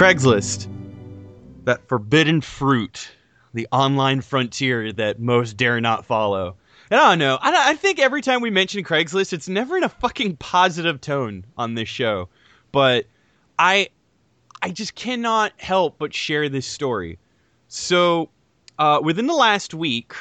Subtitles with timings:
[0.00, 0.66] Craigslist,
[1.64, 3.10] that forbidden fruit,
[3.52, 6.56] the online frontier that most dare not follow.
[6.90, 7.38] And I don't know.
[7.38, 11.44] I, I think every time we mention Craigslist, it's never in a fucking positive tone
[11.58, 12.30] on this show.
[12.72, 13.08] But
[13.58, 13.90] I,
[14.62, 17.18] I just cannot help but share this story.
[17.68, 18.30] So,
[18.78, 20.14] uh, within the last week,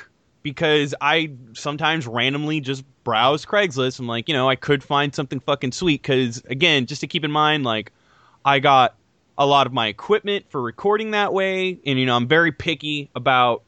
[0.44, 5.40] because I sometimes randomly just browse Craigslist, I'm like, you know, I could find something
[5.40, 6.02] fucking sweet.
[6.02, 7.94] Because again, just to keep in mind, like,
[8.44, 8.98] I got
[9.40, 13.10] a lot of my equipment for recording that way, and you know, I'm very picky
[13.16, 13.64] about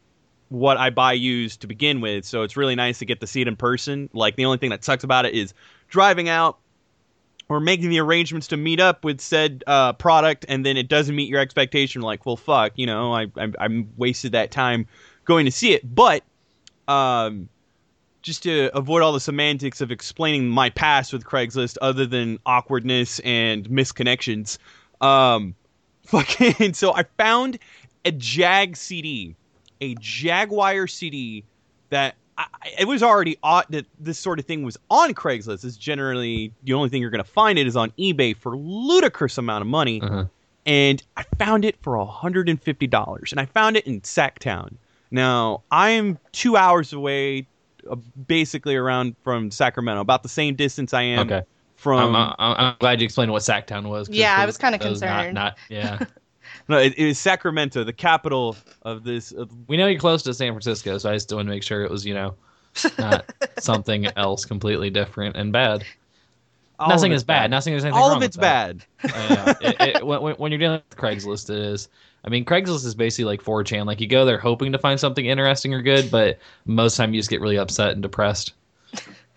[0.49, 2.25] what I buy used to begin with.
[2.25, 4.09] So it's really nice to get to see it in person.
[4.11, 5.53] Like the only thing that sucks about it is
[5.87, 6.59] driving out
[7.47, 11.15] or making the arrangements to meet up with said uh, product, and then it doesn't
[11.15, 12.01] meet your expectation.
[12.01, 14.87] Like, well, fuck, you know, I I, I wasted that time
[15.23, 15.95] going to see it.
[15.95, 16.23] But
[16.89, 17.47] um,
[18.21, 23.19] just to avoid all the semantics of explaining my past with Craigslist, other than awkwardness
[23.19, 24.57] and misconnections,
[24.99, 25.55] um,
[26.11, 26.73] fucking.
[26.73, 27.57] So I found
[28.05, 29.35] a Jag CD,
[29.79, 31.43] a Jaguar CD
[31.89, 32.45] that I,
[32.79, 35.65] it was already on, that this sort of thing was on Craigslist.
[35.65, 39.37] Is generally the only thing you're going to find it is on eBay for ludicrous
[39.37, 40.01] amount of money.
[40.01, 40.25] Uh-huh.
[40.65, 43.31] And I found it for $150.
[43.31, 44.75] And I found it in Sacktown.
[45.09, 47.47] Now, I'm two hours away,
[47.89, 47.95] uh,
[48.27, 51.41] basically around from Sacramento, about the same distance I am Okay.
[51.81, 52.15] From.
[52.15, 54.07] I'm, I'm, I'm glad you explained what Sacktown was.
[54.09, 55.33] Yeah, I was kinda that not- concerned.
[55.33, 55.99] Not, yeah.
[56.67, 59.31] no, it, it is Sacramento, the capital of this.
[59.31, 61.83] Of, we know you're close to San Francisco, so I just want to make sure
[61.83, 62.35] it was, you know,
[62.97, 65.83] not something else completely different and bad.
[66.79, 67.49] all Nothing is it's bad.
[67.51, 68.85] Nothing is anything All wrong of it's with bad.
[69.03, 71.89] Uh, it, it, when, when you're dealing with Craigslist, it is.
[72.23, 73.85] I mean, Craigslist is basically like 4chan.
[73.87, 77.03] Like you go there hoping to find something interesting or good, but most of the
[77.03, 78.53] time you just get really upset and depressed.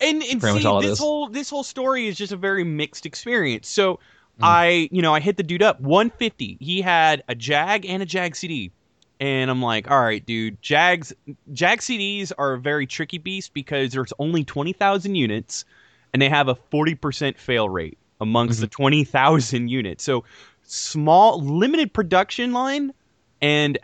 [0.05, 3.99] And, and see this whole this whole story is just a very mixed experience so
[4.39, 4.45] Hmm.
[4.47, 8.07] i you know i hit the dude up 150 he had a jag and a
[8.07, 8.73] jag cd
[9.21, 11.13] and i'm like all right dude jags
[11.53, 15.65] jag cds are a very tricky beast because there's only 20000 units
[16.13, 18.63] and they have a 40% fail rate amongst Mm-hmm.
[18.63, 18.67] the
[19.05, 20.25] 20000 units so
[20.65, 22.93] small limited production line
[23.41, 23.79] and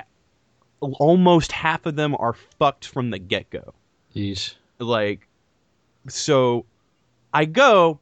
[0.80, 3.72] almost half of them are fucked from the get-go
[4.16, 4.54] Yeesh.
[4.78, 5.28] like
[6.08, 6.64] so
[7.32, 7.98] I go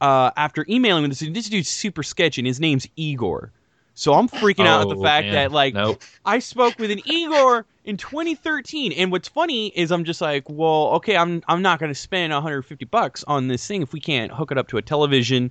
[0.00, 1.34] uh, after emailing with this dude.
[1.34, 3.50] This dude's super sketchy, and his name's Igor.
[3.96, 5.34] So I'm freaking out at the Oh, fact man.
[5.34, 6.02] that like Nope.
[6.24, 10.88] I spoke with an Igor in 2013, and what's funny is I'm just like, well,
[10.94, 14.32] okay, I'm I'm not going to spend 150 bucks on this thing if we can't
[14.32, 15.50] hook it up to a television.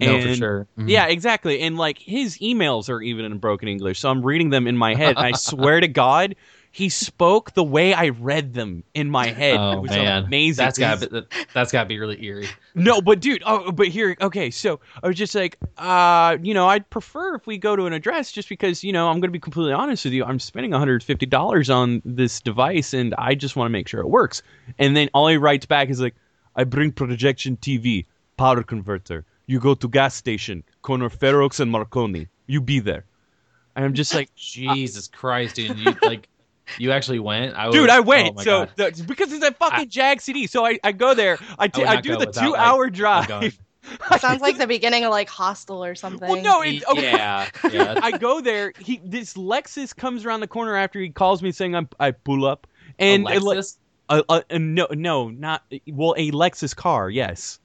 [0.00, 0.66] No, for And- sure.
[0.78, 0.88] Mhm.
[0.88, 1.60] Yeah, exactly.
[1.60, 4.94] And like his emails are even in broken English, so I'm reading them in my
[4.94, 6.34] head, and I swear to God,
[6.72, 9.58] he spoke the way I read them in my head.
[9.58, 10.64] Oh it was man, amazing.
[10.64, 12.48] That's got that, that's got to be really eerie.
[12.74, 16.66] No, but dude, oh, but here, okay, so I was just like, uh, you know,
[16.68, 19.32] I'd prefer if we go to an address just because, you know, I'm going to
[19.32, 20.24] be completely honest with you.
[20.24, 24.42] I'm spending $150 on this device and I just want to make sure it works.
[24.78, 26.14] And then all he writes back is like,
[26.56, 28.06] I bring projection TV,
[28.38, 29.26] power converter.
[29.46, 32.28] You go to gas station, corner Fair and Marconi.
[32.46, 33.04] You be there.
[33.74, 35.78] And I'm just like, Jesus Christ, dude!
[35.78, 36.28] You like,
[36.78, 37.56] you actually went?
[37.56, 38.36] I Dude, would- I oh went.
[38.36, 41.38] my so the, because it's a fucking Jag CD, so I, I go there.
[41.58, 43.58] I, t- would I do the two like, hour a drive.
[44.18, 46.28] Sounds like the beginning of like Hostel or something.
[46.28, 47.02] Well, no, it, okay.
[47.02, 47.98] yeah, yeah.
[48.02, 48.72] I go there.
[48.78, 52.46] He this Lexus comes around the corner after he calls me saying I'm, I pull
[52.46, 52.66] up
[52.98, 53.78] and a Lexus?
[54.08, 57.58] a, a, a- no no not well a Lexus car yes.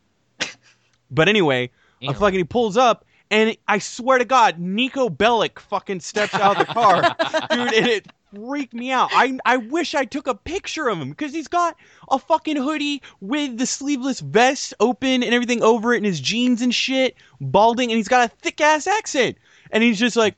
[1.09, 1.69] But anyway,
[2.01, 6.59] a fucking he pulls up and I swear to God, Niko Bellic fucking steps out
[6.59, 7.01] of the car,
[7.49, 9.09] dude, and it freaked me out.
[9.13, 11.75] I I wish I took a picture of him because he's got
[12.09, 16.61] a fucking hoodie with the sleeveless vest open and everything over it, and his jeans
[16.61, 19.37] and shit, balding, and he's got a thick ass accent,
[19.71, 20.35] and he's just like,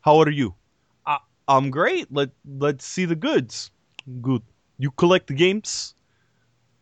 [0.00, 0.54] "How are you?
[1.06, 2.12] I, I'm great.
[2.12, 3.70] Let let's see the goods.
[4.20, 4.42] Good.
[4.78, 5.94] You collect the games?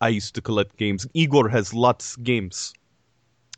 [0.01, 1.07] I used to collect games.
[1.15, 2.75] Igor has lots games.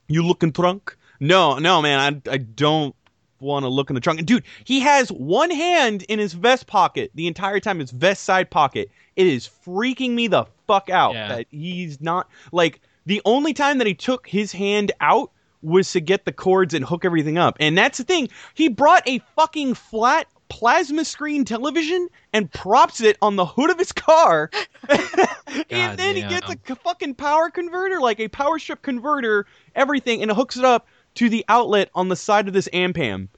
[0.06, 0.96] You looking trunk?
[1.20, 2.22] No, no, man.
[2.26, 2.94] I I don't
[3.40, 4.18] want to look in the trunk.
[4.18, 7.78] And dude, he has one hand in his vest pocket the entire time.
[7.78, 8.90] His vest side pocket.
[9.16, 11.28] It is freaking me the fuck out Yeah.
[11.28, 15.30] that he's not like the only time that he took his hand out
[15.62, 17.56] was to get the cords and hook everything up.
[17.58, 18.28] And that's the thing.
[18.54, 23.78] He brought a fucking flat plasma screen television and props it on the hood of
[23.78, 24.50] his car.
[24.88, 30.30] and then he gets a fucking power converter, like a power strip converter, everything, and
[30.30, 30.86] hooks it up
[31.18, 33.28] to the outlet on the side of this Ampam.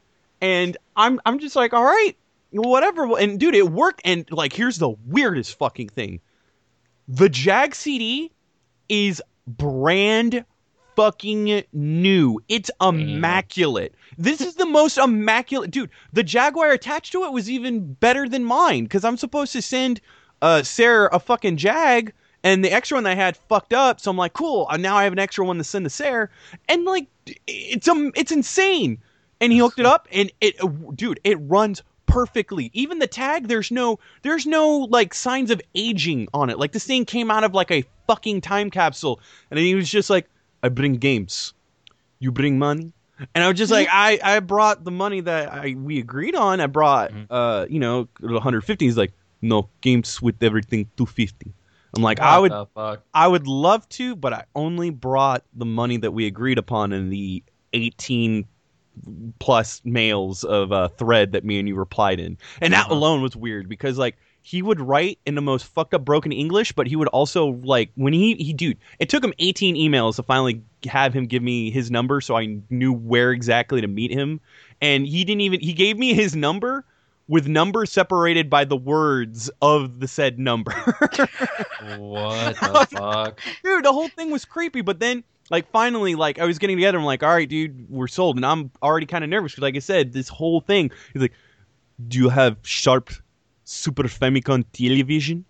[0.43, 2.15] And I'm I'm just like, all right,
[2.51, 3.19] whatever.
[3.19, 4.03] And dude, it worked.
[4.05, 6.21] And like, here's the weirdest fucking thing:
[7.09, 8.31] the Jag CD
[8.89, 10.45] is brand
[10.97, 12.41] fucking new.
[12.49, 13.95] It's immaculate.
[14.19, 15.91] This is the most immaculate, dude.
[16.13, 20.01] The Jaguar attached to it was even better than mine because I'm supposed to send
[20.43, 22.13] uh Sarah a fucking Jag,
[22.43, 24.01] and the extra one that I had fucked up.
[24.01, 24.67] So I'm like, cool.
[24.71, 26.29] uh, Now I have an extra one to send to Sarah,
[26.69, 27.09] and like,
[27.47, 28.99] it's um, it's insane.
[29.43, 30.57] And he hooked it up, and it,
[30.97, 32.71] dude, it runs perfectly.
[32.75, 36.59] Even the tag, there's no, there's no like signs of aging on it.
[36.59, 39.19] Like this thing came out of like a fucking time capsule,
[39.51, 40.29] and he was just like,
[40.63, 41.55] I bring games,
[42.19, 42.93] you bring money.
[43.35, 46.61] And I was just like, I, I brought the money that I we agreed on.
[46.61, 47.27] I brought, Mhm.
[47.31, 48.85] uh, you know, 150.
[48.85, 51.53] He's like, no games with everything 250.
[51.95, 52.57] I'm like, I would?
[53.13, 57.11] I would love to, but I only brought the money that we agreed upon in
[57.11, 57.43] the
[57.73, 58.47] 18
[59.39, 62.39] plus mails of uh, thread that me and you replied in.
[62.61, 62.91] And that Uh-huh.
[62.91, 66.73] alone was weird because like he would write in the most fucked up broken English,
[66.73, 70.23] but he would also like when he he dude, it took him 18 emails to
[70.23, 74.41] finally have him give me his number so I knew where exactly to meet him.
[74.81, 76.85] And he didn't even he gave me his number
[77.31, 80.73] with numbers separated by the words of the said number.
[81.97, 83.41] What the fuck?
[83.63, 86.99] dude the whole thing was creepy but then like finally like i was getting together
[86.99, 89.77] i'm like all right dude we're sold and i'm already kind of nervous because like
[89.77, 91.33] i said this whole thing he's like
[92.09, 93.11] do you have sharp
[93.65, 95.45] super famicom television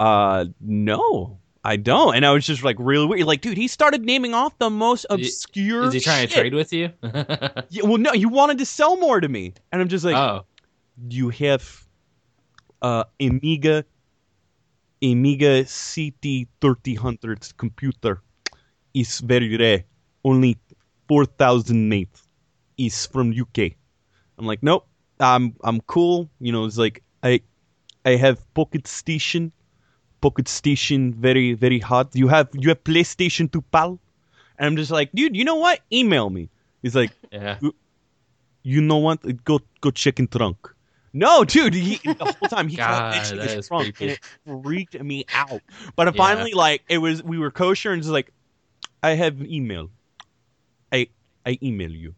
[0.00, 4.02] uh no i don't and i was just like really weird like dude he started
[4.02, 6.90] naming off the most obscure Is he trying to trade with you?
[7.02, 10.44] yeah, well no you wanted to sell more to me and i'm just like oh,
[11.08, 11.86] you have
[12.82, 13.84] uh Amiga
[15.02, 18.22] Amiga CT 3000 computer
[18.94, 19.84] is very rare.
[20.24, 20.56] Only
[21.08, 22.08] 4000 made.
[22.78, 23.72] Is from UK.
[24.38, 24.86] I'm like, nope.
[25.18, 26.28] I'm I'm cool.
[26.40, 27.40] You know, it's like I
[28.04, 29.52] I have Pocket Station.
[30.20, 32.14] Pocket Station very very hot.
[32.14, 33.98] You have you have PlayStation 2 pal?
[34.58, 35.80] And I'm just like, dude, you know what?
[35.90, 36.50] Email me.
[36.82, 37.58] He's like, yeah.
[38.62, 39.44] you know what?
[39.44, 40.75] Go go check in trunk.
[41.16, 41.72] No, dude.
[41.74, 44.20] He, the whole time he God, that his is trunk, and it
[44.62, 45.62] freaked me out.
[45.96, 46.18] But Yeah.
[46.18, 48.30] finally, like it was, we were kosher, and just like,
[49.02, 49.90] I have an email.
[50.92, 51.08] I
[51.46, 52.14] I email you,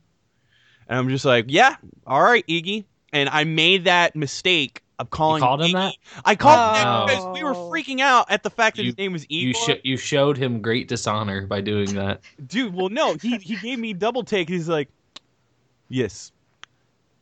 [0.88, 2.84] and I'm just like, yeah, all right, Iggy.
[3.12, 5.40] And I made that mistake of calling.
[5.42, 5.72] You called him Iggy.
[5.74, 5.94] that?
[6.24, 7.06] I called him Oh.
[7.06, 9.46] that because we were freaking out at the fact that You- his name was Igor.
[9.48, 12.20] You sh- you showed him great dishonor by doing that.
[12.46, 14.48] Dude, well, no, he he gave me double take.
[14.48, 14.88] He's like,
[15.88, 16.32] "Yes,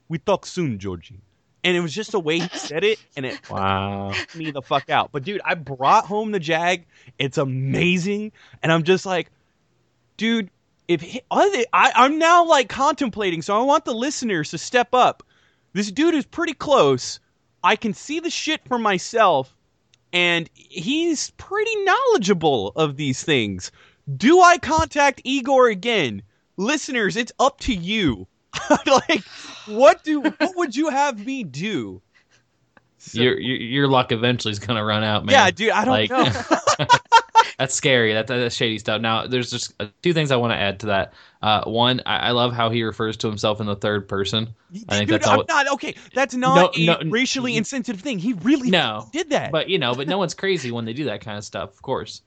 [0.09, 1.21] we talk soon, Georgie,"
[1.67, 4.13] and it was just the way he said it, and it Wow.
[4.37, 5.11] me the fuck out.
[5.11, 6.87] But dude, I brought home the Jag.
[7.19, 8.31] It's amazing,
[8.63, 9.33] and I'm just like,
[10.17, 10.49] dude,
[10.87, 13.43] if he, I I'm now like contemplating.
[13.43, 15.25] So I want the listeners to step up.
[15.73, 17.19] This dude is pretty close.
[17.65, 19.53] I can see the shit for myself,
[20.13, 23.73] and he's pretty knowledgeable of these things.
[24.17, 26.23] Do I contact Igor again?
[26.57, 28.29] Listeners, it's up to you.
[28.87, 29.25] like,
[29.67, 32.01] what do what would you have me do?
[32.99, 35.33] So- your, your your luck eventually is gonna run out, man.
[35.35, 36.87] yeah, dude, I don't like know.
[37.59, 38.13] that's scary.
[38.15, 39.01] That, that's shady stuff.
[39.01, 41.13] Now, there's just uh, two things I want to add to that.
[41.41, 44.49] Uh, one, I, I love how he refers to himself in the third person.
[44.89, 45.95] I think Dude, that's I'm all- not okay.
[46.15, 48.19] That's not No, a no, racially insensitive thing.
[48.19, 49.53] He really No, did that.
[49.53, 51.71] but you know, but no one's crazy when they do that kind of stuff.
[51.73, 52.23] Of course,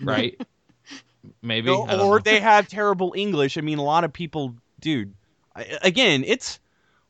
[0.00, 0.40] right?
[1.42, 2.18] Maybe No, or know.
[2.20, 3.58] they have terrible English.
[3.58, 5.12] I mean, a lot of people, dude.
[5.82, 6.58] Again, it's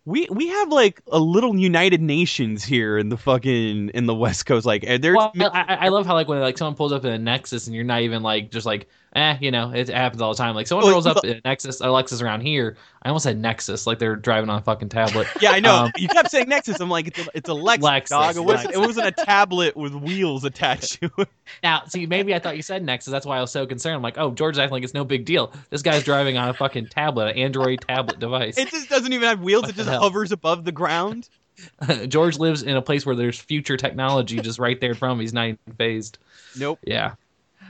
[0.05, 4.47] we we have like a little United Nations here in the fucking in the West
[4.47, 4.65] Coast.
[4.65, 7.19] Like, there's Well, I I love how like when like someone pulls up in a
[7.19, 10.37] Nexus and you're not even like just like eh, you know, it happens all the
[10.37, 10.55] time.
[10.55, 12.77] Like someone rolls up in a Nexus, a Lexus around here.
[13.03, 15.27] I almost said Nexus, like they're driving on a fucking tablet.
[15.41, 15.85] yeah, I know.
[15.85, 16.79] um, you kept saying Nexus.
[16.81, 18.37] I'm like, it's a, it's a Lexus, Lexus, dog.
[18.37, 21.29] It wasn't, it wasn't a tablet with wheels attached to it.
[21.63, 23.11] Now, see, maybe I thought you said Nexus.
[23.11, 23.97] That's why I was so concerned.
[23.97, 25.53] I'm like, oh, George's acting like it's no big deal.
[25.71, 28.59] This guy's driving on a fucking tablet, an Android tablet device.
[28.59, 29.63] It just doesn't even have wheels.
[29.63, 30.01] What It just hell?
[30.01, 31.29] hovers above the ground.
[32.09, 35.21] George lives in a place where there's future technology just right there from him.
[35.21, 36.19] He's not even phased.
[36.59, 36.79] Nope.
[36.85, 37.15] Yeah.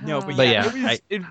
[0.04, 1.22] No, but, But yeah, yeah, I- it,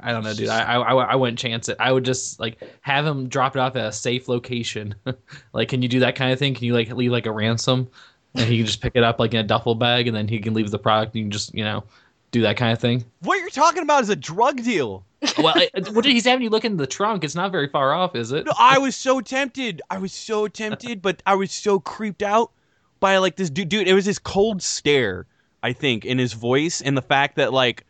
[0.00, 0.48] I don't know, dude.
[0.48, 1.76] I, I I wouldn't chance it.
[1.80, 4.94] I would just like have him drop it off at a safe location.
[5.52, 6.54] like, can you do that kind of thing?
[6.54, 7.88] Can you like leave like a ransom,
[8.34, 10.38] and he can just pick it up like in a duffel bag, and then he
[10.38, 11.82] can leave the product, and you can just you know
[12.30, 13.04] do that kind of thing.
[13.20, 15.04] what you're talking about is a drug deal.
[15.38, 15.54] well,
[15.92, 17.24] what he's having you look in the trunk?
[17.24, 18.44] It's not very far off, is it?
[18.44, 19.80] No, I was so tempted.
[19.90, 22.52] I was so tempted, but I was so creeped out
[23.00, 23.70] by like this dude.
[23.70, 25.26] Dude, it was his cold stare.
[25.62, 27.84] I think in his voice and the fact that like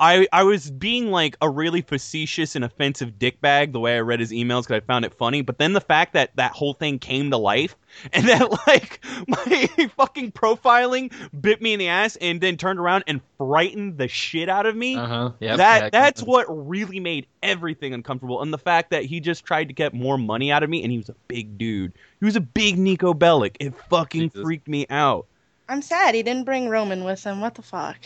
[0.00, 4.18] I I was being like a really facetious and offensive dickbag the way I read
[4.18, 5.42] his emails because I found it funny.
[5.42, 7.76] But then the fact that that whole thing came to life
[8.14, 13.04] and that like my fucking profiling bit me in the ass and then turned around
[13.06, 14.96] and frightened the shit out of me.
[14.96, 15.30] Uh huh.
[15.38, 15.56] Yeah.
[15.56, 19.74] that that's what really made everything uncomfortable, and the fact that he just tried to
[19.74, 21.92] get more money out of me, and he was a big dude.
[22.20, 23.56] He was a big Niko Bellic.
[23.60, 24.42] It fucking Jesus.
[24.42, 25.26] freaked me out.
[25.68, 27.40] I'm sad he didn't bring Roman with him.
[27.40, 27.98] What the fuck?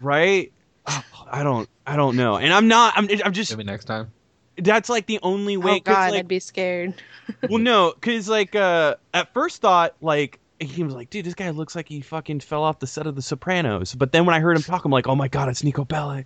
[0.00, 0.52] Right?
[0.86, 1.68] I don't.
[1.86, 2.36] I don't know.
[2.36, 2.94] And I'm not.
[2.96, 3.08] I'm.
[3.24, 3.50] I'm just.
[3.52, 4.12] Maybe next time.
[4.58, 5.72] That's like the only way.
[5.72, 6.94] oh 'cause, god, like, I'd be scared.
[7.48, 11.50] well, no, because like uh, at first thought like he was like, dude, this guy
[11.50, 13.94] looks like he fucking fell off the set of The Sopranos.
[13.94, 16.24] But then when I heard him talk, I'm like, oh my god, it's Niko Bellic.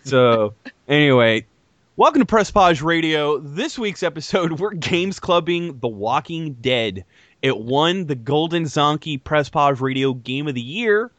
[0.04, 0.54] so
[0.88, 1.46] anyway,
[1.96, 3.38] welcome to Press Pause Radio.
[3.38, 7.04] This week's episode, we're games clubbing The Walking Dead.
[7.42, 11.10] It won the Golden Zonkey Press Pause Radio Game of the Year,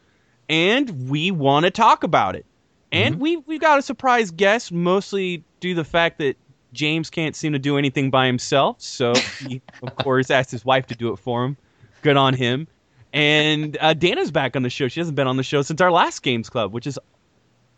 [0.48, 2.46] and we want to talk about it.
[2.94, 6.36] And we we've got a surprise guest, mostly due to the fact that
[6.72, 8.80] James can't seem to do anything by himself.
[8.80, 11.56] So he, of course, asked his wife to do it for him.
[12.02, 12.66] Good on him.
[13.12, 14.88] And uh, Dana's back on the show.
[14.88, 16.98] She hasn't been on the show since our last Games Club, which is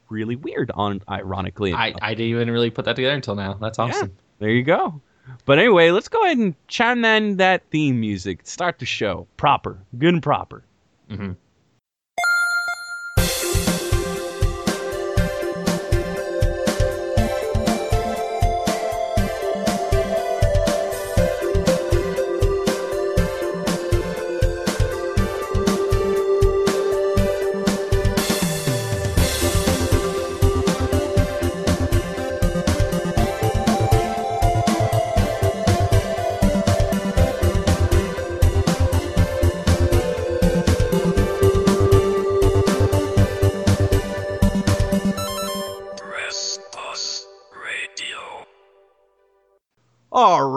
[0.09, 0.71] really weird.
[0.75, 1.95] On ironically, I.
[2.01, 3.55] I didn't even really put that together until now.
[3.55, 4.17] That's awesome.
[4.39, 5.01] there you go.
[5.45, 8.41] But anyway, let's go ahead and chime in that theme music.
[8.45, 10.63] Start the show proper, good and proper.
[11.11, 11.33] hmm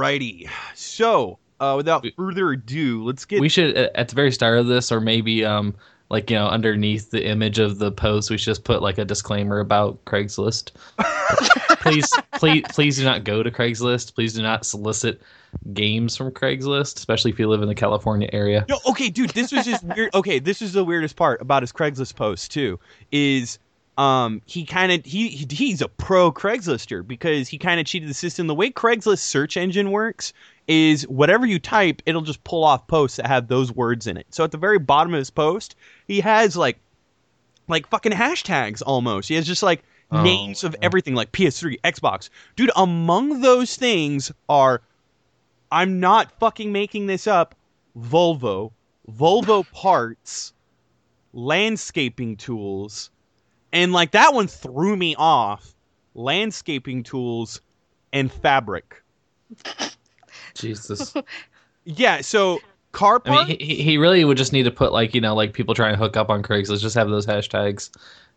[0.09, 0.49] Alrighty.
[0.75, 3.39] So, uh, without further ado, let's get.
[3.39, 5.75] We should at at the very start of this, or maybe um,
[6.09, 9.05] like you know, underneath the image of the post, we should just put like a
[9.05, 10.71] disclaimer about Craigslist.
[11.81, 14.15] please, please, please do not go to Craigslist.
[14.15, 15.21] Please do not solicit
[15.73, 18.65] games from Craigslist, especially if you live in the California area.
[18.67, 20.13] No, okay, dude, this was just weird.
[20.15, 22.79] Okay, this is the weirdest part about his Craigslist post too.
[23.11, 23.59] Is
[23.99, 28.09] um he kind of he he- he's a pro Craigslister because he kind of cheated
[28.09, 28.47] the system.
[28.47, 30.31] The way Craigslist search engine works
[30.67, 34.27] is whatever you type, it'll just pull off posts that have those words in it.
[34.29, 35.75] So at the very bottom of his post,
[36.07, 36.79] he has like
[37.67, 39.27] like fucking hashtags almost.
[39.29, 42.31] He has just like Oh, names of everything like PS3, Xbox.
[42.55, 44.81] Dude, among those things are
[45.71, 47.53] I'm not fucking making this up.
[47.95, 48.71] Volvo,
[49.11, 50.53] Volvo parts,
[51.33, 53.11] landscaping tools,
[53.73, 55.75] and like that one threw me off.
[56.15, 57.61] Landscaping tools
[58.11, 59.01] and fabric.
[60.55, 61.13] Jesus.
[61.85, 62.59] Yeah, so
[62.91, 65.53] car I mean, he, he really would just need to put like you know, like
[65.53, 66.81] people trying to hook up on Craigslist.
[66.81, 67.89] Just have those hashtags.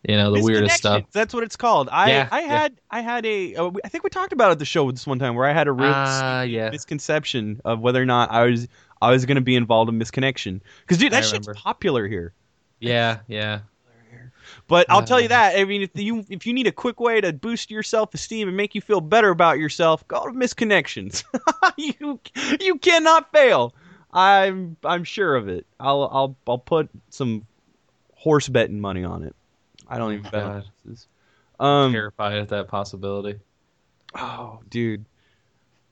[0.09, 1.05] You know, the weirdest stuff.
[1.13, 1.89] That's what it's called.
[1.91, 2.47] I Yeah, I yeah.
[2.47, 5.07] had I had a uh, I think we talked about it at the show this
[5.07, 6.71] one time where I had a real Ah, yeah.
[6.71, 8.67] misconception of whether or not I was
[9.01, 10.61] I was going to be involved in misconnection.
[10.83, 11.61] Because dude, I that shit's remember.
[11.63, 12.33] popular here.
[12.81, 13.61] Yeah, yeah.
[14.73, 15.37] But I'll tell you Uh.
[15.37, 15.59] that.
[15.59, 18.49] I mean, if you if you need a quick way to boost your self esteem
[18.49, 21.25] and make you feel better about yourself, go to misconnections.
[21.77, 22.19] you
[22.59, 23.75] you cannot fail.
[24.15, 25.67] I'm I'm sure of it.
[25.79, 27.47] I'll I'll I'll put some
[28.15, 29.37] horse betting money on it.
[29.87, 30.65] I don't even bet on God.
[30.87, 31.07] horses.
[31.61, 33.41] Um, Terrified at that possibility.
[34.15, 35.05] oh, dude.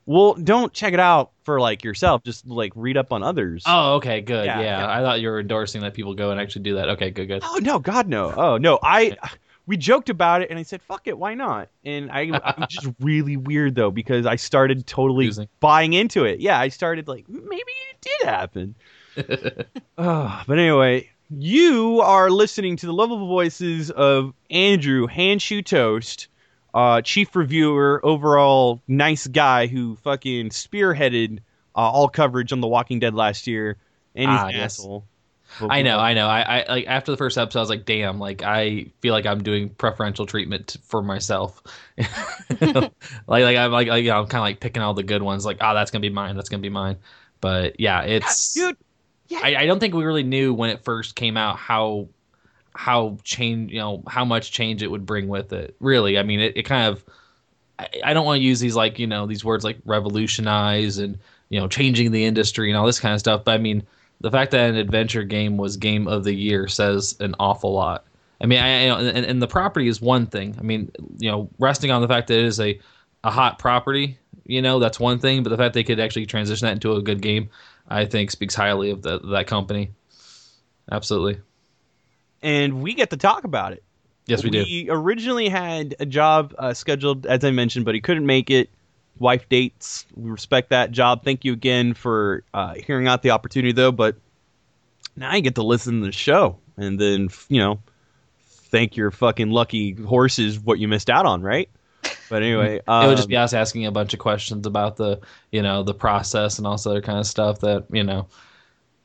[0.07, 2.23] Well, don't check it out for like yourself.
[2.25, 3.63] Just like read up on others.
[3.67, 4.47] Oh, okay, good.
[4.47, 4.91] Yeah, Yeah, yeah.
[4.91, 6.89] I thought you were endorsing that people go and actually do that.
[6.91, 7.43] Okay, good, good.
[7.45, 8.33] Oh no, God no.
[8.37, 9.17] Oh no, I
[9.67, 11.69] we joked about it and I said fuck it, why not?
[11.85, 15.49] And I I'm just really weird though because I started totally Confusing.
[15.61, 16.41] buying into it.
[16.41, 18.75] Yeah, I started like maybe it did happen.
[19.99, 26.29] Oh, but anyway, you are listening to the lovable voices of Andrew Handshoe Toast,
[26.75, 31.39] uh, chief reviewer, overall nice guy who fucking spearheaded
[31.77, 33.77] uh, all coverage on The Walking Dead last year,
[34.15, 34.79] and he's Ah, an yes.
[34.79, 35.05] asshole.
[35.69, 36.29] I know, I know.
[36.29, 39.27] I, I like after the first episode, I was like, "Damn!" Like I feel like
[39.27, 41.61] I'm doing preferential treatment for myself.
[42.61, 42.93] like,
[43.27, 45.45] like I'm like, like you know, I'm kind of like picking all the good ones.
[45.45, 46.37] Like, oh, that's gonna be mine.
[46.37, 46.99] That's gonna be mine.
[47.41, 48.55] But yeah, it's.
[48.55, 48.77] dude.
[49.33, 52.09] I, I don't think we really knew when it first came out how
[52.75, 55.77] how change you know how much change it would bring with it.
[55.81, 57.05] Really, I mean, it, it kind of.
[58.05, 61.59] I, don't want to use these like you know these words like revolutionize and you
[61.59, 63.45] know changing the industry and all this kind of stuff.
[63.45, 63.85] But I mean,
[64.21, 68.05] the fact that an adventure game was game of the year says an awful lot.
[68.39, 70.57] I mean, I, you know, and, and the property is one thing.
[70.59, 72.79] I mean, you know, resting on the fact that it is a
[73.25, 75.43] a hot property, you know, that's one thing.
[75.43, 77.51] But the fact they could actually transition that into a good game,
[77.89, 79.91] I think, speaks highly of the, that company.
[80.91, 81.41] Absolutely.
[82.43, 83.83] And we get to talk about it.
[84.27, 84.63] Yes, we, do.
[84.63, 88.71] He originally had a job uh, scheduled, as I mentioned, but he couldn't make it.
[89.19, 90.07] Wife dates.
[90.15, 91.25] We respect that job.
[91.25, 93.93] Thank you again for uh, hearing out the opportunity, though.
[93.93, 94.17] But
[95.17, 97.81] now you get to listen to the show, and then you know,
[98.41, 101.69] thank your fucking lucky horses what you missed out on, right?
[102.31, 105.21] But anyway, it would just um, be us asking a bunch of questions about the,
[105.51, 108.29] you know, the process and all this other kind of stuff that you know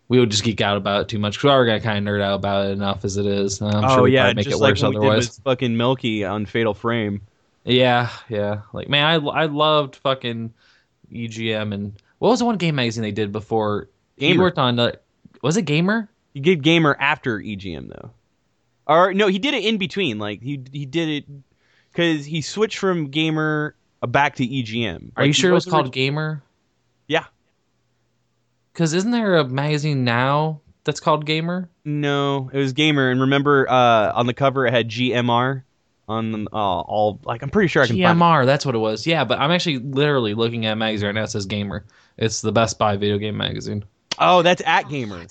[0.07, 2.13] we would just geek out about it too much because we already got kind of
[2.13, 3.61] nerd out about it enough as it is.
[3.61, 6.45] I'm oh sure yeah, make just it like worse we did with fucking Milky on
[6.45, 7.21] Fatal Frame.
[7.63, 8.61] Yeah, yeah.
[8.73, 10.53] Like man, I I loved fucking
[11.11, 13.89] EGM and what was the one game magazine they did before?
[14.17, 14.43] He Gamer.
[14.43, 14.79] worked on.
[14.79, 14.93] Uh,
[15.41, 16.09] was it Gamer?
[16.33, 18.11] He did Gamer after EGM though,
[18.87, 20.19] or no, he did it in between.
[20.19, 21.25] Like he he did it
[21.91, 25.11] because he switched from Gamer uh, back to EGM.
[25.15, 26.43] Are Like, you sure it was called Gamer?
[28.75, 28.83] Yeah.
[28.83, 31.69] Because isn't there a magazine now that's called Gamer?
[31.85, 35.63] No, it was Gamer, and remember uh, on the cover it had GMR
[36.07, 37.19] on the, uh, all.
[37.23, 38.19] Like I'm pretty sure I can find.
[38.19, 39.07] GMR, that's what it was.
[39.07, 41.23] Yeah, but I'm actually literally looking at a magazine right now.
[41.23, 41.85] It says Gamer.
[42.17, 43.85] It's the Best Buy video game magazine.
[44.19, 45.25] Oh, that's at Gamer.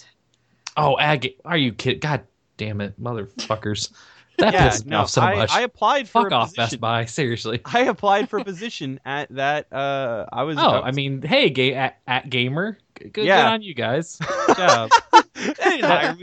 [0.77, 2.01] Oh, Ag- are you kidding?
[2.01, 2.23] God
[2.57, 3.93] damn it, motherfuckers!
[4.37, 5.51] That yeah, pisses me no, off so I, much.
[5.53, 6.65] I applied for Fuck a off, position.
[6.65, 7.05] Best Buy.
[7.05, 7.61] Seriously.
[7.67, 9.73] I applied for a position at that.
[9.73, 10.59] Uh, I was.
[10.59, 14.19] Oh, I I mean, hey, ga- at, at Gamer, good, good on you guys.
[14.47, 14.91] Good job.
[15.13, 16.23] they didn't hire me.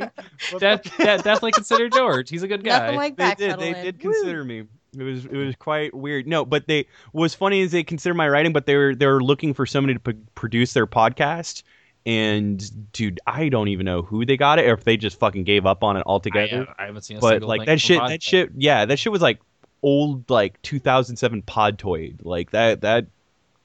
[0.52, 2.30] But that, that definitely consider George.
[2.30, 2.80] He's a good guy.
[2.80, 3.60] Nothing like they did.
[3.60, 3.84] They backpedaling.
[3.84, 4.14] did Woo.
[4.14, 4.64] consider me.
[4.98, 6.28] It was it was quite weird.
[6.28, 9.24] No, but they what's funny is they consider my writing, but they were they were
[9.24, 11.64] looking for somebody to p- produce their podcast.
[12.06, 15.44] And dude, I don't even know who they got it, or if they just fucking
[15.44, 16.68] gave up on it altogether.
[16.68, 18.08] uh, I haven't seen a but single like that shit, Podcast.
[18.10, 19.40] that shit, yeah, that shit was like
[19.84, 22.26] old, like 2007 Podtoid.
[22.26, 23.06] Like that that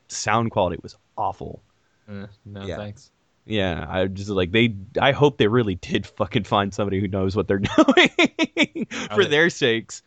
[0.09, 1.61] sound quality was awful.
[2.09, 2.77] Eh, no, Yeah.
[2.77, 3.11] thanks.
[3.49, 4.75] Yeah, I just like they.
[5.01, 9.31] I hope they really did fucking find somebody who knows what they're doing for they-
[9.31, 10.03] their sakes.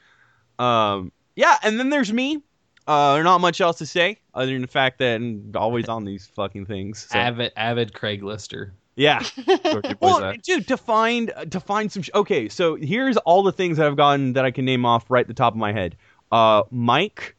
[0.57, 2.41] Um, yeah, and then there's me.
[2.87, 6.25] Uh, not much else to say other than the fact that I'm always on these
[6.27, 7.07] fucking things.
[7.09, 8.71] So, Avid, avid Craiglister.
[8.95, 9.23] yeah,
[10.01, 12.01] well, dude, to find to find some.
[12.03, 15.09] Sh- okay, so here's all the things that I've gotten that I can name off
[15.09, 15.95] right at the top of my head.
[16.31, 17.35] Uh, mic,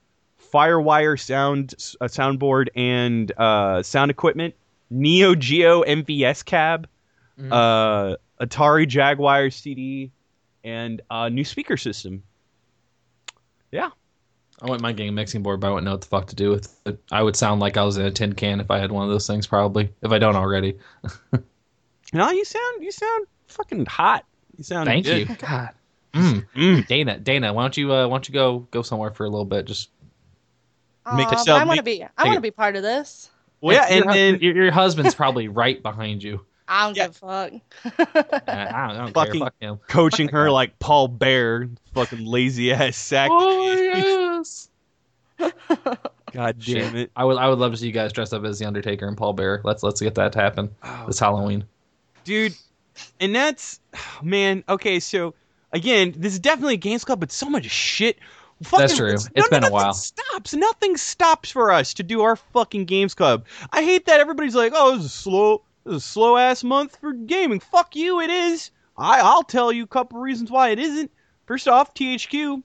[0.52, 4.54] FireWire sound, uh, soundboard, and uh, sound equipment.
[4.90, 6.88] Neo Geo MVS cab,
[7.38, 7.52] Mhm.
[7.52, 10.10] uh, Atari Jaguar CD,
[10.64, 12.22] and a new speaker system.
[13.70, 13.90] Yeah.
[14.60, 16.34] I wouldn't mind getting a mixing board, but I wouldn't know what the fuck to
[16.36, 16.98] do with it.
[17.10, 19.10] I would sound like I was in a tin can if I had one of
[19.10, 19.90] those things, probably.
[20.02, 20.76] If I don't already.
[22.12, 24.24] No, you sound you sound fucking hot.
[24.58, 25.28] You sound Thank good.
[25.28, 25.36] you.
[25.36, 25.68] God.
[26.12, 26.44] Mm.
[26.56, 26.86] Mm.
[26.88, 29.44] Dana, Dana, why don't you uh, why don't you go go somewhere for a little
[29.44, 29.64] bit?
[29.64, 29.90] Just
[31.16, 32.04] Make Aw, yourself- I want to be.
[32.16, 33.30] I want to be part of this.
[33.60, 36.44] Well, yeah, your, and then your, your husband's probably right behind you.
[36.68, 37.06] I don't Yeah.
[37.08, 37.50] give a Uh,
[37.82, 38.08] fuck.
[38.14, 39.40] I don't, I don't Fucking- care.
[39.46, 39.80] Fuck him.
[39.88, 43.28] coaching her like Paul Bear, fucking lazy ass sack.
[43.32, 44.68] Oh yes.
[46.32, 47.10] God damn it.
[47.16, 49.16] I would I would love to see you guys dressed up as the Undertaker and
[49.16, 49.60] Paul Bear.
[49.64, 51.64] Let's let's get that to happen Oh, this Halloween.
[52.24, 52.54] dude
[53.18, 53.80] and that's
[54.22, 55.34] man okay so
[55.72, 58.18] again this is definitely a games club but so much shit
[58.62, 59.08] fucking, That's true.
[59.08, 59.94] it's- It's been a while.
[59.94, 60.54] stops.
[60.54, 63.44] Nothing stops for us to do our fucking games club.
[63.72, 66.96] I hate that everybody's like oh this is slow this is a slow ass month
[67.00, 67.60] for gaming.
[67.60, 68.70] Fuck you it is.
[68.98, 71.10] I i'll tell you a couple reasons why it isn't.
[71.46, 72.62] First off thq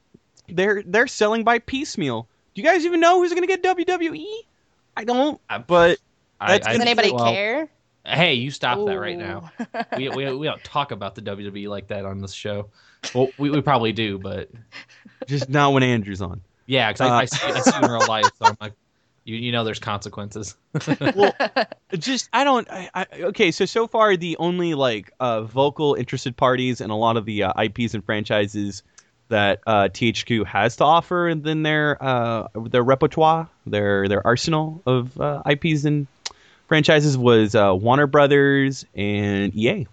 [0.49, 2.27] they're they're selling by piecemeal.
[2.53, 4.25] Do you guys even know who's gonna get wwe
[4.97, 5.39] i don't.
[5.49, 5.97] Uh, but
[6.39, 7.69] I- That's I- Does gonna- anybody well, care?
[8.05, 9.51] Hey, you stop that right now.
[9.97, 12.69] We, we, we don't talk about the WWE like that on this show.
[13.13, 14.49] Well, we, we probably do, but
[15.27, 17.91] just not when andrew's on yeah, because I, Uh, I, see, I see you in
[17.91, 18.73] real life, so I'm like,
[19.23, 20.55] you, you know, there's consequences.
[21.15, 21.33] well,
[21.97, 22.69] just I don't.
[22.69, 26.95] I, I, okay, so so far the only like uh, vocal interested parties and a
[26.95, 28.83] lot of the uh, IPs and franchises
[29.29, 34.81] that uh, THQ has to offer, and then their uh, their repertoire, their their arsenal
[34.85, 36.07] of uh, IPs and
[36.67, 39.87] franchises was uh, Warner Brothers and EA,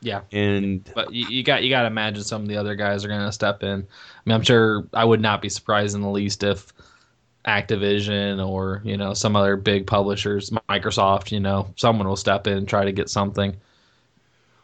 [0.00, 3.04] yeah, and but you, you got you got to imagine some of the other guys
[3.04, 3.80] are going to step in.
[3.80, 6.72] I mean, I'm sure I would not be surprised in the least if
[7.46, 12.58] Activision or you know some other big publishers, Microsoft, you know, someone will step in
[12.58, 13.56] and try to get something.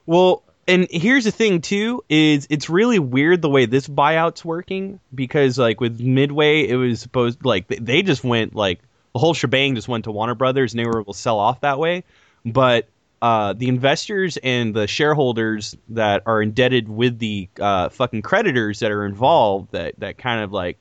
[0.04, 4.98] Well, and here's the thing too is it's really weird the way this buyout's working
[5.14, 8.80] because like with Midway it was supposed like they- they just went like
[9.12, 11.60] the whole shebang just went to Warner Brothers and they were able to sell off
[11.60, 12.04] that way,
[12.44, 12.88] but
[13.20, 18.90] uh, the investors and the shareholders that are indebted with the uh, fucking creditors that
[18.90, 20.76] are involved that that kind of like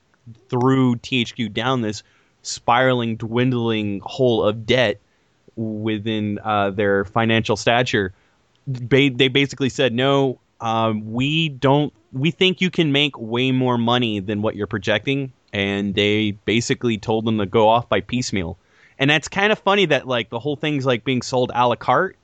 [0.50, 2.04] threw THQ down this
[2.42, 5.00] spiraling, dwindling hole of debt
[5.56, 8.14] within uh, their financial stature.
[8.68, 11.94] Ba- they basically said, no, um, we don't.
[12.14, 16.98] We think you can make way more money than what you're projecting, and they basically
[16.98, 18.58] told them to go off by piecemeal.
[19.00, 21.76] And that's kind of funny that like the whole thing's like being sold a la
[21.76, 22.16] carte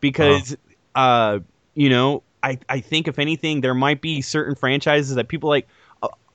[0.00, 0.56] because
[0.94, 1.40] uh,
[1.74, 5.68] you know I I think if anything there might be certain franchises that people like.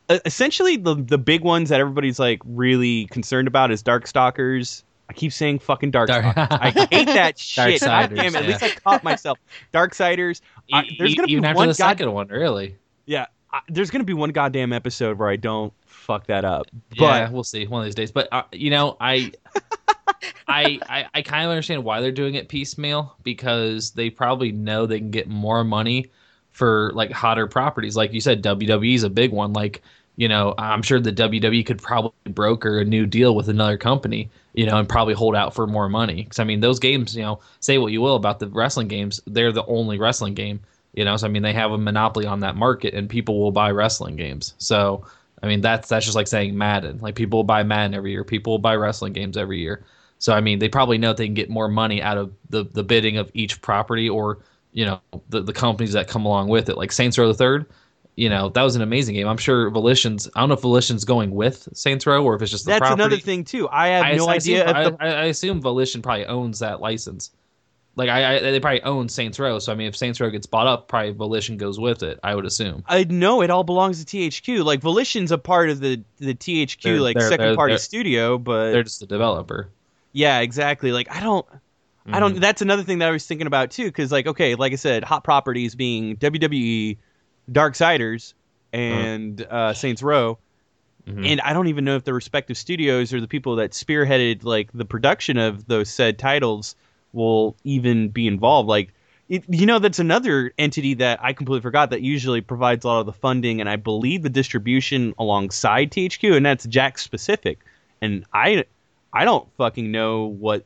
[0.10, 4.84] Uh, essentially, the the big ones that everybody's like really concerned about is Darkstalkers.
[5.10, 6.34] I keep saying fucking Darkstalkers.
[6.36, 7.82] Dark- I hate that shit.
[7.82, 8.36] God damn it!
[8.36, 8.50] At yeah.
[8.50, 9.38] least I caught myself.
[9.74, 10.40] Darksiders.
[10.72, 12.78] I- E- there's gonna be even after one the god- second one, really.
[13.06, 13.26] Yeah,
[13.68, 15.74] there's gonna be one goddamn episode where I don't
[16.08, 16.68] fuck that up.
[16.98, 18.12] But yeah, we'll see one of these days.
[18.12, 19.34] But uh, you know, I,
[20.48, 24.86] I, I, I kind of understand why they're doing it piecemeal because they probably know
[24.86, 26.10] they can get more money
[26.52, 27.96] for like hotter properties.
[27.96, 29.54] Like you said, WWE is a big one.
[29.54, 29.84] Like
[30.16, 34.32] you know, I'm sure the WWE could probably broker a new deal with another company,
[34.54, 36.24] you know, and probably hold out for more money.
[36.24, 39.22] Because I mean, those games, you know, say what you will about the wrestling games,
[39.28, 40.60] they're the only wrestling game.
[40.94, 43.52] You know, so I mean, they have a monopoly on that market, and people will
[43.52, 44.56] buy wrestling games.
[44.58, 45.06] So
[45.44, 47.00] I mean, that's that's just like saying Madden.
[47.00, 48.24] Like people buy Madden every year.
[48.24, 49.86] People buy wrestling games every year.
[50.20, 52.84] So I mean, they probably know they can get more money out of the the
[52.84, 54.40] bidding of each property or
[54.74, 56.78] you know the the companies that come along with it.
[56.78, 57.68] Like Saints Row the Third,
[58.16, 59.28] you know that was an amazing game.
[59.28, 60.28] I'm sure Volition's.
[60.36, 62.80] I don't know if Volition's going with Saints Row or if it's just the that's
[62.80, 63.02] property.
[63.04, 63.70] another thing too.
[63.70, 66.82] I have I, no I idea Assume, the I, I assume Volition probably owns that
[66.82, 67.32] license.
[67.98, 69.58] Like I, I, they probably own Saints Row.
[69.60, 72.20] So I mean, if Saints Row gets bought up, probably Volition goes with it.
[72.24, 72.84] I would assume.
[72.88, 74.64] I know it all belongs to THQ.
[74.64, 78.38] Like Volition's a part of the the THQ They're- like they're- 2nd they're- party studio,
[78.38, 79.70] but They're just the developer.
[80.14, 80.92] yeah, exactly.
[80.92, 81.56] Like I don't I
[82.12, 82.20] Mm-hmm.
[82.20, 84.78] don't that's another thing that I was thinking about too cuz like okay, like I
[84.78, 86.98] said, hot properties being WWE,
[87.52, 88.34] Dark Darksiders
[88.74, 90.38] and uh Saints Row
[91.10, 91.26] Mhm.
[91.26, 94.70] and I don't even know if the respective studios or the people that spearheaded like
[94.74, 96.76] the production of those said titles
[97.18, 98.70] will even be involved.
[98.70, 98.94] Like,
[99.28, 103.00] it, you know, that's another entity that I completely forgot that usually provides a lot
[103.02, 107.60] of the funding and I believe the distribution alongside THQ, and that's Jakks Pacific.
[108.02, 108.64] And I,
[109.12, 110.64] I don't fucking know what.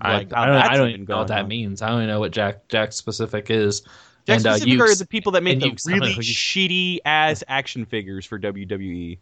[0.00, 1.48] I, Like, how I don't, I don't even know what that on.
[1.48, 1.80] means.
[1.80, 3.80] I don't even know what Jack Jakks Pacific is.
[4.26, 7.42] Jack and uh, specific are the people that make the Ukes, I really shitty ass
[7.48, 8.38] action figures for.
[8.38, 9.18] WWE.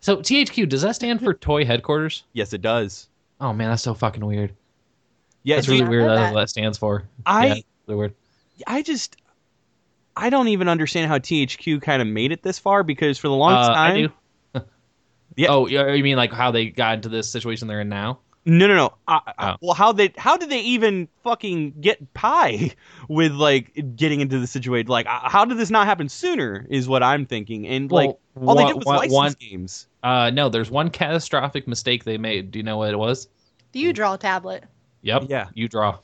[0.00, 2.24] So THQ does that stand for Toy Headquarters?
[2.32, 3.08] Yes, it does.
[3.40, 4.52] Oh man, that's so fucking weird.
[5.44, 6.02] Yeah, That's see, really I weird.
[6.02, 6.34] know That's that.
[6.34, 7.04] what that stands for.
[7.26, 7.54] I Yeah,
[7.86, 8.14] really weird.
[8.66, 9.16] I just
[10.16, 13.34] I don't even understand how THQ kind of made it this far because for the
[13.34, 14.08] longest Uh, time I do.
[15.36, 15.48] Yeah.
[15.48, 18.18] Oh, you mean like how they got into this situation they're in now?
[18.44, 19.56] no no no I, I- Oh.
[19.62, 22.72] well how they how did they even fucking get pie
[23.08, 26.88] with like getting into the situation like uh, how did this not happen sooner is
[26.88, 30.30] what I'm thinking and like Well, all they did was one- license one- games Uh,
[30.30, 32.50] no, there's one catastrophic mistake they made.
[32.50, 33.28] Do you know what it was?
[33.70, 34.64] The uDraw a tablet.
[35.02, 35.24] Yep.
[35.28, 35.48] Yeah.
[35.54, 35.98] You draw.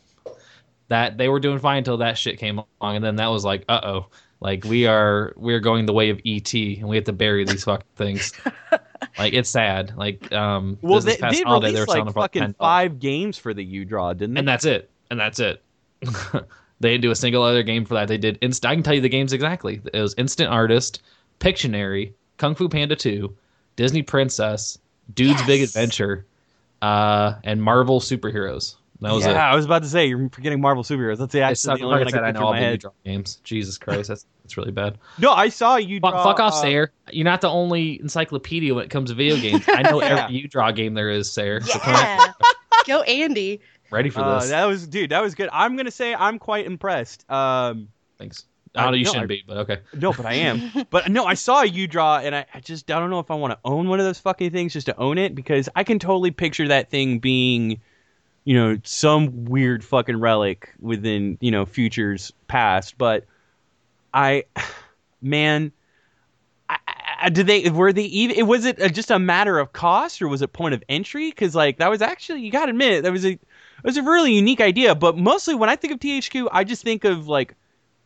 [0.89, 3.65] That they were doing fine until that shit came along, and then that was like,
[3.69, 4.07] uh oh,
[4.41, 7.65] like we are we're going the way of ET, and we have to bury these
[7.65, 8.33] fucking things.
[9.19, 9.97] like it's sad.
[9.97, 12.57] Like um, well this, they, past they holiday, they were released selling like fucking $10.
[12.57, 14.91] five games for the uDraw didn't they and that's it.
[15.11, 15.63] And that's it.
[16.81, 18.09] they didn't do a single other game for that.
[18.09, 18.39] They did.
[18.41, 19.81] Inst- I can tell you the games exactly.
[19.93, 21.03] It was Instant Artist,
[21.41, 23.35] Pictionary, Kung Fu Panda 2,
[23.77, 24.79] Disney Princess,
[25.15, 26.27] Dood's Big Adventure,
[26.83, 28.77] uh, and Marvel Superheroes.
[29.01, 29.37] That was yeah it.
[29.37, 31.85] I was about to say you're forgetting Marvel superheroes that's the It's actually not the
[31.95, 33.41] only like I I said, I know in all my the head draw games.
[33.45, 34.99] Jesus Christ, that's that's really bad.
[35.19, 36.93] no I saw you Fuck, draw fuck off, uh, Sayer.
[37.13, 39.65] You're not the only encyclopedia when it comes to video games.
[39.69, 40.25] I know Yeah.
[40.25, 41.61] every uDraw game there is, Sayer.
[41.61, 42.33] So Yeah.
[42.87, 43.61] Go Andy.
[43.91, 44.51] ready for uh, this?
[44.51, 48.45] that was dude that was good I'm gonna say I'm quite impressed um Thanks.
[48.75, 49.79] I- I don't know you no, shouldn't I- be, but okay.
[49.95, 50.71] No, but I am.
[50.91, 53.35] but no, I saw you draw, and I, I just I don't know if I
[53.35, 55.99] want to own one of those fucking things just to own it because I can
[55.99, 57.81] totally picture that thing being,
[58.49, 62.97] you know, some weird fucking relic within you know futures past.
[62.97, 63.27] But
[64.15, 64.45] I,
[65.21, 65.71] man,
[66.67, 66.79] I,
[67.21, 68.47] I, did they were they even?
[68.47, 71.29] Was it just a matter of cost or was it point of entry?
[71.29, 73.39] Because like that was actually you got to admit that was a it
[73.85, 74.95] was a really unique idea.
[74.95, 77.55] But mostly when I think of THQ, I just think of like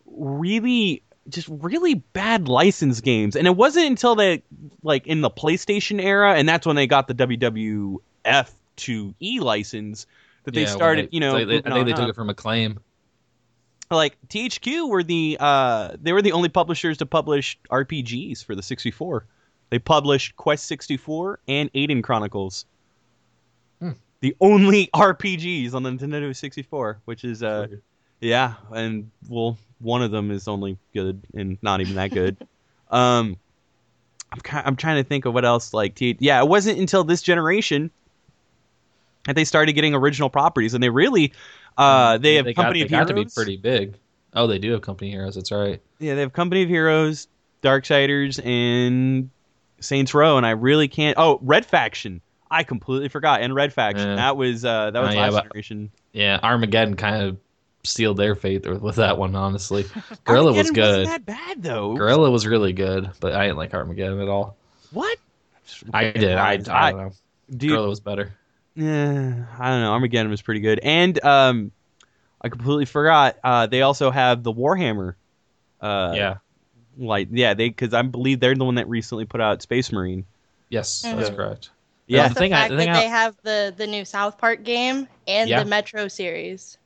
[0.07, 4.43] really just really bad license games and it wasn't until they
[4.83, 10.07] like in the playstation era and that's when they got the wwf 2e license
[10.45, 12.09] that they Yeah, started they- you know they- they- I think they took up.
[12.11, 12.81] it from Acclaim.
[13.91, 18.63] like thq were the uh they were the only publishers to publish rpgs for the
[18.63, 19.27] 64
[19.71, 22.65] they published quest 64 and aidyn chronicles
[23.81, 23.91] Hmm.
[24.21, 27.67] the only rpgs on the nintendo 64 which is uh
[28.21, 32.37] Yeah, and well, one of them is only good and not even that good.
[32.91, 33.37] um,
[34.31, 35.97] I'm I'm trying to think of what else like.
[35.97, 37.91] T- yeah, it wasn't until this generation
[39.27, 41.33] that they started getting original properties, and they really,
[41.77, 43.09] uh, they have got, Company they of Heroes.
[43.09, 43.97] to be pretty big.
[44.35, 45.35] Oh, they do have Company Heroes.
[45.35, 45.81] That's right.
[45.99, 47.29] Yeah, they have Company of Heroes,
[47.63, 49.31] Darksiders, and
[49.81, 51.17] Saints Row, and I really can't.
[51.19, 52.21] Oh, Red Faction.
[52.51, 53.41] I completely forgot.
[53.43, 54.09] And Red Faction.
[54.09, 54.17] Yeah.
[54.17, 55.91] That was uh, that was Oh, yeah, last but- generation.
[56.13, 57.39] Yeah, Armageddon kind of
[57.85, 59.35] sealed their fate with that one.
[59.35, 59.87] Honestly,
[60.25, 60.99] Guerrilla was good.
[60.99, 61.95] Wasn't that bad though?
[61.95, 64.57] Guerrilla was really good, but I didn't like Armageddon at all.
[64.91, 65.19] What?
[65.93, 66.35] I did.
[66.37, 66.57] I, I
[66.93, 67.13] don't know.
[67.51, 67.71] dude.
[67.71, 68.35] Guerrilla was better.
[68.75, 69.93] Yeah, I don't know.
[69.93, 71.73] Armageddon was pretty good, and um,
[72.41, 73.37] I completely forgot.
[73.45, 75.15] Uh, they also have the Warhammer.
[75.81, 76.35] Uh, yeah.
[76.97, 80.25] like yeah, they because I believe they're the one that recently put out Space Marine.
[80.69, 81.37] Yes, that's Mhm.
[81.37, 81.71] correct.
[82.07, 84.05] Yeah, the the thing I- fact the thing that I- they have the the new
[84.05, 85.63] South Park game and Yeah.
[85.63, 86.79] the Metro series.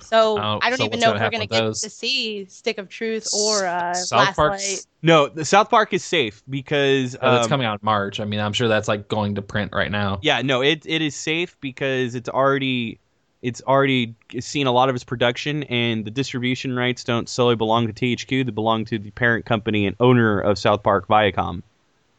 [0.00, 1.80] So Oh, I don't so even know gonna if we're gonna get those?
[1.82, 4.52] to see Stick of Truth or uh, South Park.
[4.52, 8.20] Park's no, the South Park is safe because Oh, that's um, coming out in March.
[8.20, 10.18] I mean, I'm sure that's like going to print right now.
[10.22, 12.98] Yeah, no, it it is safe because it's already
[13.42, 17.88] it's already seen a lot of its production, and the distribution rights don't solely belong
[17.88, 21.62] to THQ; they belong to the parent company and owner of South Park, Viacom.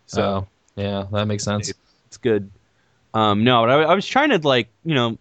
[0.07, 0.47] So So
[0.81, 1.71] yeah, that makes sense.
[2.07, 2.49] it's good.
[3.13, 5.17] Um, no, but I, I was trying to like you know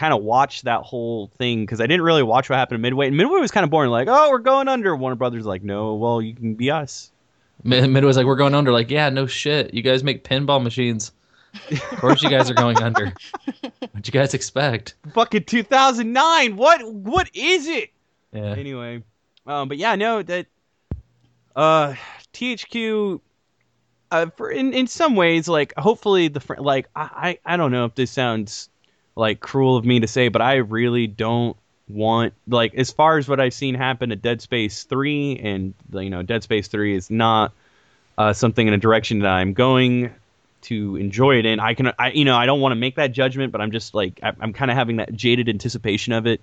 [0.00, 3.06] kind of watch that whole thing because I didn't really watch what happened at Midway,
[3.08, 3.90] and Midway was kind of boring.
[3.90, 4.96] Like, oh, we're going under.
[4.96, 7.12] Warner Brothers like, no, well, you can be us.
[7.64, 8.72] Mid- Midway's like, we're going under.
[8.72, 9.74] Like, yeah, no shit.
[9.74, 11.12] You guys make pinball machines.
[11.70, 13.12] Of course, you guys are going under.
[13.80, 14.94] What'd you guys expect?
[15.12, 16.56] Fucking 2009.
[16.56, 17.90] What what is it?
[18.32, 18.54] Yeah.
[18.54, 19.02] anyway
[19.44, 20.46] um but yeah no that
[21.56, 21.94] uh
[22.32, 23.20] thq
[24.12, 27.72] uh for in in some ways like hopefully the fr- like I, I i don't
[27.72, 28.69] know if this sounds
[29.20, 31.56] like cruel of me to say but i really don't
[31.88, 36.10] want like as far as what i've seen happen at dead space 3 and you
[36.10, 37.52] know dead space 3 is not
[38.18, 40.12] uh something in a direction that i'm going
[40.62, 41.58] to enjoy it in.
[41.58, 43.94] I can i you know i don't want to make that judgment but i'm just
[43.94, 46.40] like I, i'm kind of having that jaded anticipation of it.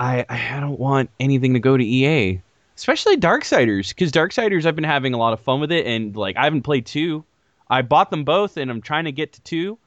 [0.00, 2.40] I I don't want anything to go to EA,
[2.74, 6.36] especially Darksiders, because Darksiders I've been having a lot of fun with it, and like
[6.38, 7.24] I haven't played two.
[7.68, 9.78] I bought them both, and I'm trying to get to two,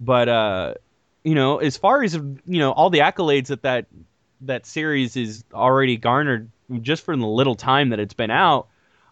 [0.00, 0.74] but uh,
[1.24, 3.86] you know, as far as you know, all the accolades that that
[4.42, 8.68] that series is already garnered just from the little time that it's been out.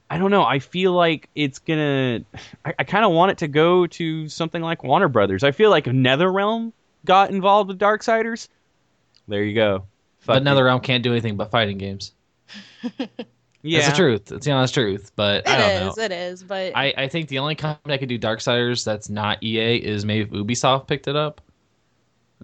[0.08, 0.44] I don't know.
[0.44, 2.20] I feel like it's gonna.
[2.64, 5.42] I, I kind of want it to go to something like Warner Brothers.
[5.42, 6.72] I feel like if NetherRealm
[7.04, 8.48] got involved with Darksiders,
[9.26, 9.84] there you go.
[10.24, 10.44] But Fuck it.
[10.44, 12.12] NetherRealm can't do anything but fighting games.
[13.66, 14.32] Yeah, It's the truth.
[14.32, 15.12] It's the honest truth.
[15.16, 16.02] But I don't is, know.
[16.04, 16.42] it is.
[16.44, 20.04] but I, I think the only company that could do Darksiders that's not EA is
[20.04, 21.40] maybe if Ubisoft picked it up.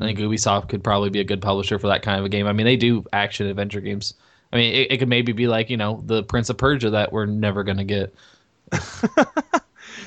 [0.00, 2.46] I think Ubisoft could probably be a good publisher for that kind of a game.
[2.46, 4.14] I mean, they do action adventure games.
[4.52, 7.12] I mean, it, it could maybe be like you know the Prince of Persia that
[7.12, 8.14] we're never gonna get.
[8.72, 8.78] I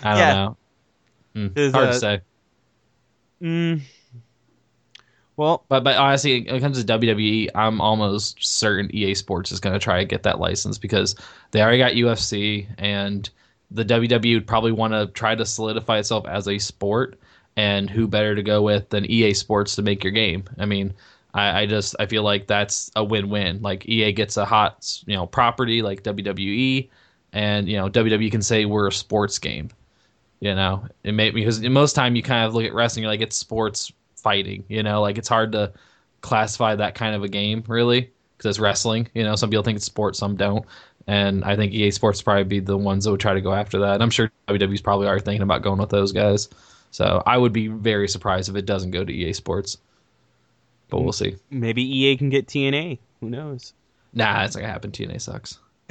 [0.04, 0.34] don't Yeah.
[0.34, 0.58] know.
[1.36, 2.22] Hmm, There's hard a- to say.
[3.42, 3.82] Mm.
[5.38, 9.60] Well, But but honestly, when it comes to WWE, I'm almost certain EA Sports is
[9.60, 11.16] going to try to get that license because
[11.52, 13.30] they already got UFC, and
[13.70, 17.20] the WWE would probably want to try to solidify itself as a sport.
[17.58, 20.44] And who better to go with than EA Sports to make your game?
[20.58, 20.94] I mean,
[21.34, 23.62] I, I just I feel like that's a win-win.
[23.62, 26.90] Like EA gets a hot you know property like WWE,
[27.34, 29.70] and you know WWE can say we're a sports game.
[30.40, 33.22] You know, it may because most time you kind of look at wrestling, you're like
[33.22, 33.92] it's sports
[34.26, 34.66] fighting.
[34.68, 35.72] You know, like it's hard to
[36.22, 39.08] classify that kind of a game really because it's wrestling.
[39.14, 40.66] You know, some people think it's sports, some don't.
[41.08, 43.78] And I think EA Sports probably be the ones that would try to go after
[43.80, 43.94] that.
[43.94, 46.50] And I'm sure WWE's probably are thinking about going with those guys.
[46.90, 49.78] So I would be very surprised if it doesn't go to EA Sports.
[50.90, 51.36] But we'll see.
[51.52, 52.98] maybe EA can get TNA.
[53.22, 53.74] Who knows?
[54.14, 54.92] Nah, it's not gonna happen.
[54.92, 55.60] TNA sucks.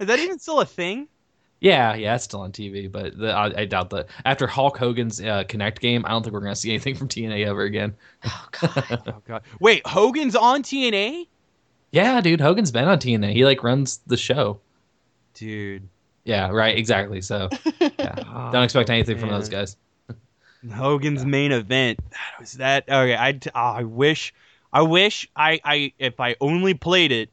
[0.00, 1.08] Is that even still a thing?
[1.60, 5.20] Yeah, yeah, it's still on TV, but the, I, I doubt that after Hulk Hogan's
[5.20, 7.94] uh, Kinect game, I don't think we're gonna see anything from TNA ever again.
[8.26, 9.02] oh god.
[9.06, 9.42] Oh god.
[9.60, 11.26] Wait, Hogan's on TNA?
[11.92, 13.32] Yeah, dude, Hogan's been on TNA.
[13.32, 14.60] He like runs the show.
[15.34, 15.88] Dude.
[16.24, 17.20] Yeah, right, exactly.
[17.22, 17.48] So
[17.80, 19.76] yeah, Oh, don't expect anything from those guys.
[20.72, 21.98] Hogan's main event.
[22.10, 22.84] That was that.
[22.88, 24.34] Okay, I oh, I wish
[24.72, 27.30] I wish I I if I only played it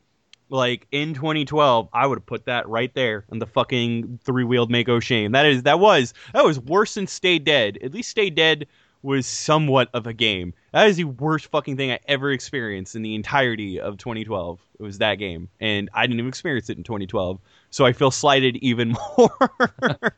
[0.51, 4.99] like in 2012, I would have put that right there on the fucking three-wheeled Mako
[4.99, 5.31] shame.
[5.31, 7.77] That is that was that was worse than Stay Dead.
[7.81, 8.67] At least Stay Dead
[9.03, 10.53] was somewhat of a game.
[10.73, 14.59] That is the worst fucking thing I ever experienced in the entirety of 2012.
[14.79, 17.39] It was that game, and I didn't even experience it in 2012.
[17.71, 19.31] So I feel slighted even more.
[19.39, 20.11] We're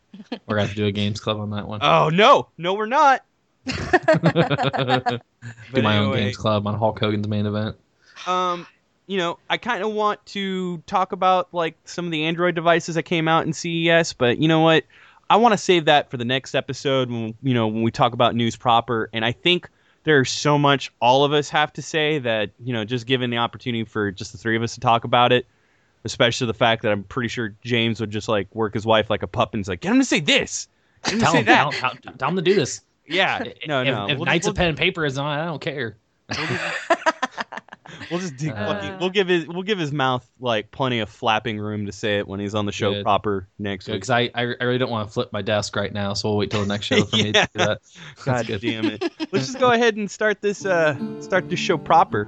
[0.48, 1.80] gonna have to do a games club on that one.
[1.82, 3.24] oh no, no, we're not.
[3.66, 3.74] Do
[5.82, 7.78] my own games club on Hulk Hogan's main event.
[8.28, 8.68] um
[9.08, 12.96] you know i kind of want to talk about like some of the android devices
[12.96, 14.84] that came out in ces but you know what
[15.30, 18.14] i want to save that for the next episode when you know when we talk
[18.14, 19.70] about news proper and i think
[20.06, 23.38] there's so much all of us have to say that you know just given the
[23.38, 25.46] opportunity for just the three of us to talk about it
[26.06, 29.24] especially the fact that i'm pretty sure james would just like work his wife like
[29.24, 30.68] a pup and he's like get him to say this
[31.04, 32.82] get him to Tell say him, that tell, tell, tell him to do this.
[33.06, 35.46] yeah no if, no If We'll- Knights we'll- of Pen and Paper is on, I
[35.46, 35.98] don't care.
[36.30, 36.48] We'll
[38.20, 38.56] just dig Uh.
[38.74, 42.20] fucking, we'll give his we'll give his mouth like plenty of flapping room to say
[42.20, 43.04] it when he's on the show Good.
[43.04, 43.96] proper next week.
[43.96, 46.38] Because I, I I really don't want to flip my desk right now, so we'll
[46.38, 47.82] wait till the next show for me to do that.
[48.26, 48.62] God good.
[48.62, 49.02] damn it!
[49.32, 52.28] Let's just go ahead and start this uh start this show proper.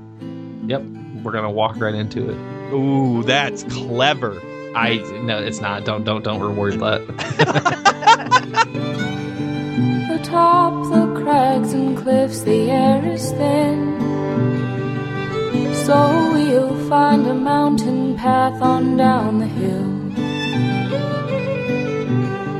[0.67, 0.81] Yep,
[1.23, 2.73] we're gonna walk right into it.
[2.73, 4.41] Ooh, that's clever.
[4.75, 5.85] I no, it's not.
[5.85, 7.01] Don't don't don't reward that.
[10.11, 14.04] Atop the crags and cliffs, the air is thin.
[15.85, 19.87] So we'll find a mountain path on down the hill.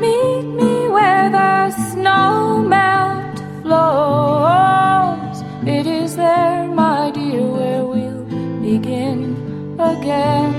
[0.04, 5.38] Meet me where the snow melt flows.
[5.66, 8.26] It is there, my dear, where we'll
[8.62, 9.20] begin
[9.80, 10.54] again.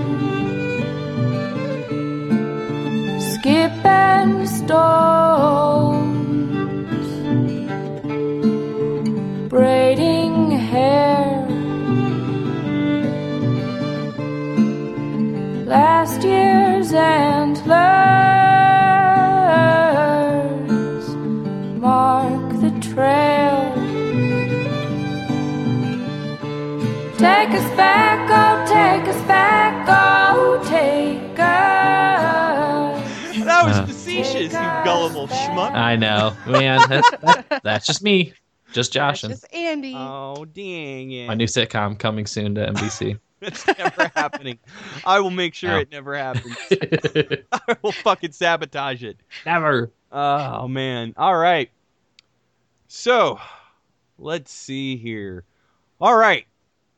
[3.21, 5.47] Skip and stones,
[9.49, 10.06] braiding
[15.77, 17.67] Last year's antlers
[21.79, 23.75] mark the trail.
[27.19, 33.37] Take us back, oh, take us back, oh, take us.
[33.45, 33.85] That was Uh.
[33.87, 35.73] facetious, you gullible schmuck.
[35.73, 36.89] I know, man.
[36.89, 38.33] That, that, that's just me,
[38.73, 39.29] just That's Joshing.
[39.31, 39.93] just Andy.
[39.95, 41.27] Oh dang it!
[41.29, 43.19] My new sitcom coming soon to NBC.
[43.42, 44.59] It's never happening.
[45.05, 45.79] I will make sure No.
[45.79, 46.57] it never happens.
[47.53, 49.18] I will fucking sabotage it.
[49.44, 49.90] Never.
[50.11, 51.12] Oh man.
[51.18, 51.70] All right.
[52.88, 53.38] So,
[54.18, 55.44] let's see here.
[56.01, 56.46] All right.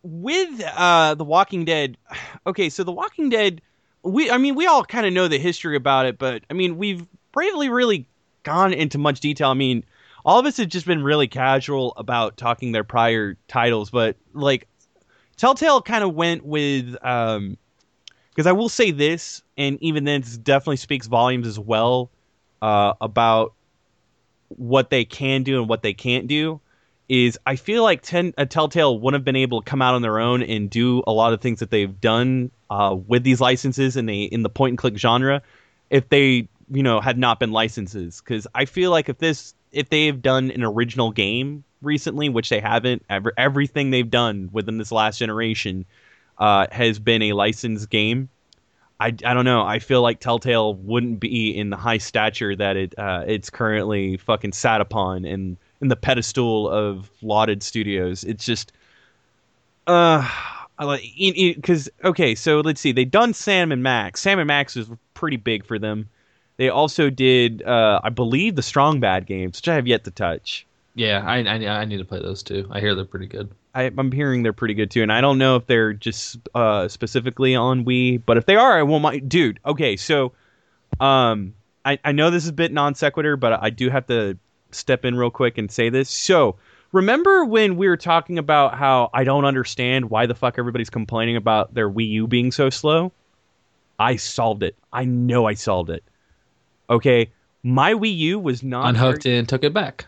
[0.03, 1.97] With uh The Walking Dead.
[2.47, 3.61] Okay, so The Walking Dead
[4.03, 6.79] we I mean, we all kind of know the history about it, but I mean,
[6.79, 8.07] we've bravely really
[8.43, 9.51] gone into much detail.
[9.51, 9.85] I mean,
[10.25, 14.67] all of us have just been really casual about talking their prior titles, but like
[15.39, 17.57] Telltale kind of went with um
[18.39, 22.09] because I will say this, and even then, this definitely speaks volumes as well
[22.63, 23.53] uh, about
[24.47, 26.61] what they can do and what they can't do.
[27.09, 30.03] Is I feel like ten, uh, Telltale wouldn't have been able to come out on
[30.03, 33.97] their own and do a lot of things that they've done uh, with these licenses
[33.97, 35.43] in the in the point and click genre
[35.91, 38.21] if they you know had not been licenses.
[38.21, 42.61] Because I feel like if this if they've done an original game recently, which they
[42.61, 45.85] haven't, ever everything they've done within this last generation
[46.39, 48.29] uh, has been a licensed game.
[49.01, 49.63] I, I don't know.
[49.63, 54.17] I feel like Telltale wouldn't be in the high stature that it uh, it's currently
[54.17, 58.25] fucking sat upon in in the pedestal of lauded studios.
[58.25, 58.73] It's just
[59.87, 60.29] uh
[60.79, 62.93] I like because okay, so let's see.
[62.93, 64.21] They done Sam and Max.
[64.21, 66.09] Sam and Max was pretty big for them.
[66.57, 70.11] They also did, uh, I believe, the Strong Bad games, which I have yet to
[70.11, 70.67] touch.
[70.99, 72.67] Yeah, I, I I need to play those too.
[72.73, 73.49] I hear they're pretty good.
[73.73, 76.89] I, I'm hearing they're pretty good too, and I don't know if they're just uh,
[76.89, 79.29] specifically on Wii, but if they are, I won't mind.
[79.29, 80.33] Dude, okay, so
[80.99, 84.37] um, I, I know this is a bit non sequitur, but I do have to
[84.73, 86.11] step in real quick and say this.
[86.11, 86.57] So
[86.91, 91.37] remember when we were talking about how I don't understand why the fuck everybody's complaining
[91.37, 93.13] about their Wii U being so slow?
[94.01, 94.75] I solved it.
[94.93, 96.03] I know I solved it.
[96.91, 97.31] Okay,
[97.63, 100.07] my Wii U was not Unhooked and took it back.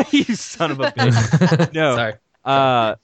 [0.10, 1.72] you son of a bitch.
[1.74, 1.96] No.
[1.96, 2.14] sorry.
[2.44, 2.96] uh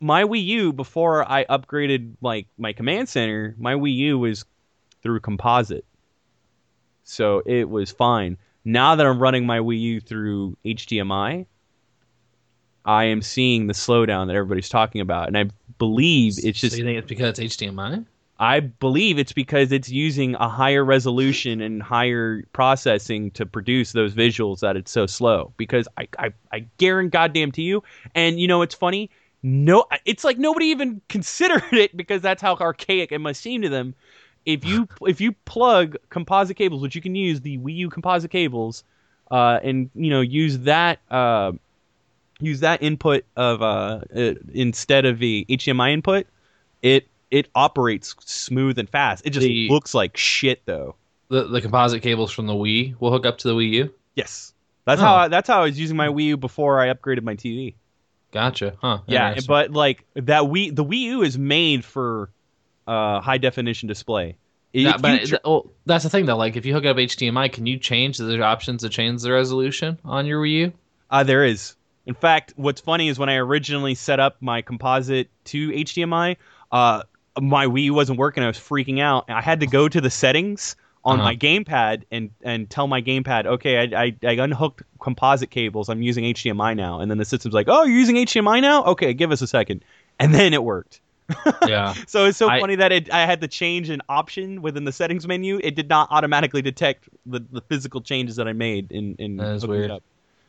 [0.00, 4.44] my Wii U before I upgraded like my command center, my Wii U was
[5.02, 5.84] through composite.
[7.04, 8.36] So it was fine.
[8.64, 11.46] Now that I'm running my Wii U through HDMI,
[12.84, 15.46] I am seeing the slowdown that everybody's talking about and I
[15.78, 18.04] believe it's just so you think it's because it's HDMI?
[18.38, 24.12] I believe it's because it's using a higher resolution and higher processing to produce those
[24.12, 25.52] visuals that it's so slow.
[25.56, 29.10] Because I, I, I guarantee goddamn to you, and you know it's funny.
[29.42, 33.68] No, it's like nobody even considered it because that's how archaic it must seem to
[33.68, 33.94] them.
[34.44, 38.32] If you if you plug composite cables, which you can use the Wii U composite
[38.32, 38.82] cables,
[39.30, 41.52] uh, and you know use that uh,
[42.40, 46.26] use that input of uh, uh, instead of the HDMI input,
[46.82, 49.26] it it operates smooth and fast.
[49.26, 50.94] It just The- looks like shit though.
[51.28, 53.94] The the composite cables from the Wii will hook up to the Wii U.
[54.14, 54.52] Yes.
[54.84, 55.04] That's Oh.
[55.04, 57.74] how I, that's how I was using my Wii U before I upgraded my TV.
[58.32, 58.74] Gotcha.
[58.80, 58.98] Huh.
[59.06, 62.30] Yeah, but like that Wii the Wii U is made for
[62.86, 64.36] uh, high definition display.
[64.72, 66.36] If but tr- well, that's the thing though.
[66.36, 69.98] Like, if you hook up HDMI, can you change the options to change the resolution
[70.04, 70.72] on your Wii U?
[71.10, 71.76] Uh, there is.
[72.06, 76.36] In fact, what's funny is when I originally set up my composite to HDMI,
[76.72, 77.04] uh,
[77.40, 78.42] my Wii U wasn't working.
[78.42, 79.24] I was freaking out.
[79.28, 81.28] I had to go to the settings on Uh-huh.
[81.28, 85.88] my gamepad and and tell my gamepad, okay, I, I I unhooked composite cables.
[85.88, 87.00] I'm using HDMI now.
[87.00, 88.84] And then the system's like, oh, you're using HDMI now?
[88.84, 89.84] Okay, give us a second.
[90.18, 91.00] And then it worked.
[91.66, 91.94] Yeah.
[92.06, 94.92] So it's so I- funny that it, I had to change an option within the
[94.92, 95.58] settings menu.
[95.62, 99.54] It did not automatically detect the, the physical changes that I made in in That
[99.56, 99.90] is hooking it weird.
[99.90, 100.02] up.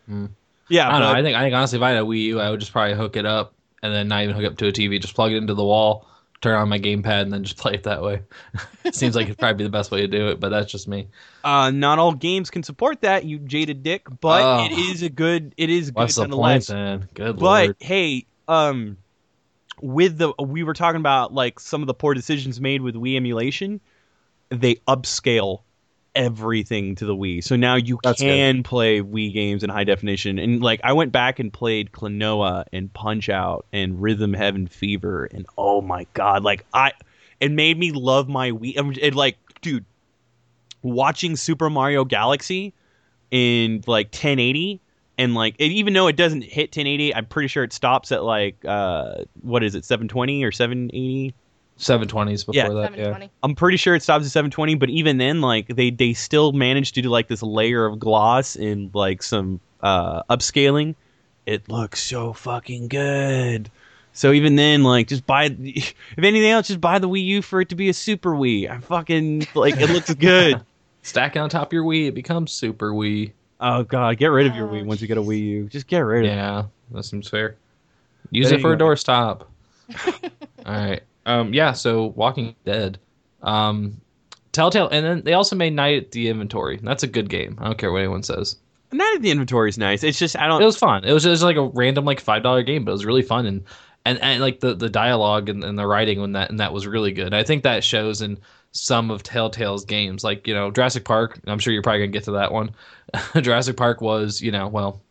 [0.07, 0.25] Hmm.
[0.69, 1.11] Yeah, I don't know.
[1.11, 2.95] I think I think honestly, if I had a Wii U, I would just probably
[2.95, 4.99] hook it up and then not even hook up to a TV.
[5.01, 6.07] Just plug it into the wall,
[6.41, 8.21] turn on my gamepad, and then just play it that way.
[8.91, 11.07] Seems like it'd probably be the best way to do it, but that's just me.
[11.43, 14.65] Uh, not all games can support that, you jaded dick, but Oh.
[14.65, 15.53] it is a good.
[15.57, 17.07] It is good What's the point then?
[17.13, 17.75] Good But lord.
[17.79, 18.97] hey, um,
[19.81, 23.15] with the we were talking about like some of the poor decisions made with Wii
[23.17, 23.81] emulation,
[24.49, 25.61] they upscale
[26.15, 27.43] everything to the Wii.
[27.43, 30.39] So now you That's can play Wii games in high definition.
[30.39, 35.25] And like I went back and played Klonoa and Punch Out and Rhythm Heaven Fever
[35.25, 36.93] and oh my god, like I
[37.39, 38.77] it made me love my Wii.
[38.77, 39.85] um, It like dude,
[40.81, 42.73] watching Super Mario Galaxy
[43.31, 44.81] in like 1080
[45.17, 48.23] and like it, even though it doesn't hit 1080 i'm pretty sure it stops at
[48.23, 51.33] like uh what is it 720 or 780
[51.77, 52.69] 720s before Yeah.
[52.69, 52.97] that.
[52.97, 53.27] Yeah.
[53.43, 56.95] i'm pretty sure it stops at 720 but even then like they they still managed
[56.95, 60.95] to do like this layer of gloss and like some uh upscaling
[61.45, 63.69] it looks so fucking good
[64.13, 67.59] so even then like just buy if anything else just buy the wii u for
[67.59, 70.61] it to be a super wii i fucking like it looks good
[71.01, 73.31] Stack it on top of your Wii, it becomes Super Wii.
[73.59, 75.85] oh god get rid of your Oh, wii once you get a wii u just
[75.85, 77.57] get rid of it Yeah, that seems fair.
[78.31, 78.89] Use But it for a anyway.
[78.95, 79.41] doorstop.
[80.65, 81.03] All right.
[81.25, 81.53] Um.
[81.53, 81.73] Yeah.
[81.73, 82.99] So Walking Dead.
[83.41, 83.99] Um.
[84.51, 86.79] Telltale, and then they also made Night at the Inventory.
[86.81, 87.57] That's a good game.
[87.59, 88.55] I don't care what anyone says.
[88.93, 90.01] Night at the Inventory is nice.
[90.01, 90.61] It's just I don't.
[90.61, 91.03] It was fun.
[91.03, 93.45] It was just like a random like five dollar game, but it was really fun
[93.45, 93.63] and
[94.05, 96.87] and, and like the the dialogue and, and the writing when that and that was
[96.87, 97.33] really good.
[97.33, 98.37] I think that shows in
[98.71, 101.37] some of Telltale's games, like you know Jurassic Park.
[101.47, 102.71] I'm sure you're probably gonna get to that one.
[103.41, 105.01] Jurassic Park was you know well.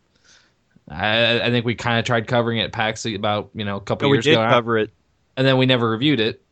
[0.89, 3.81] I, I think we kind of tried covering it at PAX about you know a
[3.81, 4.31] couple No, years ago.
[4.33, 4.91] we did ago, cover it.
[5.37, 6.43] And then we never reviewed it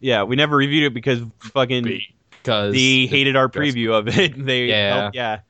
[0.00, 2.00] Yeah, we never reviewed it because fucking
[2.42, 4.36] because they hated our preview of it.
[4.44, 5.04] They oh, Yeah.
[5.06, 5.40] oh, yeah.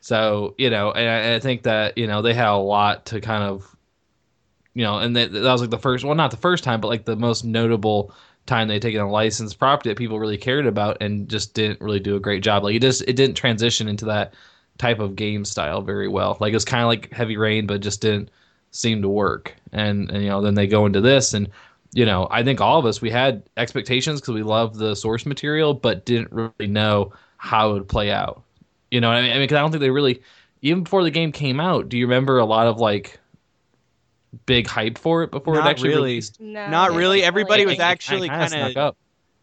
[0.00, 3.06] So you know, and I, and I think that you know they had a lot
[3.06, 3.76] to kind of,
[4.74, 6.88] you know, and that, that was like the first, well, not the first time, but
[6.88, 8.14] like the most notable
[8.46, 12.00] time they taken a licensed property that people really cared about and just didn't really
[12.00, 12.64] do a great job.
[12.64, 14.34] Like it just it didn't transition into that
[14.78, 16.38] type of game style very well.
[16.40, 18.30] Like it was kind of like Heavy Rain, but just didn't
[18.70, 19.54] seem to work.
[19.70, 21.50] And and you know then they go into this and.
[21.92, 25.26] You know, I think all of us we had expectations because we loved the source
[25.26, 28.42] material, but didn't really know how it would play out.
[28.90, 30.22] You know, what I mean, I mean, 'cause I don't think they really,
[30.62, 31.88] even before the game came out.
[31.88, 33.18] Do you remember a lot of like
[34.46, 36.00] big hype for it before Not it actually really.
[36.02, 36.40] released?
[36.40, 37.22] No, Not really.
[37.22, 38.96] Everybody I was it actually kinda kinda- up.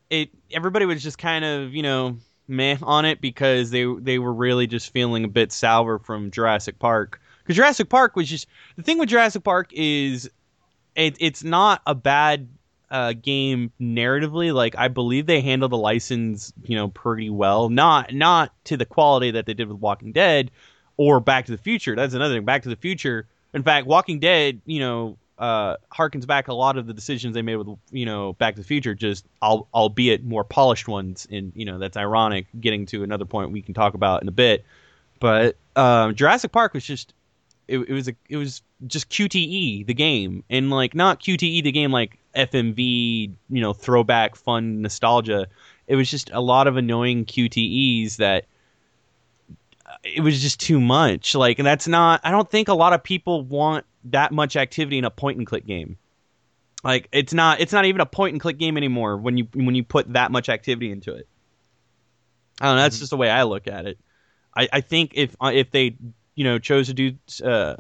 [0.10, 2.18] It everybody was just kind of you know
[2.48, 6.80] meh on it because they they were really just feeling a bit sour from Jurassic
[6.80, 7.20] Park.
[7.43, 10.30] Because Jurassic Park was just the thing with Jurassic Park is
[10.98, 12.50] it, it's not a bad
[12.89, 14.54] uh, game narratively.
[14.54, 17.70] Like I believe they handle the license, you know, pretty well.
[17.70, 20.52] Not not to the quality that they did with Walking Dead
[20.98, 21.95] or Back to the Future.
[21.95, 22.45] That's another thing.
[22.45, 23.28] Back to the Future.
[23.54, 27.43] In fact, Walking Dead, you know, uh, harkens back a lot of the decisions they
[27.43, 31.28] made with you know Back to the Future, just al- albeit more polished ones.
[31.30, 32.48] And you know that's ironic.
[32.60, 34.66] Getting to another point we can talk about in a bit,
[35.20, 37.14] but um, Jurassic Park was just
[37.68, 41.72] it, it was a it was just QTE the game and like not QTE the
[41.72, 45.47] game like FMV you know throwback fun nostalgia.
[45.88, 48.45] It was just a lot of annoying QTEs that
[49.86, 51.36] uh, it was just too much.
[51.36, 54.97] Like and that's not I don't think a lot of people want that much activity
[54.97, 55.97] in a point and click game.
[56.84, 59.76] Like it's not it's not even a point and click game anymore when you when
[59.76, 61.28] you put that much activity into it.
[62.61, 62.82] I don't know.
[62.84, 63.99] That's just the way I look at it.
[64.55, 65.95] I, I think if uh, if they
[66.38, 67.14] you know chose to do
[67.44, 67.76] uh,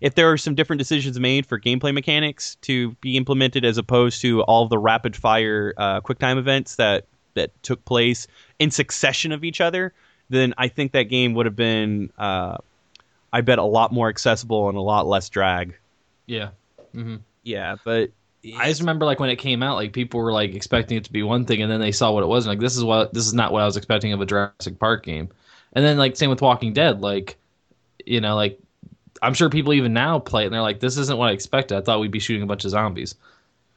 [0.00, 4.20] if there are some different decisions made for gameplay mechanics to be implemented as opposed
[4.22, 8.26] to all the rapid fire uh, QuickTime events that that took place
[8.58, 9.92] in succession of each other,
[10.30, 12.56] then I think that game would have been uh,
[13.32, 15.76] I bet a lot more accessible and a lot less drag.
[16.26, 16.50] Yeah.
[16.94, 18.10] hmm Yeah, but
[18.56, 21.12] I just remember like when it came out, like people were like expecting it to
[21.12, 23.12] be one thing, and then they saw what it was, and like this is what
[23.12, 25.28] this is not what I was expecting of a Jurassic Park game.
[25.72, 27.36] And then like same with Walking Dead, like
[28.04, 28.58] you know, like
[29.22, 31.76] I'm sure people even now play it and they're like, this isn't what I expected.
[31.76, 33.14] I thought we'd be shooting a bunch of zombies,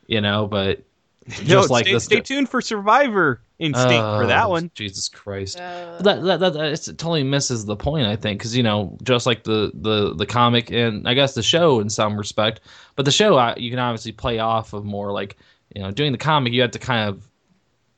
[0.07, 0.83] you know, but
[1.41, 2.05] Yo, just like stay, this.
[2.05, 4.71] stay tuned for Survival Instinct for that one.
[4.73, 5.59] Jesus Christ.
[5.59, 8.97] Uh, that, that, that, that it totally misses the point i think because you know
[9.03, 12.61] just like the, the the comic and i guess the show in some respect
[12.95, 15.35] but the show uh, you can obviously play off of more like
[15.75, 17.28] you know doing the comic you have to kind of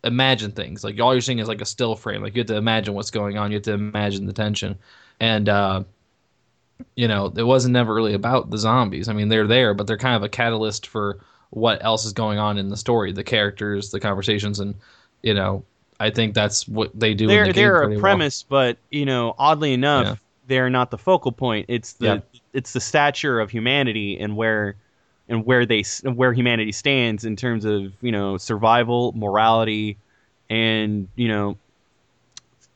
[0.04, 2.56] imagine things like all you're seeing is like a still frame like you have to
[2.56, 4.78] imagine what's going on you have to imagine the tension
[5.20, 5.84] and uh
[6.96, 9.98] you know it wasn't never really about the zombies i mean they're there but they're
[9.98, 11.20] kind of a catalyst for
[11.52, 14.74] what else is going on in the story the characters the conversations and
[15.22, 15.64] you know
[16.00, 18.00] i think that's what they do They're the they're a well.
[18.00, 20.16] premise, but you know, oddly enough, Yeah.
[20.48, 21.68] they're not the focal point.
[21.70, 22.20] It's the Yeah.
[22.54, 24.76] it's the stature of humanity and where
[25.32, 29.98] and where they where humanity stands in terms of you know survival, morality,
[30.50, 31.58] and you know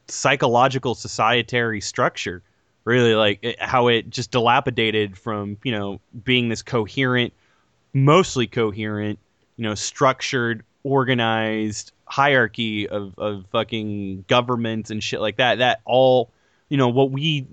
[0.07, 2.41] psychological societary structure.
[2.85, 7.33] Really, like it, how it just dilapidated from you know being this coherent,
[7.93, 9.19] mostly coherent,
[9.57, 15.57] you know, structured, organized hierarchy of, of fucking governments and shit like that.
[15.57, 16.29] That all,
[16.69, 17.47] you know, what we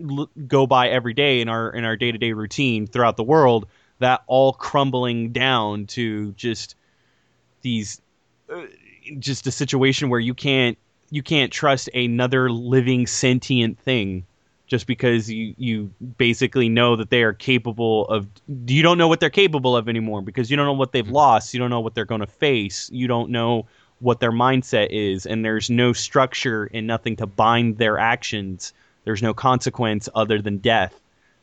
[0.00, 3.24] l- go by every day in our in our day to day routine throughout the
[3.24, 3.66] world.
[4.00, 6.76] That all crumbling down to just
[7.62, 8.00] these,
[8.52, 8.62] uh,
[9.18, 10.78] just a situation where you can't
[11.10, 14.24] you can't trust another living sentient thing
[14.66, 18.26] just because you you basically know that they are capable of
[18.66, 21.54] you don't know what they're capable of anymore because you don't know what they've lost.
[21.54, 22.90] You don't know what they're going to face.
[22.92, 23.66] You don't know
[24.00, 28.72] what their mindset is and there's no structure and nothing to bind their actions.
[29.04, 31.00] There's no consequence other than death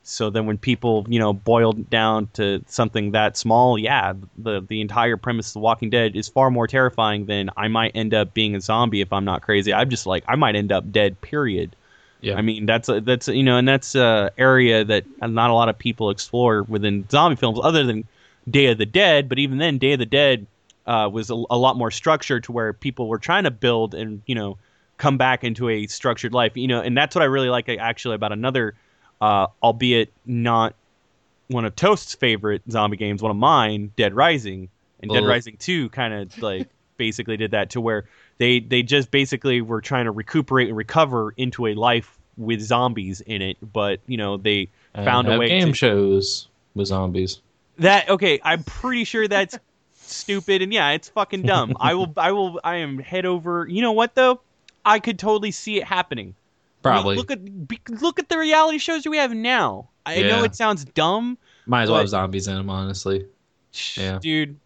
[0.07, 4.79] so then when people you know boiled down to something that small yeah the the
[4.79, 8.33] entire premise of the walking dead is far more terrifying than i might end up
[8.33, 11.19] being a zombie if i'm not crazy i'm just like i might end up dead
[11.21, 11.75] period
[12.21, 12.37] Yeah.
[12.37, 15.53] I mean, that's a, that's a, you know, and that's a area that not a
[15.53, 18.07] lot of people explore within zombie films, other than
[18.49, 19.29] Day of the Dead.
[19.29, 20.47] But even then, Day of the Dead
[20.87, 24.21] uh, was a, a lot more structured to where people were trying to build and
[24.25, 24.57] you know
[24.97, 26.55] come back into a structured life.
[26.57, 28.73] You know, and that's what I really like actually about another,
[29.25, 30.75] uh, albeit not
[31.47, 34.69] one of Toast's favorite zombie games, one of mine, Dead Rising,
[35.01, 35.29] and Dead Ugh.
[35.29, 38.05] Rising Two kind of like basically did that to where
[38.37, 43.21] they they just basically were trying to recuperate and recover into a life with zombies
[43.21, 47.41] in it, but you know they found a have way game to shows with zombies.
[47.79, 48.39] that okay.
[48.43, 49.57] I'm pretty sure that's
[49.95, 51.75] stupid and yeah, it's fucking dumb.
[51.79, 53.65] I will I will I am head over.
[53.67, 54.41] You know what though?
[54.85, 56.35] I could totally see it happening.
[56.93, 57.39] Probably look at
[58.01, 59.89] look at the reality shows we have now.
[60.05, 62.69] I know it sounds dumb, might as well have zombies in them.
[62.69, 63.25] Honestly,
[63.97, 64.19] Yeah.
[64.21, 64.57] dude.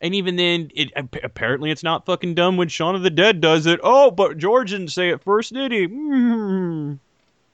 [0.00, 3.66] And even then, it apparently it's not fucking dumb when Shaun of the Dead does
[3.66, 3.80] it.
[3.82, 5.88] Oh, but George didn't say it first, did he?
[5.88, 6.98] Mm.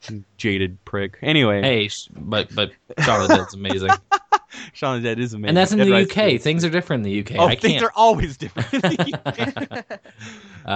[0.37, 1.17] Jaded prick.
[1.23, 2.71] Anyway, hey, but but
[3.03, 3.89] Shaun of the Dead's amazing,
[4.73, 5.49] Shaun of the Dead is amazing.
[5.49, 6.33] and that's in Dead the UK.
[6.33, 7.39] is- Things are different in the UK.
[7.39, 7.85] Oh, I things can't.
[7.85, 8.71] are always different.
[8.73, 9.99] in the UK.
[10.65, 10.69] uh,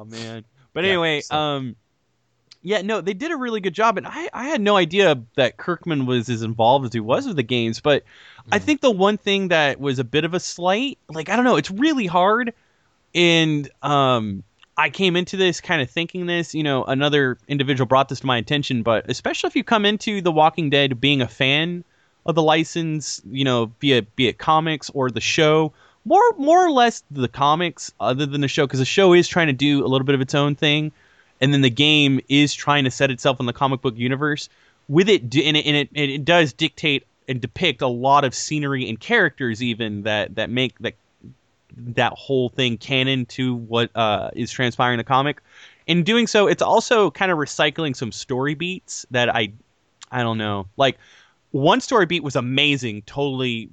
[0.00, 0.44] oh man.
[0.72, 1.76] But yeah, anyway, so- um
[2.64, 5.58] yeah, no, they did a really good job and I I had no idea that
[5.58, 8.02] Kirkman was as involved as he was with the games, but
[8.50, 8.62] I Mhm.
[8.62, 11.56] think the one thing that was a bit of a slight, like I don't know,
[11.56, 12.52] it's really hard
[13.14, 14.42] and um
[14.76, 18.26] I came into this kind of thinking this, you know, another individual brought this to
[18.26, 21.84] my attention, but especially if you come into The Walking Dead being a fan
[22.26, 25.72] of the license, you know, via be it comics or the show,
[26.04, 29.46] more more or less the comics other than the show because the show is trying
[29.48, 30.90] to do a little bit of its own thing
[31.40, 34.48] and then the game is trying to set itself in the comic book universe
[34.88, 38.34] with it and it, and it, and it does dictate and depict a lot of
[38.34, 40.94] scenery and characters even that that make that
[41.76, 45.40] that whole thing canon to what uh, is transpiring in the comic.
[45.86, 49.52] In doing so it's also kind of recycling some story beats that i
[50.10, 50.66] i don't know.
[50.76, 50.98] Like
[51.50, 53.68] one story beat was amazing totally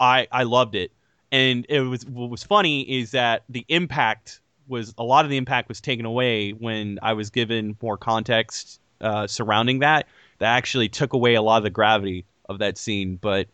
[0.00, 0.90] i i loved it.
[1.30, 5.36] And it was what was funny is that the impact was a lot of the
[5.36, 10.06] impact was taken away when I was given more context uh, surrounding that.
[10.38, 13.16] That actually took away a lot of the gravity of that scene.
[13.16, 13.48] But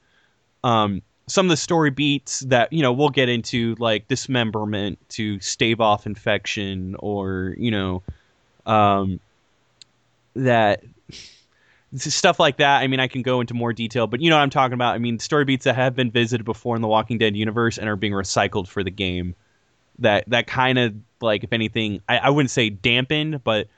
[0.62, 5.40] um, some of the story beats that you know we'll get into, like dismemberment to
[5.40, 8.02] stave off infection, or you know,
[8.66, 9.20] um,
[10.34, 10.82] that
[11.96, 12.80] stuff like that.
[12.80, 14.94] I mean, I can go into more detail, but you know what I'm talking about.
[14.94, 17.88] I mean, story beats that have been visited before in the Walking Dead universe and
[17.88, 19.34] are being recycled for the game.
[20.00, 23.68] That that kind of like, if anything, I, I wouldn't say dampened, but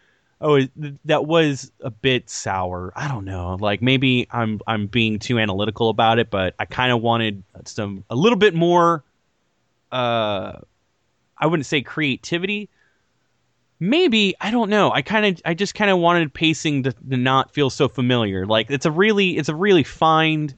[0.40, 0.60] oh,
[1.04, 2.92] that was a bit sour.
[2.96, 3.56] I don't know.
[3.60, 8.04] Like maybe I'm I'm being too analytical about it, but I kind of wanted some
[8.10, 9.04] a little bit more.
[9.92, 10.58] Uh,
[11.38, 12.70] I wouldn't say creativity,
[13.80, 14.90] maybe I don't know.
[14.90, 18.46] I kind of I just kind of wanted pacing to, to not feel so familiar.
[18.46, 20.54] Like it's a really it's a really fine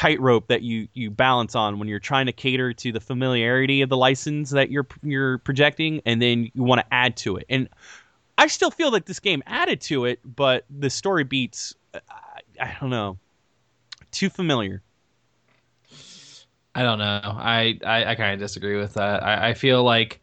[0.00, 3.90] tightrope that you you balance on when you're trying to cater to the familiarity of
[3.90, 7.44] the license that you're you're projecting, and then you want to add to it.
[7.50, 7.68] And
[8.38, 11.74] I still feel like this game added to it, but the story beats.
[11.92, 12.00] I,
[12.58, 13.18] I don't know,
[14.10, 14.80] too familiar.
[16.74, 17.20] I don't know.
[17.22, 19.22] I I, I kind of disagree with that.
[19.22, 20.22] I, I feel like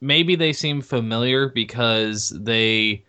[0.00, 3.02] maybe they seem familiar because they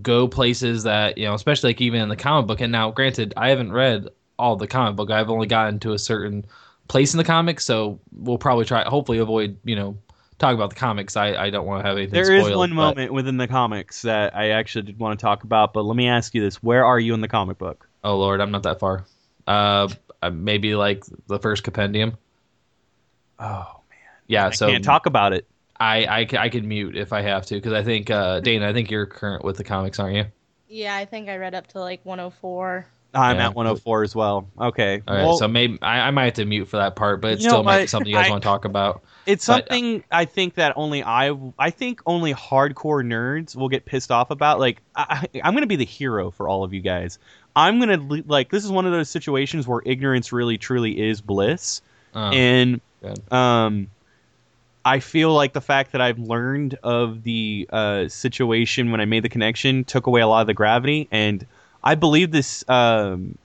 [0.00, 2.62] go places that you know, especially like even in the comic book.
[2.62, 4.08] And now, granted, I haven't read
[4.42, 5.10] all the comic book.
[5.10, 6.44] I've only gotten to a certain
[6.88, 9.96] place in the comics, so we'll probably try, hopefully, avoid you know
[10.38, 11.16] talk about the comics.
[11.16, 12.14] I, I don't want to have anything.
[12.14, 15.22] There is spoiled, one but- moment within the comics that I actually did want to
[15.22, 17.88] talk about, but let me ask you this: Where are you in the comic book?
[18.02, 19.04] Oh Lord, I'm not that far.
[19.46, 19.88] Uh,
[20.20, 22.16] uh, maybe like the first compendium.
[23.38, 23.98] Oh, man.
[24.26, 25.46] Yeah, I so can't talk about it.
[25.78, 28.72] I I, I can mute if I have to because I think uh, Dana, I
[28.72, 30.24] think you're current with the comics, aren't you?
[30.68, 32.86] Yeah, I think I read up to like 104.
[33.14, 33.46] I'm Yeah.
[33.48, 34.48] at 104 as well.
[34.58, 35.02] Okay.
[35.06, 37.32] All right, Well, so maybe I, I might have to mute for that part, but
[37.32, 39.02] it You know still might be something you guys I- want to talk about.
[39.26, 43.68] it's but- uh, something I think that only I I think only hardcore nerds will
[43.68, 44.60] get pissed off about.
[44.60, 47.18] Like I, I- I'm gonna be the hero for all of you guys.
[47.54, 51.82] I'm gonna like this is one of those situations where ignorance really truly is bliss,
[52.14, 53.32] Um, and good.
[53.32, 53.88] um,
[54.84, 59.22] I feel like the fact that I've learned of the uh, situation when I made
[59.22, 61.46] the connection took away a lot of the gravity, and
[61.82, 63.36] I believe this um,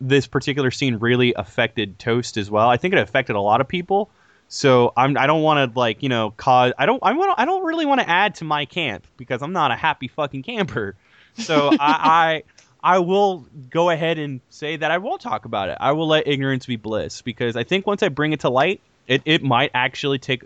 [0.00, 2.68] this particular scene really affected Toast as well.
[2.68, 4.10] I think it affected a lot of people.
[4.48, 7.44] So I'm I don't want to like you know cause I don't I want I
[7.44, 10.94] don't really want to add to my camp because I'm not a happy fucking camper.
[11.34, 12.42] So I,
[12.82, 15.78] I I will go ahead and say that I will talk about it.
[15.80, 18.80] I will let ignorance be bliss because I think once I bring it to light,
[19.08, 20.44] it, it might actually take.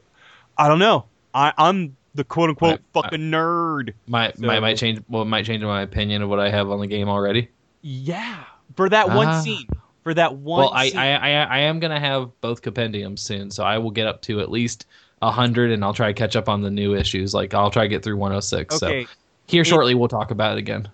[0.57, 1.05] I don't know.
[1.35, 3.95] I, I'm the quote unquote I- I- fucking nerd.
[4.07, 5.01] might so- might might change.
[5.09, 7.49] Well, might change my opinion of what I have on the game already.
[7.83, 8.45] Yeah,
[8.77, 9.41] for that one Ah.
[9.41, 9.67] scene.
[10.03, 10.61] For that one.
[10.61, 10.91] well, I.
[10.97, 14.41] I I I am gonna have both compendiums soon, so I will get up to
[14.41, 14.87] at least
[15.23, 17.35] hundred, and I'll try to catch up on the new issues.
[17.35, 18.83] Like I'll try to get through 106.
[18.83, 19.05] okay.
[19.05, 19.11] So
[19.47, 20.89] here shortly, we'll talk about it again.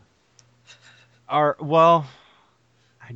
[1.29, 2.07] are well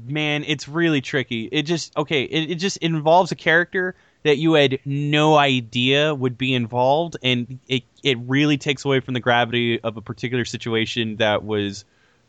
[0.04, 4.52] man it's really tricky it just okay it, it just involves a character that you
[4.54, 9.80] had no idea would be involved and it, it really takes away from the gravity
[9.80, 11.84] of a particular situation that was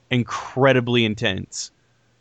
[0.09, 1.71] incredibly intense.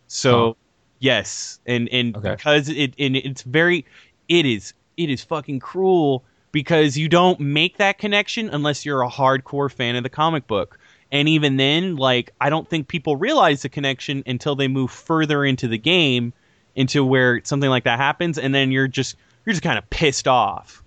[0.06, 0.56] So
[0.98, 2.36] yes and and Okay.
[2.36, 3.86] because it and it's very
[4.28, 9.08] it is it is fucking cruel because you don't make that connection unless you're a
[9.08, 10.78] hardcore fan of the comic book.
[11.12, 15.44] And even then like i don't think people realize the connection until they move further
[15.44, 16.32] into the game
[16.76, 20.28] into where something like that happens and then you're just you're just kind of pissed
[20.28, 20.82] off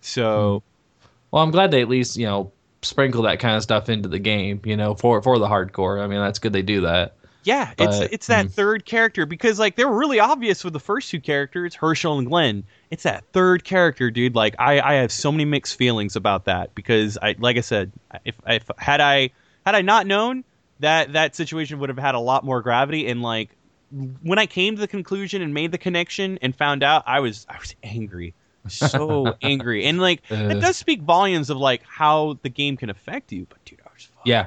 [0.00, 0.62] so
[1.30, 4.18] Well, I'm glad they at least you know sprinkle that kind of stuff into the
[4.18, 4.60] game.
[4.64, 6.02] You know, for for the hardcore.
[6.02, 7.14] I mean, that's good they do that.
[7.44, 8.52] yeah it's it's that mm.
[8.52, 12.26] third character because like they were really obvious with the first two characters hershel and
[12.26, 16.44] glenn it's that third character dude like i i have so many mixed feelings about
[16.44, 17.90] that because i like i said
[18.26, 19.30] if if had i
[19.64, 20.44] had i not known
[20.80, 23.48] that that situation would have had a lot more gravity and like
[24.22, 27.46] when I came to the conclusion and made the connection and found out, I was
[27.48, 28.34] I was angry,
[28.68, 30.60] so angry, and like it Uh.
[30.60, 33.46] does speak volumes of like how the game can affect you.
[33.48, 34.46] But dude, I was fucking, Yeah,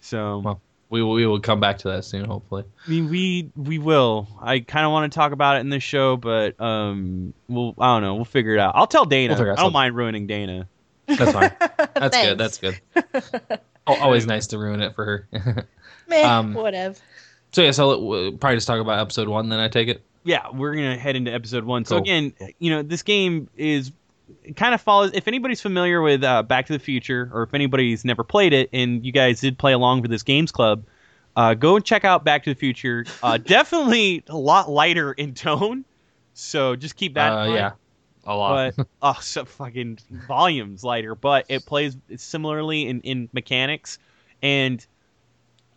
[0.00, 0.60] So Well,
[0.90, 2.64] we will we will come back to that soon, hopefully.
[2.86, 4.26] I mean, we we will.
[4.40, 7.94] I kind of want to talk about it in this show, but um, we'll I
[7.94, 8.14] don't know.
[8.14, 8.72] We'll figure it out.
[8.74, 9.34] I'll tell Dana.
[9.34, 9.72] We'll I don't something.
[9.72, 10.66] mind ruining Dana.
[11.06, 11.52] That's fine.
[11.94, 12.38] That's good.
[12.38, 12.80] That's good.
[13.86, 15.66] Al- Always nice to ruin it for her.
[16.08, 16.98] Meh, Um, whateve.
[17.58, 19.48] So yeah, so we'll probably just talk about episode one.
[19.48, 20.02] Then I take it.
[20.22, 21.84] yeah, we're gonna head into episode one.
[21.84, 22.02] So Cool.
[22.02, 23.90] again, you know, this game is
[24.54, 25.10] kind of follows.
[25.12, 28.70] If anybody's familiar with uh, Back to the Future, or if anybody's never played it,
[28.72, 30.84] and you guys did play along for this games club,
[31.34, 33.04] uh, go and check out Back to the Future.
[33.22, 35.84] Uh, definitely a lot lighter in tone.
[36.34, 37.28] So just keep that.
[37.28, 37.54] in Uh, mind.
[37.54, 37.70] yeah,
[38.24, 38.74] a lot.
[38.76, 39.98] but oh, so fucking
[40.28, 41.16] volumes lighter.
[41.16, 43.98] But it plays similarly in in mechanics,
[44.42, 44.86] and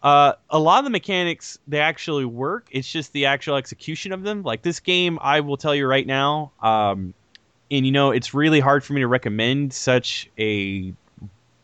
[0.04, 2.68] uh, a lot of the mechanics they actually work.
[2.72, 4.44] It's just the actual execution of them.
[4.44, 6.52] Like this game, I will tell you right now.
[6.62, 7.14] Um,
[7.70, 10.94] and you know, it's really hard for me to recommend such a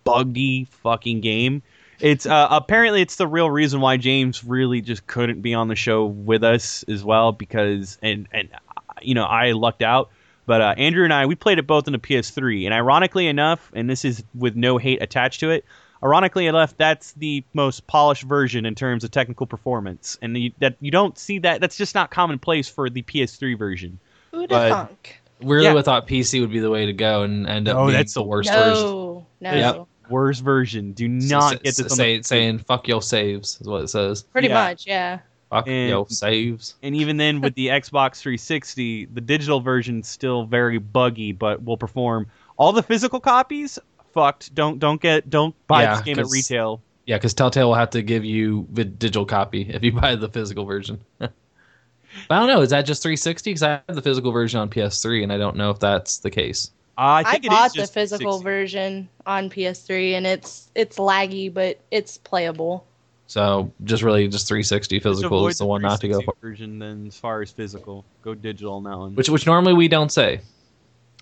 [0.04, 1.64] buggy fucking game.
[2.00, 5.76] It's uh, apparently it's the real reason why James really just couldn't be on the
[5.76, 10.10] show with us as well because and and uh, you know I lucked out.
[10.46, 13.72] But uh, Andrew and I we played it both on the PS3, and ironically enough,
[13.74, 15.66] and this is with no hate attached to it.
[16.04, 20.76] Ironically enough, that's the most polished version in terms of technical performance, and the, that
[20.80, 21.60] you don't see that.
[21.62, 24.00] That's just not commonplace for the PS3 version.
[24.32, 25.22] Who'da but- thunk?
[25.42, 25.74] really Yeah.
[25.74, 28.14] would thought PC would be the way to go and end up No, being that's
[28.16, 28.84] the the worst version.
[28.86, 29.54] No, no.
[29.54, 29.88] Yep.
[30.10, 30.94] Worst version.
[30.94, 33.90] Do not s- get this on say, the saying "fuck your saves" is what it
[33.90, 34.24] says.
[34.24, 34.54] Pretty Yeah.
[34.54, 35.20] much, yeah.
[35.52, 36.76] Fuck And- your saves.
[36.82, 41.78] And even then, with the Xbox 360, the digital version's still very buggy, but will
[41.78, 42.28] perform.
[42.58, 43.78] All the physical copies,
[44.18, 44.56] fucked.
[44.56, 46.82] Don't don't get don't buy Yeah, this game at retail.
[47.06, 50.28] Yeah, because Telltale will have to give you the digital copy if you buy the
[50.28, 51.00] physical version.
[51.20, 51.32] but
[52.30, 52.62] I don't know.
[52.62, 53.50] Is that just 360?
[53.52, 56.32] Because I have the physical version on PS3, and I don't know if that's the
[56.32, 56.72] case.
[56.98, 60.98] I I, think it is bought the just physical version on PS3, and it's it's
[60.98, 62.86] laggy, but it's playable.
[63.28, 66.34] So just really just 360 physical avoid is the one not to go for.
[66.42, 69.16] Version then, as far as physical, go digital on that one.
[69.16, 70.42] Which which normally we don't say.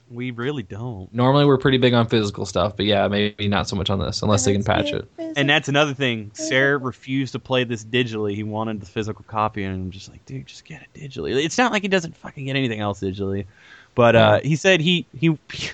[0.09, 1.11] We really don't.
[1.13, 4.21] Normally we're pretty big on physical stuff, but yeah, maybe not so much on this
[4.21, 5.09] unless they can patch it.
[5.17, 6.31] And that's another thing.
[6.33, 8.35] Sarah refused to play this digitally.
[8.35, 11.43] He wanted the physical copy, and I'm just like, dude, just get it digitally.
[11.43, 13.45] It's not like he doesn't fucking get anything else digitally.
[13.95, 15.37] But uh, he said he he.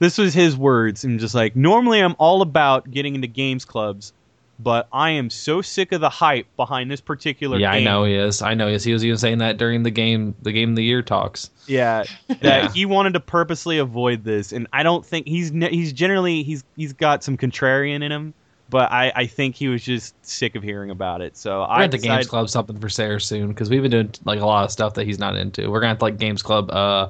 [0.00, 4.12] This was his words, and just like normally I'm all about getting into games clubs,
[4.58, 7.56] but I am so sick of the hype behind this particular.
[7.56, 7.62] Game.
[7.62, 8.40] Yeah, I know he is.
[8.42, 8.84] I know he is.
[8.84, 11.50] He was even saying that during the game, the game of the year talks.
[11.66, 12.70] Yeah, that Yeah.
[12.72, 16.92] he wanted to purposely avoid this, and I don't think he's he's generally he's he's
[16.92, 18.34] got some contrarian in him,
[18.70, 21.36] but I I think he was just sick of hearing about it.
[21.36, 24.14] So We're I at the Games Club something for Sarah soon because we've been doing
[24.24, 25.70] like a lot of stuff that he's not into.
[25.70, 26.70] We're gonna have to like Games Club.
[26.70, 27.08] Uh,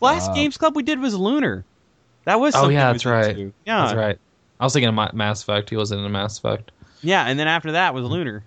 [0.00, 1.64] last uh, Games Club we did was Lunar.
[2.24, 3.30] That was Oh, yeah, that's right.
[3.30, 3.52] into.
[3.66, 4.18] Yeah, that's right.
[4.62, 5.70] I was thinking of Ma- Mass Effect.
[5.70, 6.70] He wasn't in a Mass Effect.
[7.02, 8.12] yeah, and then after that was mm-hmm.
[8.12, 8.44] Lunar.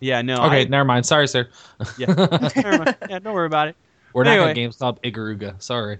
[0.00, 0.36] Yeah, no.
[0.46, 1.04] Okay, I- never mind.
[1.04, 1.46] Sorry, sir.
[1.98, 2.96] yeah, Never mind.
[3.10, 3.76] yeah, don't worry about it.
[4.14, 4.50] We're not Anyway.
[4.50, 5.60] at Games Club Ikaruga.
[5.62, 5.98] Sorry.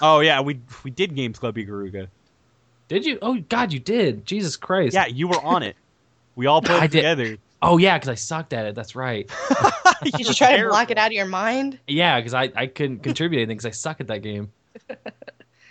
[0.00, 2.08] Oh yeah, we we did Games Club Ikaruga.
[2.88, 3.18] Did you?
[3.20, 4.24] Oh God, you did.
[4.24, 4.94] Jesus Christ.
[4.94, 5.76] Yeah, you were on it.
[6.34, 6.96] We all played I it did.
[7.02, 7.36] together.
[7.60, 8.74] Oh yeah, because I sucked at it.
[8.74, 9.30] That's right.
[10.02, 11.78] Did you try to block it out of your mind?
[11.86, 14.50] Yeah, because I, I couldn't contribute anything because I suck at that game.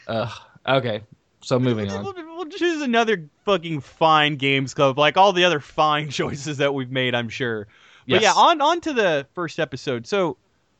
[0.07, 0.31] Ugh.
[0.67, 1.01] Okay.
[1.47, 2.03] So moving on.
[2.03, 6.73] we'll- we'll choose another fucking fine games club, like all the other fine choices that
[6.73, 7.15] we've made.
[7.15, 7.67] I'm sure.
[8.05, 8.23] But Yes.
[8.23, 10.05] yeah, on on to the first episode.
[10.07, 10.35] So,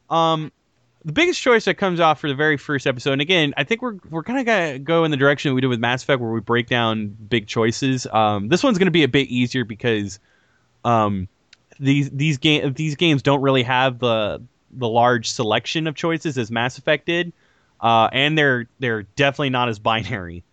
[0.09, 0.51] um,
[1.05, 3.81] the biggest choice that comes off for the very first episode, and again, I think
[3.81, 6.21] we're we're kind of gonna go in the direction that we did with Mass Effect,
[6.21, 8.05] where we break down big choices.
[8.07, 10.19] Um, this one's gonna be a bit easier because,
[10.83, 11.29] um,
[11.79, 14.41] these these game these games don't really have the
[14.71, 17.31] the large selection of choices as Mass Effect did,
[17.79, 20.43] uh, and they're they're definitely not as binary.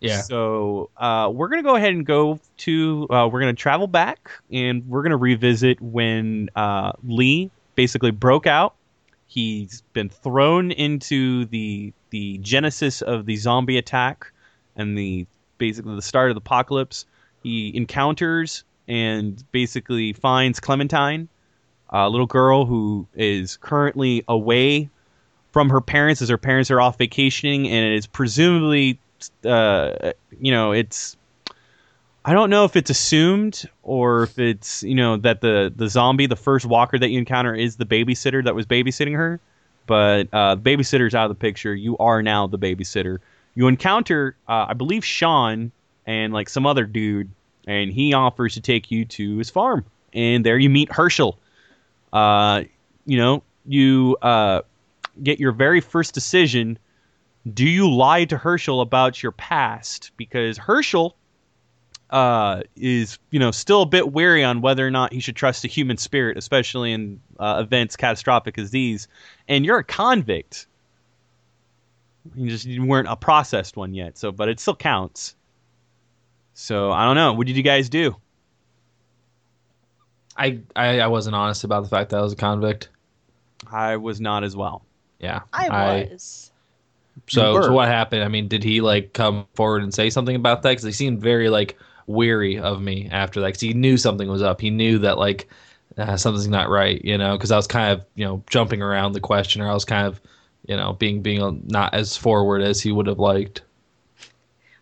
[0.00, 0.22] Yeah.
[0.22, 3.06] So uh, we're gonna go ahead and go to.
[3.10, 8.74] Uh, we're gonna travel back, and we're gonna revisit when uh, Lee basically broke out.
[9.26, 14.32] He's been thrown into the the genesis of the zombie attack
[14.76, 15.26] and the
[15.58, 17.06] basically the start of the apocalypse.
[17.42, 21.28] He encounters and basically finds Clementine,
[21.90, 24.90] a little girl who is currently away
[25.52, 28.98] from her parents as her parents are off vacationing, and is presumably,
[29.44, 31.16] uh, you know, it's.
[32.22, 36.26] I don't know if it's assumed or if it's you know that the the zombie,
[36.26, 39.40] the first walker that you encounter, is the babysitter that was babysitting her,
[39.86, 41.74] but uh, the babysitter's out of the picture.
[41.74, 43.18] You are now the babysitter.
[43.54, 45.72] You encounter, uh, I believe, Shawn
[46.06, 47.30] and like some other dude,
[47.66, 51.38] and he offers to take you to his farm, and there you meet Hershel.
[52.12, 52.64] Uh,
[53.06, 54.60] you know, you uh,
[55.22, 56.78] get your very first decision.
[57.52, 60.12] Do you lie to Hershel about your past?
[60.16, 61.16] Because Hershel
[62.10, 65.64] uh, is, you know, still a bit wary on whether or not he should trust
[65.64, 69.08] a human spirit, especially in uh, events catastrophic as these.
[69.48, 70.66] And you're a convict.
[72.34, 75.34] You just you weren't a processed one yet, so but it still counts.
[76.52, 77.32] So I don't know.
[77.32, 78.16] What did you guys do?
[80.36, 82.90] I, I I wasn't honest about the fact that I was a convict.
[83.70, 84.84] I was not as well.
[85.18, 85.40] Yeah.
[85.52, 86.49] I was.
[87.28, 88.24] So, so what happened?
[88.24, 90.70] I mean, did he like come forward and say something about that?
[90.70, 93.48] Because he seemed very like weary of me after that.
[93.48, 94.60] Because he knew something was up.
[94.60, 95.48] He knew that like
[95.96, 97.04] uh, something's not right.
[97.04, 99.74] You know, because I was kind of you know jumping around the question, or I
[99.74, 100.20] was kind of
[100.66, 103.62] you know being being not as forward as he would have liked.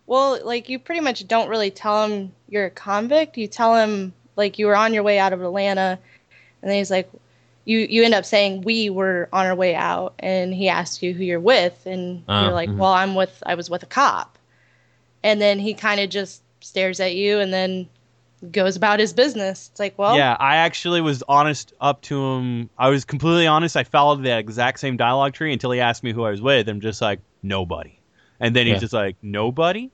[0.07, 3.37] Well, like you pretty much don't really tell him you're a convict.
[3.37, 5.99] You tell him like you were on your way out of Atlanta,
[6.61, 7.09] and then he's like,
[7.69, 11.13] you you end up saying we were on our way out, and he asks you
[11.13, 12.77] who you're with, and Oh, you're like, mhm.
[12.77, 14.37] well, I'm with I was with a cop,
[15.23, 17.89] and then he kind of just stares at you, and then
[18.51, 19.69] goes about his business.
[19.71, 22.69] It's like, well, Yeah, I actually was honest up to him.
[22.77, 23.75] I was completely honest.
[23.77, 26.67] I followed the exact same dialogue tree until he asked me who I was with.
[26.69, 27.99] I'm just like, nobody.
[28.39, 28.79] And then he's Yeah.
[28.79, 29.91] just like, nobody?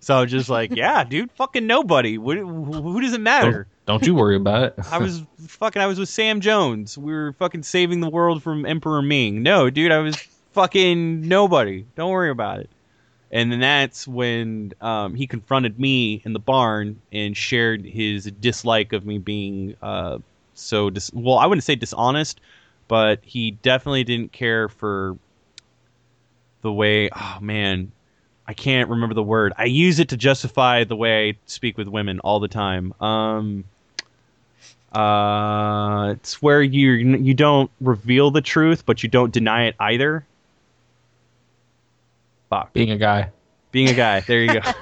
[0.00, 2.18] So I was just like, yeah, dude, fucking nobody.
[2.18, 3.68] What, who, who does it matter?
[3.86, 4.74] Don't you worry about it.
[4.90, 6.96] I was fucking, I was with Sam Jones.
[6.96, 9.42] We were fucking saving the world from Emperor Ming.
[9.42, 10.16] No, dude, I was
[10.52, 11.84] fucking nobody.
[11.96, 12.70] Don't worry about it.
[13.32, 18.92] And then that's when um, he confronted me in the barn and shared his dislike
[18.92, 20.18] of me being uh,
[20.54, 21.38] so dis- well.
[21.38, 22.40] I wouldn't say dishonest,
[22.88, 25.16] but he definitely didn't care for
[26.60, 27.08] the way.
[27.10, 27.90] Oh man,
[28.46, 29.54] I can't remember the word.
[29.56, 32.92] I use it to justify the way I speak with women all the time.
[33.00, 33.64] Um,
[34.92, 40.26] uh, it's where you you don't reveal the truth, but you don't deny it either.
[42.50, 42.72] Fuck.
[42.74, 43.30] Being a guy.
[43.70, 44.20] Being a guy.
[44.20, 44.72] There you go.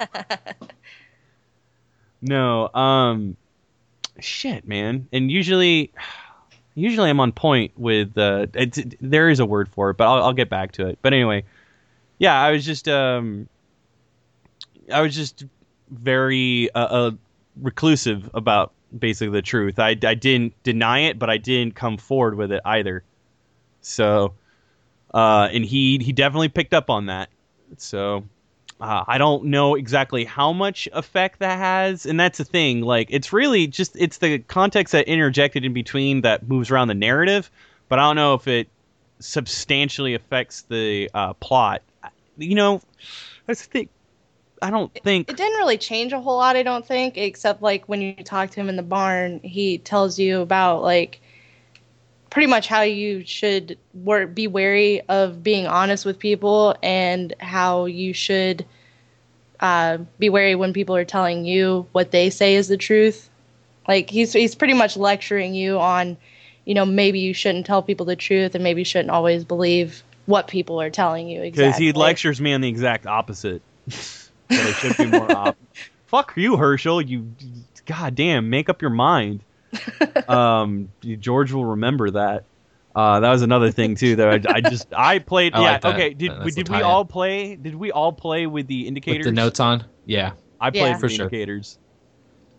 [2.22, 3.36] no, um
[4.18, 5.06] shit, man.
[5.12, 5.92] And usually
[6.74, 10.24] usually I'm on point with uh it's, there is a word for it, but I'll,
[10.24, 10.98] I'll get back to it.
[11.02, 11.44] But anyway,
[12.18, 13.48] yeah, I was just um
[14.92, 15.44] I was just
[15.90, 17.10] very uh, uh
[17.62, 19.78] reclusive about basically the truth.
[19.78, 23.02] I I didn't deny it, but I didn't come forward with it either.
[23.80, 24.34] So
[25.12, 27.28] uh and he he definitely picked up on that.
[27.76, 28.24] So
[28.80, 32.80] uh, I don't know exactly how much effect that has, and that's the thing.
[32.80, 36.94] Like, it's really just it's the context that interjected in between that moves around the
[36.94, 37.50] narrative,
[37.90, 38.68] but I don't know if it
[39.18, 41.82] substantially affects the uh, plot.
[42.38, 42.80] You know,
[43.46, 43.88] that's the thing.
[44.62, 47.88] I don't think It didn't really change a whole lot, I don't think, except like
[47.88, 51.20] when you talk to him in the barn, he tells you about like
[52.30, 57.86] pretty much how you should wor- be wary of being honest with people and how
[57.86, 58.64] you should
[59.60, 63.28] uh, be wary when people are telling you what they say is the truth.
[63.88, 66.16] Like he's he's pretty much lecturing you on,
[66.64, 70.02] you know, maybe you shouldn't tell people the truth and maybe you shouldn't always believe
[70.26, 71.86] what people are telling you because exactly.
[71.86, 73.62] he lectures me on the exact opposite.
[74.50, 75.58] that I should be more op-
[76.06, 77.08] Fuck you, Hershel.
[77.08, 77.32] You,
[77.86, 79.44] goddamn, make up your mind.
[80.28, 82.44] um, George will remember that.
[82.94, 84.16] Uh, that was another thing too.
[84.16, 85.54] That I, I just I played.
[85.54, 85.70] I yeah.
[85.72, 85.84] like.
[85.84, 86.14] Okay.
[86.14, 87.54] Did That's did we all play?
[87.54, 89.26] Did we all play with the indicators?
[89.26, 89.84] With the notes on.
[90.06, 90.32] Yeah.
[90.60, 90.98] I played Yeah.
[90.98, 91.26] For sure.
[91.26, 91.78] indicators.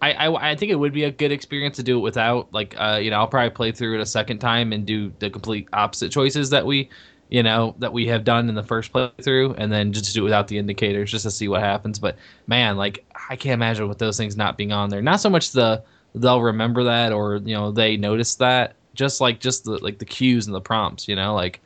[0.01, 2.73] I, I, I think it would be a good experience to do it without like
[2.79, 5.67] uh you know I'll probably play through it a second time and do the complete
[5.73, 6.89] opposite choices that we
[7.31, 10.23] you know that we have done in the first playthrough and then just do it
[10.25, 12.17] without the indicators just to see what happens but
[12.47, 15.51] man like I can't imagine with those things not being on there not so much
[15.51, 19.97] the they'll remember that or you know they notice that just like just the like
[19.99, 21.61] the cues and the prompts you know like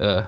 [0.00, 0.26] uh,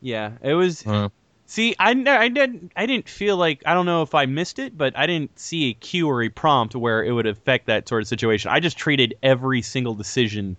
[0.00, 0.32] Yeah.
[0.42, 0.86] It was.
[0.86, 1.08] uh
[1.46, 4.76] See, I, I didn't I didn't feel like I don't know if I missed it,
[4.76, 8.02] but I didn't see a cue or a prompt where it would affect that sort
[8.02, 8.50] of situation.
[8.50, 10.58] I just treated every single decision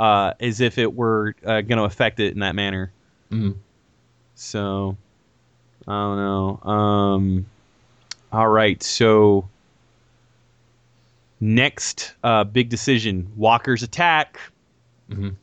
[0.00, 2.90] uh, as if it were uh, going to affect it in that manner.
[3.30, 3.54] mm.
[4.34, 4.96] So
[5.86, 6.70] I don't know.
[6.70, 7.46] Um,
[8.32, 9.48] all right, so
[11.40, 14.38] next uh, big decision: Walker's attack.
[15.10, 15.34] Mhm.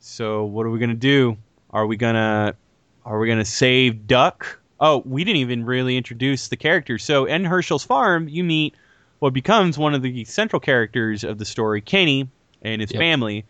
[0.00, 1.36] So what are we gonna do?
[1.70, 2.54] Are we gonna
[3.04, 4.60] are we gonna save Duck?
[4.80, 7.02] Oh, we didn't even really introduce the characters.
[7.02, 8.74] So in Hershel's farm, you meet
[9.20, 12.28] what becomes one of the central characters of the story, Kenny
[12.62, 13.00] and his Yep.
[13.00, 13.44] family.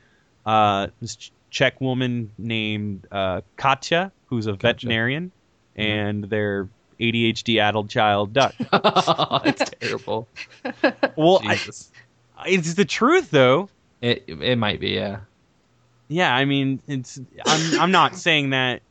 [0.46, 5.32] Uh, this Czech woman named uh, Katjaa, who's a veterinarian,
[5.74, 6.68] and their
[7.00, 8.54] ADHD addled child, Duck.
[8.60, 10.28] it's terrible
[11.16, 11.58] Well, I,
[12.46, 13.68] it's the truth, though.
[14.00, 15.18] it it might be yeah
[16.08, 17.18] Yeah, I mean, it's.
[17.46, 17.80] I'm.
[17.80, 18.82] I'm not saying that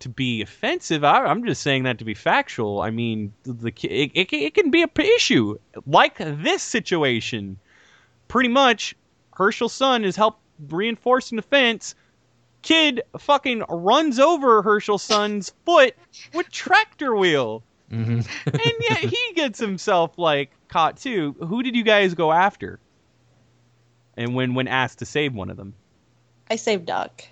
[0.00, 1.04] to be offensive.
[1.04, 2.80] I, I'm just saying that to be factual.
[2.82, 7.56] I mean, the, the it, it, it can be a p- issue like this situation.
[8.28, 8.94] Pretty much,
[9.34, 10.38] Hershel's son is help
[10.68, 11.94] reinforcing the fence.
[12.62, 15.96] Kid fucking runs over Hershel's son's foot
[16.32, 21.34] with tractor wheel, hmm and yet he gets himself like caught too.
[21.40, 22.78] Who did you guys go after?
[24.16, 25.74] And when when asked to save one of them.
[26.50, 27.22] I saved Duck.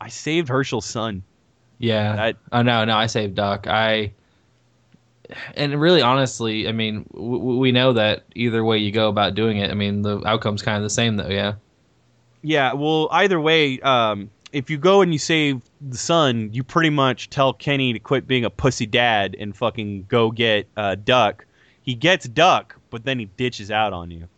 [0.00, 1.22] I saved Hershel's son.
[1.78, 2.14] Yeah.
[2.14, 3.66] That- oh no, no, I saved Duck.
[3.66, 4.12] I
[5.56, 9.34] and really, honestly, I mean, w- w- we know that either way you go about
[9.34, 11.28] doing it, I mean, the outcome's kind of the same, though.
[11.28, 11.54] Yeah.
[12.42, 16.90] Yeah, well, either way, um, if you go and you save the son, you pretty
[16.90, 21.46] much tell Kenny to quit being a pussy dad and fucking go get uh, Duck.
[21.82, 24.28] He gets Duck, but then he ditches out on you.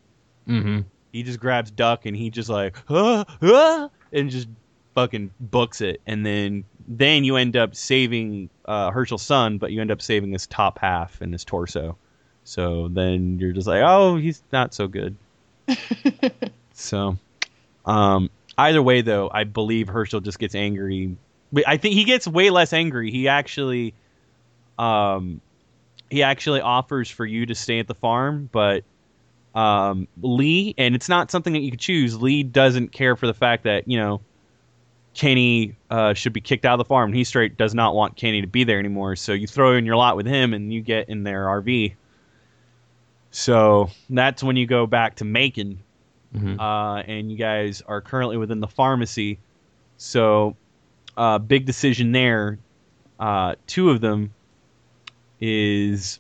[0.49, 0.81] Mm-hmm.
[1.13, 4.49] He just grabs Duck and he just like, ah, ah, and just
[4.95, 6.01] fucking books it.
[6.07, 10.33] And then then you end up saving uh, Hershel's son, but you end up saving
[10.33, 11.97] his top half and his torso.
[12.45, 15.17] So then you're just like, oh, he's not so good.
[16.75, 17.17] so,
[17.85, 21.17] um, either way, though, I believe Hershel just gets angry.
[21.67, 23.11] I think he gets way less angry.
[23.11, 23.95] He actually,
[24.79, 25.41] um,
[26.11, 28.85] he actually offers for you to stay at the farm, but
[29.55, 32.21] um, Lee, and it's not something that you could choose.
[32.21, 34.21] Lee doesn't care for the fact that you know
[35.15, 37.13] Kenny uh, should be kicked out of the farm.
[37.13, 39.15] He straight does not want Kenny to be there anymore.
[39.15, 41.95] So you throw in your lot with him, and you get in their RV.
[43.31, 45.81] So that's when you go back to Macon,
[46.35, 46.59] Mhm.
[46.59, 49.39] uh, and you guys are currently within the pharmacy.
[49.99, 50.57] So,
[51.17, 52.59] uh, big decision there.
[53.21, 54.33] Uh, two of them
[55.41, 56.19] is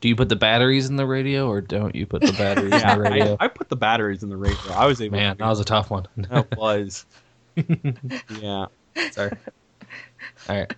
[0.00, 2.92] Do you put the batteries in the radio or don't you put the batteries yeah.
[2.94, 3.36] in the radio?
[3.40, 4.72] I, I put the batteries in the radio.
[4.72, 5.16] I was able.
[5.16, 6.06] Man, that was a tough one.
[6.16, 7.06] that was.
[7.56, 8.66] yeah.
[9.12, 9.30] Sorry.
[10.48, 10.72] All right.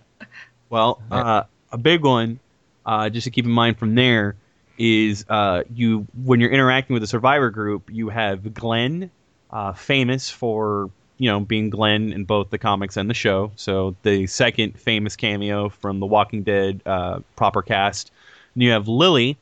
[0.69, 1.17] Well, Yeah.
[1.17, 1.43] uh,
[1.73, 2.39] a big one,
[2.85, 4.35] uh, just to keep in mind from there,
[4.77, 9.11] is uh, you when you're interacting with a survivor group, you have Glenn,
[9.51, 13.51] uh, famous for you know being Glenn in both the comics and the show.
[13.55, 18.11] So the second famous cameo from the Walking Dead uh, proper cast.
[18.53, 19.37] And you have Lily,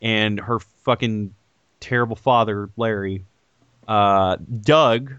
[0.00, 1.34] and her fucking
[1.80, 3.24] terrible father Larry,
[3.88, 5.12] uh, Doug,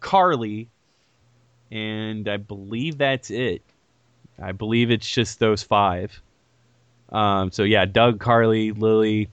[0.00, 0.68] Carly,
[1.70, 3.62] and I believe that's it.
[4.40, 6.20] I believe it's just those five.
[7.14, 9.30] Um, so yeah, Doug, Carly, Lily,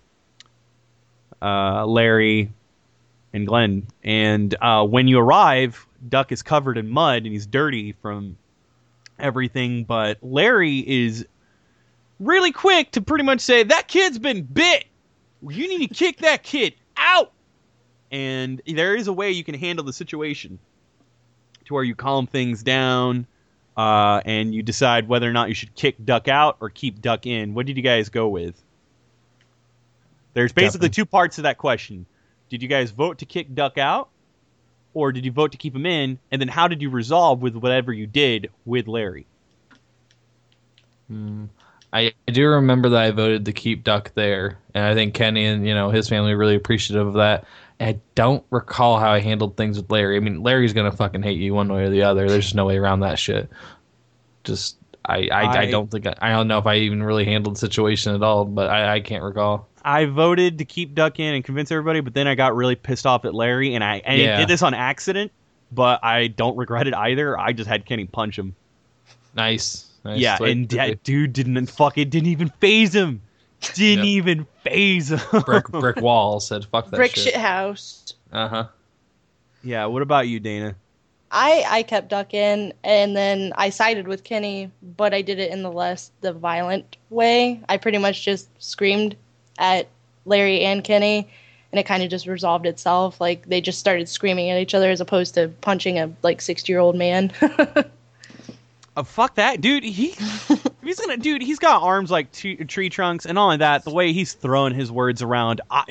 [1.42, 2.52] uh, Larry,
[3.34, 3.88] and Glenn.
[4.04, 8.38] And uh, when you arrive, Duck is covered in mud and he's dirty from
[9.18, 9.84] everything.
[9.84, 11.26] But Larry is
[12.20, 14.86] really quick to pretty much say that kid's been bit.
[15.42, 17.32] You need to kick that kid out.
[18.12, 20.60] And there is a way you can handle the situation
[21.66, 23.26] to where you calm things down
[23.78, 27.26] uh, and you decide whether or not you should kick Duck out or keep Duck
[27.26, 27.54] in.
[27.54, 28.62] What did you guys go with?
[30.34, 31.04] There's basically Definitely.
[31.04, 32.06] two parts to that question.
[32.50, 34.10] Did you guys vote to kick Duck out,
[34.94, 36.20] or did you vote to keep him in?
[36.32, 39.26] And then how did you resolve with whatever you did with Larry?
[41.08, 41.46] Hmm.
[41.94, 45.46] I, I do remember that I voted to keep Duck there, and I think Kenny
[45.46, 47.46] and you know his family really appreciative of that.
[47.82, 50.18] I don't recall how I handled things with Larry.
[50.18, 52.28] I mean, Larry's gonna fucking hate you one way or the other.
[52.28, 53.50] There's just no way around that shit.
[54.44, 57.26] Just I I, I, I- don't think I, I don't know if I even really
[57.26, 59.68] handled the situation at all, but I, I can't recall.
[59.84, 63.08] I voted to keep Duck in and convince everybody, but then I got really pissed
[63.08, 64.36] off at Larry, and I, and Yeah.
[64.36, 65.32] I did this on accident,
[65.72, 67.38] but I don't regret it either.
[67.40, 68.56] I just had Kenny punch him.
[69.36, 69.88] Nice.
[70.06, 70.20] nice.
[70.20, 73.22] yeah, and that dude didn't fucking didn't even phase him.
[73.76, 74.12] Didn't Yeah.
[74.12, 75.42] even phase him.
[75.44, 77.24] brick brick wall said fuck that Brick shit.
[77.26, 78.14] shit house.
[78.32, 78.68] Uh huh.
[79.64, 79.86] yeah.
[79.86, 80.76] What about you, Dana?
[81.32, 85.64] I I kept ducking, and then I sided with Kenny, but I did it in
[85.64, 87.62] the less the violent way.
[87.70, 89.16] I pretty much just screamed
[89.58, 89.88] at
[90.26, 91.30] Larry and Kenny,
[91.72, 93.22] and it kind of just resolved itself.
[93.22, 96.74] Like they just started screaming at each other as opposed to punching a like sixty
[96.74, 97.32] year old man.
[98.98, 99.84] Oh fuck that, dude.
[99.84, 100.10] He
[100.84, 101.42] he's gonna, dude.
[101.42, 103.86] He's got arms like t- tree trunks and all of that.
[103.86, 105.86] The way he's throwing his words around, I,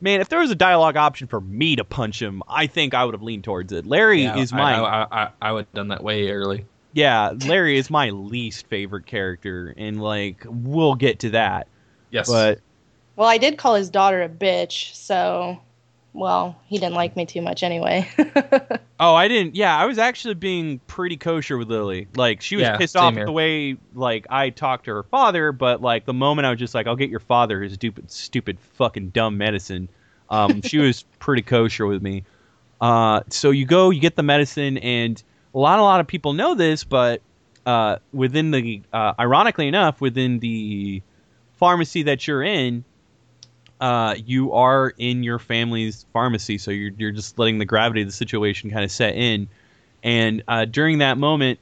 [0.00, 0.20] man.
[0.22, 3.12] If there was a dialogue option for me to punch him, I think I would
[3.14, 3.84] have leaned towards it.
[3.84, 6.64] Larry Yeah, is my, I, I, I, I would have done that way early.
[6.94, 7.32] yeah.
[7.46, 11.66] Larry is my least favorite character, and like we'll get to that.
[12.10, 12.26] Yes.
[12.28, 12.60] But
[13.16, 15.60] well, I did call his daughter a bitch, so
[16.16, 18.08] well, he didn't like me too much anyway.
[18.98, 19.54] Oh, I didn't.
[19.54, 22.08] Yeah, I was actually being pretty kosher with Lily.
[22.16, 23.24] Like she was Yeah, pissed off here.
[23.24, 26.58] at the way like I talked to her father, but like the moment I was
[26.58, 29.90] just like, "I'll get your father his stupid, stupid, fucking dumb medicine."
[30.30, 32.24] Um, she was pretty kosher with me.
[32.80, 35.22] Uh, so you go, you get the medicine, and
[35.54, 37.20] a lot, a lot of people know this, but
[37.66, 41.02] uh, within the, uh, ironically enough, within the
[41.58, 42.82] pharmacy that you're in,
[43.80, 48.08] uh, you are in your family's pharmacy, so you're you're just letting the gravity of
[48.08, 49.48] the situation kind of set in,
[50.02, 51.58] and uh, during that moment,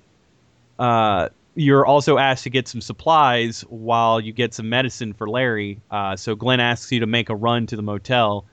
[0.78, 5.80] uh, you're also asked to get some supplies while you get some medicine for Larry.
[5.90, 8.44] Uh, so Glenn asks you to make a run to the motel,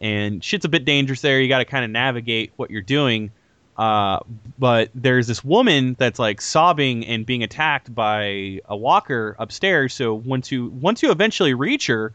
[0.00, 1.40] and shit's a bit dangerous there.
[1.40, 3.30] You got to kind of navigate what you're doing.
[3.76, 4.20] Uh,
[4.56, 9.92] but there's this woman that's like sobbing and being attacked by a walker upstairs.
[9.94, 12.12] So once you once you eventually reach her,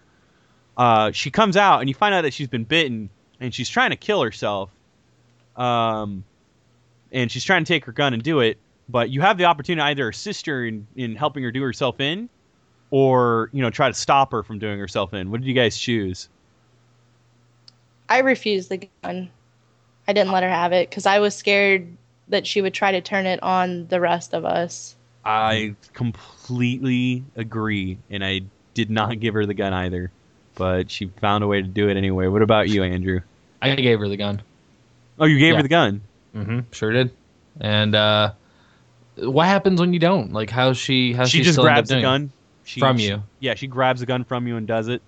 [0.80, 3.10] uh, she comes out and you find out that she's been bitten
[3.42, 4.72] and she's trying to kill herself.
[5.58, 6.24] Um,
[7.12, 8.58] and she's trying to take her gun and do it,
[8.88, 12.00] but you have the opportunity to either assist her in, in helping her do herself
[12.00, 12.30] in,
[12.92, 15.32] or you know try to stop her from doing herself in.
[15.32, 16.30] What did you guys choose?
[18.08, 19.30] I refused the gun.
[20.08, 21.88] I didn't let her have it because I was scared
[22.30, 24.96] that she would try to turn it on the rest of us.
[25.26, 30.12] I completely agree, and I did not give her the gun either,
[30.60, 32.28] but she found a way to do it anyway.
[32.28, 33.22] What about you, Andrew?
[33.62, 34.42] I gave her the gun.
[35.18, 35.58] Oh, you gave Yeah.
[35.58, 36.02] her the gun.
[36.36, 36.60] Mm-hmm.
[36.72, 37.12] Sure did.
[37.60, 38.34] And uh,
[39.18, 40.32] what happens when you don't?
[40.32, 41.14] Like, how she?
[41.14, 42.32] How's she she, just grabs the gun
[42.64, 43.24] she, from she- you.
[43.40, 45.02] Yeah, she grabs the gun from you and does it.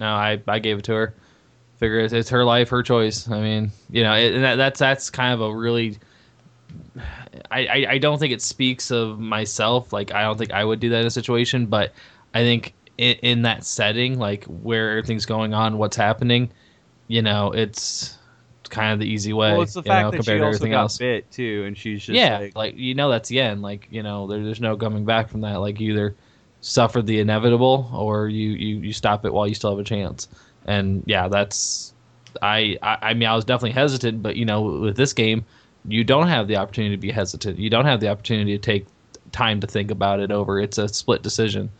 [0.00, 1.14] No, I, I gave it to her.
[1.78, 3.28] Figure it's, it's her life, her choice.
[3.28, 5.98] I mean, you know, it, and that, that's that's kind of a really
[7.50, 9.92] I, I I don't think it speaks of myself.
[9.92, 11.92] Like I don't think I would do that in a situation, but
[12.32, 16.50] I think in, in that setting, like where everything's going on, what's happening,
[17.08, 18.18] you know, it's
[18.70, 19.52] kind of the easy way.
[19.52, 20.98] Well, it's the you fact know, that compared she to also everything got else.
[20.98, 23.62] bit too, and she's just yeah, like, like, you know that's the end.
[23.62, 25.56] Like you know, there, there's no coming back from that.
[25.56, 26.14] Like you either
[26.60, 30.28] suffer the inevitable or you you you stop it while you still have a chance.
[30.66, 31.92] And yeah, that's
[32.42, 35.44] I I, I mean I was definitely hesitant, but you know with this game,
[35.86, 37.58] you don't have the opportunity to be hesitant.
[37.58, 38.86] You don't have the opportunity to take
[39.32, 40.60] time to think about it over.
[40.60, 41.70] It's a split decision.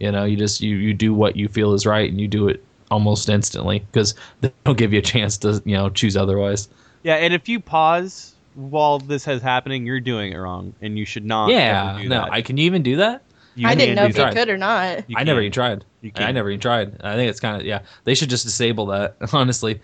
[0.00, 2.48] You know, you just you you do what you feel is right, and you do
[2.48, 6.68] it almost instantly because they don't give you a chance to you know choose otherwise.
[7.02, 7.14] yeah.
[7.16, 11.24] And if you pause while this has happening, you're doing it wrong, and you should
[11.24, 11.50] not.
[11.50, 12.32] yeah, do no, that.
[12.32, 13.22] I can you even do that?
[13.56, 14.32] You I didn't know if you that.
[14.34, 15.08] could or not.
[15.10, 15.84] You I never even tried.
[16.02, 17.00] You I never even tried.
[17.02, 17.80] I think it's kind of yeah.
[18.04, 19.16] They should just disable that.
[19.32, 19.80] Honestly,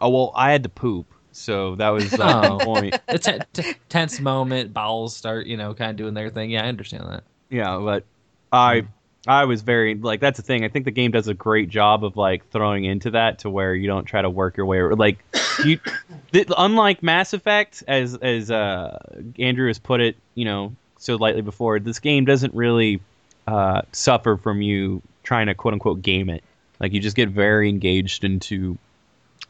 [0.00, 2.58] Oh well, I had to poop, so that was uh, Oh.
[2.58, 3.00] the point.
[3.08, 4.74] it's a t- tense moment.
[4.74, 6.50] Bowels start, you know, kind of doing their thing.
[6.50, 7.22] Yeah, I understand that.
[7.48, 8.04] Yeah, but
[8.52, 8.86] I
[9.26, 10.64] I was very like that's the thing.
[10.64, 13.74] I think the game does a great job of like throwing into that to where
[13.74, 15.18] you don't try to work your way like
[15.64, 15.78] you
[16.32, 18.98] th- unlike Mass Effect as as uh
[19.38, 23.00] Andrew has put it, you know, so lightly before, this game doesn't really
[23.46, 26.44] uh suffer from you trying to quote unquote game it.
[26.78, 28.76] Like you just get very engaged into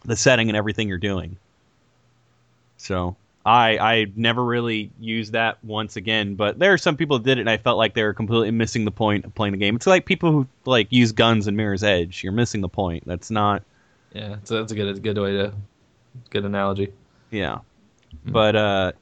[0.04, 1.36] the setting and everything you're doing.
[2.76, 7.24] So I I never really used that once again, but there are some people that
[7.24, 9.58] did it, and I felt like they were completely missing the point of playing the
[9.58, 9.76] game.
[9.76, 12.22] It's like people who like use guns in Mirror's Edge.
[12.24, 13.04] You're missing the point.
[13.06, 13.62] That's not
[14.12, 15.52] Yeah, so that's a good, good way to,
[16.30, 16.92] good analogy.
[17.30, 17.58] yeah.
[18.24, 18.92] But uh,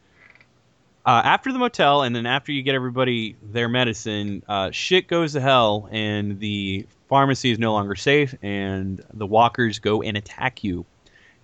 [1.05, 5.35] uh, after the motel, and then after you get everybody their medicine, uh, shit goes
[5.35, 10.65] to hell, and the pharmacy is no longer safe, and the walkers go and attack
[10.65, 10.87] you,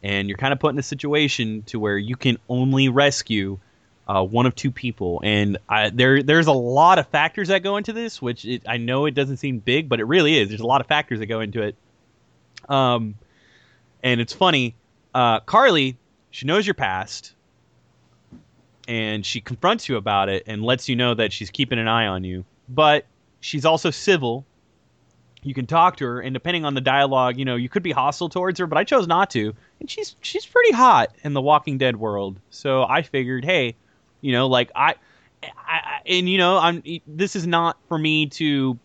[0.02, 3.58] and you're kind of put in a situation to where you can only rescue
[4.08, 7.76] uh, one of two people, and I, there there's a lot of factors that go
[7.76, 10.48] into this, which it, I know it doesn't seem big, but it really is.
[10.48, 11.76] There's a lot of factors that go into it.
[12.68, 13.16] Um,
[14.02, 14.74] and it's funny.
[15.14, 15.98] Uh, Carly,
[16.30, 17.34] she knows your past,
[18.86, 22.06] and she confronts you about it and lets you know that she's keeping an eye
[22.06, 22.46] on you.
[22.68, 23.04] But
[23.40, 24.46] she's also civil.
[25.42, 27.92] You can talk to her, and depending on the dialogue, you know, you could be
[27.92, 28.66] hostile towards her.
[28.66, 32.40] But I chose not to, and she's she's pretty hot in the Walking Dead world.
[32.50, 33.76] So I figured, hey,
[34.20, 34.96] you know, like I,
[35.42, 36.82] I, and you know, I'm.
[37.06, 38.78] This is not for me to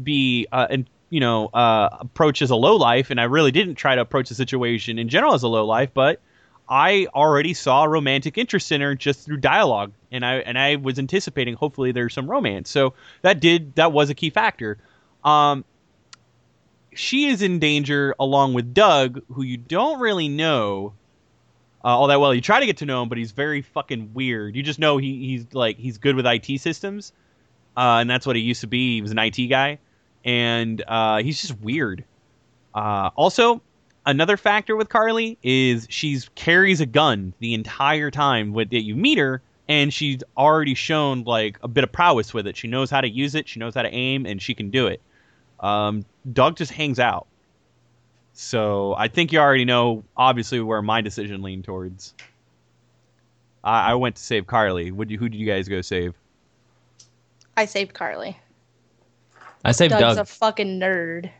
[0.00, 3.74] be uh, and you know uh, approach as a low life, and I really didn't
[3.74, 6.20] try to approach the situation in general as a low life, but
[6.68, 10.98] I already saw romantic interest in her just through dialogue, and I and I was
[10.98, 12.70] anticipating hopefully there's some romance.
[12.70, 14.78] So that did that was a key factor.
[15.24, 15.64] Um,
[16.98, 20.94] she is in danger along with Doug, who you don't really know
[21.84, 22.34] uh, all that well.
[22.34, 24.56] You try to get to know him, but he's very fucking weird.
[24.56, 27.12] You just know he, he's like he's good with IT systems,
[27.76, 28.96] uh, and that's what he used to be.
[28.96, 29.78] He was an IT guy,
[30.24, 32.02] and uh, he's just weird.
[32.74, 33.62] Uh, also,
[34.04, 38.96] another factor with Carly is she's carries a gun the entire time with that you
[38.96, 42.56] meet her, and she's already shown like a bit of prowess with it.
[42.56, 44.88] She knows how to use it, she knows how to aim, and she can do
[44.88, 45.00] it.
[45.60, 47.26] Um, Doug just hangs out.
[48.32, 52.14] So I think you already know, obviously, where my decision leaned towards.
[53.64, 54.92] I, I went to save Carly.
[54.92, 55.18] Would you?
[55.18, 56.14] Who did you guys go save?
[57.56, 58.38] I saved Carly.
[59.64, 60.18] I saved Doug's Doug.
[60.18, 61.30] a fucking nerd.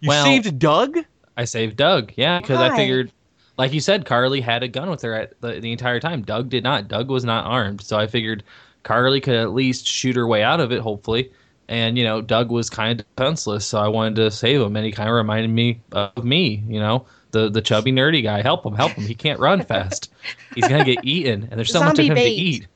[0.00, 0.98] You Well- saved Doug.
[1.36, 2.12] I saved Doug.
[2.16, 3.12] Yeah, because I figured,
[3.58, 6.22] like you said, Carly had a gun with her at the, the entire time.
[6.22, 6.88] Doug did not.
[6.88, 8.42] Doug was not armed, so I figured
[8.84, 11.30] Carly could at least shoot her way out of it, hopefully.
[11.68, 14.84] And you know, Doug was kind of defenseless, so I wanted to save him, and
[14.86, 16.62] he kind of reminded me of me.
[16.68, 18.40] You know, the the chubby nerdy guy.
[18.42, 19.04] Help him, help him.
[19.04, 20.12] He can't run fast.
[20.54, 22.36] He's gonna get eaten, and there's so much of him bait.
[22.36, 22.66] to eat.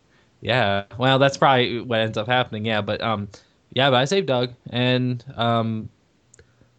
[0.41, 2.65] Yeah, well, that's probably what ends up happening.
[2.65, 3.29] Yeah, but um,
[3.73, 5.89] yeah, but I saved Doug, and um,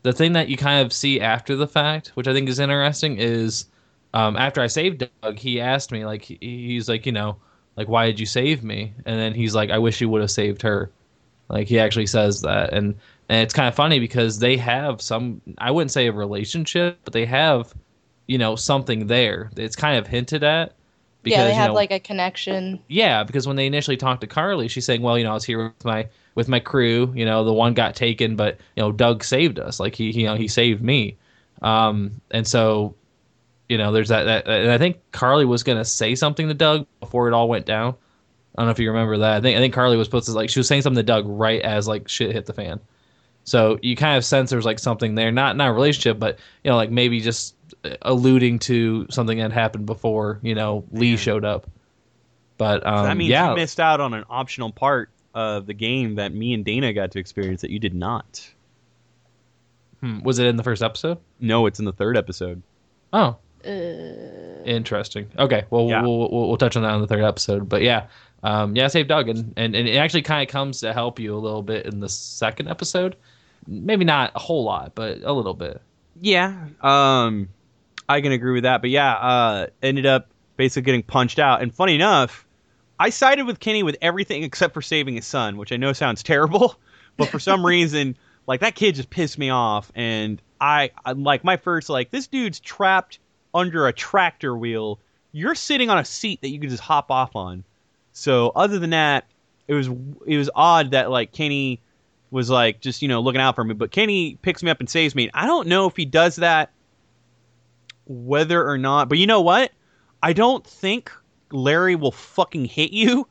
[0.03, 3.17] the thing that you kind of see after the fact, which I think is interesting,
[3.19, 3.65] is
[4.13, 7.37] um, after I saved Doug, he asked me like he- he's like you know
[7.77, 8.93] like why did you save me?
[9.05, 10.91] And then he's like I wish you would have saved her.
[11.51, 12.95] Like he actually says that, and
[13.29, 17.13] and it's kind of funny because they have some I wouldn't say a relationship, but
[17.13, 17.73] they have
[18.27, 19.51] you know something there.
[19.57, 20.73] It's kind of hinted at.
[21.23, 22.79] Because, yeah, they you have know, like a connection.
[22.87, 25.43] yeah, because when they initially talked to Carly, she's saying, "Well, you know, I was
[25.43, 27.11] here with my with my crew.
[27.15, 29.79] You know, the one got taken, but you know, Doug saved us.
[29.79, 31.17] Like he, you know, he saved me."
[31.61, 32.95] Um, and so,
[33.69, 34.23] you know, there's that.
[34.23, 37.67] that and I think Carly was gonna say something to Doug before it all went
[37.67, 37.95] down.
[38.55, 39.37] I don't know if you remember that.
[39.37, 41.25] I think I think Carly was supposed to like she was saying something to Doug
[41.27, 42.79] right as like shit hit the fan.
[43.43, 46.69] So you kind of sense there's like something there, not not a relationship, but you
[46.69, 47.55] know, like maybe just
[48.03, 51.17] alluding to something that happened before you know Lee Man.
[51.17, 51.65] showed up.
[52.57, 55.73] But um, So that means yeah, you missed out on an optional part of the
[55.73, 58.47] game that me and Dana got to experience that you did not.
[60.01, 61.17] Hmm, was it in the first episode?
[61.39, 62.61] No, it's in the third episode.
[63.13, 63.69] Oh, Uh,
[64.65, 65.29] interesting.
[65.37, 66.01] Okay, well, Yeah.
[66.01, 67.69] we'll, we'll we'll touch on that in the third episode.
[67.69, 68.07] But yeah,
[68.43, 71.35] um, yeah, save Doug, and and, and it actually kind of comes to help you
[71.35, 73.15] a little bit in the second episode.
[73.67, 75.81] Maybe not a whole lot, but a little bit.
[76.19, 77.49] Yeah, um,
[78.09, 78.81] I can agree with that.
[78.81, 80.27] But yeah, uh, ended up
[80.57, 81.61] basically getting punched out.
[81.61, 82.45] And funny enough,
[82.99, 86.23] I sided with Kenny with everything except for saving his son, which I know sounds
[86.23, 86.75] terrible,
[87.17, 89.91] but for some reason, like that kid just pissed me off.
[89.95, 93.19] And I, I like my first like this dude's trapped
[93.53, 94.99] under a tractor wheel.
[95.31, 97.63] You're sitting on a seat that you can just hop off on.
[98.11, 99.25] So other than that,
[99.67, 99.87] it was
[100.25, 101.81] it was odd that like Kenny
[102.29, 104.89] was like just you know looking out for me, but Kenny picks me up and
[104.89, 105.29] saves me.
[105.33, 106.71] I don't know if he does that
[108.05, 109.71] whether or not, but you know what?
[110.21, 111.11] I don't think
[111.51, 113.27] Larry will fucking hit you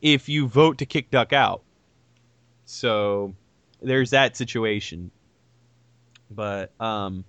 [0.00, 1.62] if you vote to kick Duck out.
[2.64, 3.34] So
[3.82, 5.10] there's that situation.
[6.30, 7.24] But um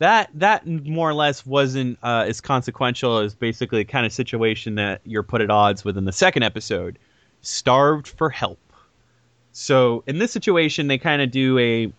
[0.00, 5.02] that that more or less wasn't uh, as consequential as basically kind of situation that
[5.04, 6.98] you're put at odds with in the second episode.
[7.42, 8.58] Starved for help.
[9.52, 11.92] So in this situation, they kind of do a,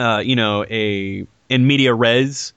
[0.00, 2.52] uh, you know, a in media res,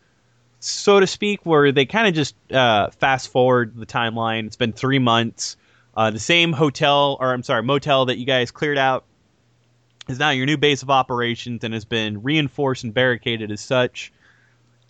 [0.59, 4.45] so to speak, where they kind of just uh, fast forward the timeline.
[4.45, 5.57] It's been three months.
[5.97, 9.05] Uh, the same hotel, or I'm sorry, motel that you guys cleared out
[10.07, 14.11] is now your new base of operations and has been reinforced and barricaded as such.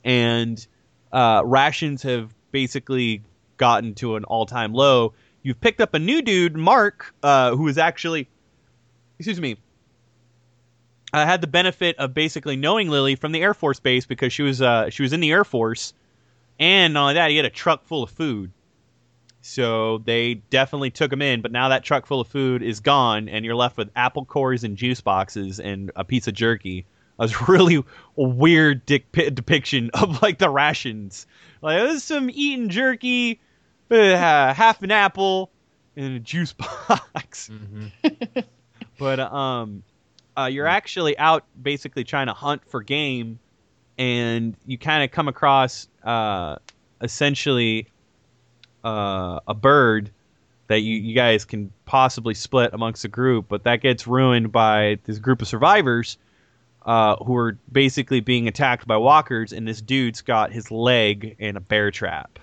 [0.04, 0.66] And
[1.12, 3.24] uh, rations have basically
[3.58, 5.14] gotten to an all-time low.
[5.44, 8.28] You've picked up a new dude, Mark, uh, who is actually,
[9.18, 9.58] excuse me,
[11.12, 14.44] I had the benefit of basically knowing Lily from the Air Force base because she
[14.44, 15.94] was uh, she was in the Air Force,
[16.60, 18.52] and not only that, he had a truck full of food.
[19.42, 23.30] So they definitely took him in, but now that truck full of food is gone,
[23.30, 26.86] and you're left with apple cores and juice boxes and a piece of jerky.
[27.20, 27.84] Was really a
[28.24, 31.28] weird dic- depiction of like the rations.
[31.62, 33.42] Like there's some eating jerky,
[33.92, 35.52] uh, half an apple,
[35.98, 36.54] and a juice
[36.88, 37.50] box.
[37.52, 38.40] Mm-hmm.
[39.00, 39.84] But um,
[40.38, 43.40] uh, you're actually out basically trying to hunt for game,
[43.98, 46.58] and you kind of come across uh,
[47.02, 47.88] essentially
[48.84, 50.12] uh, a bird
[50.68, 55.00] that you, you guys can possibly split amongst the group, but that gets ruined by
[55.06, 56.18] this group of survivors
[56.86, 61.58] uh, who are basically being attacked by walkers, and this dude's got his leg in
[61.58, 62.40] a bear trap.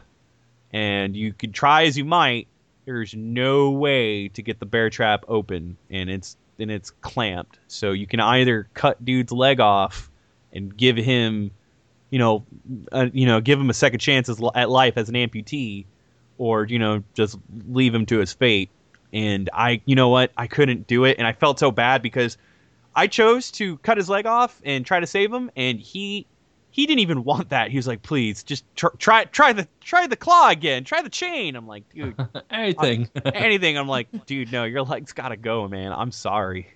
[0.73, 2.49] And you could try as you might,
[2.85, 7.59] there's no way to get the bear trap open, and it's and it's clamped.
[7.69, 10.11] So you can either cut dude's leg off
[10.53, 11.51] and give him,
[12.11, 12.45] you know,
[12.93, 15.87] uh, you know, give him a second chance as, at life as an amputee,
[16.39, 17.39] or you know, just
[17.69, 18.71] leave him to his fate.
[19.13, 22.37] And I, you know what, I couldn't do it, and I felt so bad because
[22.97, 26.27] I chose to cut his leg off and try to save him, and he
[26.71, 27.71] he didn't even want that.
[27.71, 31.11] He was like, "Please, just tr- try try the try the claw again, try the
[31.11, 32.15] chain." I'm like, dude,
[32.51, 33.09] Anything.
[33.25, 33.77] anything.
[33.77, 35.93] I'm like, dude, no, your leg's gotta go, man.
[35.93, 36.69] I'm sorry.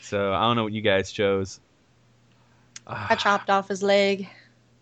[0.00, 1.60] So I don't know what you guys chose.
[2.86, 4.28] I chopped off his leg.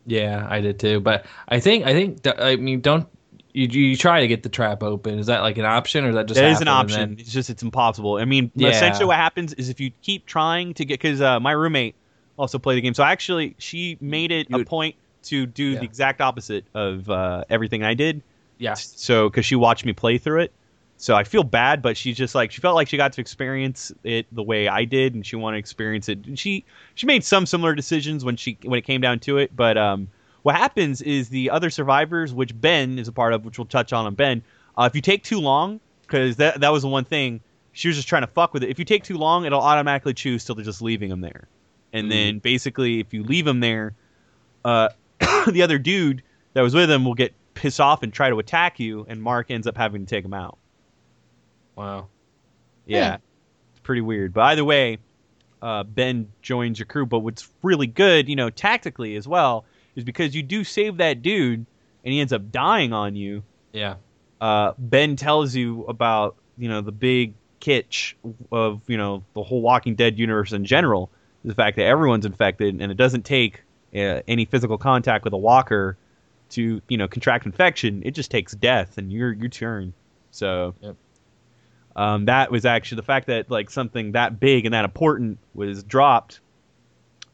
[0.07, 1.01] Yeah, I did too.
[1.01, 3.09] But I think I think I mean, don't
[3.57, 5.19] you you try to get the trap open?
[5.19, 7.11] Is that like an option, or is that just That is an option.
[7.11, 8.17] then- It's just it's impossible.
[8.19, 8.69] I mean, Yeah.
[8.69, 11.95] essentially what happens is if you keep trying to get because uh, my roommate
[12.37, 15.71] also played the game, so actually she made it You a would- point to do
[15.71, 15.79] Yeah.
[15.81, 18.23] the exact opposite of uh, everything I did.
[18.59, 20.53] yeah, So because she watched me play through it,
[20.99, 23.91] so I feel bad, but she's just like she felt like she got to experience
[24.05, 26.25] it the way I did, and she wanted to experience it.
[26.27, 26.65] And she
[26.95, 29.55] she made some similar decisions when she when it came down to it.
[29.57, 30.09] But um,
[30.47, 33.93] what happens is the other survivors, which Ben is a part of, which we'll touch
[33.93, 34.45] on on Ben.
[34.79, 37.41] Uh, if you take too long, because that that was the one thing
[37.73, 38.71] she was just trying to fuck with it.
[38.71, 41.49] If you take too long, it'll automatically choose till they're just leaving him there,
[41.93, 43.95] and then basically if you leave him there,
[44.65, 44.91] uh,
[45.51, 48.79] the other dude that was with him will get pissed off and try to attack
[48.79, 50.59] you, and Mark ends up having to take him out.
[51.75, 52.07] wow.
[52.87, 53.23] Yeah, Hmm.
[53.73, 54.33] it's pretty weird.
[54.33, 54.99] But either way,
[55.61, 57.05] uh, Ben joins your crew.
[57.05, 59.65] But what's really good, you know, tactically as well,
[59.97, 61.67] is because you do save that dude,
[62.05, 63.43] and he ends up dying on you.
[63.73, 63.97] Yeah,
[64.41, 68.15] Uh, ben tells you about you know the big kitsch
[68.53, 71.11] of you know the whole Walking Dead universe in general,
[71.45, 73.63] the fact that everyone's infected, and it doesn't take
[73.95, 75.97] uh, any physical contact with a walker
[76.51, 78.03] to you know contract infection.
[78.05, 79.93] It just takes death, and your your turn.
[80.31, 80.75] So.
[80.81, 80.97] Yep.
[81.99, 85.83] Um, that was actually the fact that like something that big and that important was
[85.83, 86.41] dropped.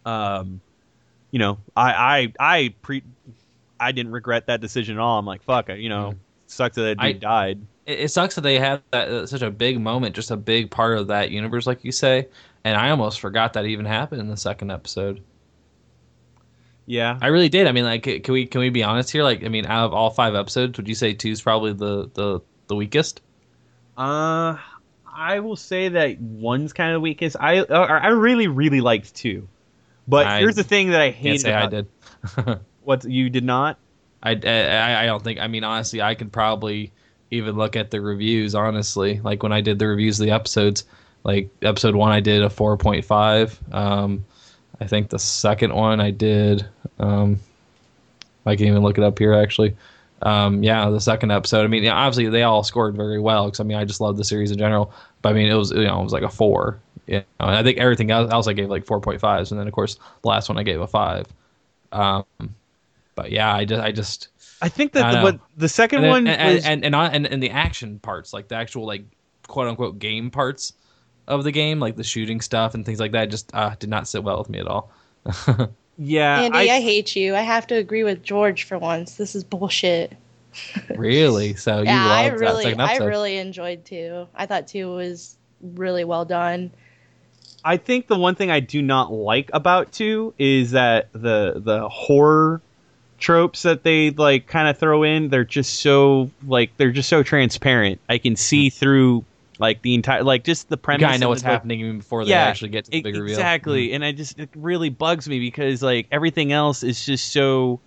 [0.06, 0.60] Um,
[1.32, 1.92] you know, I
[2.38, 3.02] I I pre
[3.80, 5.18] I didn't regret that decision at all.
[5.18, 6.14] I'm like, fuck you know,
[6.46, 7.60] sucked that that dude I- died.
[7.86, 10.70] it, it sucks that they had that uh, such a big moment, just a big
[10.70, 12.28] part of that universe, like you say.
[12.62, 15.20] And I almost forgot that even happened in the second episode.
[16.86, 17.18] Yeah.
[17.20, 17.66] I really did.
[17.66, 19.22] I mean, like, can we can we be honest here?
[19.22, 22.40] Like, I mean, out of all five episodes, would you say two's probably the the
[22.68, 23.20] the weakest?
[23.96, 24.56] Uh,
[25.14, 27.36] I will say that one's kind of the weakest.
[27.38, 29.48] I uh, I really really liked two,
[30.06, 31.40] but I here's the thing that I Can't hated.
[31.40, 31.86] say I did.
[32.84, 33.78] What you did not?
[34.22, 35.38] I, I I don't think.
[35.38, 36.90] I mean, honestly, I could probably
[37.30, 38.54] even look at the reviews.
[38.56, 40.84] Honestly, like when I did the reviews of the episodes,
[41.24, 43.58] like episode one, I did a four point five.
[43.72, 44.24] Um,
[44.80, 46.66] I think the second one I did.
[46.98, 47.38] Um,
[48.46, 49.76] I can even look it up here actually.
[50.22, 51.64] Um, yeah, the second episode.
[51.64, 54.24] I mean, obviously they all scored very well because I mean I just love the
[54.24, 54.92] series in general.
[55.20, 56.80] But I mean it was you know it was like a four.
[57.06, 59.60] You know, and I think everything else, else I gave like four point fives, and
[59.60, 61.26] then of course the last one I gave a five.
[61.90, 62.24] Um,
[63.14, 64.28] but yeah, I just I just
[64.60, 67.14] I think that I the, what the second and, one and, was, and, and, and,
[67.14, 69.04] and, and the action parts, like the actual like
[69.48, 70.74] quote unquote game parts
[71.26, 74.08] of the game, like the shooting stuff and things like that, just uh, did not
[74.08, 74.90] sit well with me at all.
[75.98, 76.42] yeah.
[76.42, 77.34] Andy, I, I, hate you.
[77.34, 79.16] I have to agree with George for once.
[79.16, 80.16] This is bullshit.
[80.96, 81.54] really?
[81.54, 84.28] So you yeah, I loved that really, second I really enjoyed two.
[84.34, 86.70] I thought two was really well done.
[87.64, 91.88] I think the one thing I do not like about two is that the the
[91.88, 92.60] horror
[93.18, 97.22] tropes that they like kind of throw in, they're just so like they're just so
[97.22, 98.00] transparent.
[98.08, 98.74] I can see hmm.
[98.74, 99.24] through
[99.58, 101.02] like the entire like just the premise.
[101.02, 103.34] gotta know what's happening even before they Yeah, actually get to the big reveal.
[103.34, 103.94] Exactly, hmm.
[103.96, 107.80] and I just it really bugs me because like everything else is just so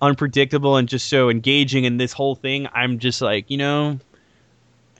[0.00, 2.68] unpredictable and just so engaging in this whole thing.
[2.72, 3.98] I'm just like, you know,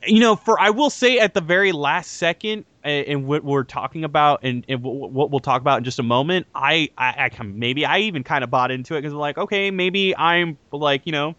[0.06, 4.04] you know, for I will say at the very last second, and what we're talking
[4.04, 7.84] about, and, and what we'll talk about in just a moment, I, I, I maybe
[7.84, 11.12] I even kind of bought into it because I'm like, okay, maybe I'm like, you
[11.12, 11.34] know,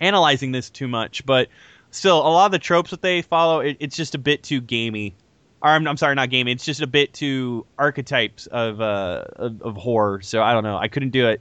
[0.00, 1.48] analyzing this too much, but
[1.90, 4.60] still, a lot of the tropes that they follow, it, it's just a bit too
[4.60, 5.14] gamey.
[5.62, 6.52] Or I'm, I'm sorry, not gamey.
[6.52, 10.20] It's just a bit too archetypes of uh of, of horror.
[10.20, 10.76] So I don't know.
[10.76, 11.40] I couldn't do it.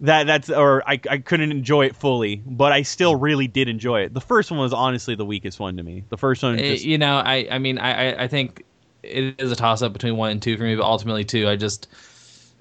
[0.00, 4.00] That that's or I I couldn't enjoy it fully, but I still really did enjoy
[4.02, 4.14] it.
[4.14, 6.04] The first one was honestly the weakest one to me.
[6.08, 8.64] The first one, Eh, just, you know, I I mean, I I- think
[9.02, 11.56] it is a toss up between one and two for me, but ultimately two, I
[11.56, 11.86] just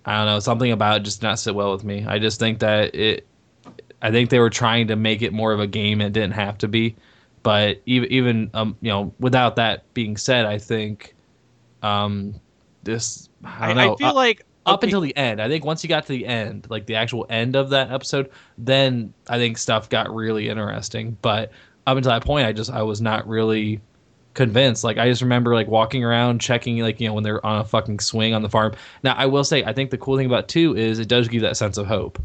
[0.06, 2.06] I don't know something about it just not sit well with me.
[2.06, 3.26] I just think that it.
[4.02, 6.02] I think they were trying to make it more of a game.
[6.02, 6.96] It didn't have to be,
[7.44, 11.16] but even even um you know without that being said, I think
[11.84, 12.36] um
[12.84, 15.42] this I I, don't know I feel up, like up okay, until the end.
[15.42, 18.30] I think once you got to the end, like the actual end of that episode,
[18.58, 21.18] then I think stuff got really interesting.
[21.22, 21.52] But
[21.88, 23.82] up until that point, I just I was not really
[24.34, 24.84] convinced.
[24.84, 27.66] Like I just remember like walking around checking like you know when they're on a
[27.66, 28.74] fucking swing on the farm.
[29.04, 31.42] Now I will say I think the cool thing about two is it does give
[31.42, 32.22] that sense of hope.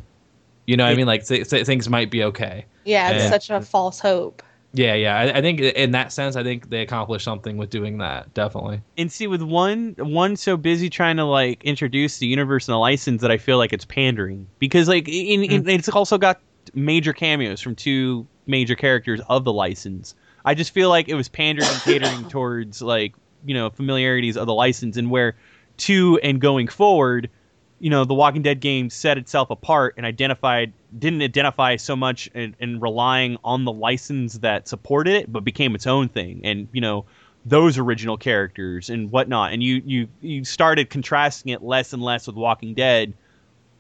[0.67, 1.07] You know what I mean?
[1.07, 2.65] Like th- th- things might be okay.
[2.85, 3.31] Yeah, it's Yeah.
[3.31, 4.43] such a false hope.
[4.75, 5.17] Yeah, yeah.
[5.17, 8.35] I, I think in that sense, I think they accomplished something with doing that.
[8.35, 8.83] Definitely.
[8.99, 12.79] and see with one one so busy trying to like introduce the universe and the
[12.79, 15.69] license that I feel like it's pandering because like in, in, hmm.
[15.69, 16.41] it's also got
[16.75, 20.15] major cameos from two major characters of the license.
[20.45, 23.15] I just feel like it was pandering and catering towards like
[23.47, 25.37] you know familiarities of the license and where
[25.77, 27.31] two and going forward,
[27.79, 32.29] you know, the Walking Dead game set itself apart and identified didn't identify so much
[32.35, 36.41] in, in relying on the license that supported it, but became its own thing.
[36.45, 37.07] And you know,
[37.45, 39.53] those original characters and whatnot.
[39.53, 43.15] And you you you started contrasting it less and less with Walking Dead,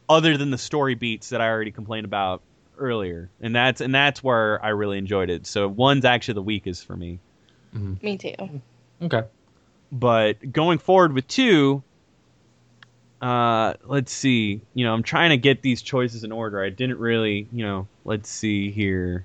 [0.08, 2.42] other than the story beats that I already complained about
[2.78, 3.30] earlier.
[3.40, 5.46] And that's and that's where I really enjoyed it.
[5.46, 7.18] So one's actually the weakest for me.
[7.74, 8.04] Mm-hmm.
[8.04, 8.60] Me too.
[9.02, 9.22] Okay.
[9.90, 11.82] But going forward with two,
[13.24, 14.60] uh, let's see.
[14.74, 16.62] You know, I'm trying to get these choices in order.
[16.62, 19.24] I didn't really, you know, let's see here.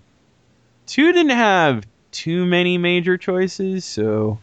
[0.87, 4.39] Two didn't have too many major choices, so.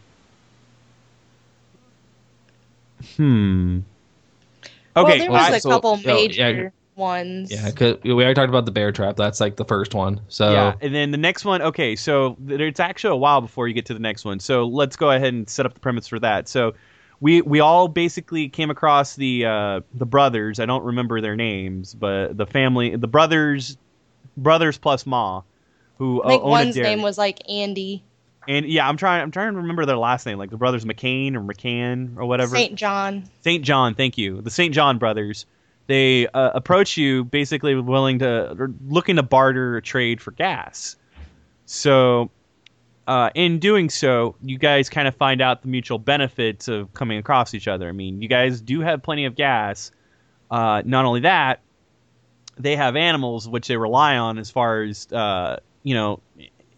[3.15, 3.79] Hmm.
[3.79, 3.83] Okay,
[4.95, 5.17] well, Okay.
[5.19, 6.13] there well, was I- a so- couple oh, yeah.
[6.13, 7.51] major ones.
[7.51, 9.15] Yeah, 'cause we already talked about the bear trap.
[9.17, 10.19] That's like the first one.
[10.29, 11.61] So Yeah, and then the next one.
[11.61, 14.39] Okay, so it's actually a while before you get to the next one.
[14.39, 16.47] So let's go ahead and set up the premise for that.
[16.47, 16.73] So
[17.19, 20.59] we we all basically came across the uh, the brothers.
[20.59, 23.77] I don't remember their names, but the family, the brothers,
[24.35, 25.41] brothers plus Ma,
[25.97, 28.03] who I think uh, own a one's name was like Andy
[28.47, 31.35] and yeah, I'm trying I'm trying to remember their last name, like the brothers McCain
[31.35, 32.55] or McCann or whatever.
[32.55, 33.29] Saint John.
[33.41, 33.63] St.
[33.63, 34.41] John, thank you.
[34.41, 34.73] The St.
[34.73, 35.45] John brothers.
[35.87, 40.97] They uh, approach you basically willing to, or looking to barter or trade for gas.
[41.65, 42.29] So,
[43.07, 47.17] uh, in doing so, you guys kind of find out the mutual benefits of coming
[47.17, 47.87] across each other.
[47.87, 49.91] I mean, you guys do have plenty of gas.
[50.51, 51.61] Uh, not only that,
[52.57, 56.19] they have animals which they rely on as far as uh, you know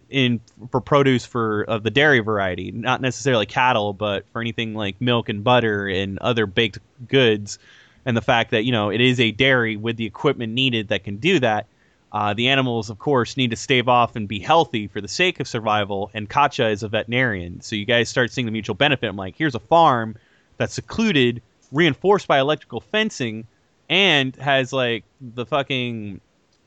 [0.09, 0.41] in
[0.71, 5.29] for produce for of the dairy variety, not necessarily cattle, but for anything like milk
[5.29, 7.57] and butter and other baked goods.
[8.05, 11.03] And the fact that you know it is a dairy with the equipment needed that
[11.03, 11.65] can do that.
[12.11, 15.39] Uh, the animals, of course, need to stave off and be healthy for the sake
[15.39, 16.09] of survival.
[16.13, 19.07] And Katjaa is a veterinarian, so you guys start seeing the mutual benefit.
[19.07, 20.15] I'm like, here's a farm
[20.57, 21.41] that's secluded,
[21.71, 23.45] reinforced by electrical fencing,
[23.89, 26.21] and has like the fucking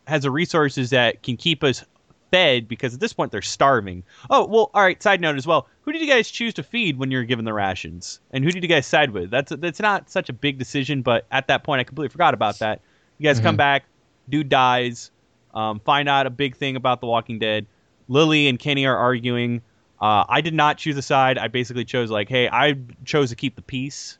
[0.06, 1.84] has the resources that can keep us
[2.32, 4.02] fed because at this point they're starving.
[4.28, 5.00] Oh well, all right.
[5.00, 5.68] Side note as well.
[5.82, 8.50] Who did you guys choose to feed when you were given the rations, and who
[8.50, 9.30] did you guys side with?
[9.30, 12.58] That's that's not such a big decision, but at that point I completely forgot about
[12.58, 12.80] that.
[13.18, 13.84] You guys come back,
[14.28, 15.11] dude dies,
[15.54, 17.66] um, find out a big thing about The Walking Dead.
[18.08, 19.62] Lily and Kenny are arguing.
[20.00, 21.38] Uh, I did not choose a side.
[21.38, 24.18] I basically chose like, hey, I chose to keep the peace.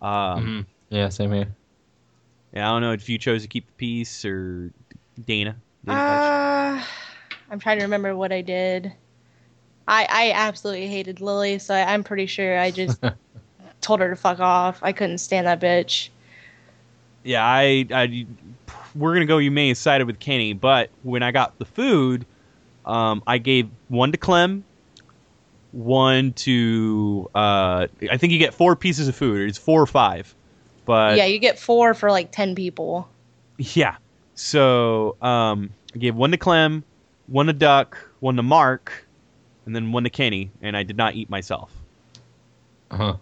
[0.00, 0.66] Um, Mhm.
[0.90, 1.48] Yeah, same here.
[2.52, 4.70] yeah, I don't know if you chose to keep the peace or
[5.26, 5.56] Dana.
[5.84, 6.84] Dana Uh,
[7.50, 8.92] I'm trying to remember what I did.
[9.88, 13.00] I I absolutely hated Lily, so I, I'm pretty sure I just
[13.80, 14.78] told her to fuck off.
[14.82, 16.08] I couldn't stand that bitch.
[17.24, 18.26] yeah, I, I,
[18.94, 19.38] we're gonna go.
[19.38, 22.26] You may have sided with Kenny, but when I got the food,
[22.84, 24.64] um, I gave one to Clem,
[25.72, 27.30] one to.
[27.34, 29.48] Uh, I think you get four pieces of food.
[29.48, 30.34] It's four or five,
[30.84, 33.08] but yeah, you get four for like ten people.
[33.58, 33.96] Yeah.
[34.34, 36.84] So um, I gave one to Clem,
[37.26, 39.06] one to Duck, one to Mark,
[39.66, 41.72] and then one to Kenny, and I did not eat myself.
[42.90, 43.16] Uh-huh.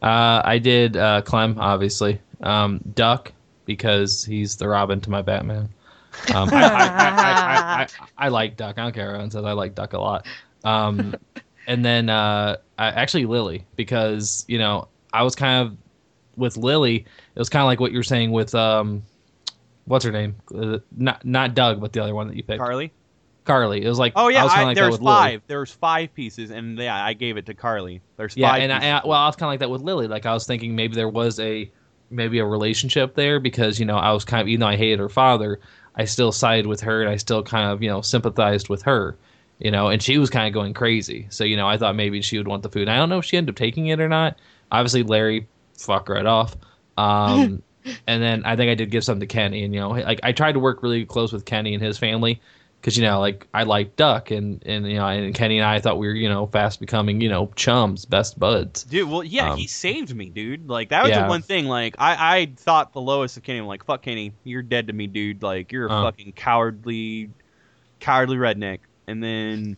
[0.00, 2.20] Uh, I did uh, Clem, obviously.
[2.40, 3.32] Um, Duck,
[3.64, 5.68] because he's the Robin to my Batman.
[6.34, 7.08] Um, I, I, I,
[7.78, 7.86] I, I,
[8.18, 8.78] I like Duck.
[8.78, 9.44] I don't care what everyone says.
[9.44, 10.26] I like Duck a lot.
[10.64, 11.14] Um,
[11.66, 15.76] and then uh, I, actually Lily, because, you know, I was kind of,
[16.36, 19.02] with Lily, it was kind of like what you're saying with, um,
[19.84, 20.36] what's her name?
[20.54, 22.60] Uh, not not Doug, but the other one that you picked.
[22.60, 22.92] Carly.
[23.44, 23.84] Carly.
[23.84, 25.14] It was like, Oh yeah, I was I like there's with Lily.
[25.16, 25.42] five.
[25.48, 28.00] There's five pieces, and yeah, I gave it to Carly.
[28.16, 28.62] There's Yeah, five.
[28.62, 28.86] and I, pieces.
[28.88, 30.06] and I- well, I was kind of like that with Lily.
[30.06, 31.70] Like I was thinking maybe there was a
[32.12, 34.98] maybe a relationship there because you know I was kind of even though I hated
[34.98, 35.60] her father,
[35.96, 39.16] I still sided with her and I still kind of you know sympathized with her,
[39.58, 41.26] you know, and she was kind of going crazy.
[41.30, 42.88] So you know I thought maybe she would want the food.
[42.88, 44.38] I don't know if she ended up taking it or not.
[44.70, 46.56] Obviously Larry, fuck right off.
[46.96, 47.62] Um,
[48.06, 50.32] and then I think I did give some to Kenny, and you know like I
[50.32, 52.40] tried to work really close with Kenny and his family
[52.82, 55.78] because you know like I like Duck and and you know and Kenny and I
[55.78, 58.82] thought we were you know fast becoming you know chums, best buds.
[58.82, 60.68] Dude, well, yeah, Um, he saved me, dude.
[60.68, 61.22] Like that was yeah.
[61.22, 61.66] the one thing.
[61.66, 63.60] Like I, I thought the lowest of Kenny.
[63.60, 65.42] I'm like, fuck Kenny, you're dead to me, dude.
[65.44, 66.02] Like you're a Uh.
[66.04, 67.30] fucking cowardly,
[68.00, 68.80] cowardly redneck.
[69.06, 69.76] And then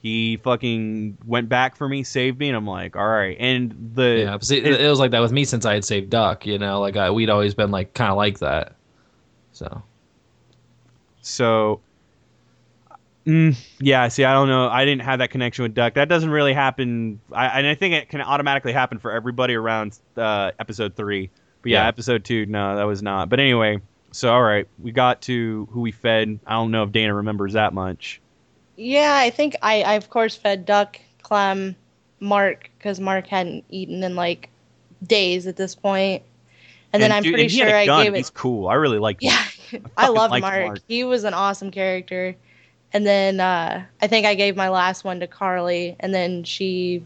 [0.00, 3.36] he fucking went back for me, saved me, and I'm like, all right.
[3.38, 6.10] And the Yeah, see, it, it was like that with me since I had saved
[6.10, 6.46] Duck.
[6.46, 8.74] You know, like I, we'd always been like kind of like that.
[9.52, 9.82] So
[11.20, 11.80] So,
[13.28, 14.08] mm, yeah.
[14.08, 14.68] See, I don't know.
[14.68, 15.94] I didn't have that connection with Duck.
[15.94, 17.20] That doesn't really happen.
[17.32, 21.30] I, and I think it can automatically happen for everybody around uh, episode three.
[21.62, 21.88] But yeah, Yeah.
[21.88, 23.28] episode two, no, that was not.
[23.28, 23.80] But anyway,
[24.12, 26.38] so all right, we got to who we fed.
[26.46, 28.20] I don't know if Dana remembers that much.
[28.76, 31.74] Yeah, I think I, I of course fed Duck, Clem,
[32.20, 34.48] Mark because Mark hadn't eaten in like
[35.06, 36.22] days at this point.
[36.92, 38.04] And, then I'm pretty and he sure had a I gun.
[38.04, 38.16] gave it.
[38.18, 38.68] He's cool.
[38.68, 39.18] I really like.
[39.22, 39.32] Yeah,
[39.98, 40.42] I fucking love Mark.
[40.42, 40.78] Mark.
[40.88, 42.34] He was an awesome character.
[42.92, 47.04] And then uh, I think I gave my last one to Carly, and then she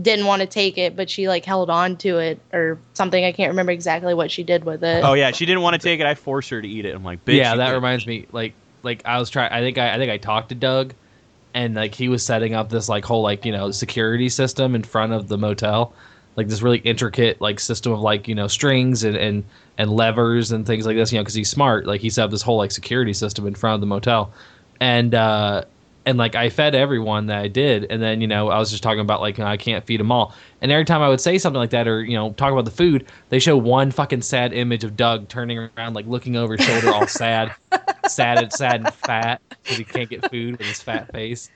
[0.00, 3.24] didn't want to take it, but she like held on to it or something.
[3.24, 5.02] I can't remember exactly what she did with it.
[5.04, 6.06] Oh yeah, she didn't want to take it.
[6.06, 6.94] I forced her to eat it.
[6.94, 7.36] I'm like, bitch.
[7.36, 8.26] yeah, that could- reminds me.
[8.30, 9.52] Like like I was trying.
[9.52, 10.94] I think I, I think I talked to Doug,
[11.54, 14.84] and like he was setting up this like whole like you know security system in
[14.84, 15.92] front of the motel,
[16.36, 19.44] like this really intricate like system of like you know strings and and
[19.78, 21.10] and levers and things like this.
[21.10, 21.86] You know, because he's smart.
[21.86, 24.30] Like he set up this whole like security system in front of the motel,
[24.80, 25.64] and uh
[26.06, 28.82] and like I fed everyone that I did, and then you know I was just
[28.82, 31.58] talking about like I can't feed them all, and every time I would say something
[31.58, 34.84] like that or you know talk about the food, they show one fucking sad image
[34.84, 37.52] of Doug turning around like looking over his shoulder, all sad,
[38.08, 41.50] sad and sad and fat because he can't get food with his fat face.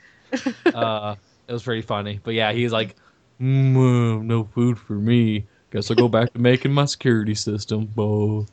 [0.66, 1.14] Uh,
[1.46, 2.96] it was pretty funny, but yeah, he's like,
[3.40, 5.46] mm, no food for me.
[5.70, 7.86] Guess I'll go back to making my security system.
[7.86, 8.46] Bo.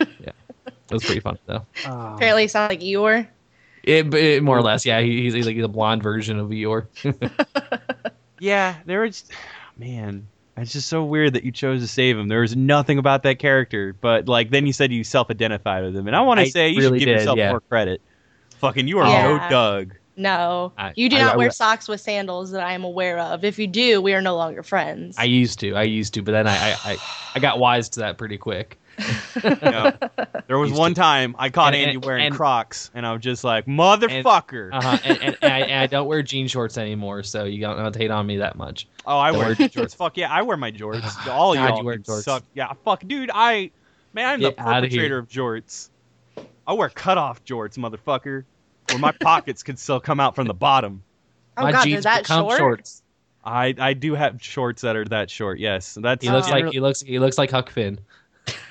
[0.00, 0.32] Yeah,
[0.66, 1.66] it was pretty funny though.
[1.84, 3.28] Apparently, it sounds like Eeyore.
[3.82, 5.00] It, it more or less, yeah.
[5.00, 6.86] He, he's, he's like the blonde version of Eeyore.
[8.42, 9.24] Yeah, there was.
[9.78, 10.26] Man,
[10.56, 12.26] it's just so weird that you chose to save him.
[12.26, 16.08] There was nothing about that character, but like then you said you self-identified with him,
[16.08, 17.50] and I want to say you really should give did, yourself yeah.
[17.50, 18.02] more credit.
[18.58, 19.28] Fucking, you are Yeah.
[19.38, 19.94] no Doug.
[20.16, 23.20] No, I- you do I- not I- wear socks with sandals that I am aware
[23.20, 23.44] of.
[23.44, 25.16] If you do, we are no longer friends.
[25.18, 26.96] I used to, I used to, but then I, I, I,
[27.36, 28.76] I got wise to that pretty quick.
[29.42, 29.96] Yeah.
[30.46, 31.00] There was Used one to.
[31.00, 34.70] time I caught And- Andy and- wearing and- Crocs, and I was just like, "Motherfucker!"
[34.72, 34.98] Uh-huh.
[35.04, 37.92] and, and, and, I, and I don't wear jean shorts anymore, so you don't have
[37.92, 38.86] to hate on me that much.
[39.06, 39.94] oh, I Don't wear wear jorts.
[39.96, 41.26] Fuck yeah, I wear my jorts.
[41.30, 42.22] All God, y'all you wear can jorts.
[42.24, 42.42] suck.
[42.54, 43.30] Yeah, fuck, dude.
[43.32, 43.70] I
[44.12, 45.88] man, I'm Get the outta perpetrator of jorts.
[46.66, 48.44] I wear cutoff jorts, motherfucker,
[48.90, 51.02] where my pockets could still come out from the bottom.
[51.56, 52.58] Oh My god, jeans that become short.
[52.58, 53.02] shorts.
[53.44, 55.58] I I do have shorts that are that short.
[55.58, 57.98] Yes, that's He looks like he looks he looks like Huck Finn.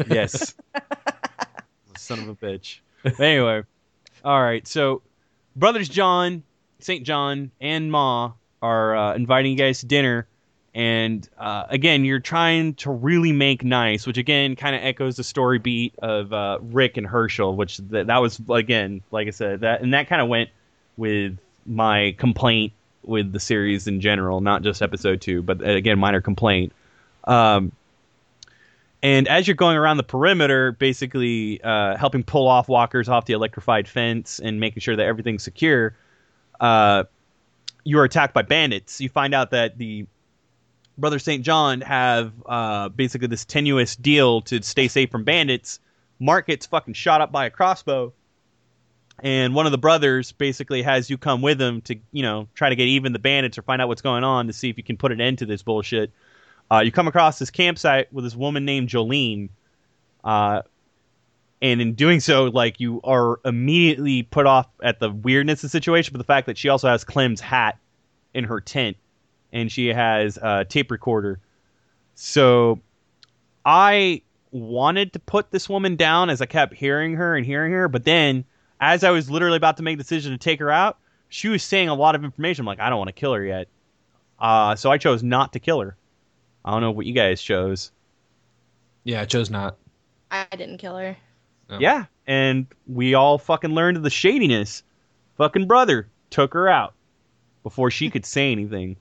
[0.09, 0.55] Yes.
[1.97, 2.79] Son of a bitch.
[3.19, 3.63] Anyway,
[4.23, 4.67] all right.
[4.67, 5.01] So,
[5.55, 6.43] brothers John,
[6.79, 10.27] Saint John, and Ma are uh, inviting you guys to dinner,
[10.73, 15.23] and uh, again, you're trying to really make nice, which again kind of echoes the
[15.23, 19.61] story beat of uh, Rick and Hershel, which th- that was again, like I said,
[19.61, 20.49] that and that kind of went
[20.97, 22.73] with my complaint
[23.03, 26.71] with the series in general, not just episode two, but uh, again, minor complaint.
[27.25, 27.71] Um,
[29.03, 33.33] and as you're going around the perimeter, basically uh, helping pull off walkers off the
[33.33, 35.95] electrified fence and making sure that everything's secure,
[36.59, 37.03] uh,
[37.83, 39.01] you are attacked by bandits.
[39.01, 40.05] You find out that the
[40.97, 41.43] Brother St.
[41.43, 45.79] John have uh, basically this tenuous deal to stay safe from bandits.
[46.19, 48.13] Mark gets fucking shot up by a crossbow.
[49.23, 52.69] And one of the brothers basically has you come with him to, you know, try
[52.69, 54.83] to get even the bandits or find out what's going on to see if you
[54.83, 56.11] can put an end to this bullshit.
[56.71, 59.49] Uh, you come across this campsite with this woman named Jolene,
[60.23, 60.61] uh,
[61.61, 65.69] and in doing so, like you are immediately put off at the weirdness of the
[65.69, 67.77] situation, but the fact that she also has Clem's hat
[68.33, 68.95] in her tent,
[69.51, 71.39] and she has a tape recorder.
[72.15, 72.79] So,
[73.65, 74.21] I
[74.51, 78.05] wanted to put this woman down as I kept hearing her and hearing her, but
[78.05, 78.45] then
[78.79, 81.63] as I was literally about to make the decision to take her out, she was
[81.63, 82.63] saying a lot of information.
[82.63, 83.67] I'm like, I don't want to kill her yet.
[84.39, 85.95] Uh, so I chose not to kill her.
[86.63, 87.91] I don't know what you guys chose.
[89.03, 89.77] Yeah, I chose not.
[90.29, 91.17] I didn't kill her.
[91.69, 91.77] Oh.
[91.79, 94.83] Yeah, and we all fucking learned the shadiness.
[95.37, 96.93] Fucking brother took her out
[97.63, 98.97] before she could say anything.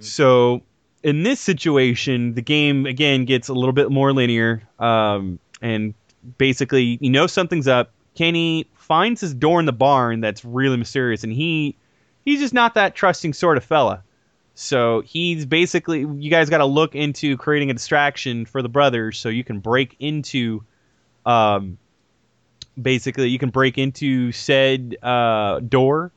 [0.00, 0.62] So
[1.02, 5.94] in this situation, the game again gets a little bit more linear, um, and
[6.38, 7.92] basically, you know something's up.
[8.14, 11.76] Kenny finds his door in the barn that's really mysterious, and he
[12.24, 14.02] he's just not that trusting sort of fella.
[14.62, 19.18] So he's basically you guys got to look into creating a distraction for the brothers
[19.18, 20.62] so you can break into
[21.24, 21.78] um
[22.80, 26.12] basically you can break into said uh door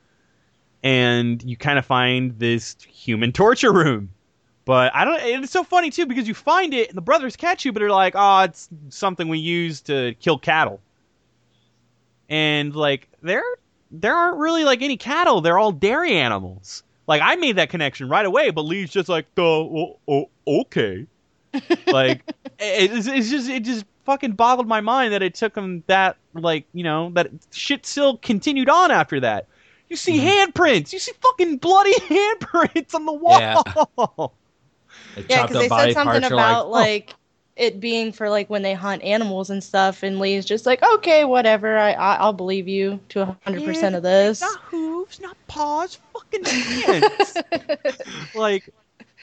[0.84, 4.10] and you kind of find this human torture room.
[4.65, 7.64] But I don't it's so funny too because you find it and the brothers catch
[7.64, 10.82] you but they're like, "Oh, it's something we use to kill cattle."
[12.28, 13.44] And like there
[13.90, 16.84] there aren't really like any cattle, they're all dairy animals.
[17.07, 21.05] Like I made that connection right away, but Lee's just like, "Oh, oh okay."
[21.88, 22.23] like
[22.59, 26.17] it, it's, it's just it just fucking boggled my mind that it took him that
[26.34, 29.47] like you know that shit still continued on after that.
[29.89, 33.39] You see handprints, you see fucking bloody handprints on the wall.
[33.39, 33.61] Yeah.
[35.15, 37.15] They Yeah, because they said something about like, like,
[37.55, 41.25] it being for like when they hunt animals and stuff, and Lee's just like, okay,
[41.25, 44.41] whatever, I, I I'll believe you to hundred percent of this.
[44.41, 47.38] Not hooves, not paws, fucking hands.
[48.34, 48.69] like,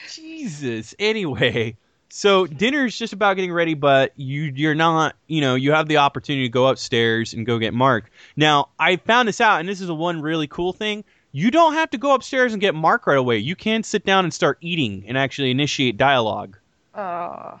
[0.09, 0.95] Jesus.
[0.99, 1.75] Anyway,
[2.09, 5.97] so dinner's just about getting ready, but you you're not, you know, you have the
[5.97, 8.11] opportunity to go upstairs and go get Mark.
[8.35, 11.03] Now, I found this out, and this is a one really cool thing.
[11.33, 13.37] You don't have to go upstairs and get Mark right away.
[13.37, 16.57] You can sit down and start eating and actually initiate dialogue.
[16.93, 17.59] Oh,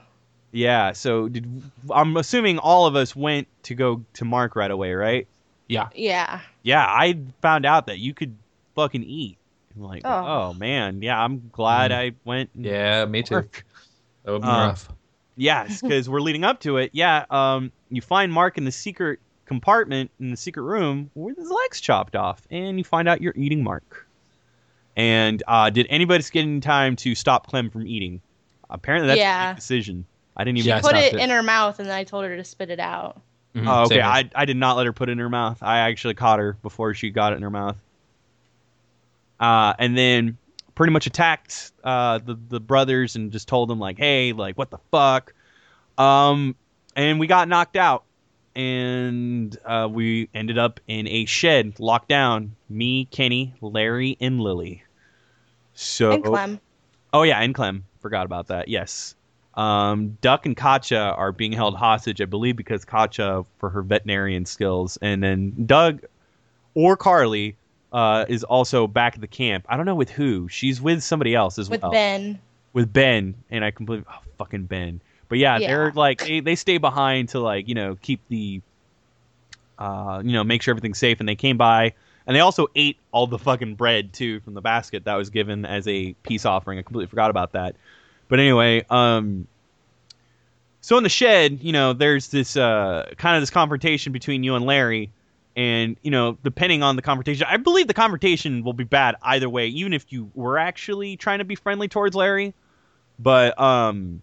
[0.51, 4.93] Yeah, so did, I'm assuming all of us went to go to Mark right away,
[4.93, 5.27] right?
[5.67, 5.87] yeah.
[5.95, 6.41] yeah.
[6.63, 8.35] yeah, I found out that you could
[8.75, 9.37] fucking eat.
[9.75, 10.11] I'm like, oh,
[10.49, 10.53] Oh.
[10.53, 11.95] man, yeah, I'm glad Mm.
[11.95, 12.49] I went.
[12.55, 13.35] Yeah, me too.
[13.35, 13.65] Mark.
[14.25, 14.89] That would be Uh, rough.
[15.37, 16.89] Yes, because we're leading up to it.
[16.93, 21.49] Yeah, um, you find Mark in the secret compartment in the secret room with his
[21.49, 24.05] legs chopped off, and you find out you're eating Mark.
[24.97, 28.21] And uh, did anybody get in time to stop Clem from eating?
[28.69, 29.49] Apparently, that's a Yeah.
[29.51, 30.05] big decision.
[30.41, 30.69] I didn't even.
[30.69, 31.19] Yeah, Put it, it.
[31.19, 33.21] in her mouth, and then I told her to spit it out.
[33.55, 34.01] Mhm, Oh, okay.
[34.01, 35.61] I, I did not let her put it in her mouth.
[35.61, 37.77] I actually caught her before she got it in her mouth.
[39.39, 40.37] Uh, and then
[40.75, 44.69] pretty much attacked uh, the the brothers and just told them like, "Hey, like what
[44.69, 45.33] the fuck?"
[45.97, 46.55] Um,
[46.95, 48.03] and we got knocked out,
[48.55, 52.55] and uh, we ended up in a shed, locked down.
[52.69, 54.83] Me, Kenny, Larry, and Lily.
[55.73, 56.59] So And Clem.
[57.13, 57.85] Oh yeah, and Clem.
[57.99, 58.67] Forgot about that.
[58.67, 59.15] Yes.
[59.55, 64.45] Um, Duck and Katjaa are being held hostage, I believe, because Katjaa for her veterinarian
[64.45, 66.01] skills, and then Doug
[66.73, 67.55] or Carly
[67.91, 69.65] uh, is also back at the camp.
[69.67, 70.47] I don't know with who.
[70.47, 71.91] She's with somebody else as with well.
[71.91, 72.39] With Ben.
[72.73, 75.01] With Ben, and I completely oh fucking Ben.
[75.27, 75.67] But yeah, Yeah.
[75.67, 78.61] they're like they, they stay behind to like you know keep the,
[79.77, 81.19] uh, you know make sure everything's safe.
[81.19, 81.93] And they came by
[82.25, 85.65] and they also ate all the fucking bread too from the basket that was given
[85.65, 86.79] as a peace offering.
[86.79, 87.75] I completely forgot about that.
[88.31, 89.45] But anyway, um,
[90.79, 94.55] so in the shed, you know, there's this uh, kind of this confrontation between you
[94.55, 95.11] and Larry,
[95.57, 99.49] and you know, depending on the confrontation, I believe the confrontation will be bad either
[99.49, 102.53] way, even if you were actually trying to be friendly towards Larry.
[103.19, 104.21] But um,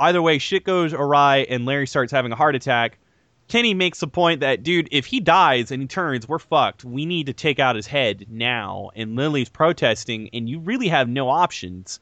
[0.00, 2.98] either way, shit goes awry, and Larry starts having a heart attack.
[3.46, 6.84] Kenny makes the point that, dude, if he dies and he turns, we're fucked.
[6.84, 8.90] We need to take out his head now.
[8.96, 12.00] And Lily's protesting, and you really have no options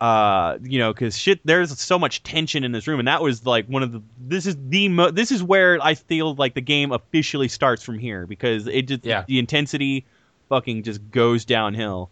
[0.00, 3.44] uh you know because shit there's so much tension in this room and that was
[3.44, 6.60] like one of the this is the mo- this is where i feel like the
[6.60, 9.24] game officially starts from here because it just Yeah.
[9.26, 10.04] the intensity
[10.48, 12.10] fucking just goes downhill.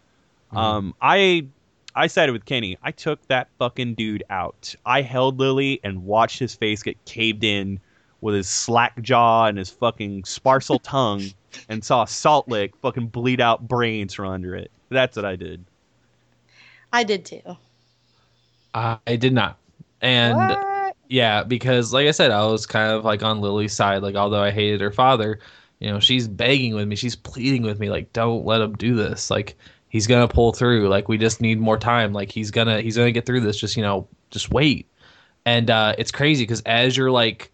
[0.51, 1.45] Um i
[1.95, 2.77] i sided with kenny.
[2.83, 4.75] I took that fucking dude out.
[4.85, 7.79] I held lily and watched his face get caved in
[8.19, 11.23] with his slack jaw and his fucking sparsel tongue
[11.69, 14.71] and saw salt lick fucking bleed out brains from under it.
[14.89, 15.63] That's what i did.
[16.93, 17.41] I did too.
[19.05, 19.57] I, did not.
[20.01, 20.95] And What?
[21.09, 24.01] yeah, because like I said, I was kind of like on Lily's side.
[24.03, 25.39] Like, although I hated her father,
[25.79, 28.95] you know, she's begging with me, she's pleading with me, like, don't let him do
[28.95, 29.29] this.
[29.29, 29.57] Like,
[29.89, 30.87] he's gonna pull through.
[30.89, 32.13] Like, we just need more time.
[32.13, 33.57] Like, he's gonna he's gonna get through this.
[33.57, 34.87] Just you know, just wait.
[35.45, 37.51] And uh, it's crazy because as you're like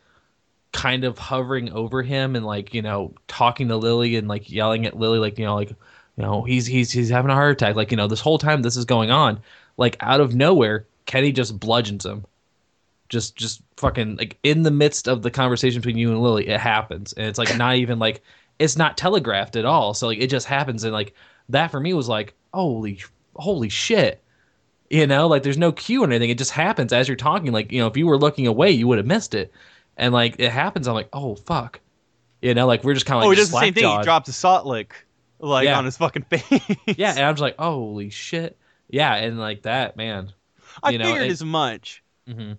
[0.71, 4.85] kind of hovering over him and like you know talking to Lily and like yelling
[4.85, 7.75] at Lily, like you know, like you know he's he's he's having a heart attack.
[7.75, 9.39] Like you know, this whole time this is going on,
[9.77, 12.25] like out of nowhere, Kenny just bludgeons him
[13.13, 16.59] just just fucking like in the midst of the conversation between you and Lily, it
[16.59, 18.21] happens, and it's like not even like
[18.59, 19.93] it's not telegraphed at all.
[19.93, 21.13] So like it just happens, and like
[21.49, 23.01] that for me was like holy
[23.35, 24.21] holy shit,
[24.89, 26.29] you know, like there's no cue or anything.
[26.31, 27.51] It just happens as you're talking.
[27.51, 29.53] Like you know, if you were looking away, you would have missed it,
[29.95, 30.87] and like it happens.
[30.87, 31.79] I'm like oh fuck,
[32.41, 33.83] you know, like we're just kind of like oh, he does the same thing.
[33.83, 34.03] He slack-jawed.
[34.05, 34.95] drops a salt lick
[35.39, 35.77] like Yeah.
[35.77, 36.61] on his fucking face.
[36.87, 38.57] Yeah, and I'm just like holy shit,
[38.89, 40.33] yeah, and like that man.
[40.81, 42.01] I you know, figured it- as much.
[42.27, 42.53] hmm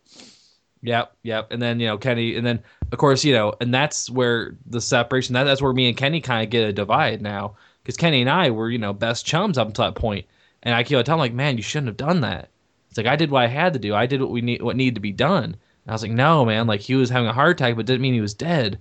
[0.83, 1.51] Yep, yep.
[1.51, 2.63] And then you know Kenny, and then
[2.93, 5.33] of course you know, and that's where the separation.
[5.33, 8.29] That, that's where me and Kenny kind of get a divide now, because Kenny and
[8.29, 10.27] I were you know best chums up until that point.
[10.63, 12.51] and I keep telling him like, man, you shouldn't have done that.
[12.91, 13.95] It's like I did what I had to do.
[13.95, 15.45] I did what we need, what needed to be done.
[15.45, 15.57] And
[15.89, 18.15] I was like, no, man, like he was having a heart attack, but didn't mean
[18.15, 18.79] he was dead.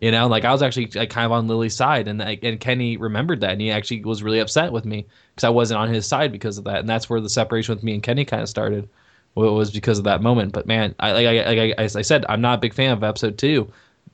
[0.00, 2.58] You know, like I was actually like kind of on Lily's side, and like, and
[2.58, 5.92] Kenny remembered that, and he actually was really upset with me because I wasn't on
[5.92, 8.42] his side because of that, and that's where the separation with me and Kenny kind
[8.42, 8.88] of started.
[9.34, 10.52] Well, it was because of that moment.
[10.52, 12.92] But man, I like I, like I, as I said, I'm not a big fan
[12.92, 13.70] of episode two,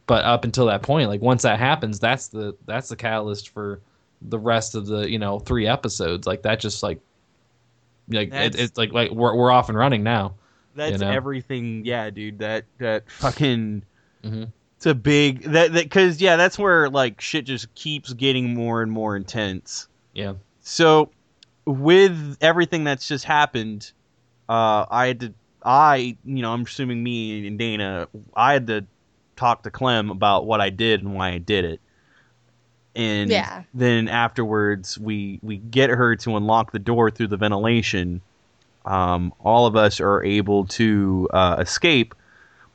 [0.06, 3.80] but up until that point, like once that happens, that's the that's the catalyst for
[4.22, 6.26] the rest of the you know three episodes.
[6.26, 6.98] Like that just like
[8.08, 10.34] like it, it's like like we're we're off and running now.
[10.74, 11.10] That's know?
[11.10, 11.84] everything.
[11.84, 12.40] Yeah, dude.
[12.40, 13.82] That that fucking.
[14.24, 14.52] Mhm.
[14.76, 18.82] It's a big that that because yeah, that's where like shit just keeps getting more
[18.82, 19.88] and more intense.
[20.12, 20.34] Yeah.
[20.60, 21.10] So
[21.64, 23.90] with everything that's just happened,
[24.48, 25.34] uh, I had to.
[25.64, 28.06] I you know I'm assuming me and Dana.
[28.34, 28.86] I had to
[29.36, 31.80] talk to Clem about what I did and why I did it.
[32.94, 33.64] And Yeah.
[33.74, 38.20] then afterwards, we we get her to unlock the door through the ventilation.
[38.84, 42.14] Um, all of us are able to uh, escape,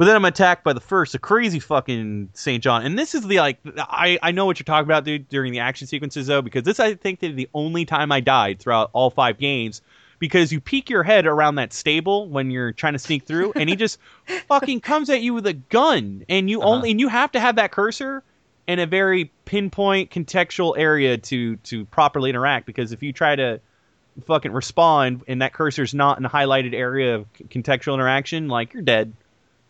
[0.01, 2.63] but then I'm attacked by the first, a crazy fucking St.
[2.63, 2.83] John.
[2.83, 5.59] And this is the like, I I know what you're talking about, dude, during the
[5.59, 9.11] action sequences though, because this I think is the only time I died throughout all
[9.11, 9.83] five games.
[10.17, 13.69] Because you peek your head around that stable when you're trying to sneak through, and
[13.69, 13.99] he just
[14.47, 16.71] fucking comes at you with a gun, and you Uh-huh.
[16.71, 18.23] only and you have to have that cursor
[18.65, 22.65] in a very pinpoint contextual area to to properly interact.
[22.65, 23.61] Because if you try to
[24.25, 28.81] fucking respond and that cursor's not in a highlighted area of contextual interaction, like you're
[28.81, 29.13] dead.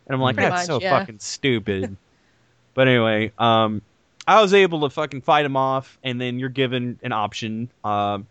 [0.07, 0.99] And I'm like, Pretty that's much, so yeah.
[0.99, 1.95] fucking stupid.
[2.73, 3.81] but anyway, um,
[4.27, 8.27] I was able to fucking fight him off, and then you're given an option um,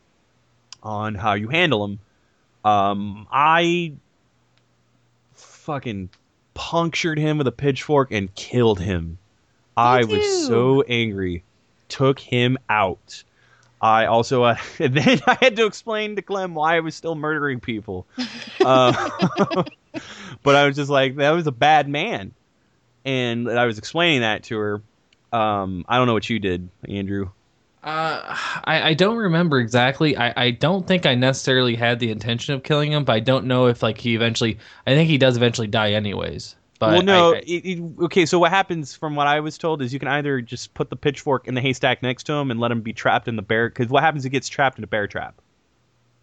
[0.82, 1.98] on how you handle him.
[2.64, 3.94] Um, I
[5.34, 6.10] fucking
[6.54, 9.18] punctured him with a pitchfork and killed him.
[9.76, 11.42] I was so angry.
[11.88, 13.24] Took him out.
[13.80, 17.60] I also, uh, then I had to explain to Clem why I was still murdering
[17.60, 18.06] people.
[18.62, 19.64] Uh,
[20.42, 22.32] but I was just like, that was a bad man.
[23.04, 24.82] And I was explaining that to her.
[25.32, 27.30] Um, I don't know what you did, Andrew.
[27.82, 30.16] Uh, I, I don't remember exactly.
[30.16, 33.46] I, I don't think I necessarily had the intention of killing him, but I don't
[33.46, 34.58] know if like he eventually.
[34.86, 36.56] I think he does eventually die anyways.
[36.78, 37.32] But well, no.
[37.32, 39.98] I- I- it, it, okay, so what happens from what I was told is you
[39.98, 42.82] can either just put the pitchfork in the haystack next to him and let him
[42.82, 43.68] be trapped in the bear.
[43.70, 44.24] Because what happens?
[44.24, 45.40] He gets trapped in a bear trap.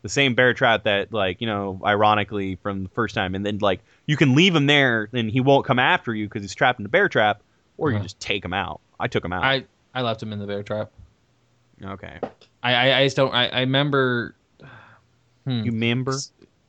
[0.04, 3.58] The same bear trap that like you know ironically from the first time and then
[3.60, 6.80] like you can leave him there and he won't come after you because he's trapped
[6.80, 7.42] in the bear trap
[7.78, 8.04] or you Uh-huh.
[8.04, 10.64] just take him out i took him out I I left him in the bear
[10.64, 10.92] trap.
[11.84, 12.20] okay
[12.64, 13.34] I I, I just don't.
[13.34, 14.36] I, I remember.
[15.46, 15.64] Hmm.
[15.64, 16.14] you remember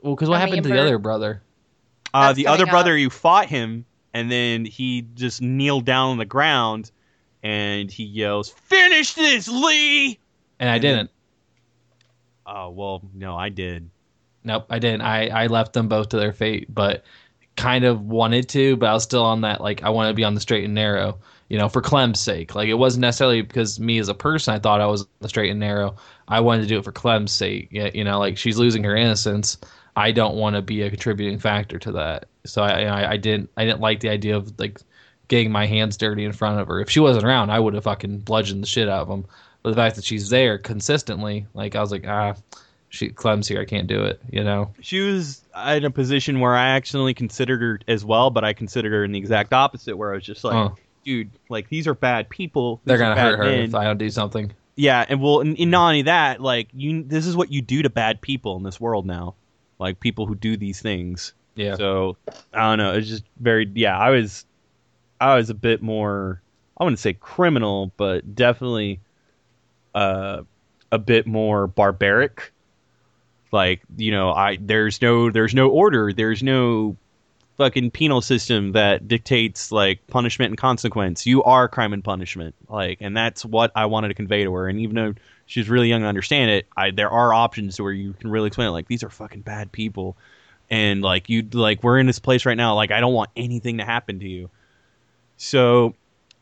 [0.03, 1.43] well, because what I happened to the other brother?
[2.15, 2.99] uh, the coming other brother up.
[3.01, 3.85] you fought him
[4.15, 6.91] and then he just kneeled down on the ground
[7.43, 10.19] and he yells finish this lee
[10.61, 11.11] And I didn't.
[12.49, 13.89] Oh well no i did
[14.45, 15.03] Nope, I didn't.
[15.03, 17.05] I, I left them both to their fate, but
[17.57, 20.25] kind of wanted to, but I was still on that like I want to be
[20.25, 21.19] on the straight and narrow,
[21.49, 22.55] you know, for Clem's sake.
[22.55, 25.51] Like it wasn't necessarily because me as a person I thought I was the straight
[25.51, 25.97] and narrow.
[26.29, 27.69] I wanted to do it for Clem's sake.
[27.73, 29.59] You know, like she's losing her innocence.
[29.97, 32.27] I don't want to be a contributing factor to that.
[32.47, 34.81] So I, I I didn't I didn't like the idea of like
[35.27, 36.81] getting my hands dirty in front of her.
[36.81, 39.27] If she wasn't around, I would have fucking bludgeoned the shit out of them.
[39.69, 42.36] But the fact that she's there consistently, like I was like, ah,
[42.89, 44.19] she Clem's here, I can't do it.
[44.32, 44.73] You know.
[44.81, 45.43] she was
[45.74, 49.12] in a position where I accidentally considered her as well, but I considered her in
[49.12, 50.70] the exact opposite, where I was just like, Huh.
[51.05, 52.81] dude, like these are bad people.
[52.86, 54.51] They're gonna hurt her men." if I don't do something.
[54.74, 57.82] Yeah, and well, and, and not only that, like you, this is what you do
[57.82, 59.35] to bad people in this world now,
[59.78, 61.35] like people who do these things.
[61.57, 61.77] Yeah.
[61.77, 62.16] So
[62.55, 62.95] I don't know.
[62.95, 63.99] It's just very yeah.
[63.99, 64.47] I was,
[65.20, 66.40] I was a bit more.
[66.78, 69.01] I wouldn't say criminal, but definitely,
[69.99, 70.43] uh,
[70.93, 72.53] a bit more barbaric.
[73.51, 76.12] Like you know, I there's no there's no order.
[76.12, 76.97] There's no
[77.57, 81.27] fucking penal system that dictates like punishment and consequence.
[81.27, 82.55] You are crime and punishment.
[82.69, 84.69] Like, and that's what I wanted to convey to her.
[84.69, 85.15] And even though
[85.47, 88.69] she's really young to understand it, I there are options where you can really explain
[88.69, 88.73] it.
[88.73, 90.16] Like, these are fucking bad people
[90.70, 93.79] and like you like we're in this place right now like i don't want anything
[93.79, 94.51] to happen to you
[95.37, 95.95] so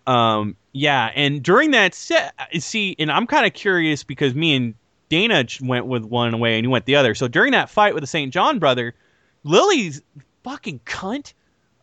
[0.07, 4.75] um yeah and during that set see and i'm kind of curious because me and
[5.09, 7.15] dana went with one way and you went the other.
[7.15, 8.95] So during that fight with the st john brother
[9.45, 10.03] lily's
[10.45, 11.33] fucking cunt.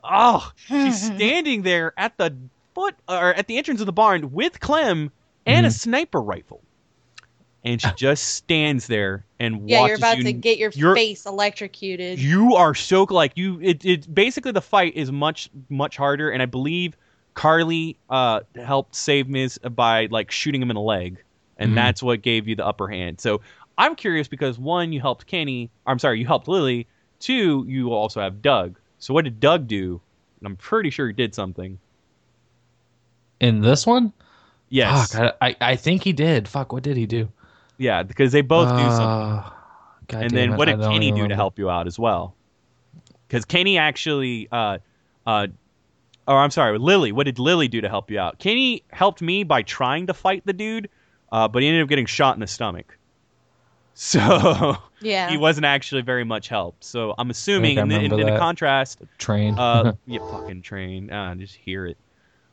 [0.03, 2.36] Oh she's standing there at the
[2.76, 5.11] foot or at the entrance of the barn with clem
[5.45, 5.80] and a Mhm.
[5.80, 6.61] sniper rifle.
[7.65, 10.95] And she just stands there and Yeah, watches you're about you to get your you're-
[10.95, 12.20] face electrocuted.
[12.20, 16.30] you are so like you it, it basically the fight is much much harder.
[16.30, 16.98] And i believe
[17.34, 21.23] carly uh helped save miz by like shooting him in the leg
[21.57, 21.76] and Mhm.
[21.76, 23.19] that's what gave you the upper hand.
[23.19, 23.41] So
[23.77, 26.88] i'm curious because one you helped kenny i'm sorry you helped lily.
[27.19, 28.77] Two you also have doug.
[28.99, 30.01] So what did doug do?
[30.39, 31.80] And i'm pretty sure he did something.
[33.39, 34.14] In this one,
[34.69, 35.14] yes.
[35.14, 36.47] Fuck, I, I I think he did.
[36.47, 37.30] Fuck, what did he do?
[37.80, 39.07] yeah because they both do something.
[39.07, 39.49] Uh,
[40.07, 42.35] God and then it, what did Kenny do to help you out as well?
[43.27, 44.77] Because Kenny actually, uh,
[45.26, 45.47] uh,
[46.28, 47.12] or I'm sorry, Lily.
[47.12, 48.40] What did Lily do to help you out?
[48.40, 50.90] Kenny helped me by trying to fight the dude,
[51.32, 52.98] uh, but he ended up getting shot in the stomach.
[53.95, 55.30] So yeah.
[55.30, 56.84] he wasn't actually very much help.
[56.84, 59.54] So I'm assuming, in, in, in the contrast, Train.
[59.60, 61.12] uh, you fucking train.
[61.12, 61.95] Ah, just hear it.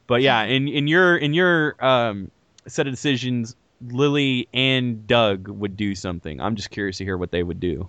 [0.07, 2.31] But yeah, in in your in your um
[2.67, 6.43] set of decisions, Lily and Doug would do something.
[6.43, 7.89] I'm just curious to hear what they would do.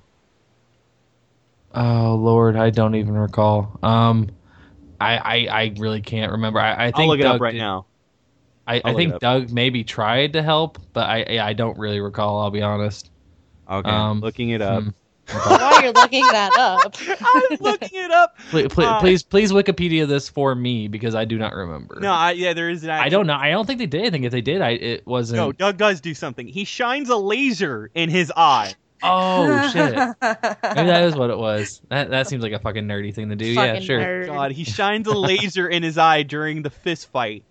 [1.73, 3.77] oh Lord, I don't even recall.
[3.83, 4.29] Um,
[5.01, 6.59] I I, I really can't remember.
[6.59, 7.85] I, I think I'll look it Doug up right did- now.
[8.67, 9.19] I, I'll I look think.
[9.19, 12.39] Doug maybe tried to help, but I I I don't really recall.
[12.41, 13.09] I'll be honest.
[13.69, 14.83] Okay, Um, looking it up.
[14.83, 14.89] hmm.
[15.31, 18.37] While you're looking that up, I'm looking it up.
[18.49, 21.99] Please, please, Uh, please, please Wikipedia this for me because I do not remember.
[22.01, 22.89] No, I, yeah, there is an.
[22.89, 23.35] I don't know.
[23.35, 24.25] I don't think they did anything.
[24.25, 25.37] If they did, I it wasn't.
[25.37, 26.47] No, Doug does do something.
[26.47, 28.73] He shines a laser in his eye.
[29.03, 29.93] Oh shit.
[30.21, 31.81] Maybe that is what it was.
[31.89, 33.45] That that seems like a fucking nerdy thing to do.
[33.45, 33.99] yeah, sure.
[33.99, 34.27] nerd.
[34.27, 37.43] God, he shines a laser in his eye during the fist fight.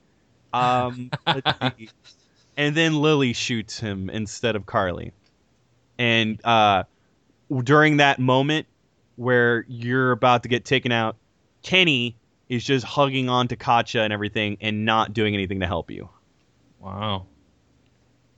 [0.52, 1.88] Um, let's see.
[2.56, 5.12] and then Lily shoots him instead of Carly.
[5.98, 6.84] And uh,
[7.62, 8.66] during that moment
[9.16, 11.16] where you're about to get taken out,
[11.62, 12.16] Kenny
[12.48, 16.08] is just hugging on to Katjaa and everything and not doing anything to help you.
[16.80, 17.26] Wow.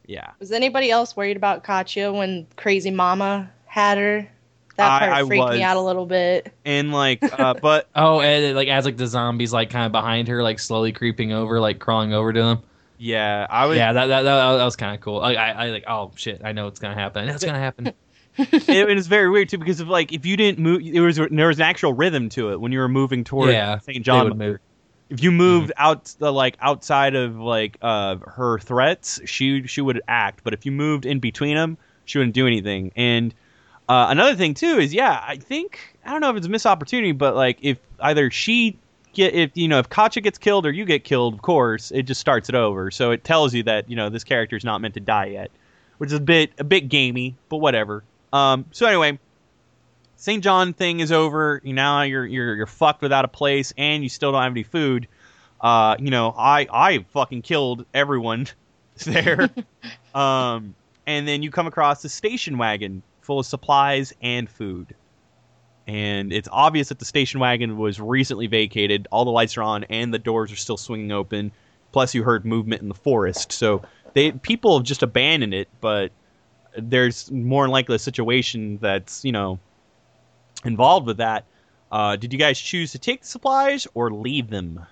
[0.07, 0.31] Yeah.
[0.41, 4.29] Was anybody else worried about Katjaa when Crazy Mama had her?
[4.77, 5.57] That part I freaked was.
[5.59, 6.53] me out a little bit.
[6.65, 10.29] And like, uh, but Oh, and like as like the zombies like kind of behind
[10.29, 12.63] her, like slowly creeping over, like crawling over to them.
[12.99, 13.77] yeah, I was.
[13.77, 15.21] yeah, that that that, that was kind of cool.
[15.21, 17.29] Like I, I like oh shit, I know it's gonna happen.
[17.29, 17.93] I it's gonna happen.
[18.39, 21.17] it, it was very weird too because of like if you didn't move, it was
[21.17, 23.99] there was an actual rhythm to it when you were moving toward Yeah, St.
[23.99, 24.59] they John.
[25.13, 30.01] If you moved out the like outside of like uh her threats, she she would
[30.09, 30.41] act.
[30.43, 31.77] But if you moved in between them,
[32.07, 32.93] she wouldn't do anything.
[32.97, 33.35] And
[33.91, 36.65] uh, another thing too is yeah, I think I don't know if it's a missed
[36.65, 38.79] opportunity, but like if either she
[39.13, 42.05] get if you know if Katjaa gets killed or you get killed, of course it
[42.05, 42.91] just starts it over.
[42.91, 45.51] So it tells you that you know this character's not meant to die yet,
[45.99, 48.03] which is a bit a bit gamey, but whatever.
[48.33, 49.19] Um, so anyway,
[50.23, 50.41] St.
[50.41, 51.61] John thing is over.
[51.65, 54.63] You now you're you're you're fucked without a place, and you still don't have any
[54.63, 55.09] food.
[55.61, 58.47] Uh, you know, I I fucking killed everyone
[59.05, 59.51] there.
[60.15, 60.77] um,
[61.09, 64.95] and then you come across a station wagon full of supplies and food.
[65.89, 69.09] And it's obvious that the station wagon was recently vacated.
[69.11, 71.51] All the lights are on, and the doors are still swinging open.
[71.91, 73.51] Plus, you heard movement in the forest.
[73.51, 73.83] So
[74.15, 76.13] they people have just abandoned it, but
[76.79, 79.59] there's more than likely a situation that's you know
[80.65, 81.45] involved with that.
[81.91, 84.85] Uh, did you guys choose to take the supplies or leave them?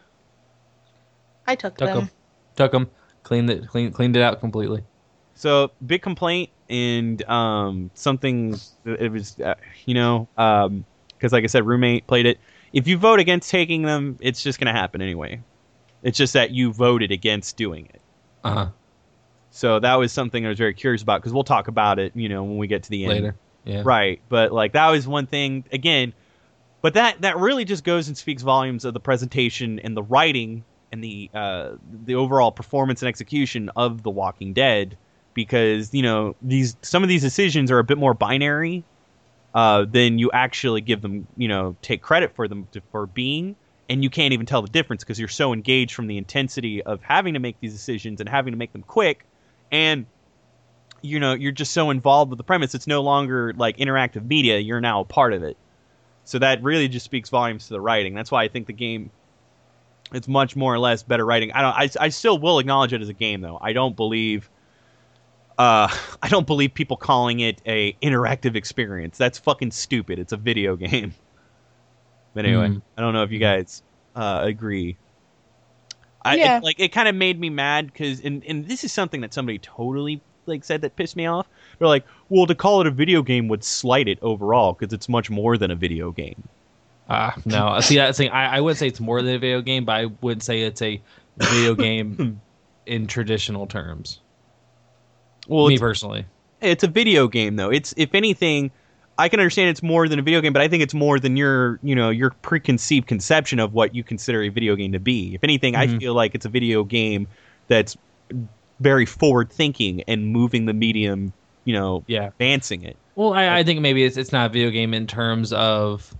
[1.46, 1.98] I took, Took them.
[1.98, 2.10] them.
[2.56, 2.90] Took them.
[3.22, 3.66] Cleaned it.
[3.68, 4.82] Cleaned cleaned it out completely.
[5.34, 8.58] So big complaint and um, something.
[8.84, 9.54] It was uh,
[9.86, 12.38] you know because like I said, roommate played it.
[12.72, 15.40] If you vote against taking them, it's just gonna happen anyway.
[16.02, 18.00] It's just that you voted against doing it.
[18.44, 18.68] Uh huh.
[19.50, 22.28] So that was something I was very curious about because we'll talk about it, you
[22.28, 23.12] know, when we get to the end.
[23.12, 23.36] Later.
[23.64, 23.82] Yeah.
[23.84, 26.12] Right, but like that was one thing again.
[26.82, 30.64] But that that really just goes and speaks volumes of the presentation and the writing
[30.92, 31.72] and the uh,
[32.04, 34.96] the overall performance and execution of The Walking Dead,
[35.34, 38.82] because you know these some of these decisions are a bit more binary
[39.54, 43.56] uh, than you actually give them, you know, take credit for them to, for being,
[43.88, 47.02] and you can't even tell the difference because you're so engaged from the intensity of
[47.02, 49.26] having to make these decisions and having to make them quick,
[49.70, 50.06] and
[51.02, 54.58] you know you're just so involved with the premise it's no longer like interactive media
[54.58, 55.56] you're now a part of it.
[56.24, 58.14] So that really just speaks volumes to the writing.
[58.14, 59.10] That's why i think the game
[60.12, 61.52] it's much more or less better writing.
[61.52, 63.58] I don't i, I still will acknowledge it as a game though.
[63.60, 64.50] I don't believe
[65.58, 65.88] uh
[66.22, 69.16] i don't believe people calling it a interactive experience.
[69.18, 70.18] That's fucking stupid.
[70.18, 71.14] It's a video game.
[72.34, 72.82] But anyway Mm.
[72.96, 73.82] i don't know if you guys
[74.14, 74.96] uh agree.
[76.22, 76.58] I, Yeah.
[76.58, 79.32] it, like it kind of made me mad because and, and this is something that
[79.32, 81.46] somebody totally like said that pissed me off
[81.78, 85.08] they're like well to call it a video game would slight it overall because it's
[85.08, 86.42] much more than a video game
[87.12, 87.80] Ah, no.
[87.80, 88.30] See that thing.
[88.30, 90.80] I, I would say it's more than a video game, but I wouldn't say it's
[90.80, 91.02] a
[91.38, 92.40] video game
[92.86, 94.20] in traditional terms.
[95.48, 96.24] well Me it's, personally.
[96.60, 98.70] it's a video game though it's if anything
[99.18, 101.36] i can understand it's more than a video game but i think it's more than
[101.36, 105.34] your you know your preconceived conception of what you consider a video game to be
[105.34, 105.98] if anything i Mhm.
[105.98, 107.26] feel like it's a video game
[107.68, 107.96] that's
[108.80, 111.32] very forward thinking and moving the medium
[111.64, 112.28] you know Yeah.
[112.28, 115.52] advancing it Well, I, I think maybe it's it's not a video game in terms
[115.52, 116.14] of,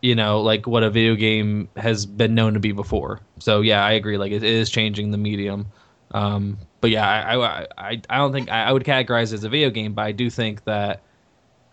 [0.00, 3.20] you know, like what a video game has been known to be before.
[3.38, 4.18] So yeah, I agree.
[4.18, 5.66] Like it is changing the medium.
[6.10, 9.44] Um, but yeah, I I, I, I don't think I, I would categorize it as
[9.44, 11.04] a video game, but I do think that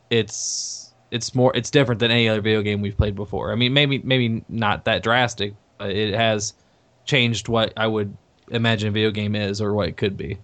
[0.09, 3.51] it's it's more it's different than any other video game we've played before.
[3.51, 6.53] I mean, maybe maybe not that drastic, but it has
[7.05, 8.15] changed what I would
[8.51, 10.37] imagine a video game is or what it could be.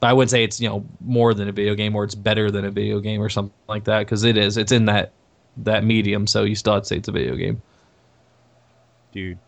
[0.00, 2.50] But I wouldn't say it's you know more than a video game or it's better
[2.50, 4.56] than a video game or something like that because it is.
[4.56, 5.12] It's in that
[5.58, 7.62] that medium, so you still have to say it's a video game.
[9.12, 9.38] dude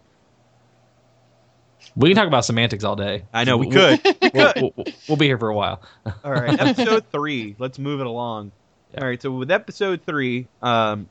[1.97, 3.25] We can talk about semantics all day.
[3.33, 5.83] i know we We'll- could we We'll, we'll, we'll be here for a while.
[6.25, 7.57] All right, episode three.
[7.59, 8.53] Let's move it along.
[8.95, 9.01] Yeah.
[9.03, 11.09] All right, so with episode three, um,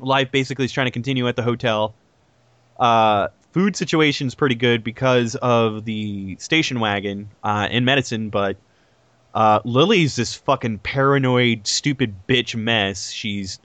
[0.00, 1.94] life basically is trying to continue at the hotel.
[2.78, 8.54] Uh, food situation's pretty good because of the station wagon uh, and medicine, but
[9.34, 13.10] uh, Lily's this fucking paranoid, stupid bitch mess.
[13.10, 13.58] She's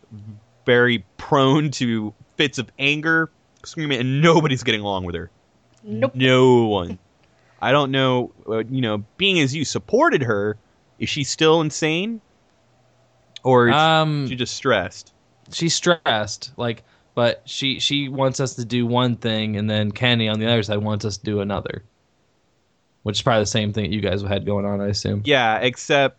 [0.65, 3.29] very prone to fits of anger,
[3.65, 5.29] screaming, and nobody's getting along with her.
[5.83, 6.15] Nope.
[6.15, 6.97] No one.
[7.61, 8.31] I don't know.
[8.47, 10.55] Uh, you know, being as you supported her,
[10.99, 12.21] is she still insane,
[13.43, 15.11] or is Um, she just stressed?
[15.51, 16.81] she's stressed, like,
[17.13, 20.63] but she she wants us to do one thing, and then Kenny on the other
[20.63, 21.83] side wants us to do another,
[23.03, 25.21] which is probably the same thing that you guys had going on, I assume.
[25.25, 26.17] Yeah, except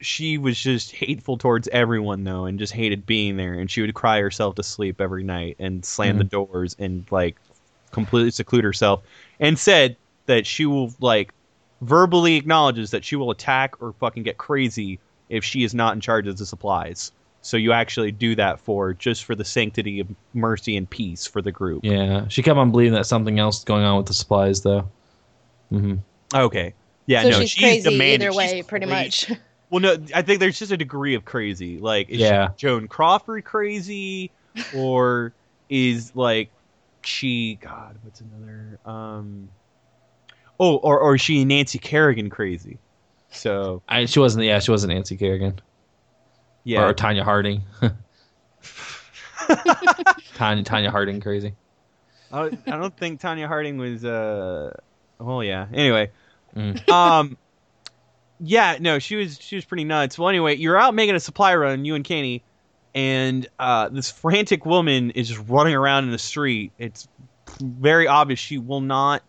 [0.00, 3.54] she was just hateful towards everyone though, and just hated being there.
[3.54, 6.44] And she would cry herself to sleep every night and slam the mm-hmm.
[6.44, 7.36] doors and like
[7.90, 9.02] completely seclude herself.
[9.40, 9.96] And said
[10.26, 11.32] that she will like
[11.80, 16.00] verbally acknowledges that she will attack or fucking get crazy if she is not in
[16.00, 17.12] charge of the supplies.
[17.40, 21.40] So you actually do that for just for the sanctity of mercy and peace for
[21.40, 21.84] the group.
[21.84, 24.88] Yeah, she kept on believing that something else is going on with the supplies, though.
[25.70, 25.96] hmm
[26.34, 26.74] Okay.
[27.06, 29.32] Yeah, so no, she's she's crazy demanding- either she's way, pretty crazy.
[29.32, 29.40] much.
[29.70, 31.76] Well, no, I think there's just a degree of crazy.
[31.76, 32.48] Like, is Yeah.
[32.56, 34.30] Joan Crawford crazy,
[34.74, 35.34] or
[35.68, 36.48] is like
[37.02, 37.56] she?
[37.56, 38.78] God, what's another?
[38.86, 39.50] Um,
[40.58, 42.78] oh, or or is she Nancy Kerrigan crazy?
[43.30, 44.46] So I, she wasn't.
[44.46, 45.60] Yeah, she wasn't Nancy Kerrigan
[46.68, 47.62] yeah, or Tonya Harding.
[49.48, 51.54] Tonya Tonya Harding crazy.
[52.32, 54.04] I, I don't think Tonya Harding was.
[54.04, 54.72] uh
[55.18, 55.66] Well, yeah.
[55.72, 56.10] Anyway,
[56.56, 56.88] Mm.
[56.90, 57.36] um,
[58.40, 60.18] yeah, no, she was she was pretty nuts.
[60.18, 62.42] Well, anyway, you're out making a supply run, you and Kenny,
[62.94, 66.72] and uh, this frantic woman is just running around in the street.
[66.78, 67.06] It's
[67.60, 69.22] very obvious she will not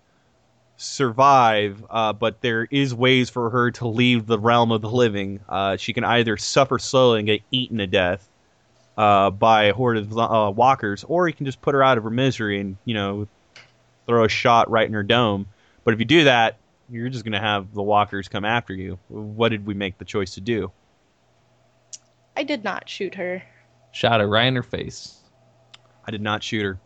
[0.80, 5.42] survive, uh, but there is ways for her to leave the realm of the living.
[5.48, 8.28] Uh, she can either suffer slowly and get eaten to death
[8.98, 12.04] uh, by a horde of uh, walkers, or you can just put her out of
[12.06, 13.28] her misery and you know
[14.08, 15.48] throw a shot right in her dome.
[15.84, 16.58] But if you do that,
[16.90, 18.98] you're just going to have the walkers come after you.
[19.10, 20.72] What did we make the choice to do?
[22.36, 23.44] I did not shoot her.
[23.92, 25.18] Shot her right in her face,
[26.06, 26.80] I did not shoot her.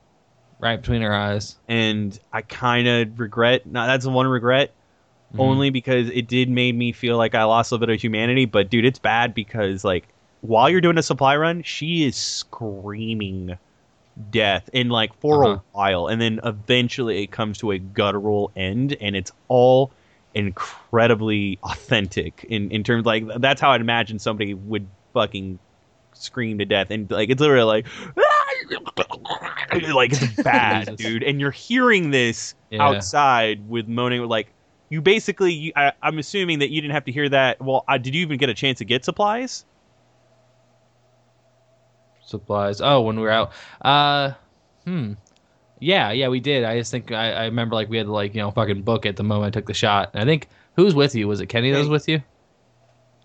[0.63, 1.55] Right between her eyes.
[1.67, 3.65] and I kind of regret.
[3.65, 4.71] Now that's the one regret,
[5.35, 5.39] Mhm.
[5.39, 8.45] only because it did made me feel like I lost a little bit of humanity.
[8.45, 10.07] But dude, it's bad because like
[10.41, 13.57] while you're doing a supply run, she is screaming
[14.31, 15.53] death and like for Uh-huh.
[15.55, 19.91] a while, and then eventually it comes to a guttural end, and it's all
[20.35, 25.59] incredibly authentic in in terms like that's how I'd imagine somebody would fucking
[26.13, 27.87] scream to death and like it's literally like
[29.93, 32.83] like it's bad dude and you're hearing this Yeah.
[32.83, 34.53] outside with moaning like
[34.89, 37.97] you basically you, I, i'm assuming that you didn't have to hear that well uh,
[37.97, 39.65] did you even get a chance to get supplies
[42.25, 42.81] supplies.
[42.81, 43.51] Oh, when we were out.
[43.81, 44.31] Uh,
[44.85, 45.13] hmm.
[45.79, 46.63] Yeah, yeah, we did.
[46.63, 49.05] I just think I, I remember like we had to like you know fucking book
[49.05, 50.11] it the moment I took the shot.
[50.13, 51.27] And I think who's with you?
[51.27, 52.21] Was it Kenny that was with you?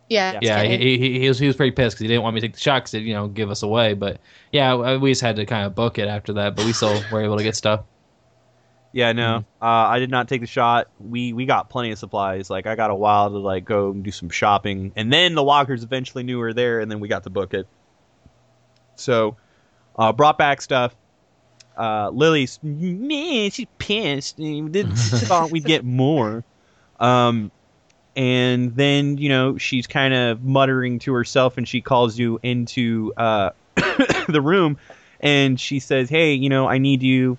[0.09, 0.39] Yeah.
[0.43, 0.79] Yeah, okay.
[0.79, 2.55] he, he, he was he was pretty pissed because he didn't want me to take
[2.55, 3.95] the shot because it you know give us away.
[3.95, 4.21] But
[4.53, 6.57] yeah, we just had to kind of book it after that.
[6.57, 7.85] But we still were able to get stuff.
[8.93, 12.49] yeah no uh, i did not take the shot we we got plenty of supplies
[12.49, 15.45] like i got a while to like go and do some shopping and then the
[15.45, 17.67] walkers eventually knew we were there and then we got to book it
[18.97, 19.37] so
[19.99, 20.97] uh brought back stuff
[21.77, 24.97] uh lily's man she's pissed and didn't
[25.29, 26.43] thought we'd get more
[26.99, 27.53] um
[28.19, 33.13] and then you know she's kind of muttering to herself and she calls you into
[33.17, 33.51] uh
[34.29, 34.77] the room
[35.21, 37.39] and she says hey you know i need you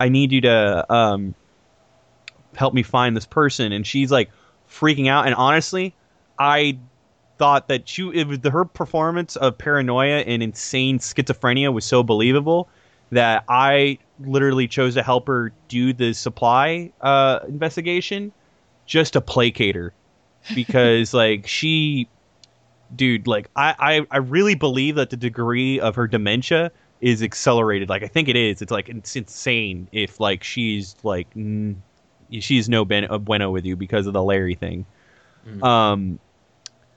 [0.00, 1.34] i need you to um
[2.56, 3.72] help me find this person.
[3.72, 4.30] And she's like
[4.70, 5.26] freaking out.
[5.26, 5.94] And honestly
[6.38, 6.76] i
[7.38, 12.68] thought that she it was her performance of paranoia and insane schizophrenia was so believable
[13.10, 18.32] that i literally chose to help her do the supply uh investigation
[18.86, 19.92] just to placate her
[20.54, 22.08] because like she
[22.94, 26.70] dude like I, I i really believe that the degree of her dementia
[27.00, 27.88] is accelerated.
[27.88, 28.62] Like i think it is.
[28.62, 31.82] It's like it's insane if like she's like n-
[32.40, 34.86] she's no ben- uh, bueno with you because of the larry thing.
[35.46, 35.62] Mhm.
[35.62, 36.18] um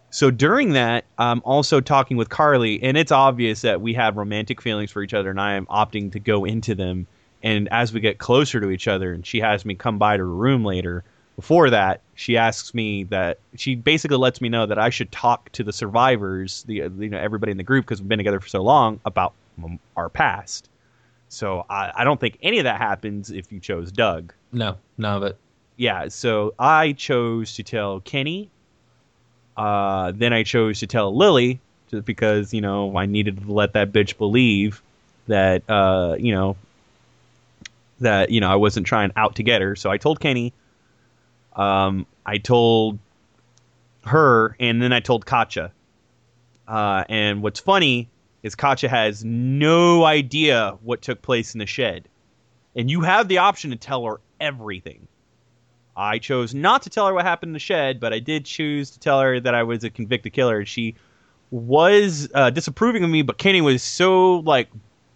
[0.10, 4.62] so during that i'm also talking with carly and it's obvious that we have romantic
[4.62, 7.08] feelings for each other and i am opting to go into them.
[7.44, 10.24] And as we get closer to each other and she has me come by to
[10.24, 11.04] her room later
[11.38, 15.50] before that she asks me that she basically lets me know that i should talk
[15.52, 18.48] to the survivors the you know everybody in the group because we've been together for
[18.50, 19.34] so long about
[19.96, 20.68] our past
[21.30, 25.18] so I, I don't think any of that happens if you chose doug No, none
[25.18, 25.38] of it.
[25.76, 28.50] yeah, so I chose to tell Kenny.
[29.58, 31.60] Uh, then I chose to tell Lily,
[31.92, 34.82] just because you know I needed to let that bitch believe
[35.28, 36.56] that uh, you know
[38.00, 39.76] that you know I wasn't trying out to get her.
[39.76, 40.54] So I told Kenny.
[41.58, 43.00] Um, I told
[44.06, 45.72] her, and then I told Katjaa.
[46.68, 48.10] Uh, and what's funny
[48.44, 52.08] is Katjaa has no idea what took place in the shed,
[52.76, 55.08] and you have the option to tell her everything.
[55.96, 58.92] I chose not to tell her what happened in the shed, but I did choose
[58.92, 60.60] to tell her that I was a convicted killer.
[60.60, 60.96] And she
[61.50, 64.70] was uh, disapproving of me, but Kenny was so like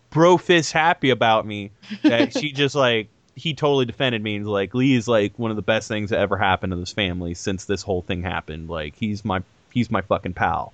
[0.10, 1.72] bro fist happy about me
[2.04, 5.56] that she just like he totally defended me and like Lee is like one of
[5.56, 8.70] the best things that ever happened to this family since this whole thing happened.
[8.70, 10.74] Like he's my he's my fucking pal.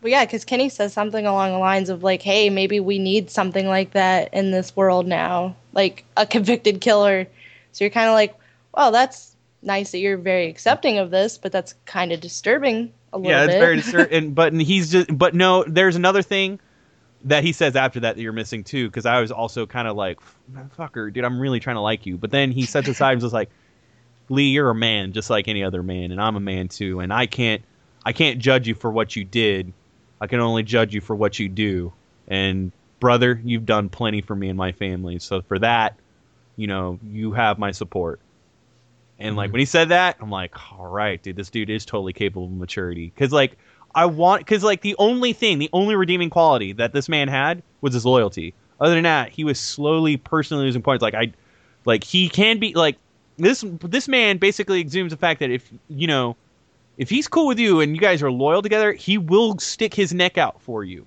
[0.00, 3.30] Well, yeah, because Kenny says something along the lines of like, "Hey, maybe we need
[3.30, 7.28] something like that in this world now, like a convicted killer."
[7.70, 8.34] So you're kind of like,
[8.74, 13.18] "Well, that's nice that you're very accepting of this, but that's kind of disturbing a
[13.18, 13.28] little bit.
[13.30, 14.30] yeah, it's bit." very disturbing.
[14.34, 16.58] but he's just, but no, there's another thing
[17.24, 18.88] that he says after that that you're missing too.
[18.88, 20.18] Because I was also kind of like,
[20.76, 22.16] fucker, dude, I'm really trying to like you.
[22.16, 23.50] But then he sets aside and was like,
[24.28, 27.12] Lee, you're a man just like any other man, and I'm a man too, and
[27.12, 27.62] I can't,
[28.04, 29.72] I can't judge you for what you did.
[30.20, 31.92] I can only judge you for what you do.
[32.28, 35.18] And brother, you've done plenty for me and my family.
[35.18, 35.96] So for that,
[36.56, 38.20] you know, you have my support.
[39.18, 39.52] And like Mhm.
[39.54, 42.52] when he said that, I'm like, all right, dude, this dude is totally capable of
[42.52, 43.12] maturity.
[43.14, 43.58] Because like
[43.94, 47.62] I want, because like the only thing, the only redeeming quality that this man had
[47.80, 48.54] was his loyalty.
[48.80, 51.02] Other than that, he was slowly personally losing points.
[51.02, 51.32] Like I,
[51.84, 52.96] like he can be like
[53.36, 53.64] this.
[53.80, 56.36] This man basically exudes the fact that if you know,
[56.96, 60.12] if he's cool with you and you guys are loyal together, he will stick his
[60.12, 61.06] neck out for you.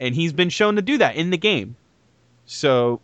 [0.00, 1.76] And he's been shown to do that in the game.
[2.44, 3.00] So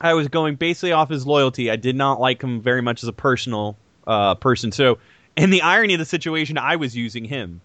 [0.00, 1.70] I was going basically off his loyalty.
[1.70, 3.76] I did not like him very much as a personal
[4.06, 4.72] uh, person.
[4.72, 4.98] So,
[5.36, 7.60] and the irony of the situation, I was using him.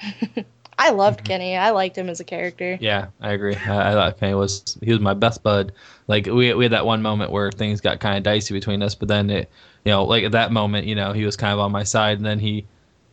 [0.78, 1.26] I loved mm-hmm.
[1.26, 1.56] Kenny.
[1.56, 2.78] I liked him as a character.
[2.80, 3.56] Yeah, I agree.
[3.56, 5.72] I, I thought Kenny was he was my best bud.
[6.06, 8.94] Like we we had that one moment where things got kind of dicey between us,
[8.94, 9.50] but then it,
[9.84, 12.18] you know, like at that moment, you know, he was kind of on my side,
[12.18, 12.66] and then he,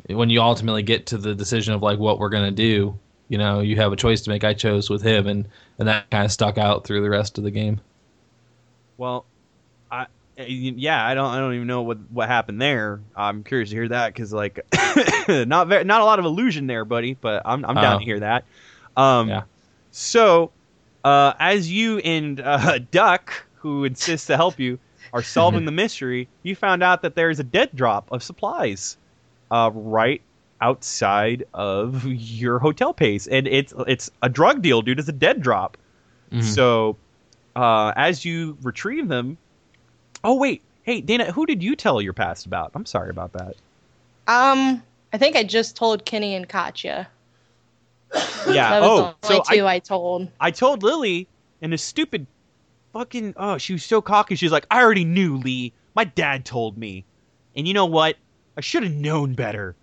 [0.07, 2.97] when you ultimately get to the decision of like what we're gonna do,
[3.29, 4.43] you know, you have a choice to make.
[4.43, 5.47] I chose with him, and
[5.79, 7.81] and that kind of stuck out through the rest of the game.
[8.97, 9.34] Well, I
[10.37, 13.01] yeah, I don't I don't even know what what happened there.
[13.15, 14.59] I'm curious to hear that because like
[15.27, 17.13] not very, not a lot of illusion there, buddy.
[17.13, 17.99] But I'm I'm down Oh.
[17.99, 18.43] to hear that.
[18.97, 19.43] Um, Yeah.
[19.91, 20.51] So,
[21.05, 24.77] uh, as you and uh, Duck, who insists to help you,
[25.13, 28.97] are solving the mystery, you found out that there is a dead drop of supplies,
[29.51, 30.21] uh, right
[30.61, 34.99] outside of your hotel pace, and it's it's a drug deal, dude.
[34.99, 35.77] It's a dead drop.
[36.31, 36.43] Mhm.
[36.43, 36.97] So,
[37.55, 39.37] uh, as you retrieve them,
[40.25, 42.71] oh wait, hey Dana, who did you tell your past about?
[42.75, 43.55] I'm sorry about that.
[44.27, 44.83] Um,
[45.13, 47.07] I think I just told Kenny and Katjaa.
[48.47, 48.79] Yeah.
[48.83, 50.31] Oh, the only so I, two I, told.
[50.39, 51.27] I told Lily,
[51.63, 52.27] and a stupid
[52.93, 54.35] fucking oh, she was so cocky.
[54.35, 55.73] She's like, I already knew Lee.
[55.95, 57.05] My dad told me,
[57.55, 58.17] and you know what?
[58.55, 59.75] I should have known better.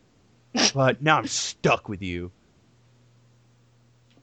[0.74, 2.31] But now I'm stuck with you.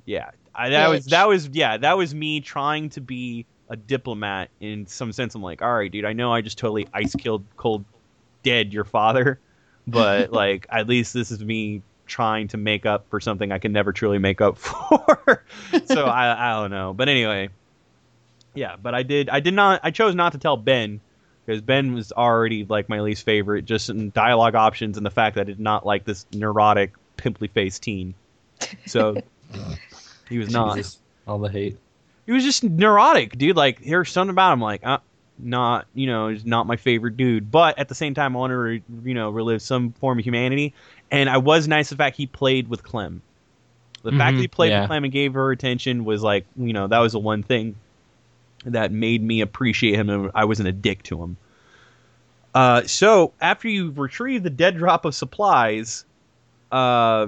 [0.05, 4.49] Yeah, I, that was that was yeah that was me trying to be a diplomat
[4.59, 5.35] in some sense.
[5.35, 7.85] I'm like, all right, dude, I know I just totally ice killed cold
[8.43, 9.39] dead your father,
[9.87, 13.71] but like at least this is me trying to make up for something I can
[13.71, 15.45] never truly make up for.
[15.85, 17.49] so I I don't know, but anyway,
[18.55, 18.75] yeah.
[18.81, 20.99] But I did I did not I chose not to tell Ben
[21.45, 25.35] because Ben was already like my least favorite, just in dialogue options and the fact
[25.35, 28.13] that I did not like this neurotic, pimply faced teen.
[28.85, 29.21] So
[30.29, 30.79] he was not.
[31.27, 31.77] All the hate.
[32.29, 33.55] He was just neurotic, dude.
[33.55, 34.99] Like there's something about him, like uh,
[35.39, 37.49] not you know, he's not my favorite dude.
[37.49, 40.23] But at the same time, I want to re- you know relive some form of
[40.25, 40.75] humanity.
[41.09, 43.23] And I was nice the fact he played with Clem.
[44.03, 44.81] The fact that Mhm, he played yeah.
[44.81, 47.73] with Clem and gave her attention was like you know that was the one thing
[48.63, 50.07] that made me appreciate him.
[50.11, 51.35] and I wasn't a dick to him.
[52.53, 56.05] Uh, so after you retrieve the dead drop of supplies,
[56.71, 57.25] uh,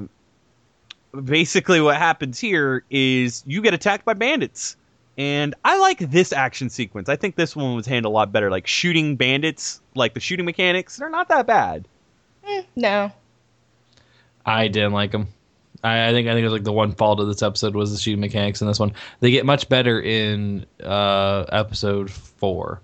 [1.24, 4.78] basically what happens here is you get attacked by bandits.
[5.22, 7.08] And I like this action sequence.
[7.08, 8.50] I think this one was handled a lot better.
[8.50, 11.88] Like shooting bandits, like the shooting mechanics, they're not that bad.
[12.48, 13.12] Eh, no.
[14.48, 15.28] I didn't like them.
[15.84, 17.92] I, I think I think it was like the one fault of this episode was
[17.92, 18.94] the shooting mechanics in this one.
[19.20, 22.82] They get much better in uh, episode four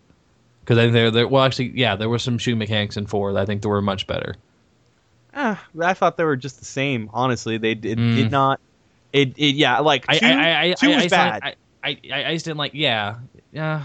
[0.59, 3.33] because I think they're, they're well actually yeah there were some shooting mechanics in four
[3.33, 4.35] that I think they were much better.
[5.33, 7.09] Ah, I thought they were just the same.
[7.13, 8.15] Honestly, they did, Mm.
[8.15, 8.59] did not.
[9.11, 11.55] It, it yeah, like I two, I, I, I, two I, was I, bad.
[11.87, 13.17] I, I, I, I just didn't like yeah
[13.51, 13.83] yeah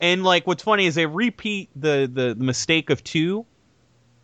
[0.00, 3.44] And like, what's funny is they repeat the the, the mistake of two,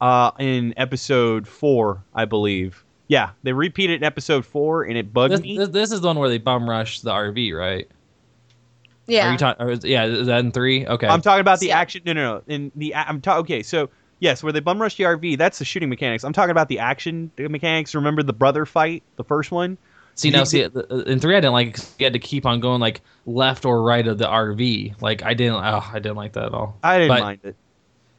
[0.01, 2.85] uh, in episode four, I believe.
[3.09, 5.59] Yeah, they repeat it in episode four, and it bugged this, me.
[5.59, 7.86] this, this is the one where they bum rush the RV right?
[7.86, 9.32] Are Yeah.
[9.32, 9.81] you talking?
[9.85, 10.86] Yeah, is that in three?
[10.86, 11.06] Okay.
[11.06, 11.78] I'm talking about the Yeah.
[11.78, 12.02] action.
[12.06, 12.43] No, no, no.
[12.47, 13.40] In the I'm talking.
[13.40, 13.90] Okay, so
[14.20, 16.24] yes, where they bum rush the RV, that's the shooting mechanics.
[16.24, 17.94] I'm talking about the action mechanics.
[17.94, 19.77] Remember the brother fight, the first one?
[20.16, 21.77] See now, see in three, I didn't like.
[21.77, 25.03] it You had to keep on going like left or right of the RV.
[25.03, 25.57] Like I didn't.
[25.57, 26.78] Oh, I didn't like that at all.
[26.82, 27.57] I didn't But- mind it.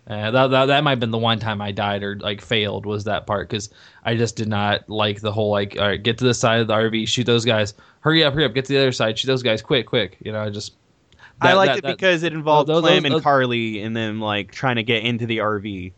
[0.07, 2.85] Uh, that, that that might have been the one time I died or like failed
[2.85, 3.71] was that part because
[4.03, 6.67] I just did not like the whole like all right get to the side of
[6.67, 9.25] the RV shoot those guys hurry up hurry up get to the other side shoot
[9.25, 10.73] those guys quick quick you know I just
[11.41, 13.81] I that- liked that- it that- because it involved those- Clem those- and those- Carly,
[13.81, 15.91] and them like trying to get into the RV.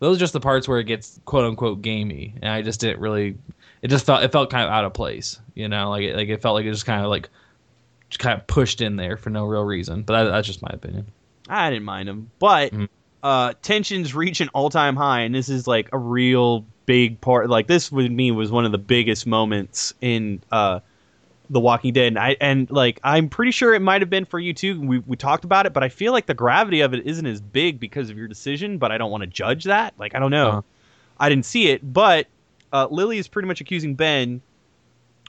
[0.00, 2.98] those are just the parts where it gets quote unquote gamey and I just didn't
[2.98, 3.36] really
[3.84, 6.28] it just felt it felt kind of out of place you know like it, like
[6.28, 7.28] it felt like it just kind of like
[8.10, 10.70] just kind of pushed in there for no real reason but that, that's just my
[10.72, 11.06] opinion
[11.48, 12.88] I didn't mind him, but Mhm.
[13.22, 17.50] uh, tensions reach an all-time high, and this is like a real big part.
[17.50, 20.80] Like this, with me, was one of the biggest moments in uh,
[21.50, 22.06] The Walking Dead.
[22.06, 24.80] And I and like I'm pretty sure it might have been for you too.
[24.80, 27.42] We we talked about it, but I feel like the gravity of it isn't as
[27.42, 28.78] big because of your decision.
[28.78, 29.92] But I don't want to judge that.
[29.98, 30.48] Like I don't know.
[30.48, 30.62] Uh-huh.
[31.20, 32.26] I didn't see it, but
[32.74, 34.42] uh, Lily is pretty much accusing Ben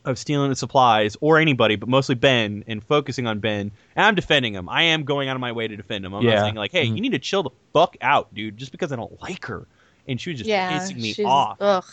[0.03, 3.72] of stealing the supplies, or anybody, but mostly Ben, and focusing on Ben.
[3.95, 4.69] And I'm defending him.
[4.69, 6.13] I am going out of my way to defend him.
[6.13, 6.35] I'm Yeah.
[6.35, 6.95] not saying like, hey, Mhm.
[6.95, 9.65] you need to chill the fuck out, dude, just because I don't like her.
[10.07, 10.77] And she was just yeah.
[10.77, 11.57] pissing me she's, off.
[11.59, 11.85] Ugh.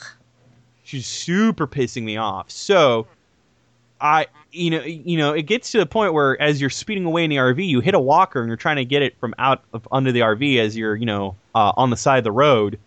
[0.84, 2.50] She's super pissing me off.
[2.50, 3.06] So
[4.00, 7.24] I you know you know, it gets to the point where as you're speeding away
[7.24, 9.62] in the RV, you hit a walker and you're trying to get it from out
[9.72, 12.78] of under the RV as you're, you know, uh, on the side of the road,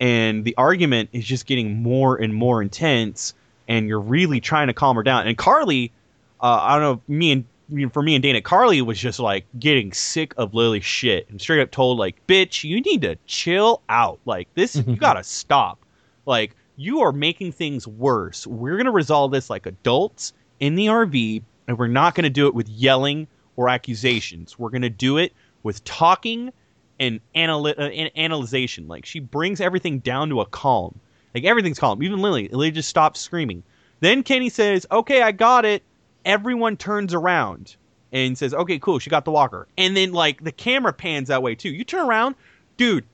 [0.00, 3.34] and the argument is just getting more and more intense,
[3.68, 5.26] and you're really trying to calm her down.
[5.26, 5.92] And Carly,
[6.40, 7.44] uh, I don't know, me and
[7.92, 11.60] for me and Dana, Carly was just like getting sick of Lily's shit and straight
[11.60, 14.20] up told like, "Bitch, you need to chill out.
[14.24, 15.78] Like this, you gotta stop.
[16.26, 18.46] Like you are making things worse.
[18.46, 22.54] We're gonna resolve this like adults in the RV, and we're not gonna do it
[22.54, 24.58] with yelling or accusations.
[24.58, 25.32] We're gonna do it
[25.62, 26.52] with talking
[26.98, 28.88] and analy- uh, an- analyzation.
[28.88, 30.98] Like she brings everything down to a calm.
[31.34, 32.02] Like everything's calm.
[32.02, 33.62] Even Lily, Lily just stops screaming.
[34.00, 35.82] Then Kenny says, "Okay, I got it."
[36.24, 37.76] Everyone turns around
[38.12, 41.42] and says, "Okay, cool, she got the walker." And then like the camera pans that
[41.42, 41.70] way too.
[41.70, 42.34] You turn around,
[42.76, 43.04] dude.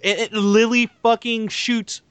[0.00, 2.02] It, it- Lily fucking shoots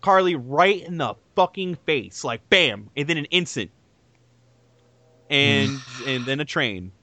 [0.00, 3.70] Carly right in the fucking face, like bam, and then an instant,
[5.30, 6.92] and and then a train.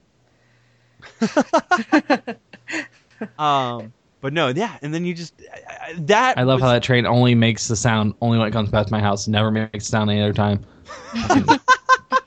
[3.38, 6.38] um, but no, yeah, and then you just I- I- that.
[6.38, 8.90] I love was- how that train only makes the sound only when it comes past
[8.90, 9.26] my house.
[9.28, 10.64] Never makes sound any other time.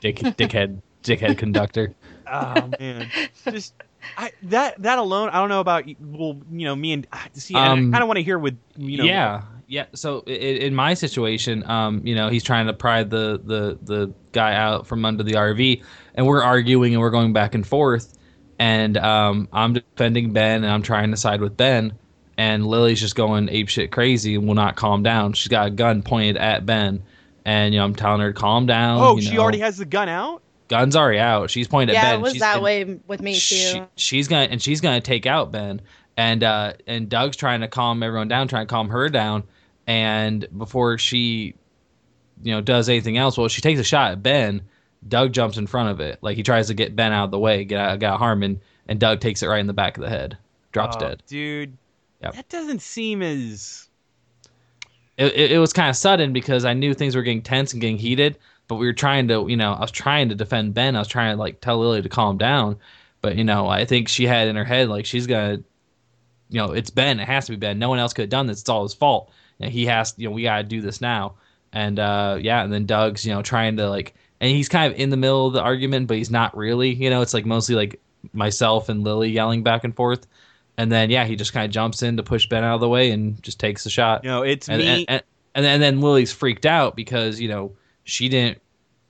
[0.00, 1.94] Dick, dickhead, dickhead conductor.
[2.30, 3.08] oh man,
[3.50, 3.74] just
[4.18, 5.30] I that that alone.
[5.30, 7.54] I don't know about well, you know, me and see.
[7.54, 9.04] Um, I kind of want to hear with you know.
[9.04, 9.86] yeah, yeah.
[9.94, 13.78] So i- i- in my situation, um, you know, he's trying to pry the the
[13.82, 15.82] the guy out from under the RV,
[16.16, 18.13] and we're arguing and we're going back and forth,
[18.58, 21.92] and um, I'm defending Ben and I'm trying to side with Ben,
[22.38, 25.32] and Lily's just going ape shit crazy and will not calm down.
[25.32, 27.02] She's got a gun pointed at Ben,
[27.44, 29.00] and you know, I'm telling her to calm down.
[29.00, 29.42] Oh, you she know.
[29.42, 30.42] already has the gun out.
[30.68, 31.50] gun's already out.
[31.50, 32.20] She's pointed at yeah, Ben.
[32.20, 33.38] it was She's- that way with me too.
[33.38, 35.80] she, she's gonna and she's gonna take out Ben
[36.16, 39.42] and uh and Doug's trying to calm everyone down, trying to calm her down,
[39.86, 41.54] and before she
[42.42, 44.62] you know does anything else, well she takes a shot at Ben.
[45.08, 47.38] Doug jumps in front of it, like he tries to get Ben out of the
[47.38, 50.02] way, get out, get out Harmon, and Doug takes it right in the back of
[50.02, 50.38] the head,
[50.72, 51.22] drops Oh, dead.
[51.26, 51.76] dude.
[52.22, 52.34] Yep.
[52.34, 53.88] That doesn't seem as.
[55.16, 57.80] It, it, it was kind of sudden because I knew things were getting tense and
[57.80, 60.96] getting heated, but we were trying to, you know, I was trying to defend Ben.
[60.96, 62.78] I was trying to like tell Lily to calm down,
[63.20, 65.58] but you know, I think she had in her head like she's gonna,
[66.48, 67.20] you know, it's Ben.
[67.20, 67.78] It has to be Ben.
[67.78, 68.60] No one else could have done this.
[68.60, 69.30] It's all his fault.
[69.60, 71.34] And he has, you know, we got to do this now.
[71.72, 74.98] And uh, yeah, and then Doug's, you know, trying to like, and he's kind of
[74.98, 76.92] in the middle of the argument, but he's not really.
[76.92, 78.00] You know, it's like mostly like
[78.32, 80.26] myself and Lily yelling back and forth.
[80.76, 82.88] And then yeah, he just kind of jumps in to push Ben out of the
[82.88, 84.86] way and just takes the shot You know, it's and, me.
[84.88, 85.22] and, and,
[85.54, 87.72] and then, then Lily's freaked out because you know
[88.04, 88.60] she didn't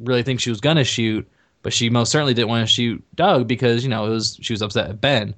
[0.00, 1.26] really think she was gonna shoot,
[1.62, 4.52] but she most certainly didn't want to shoot Doug because you know it was she
[4.52, 5.34] was upset at Ben,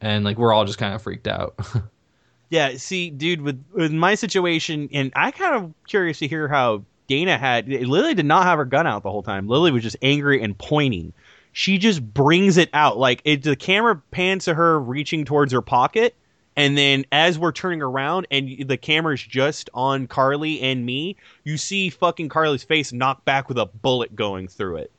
[0.00, 1.58] and like we're all just kind of freaked out.
[2.50, 6.84] Yeah, see, dude, with with my situation, and I kind of curious to hear how
[7.06, 7.68] Dana had.
[7.68, 9.48] Lily did not have her gun out the whole time.
[9.48, 11.12] Lily was just angry and pointing.
[11.52, 15.62] She just brings it out, like it, the camera pans to her reaching towards her
[15.62, 16.16] pocket,
[16.56, 21.56] and then as we're turning around and the camera's just on Carly and me, you
[21.56, 24.90] see fucking Carly's face knocked back with a bullet going through it.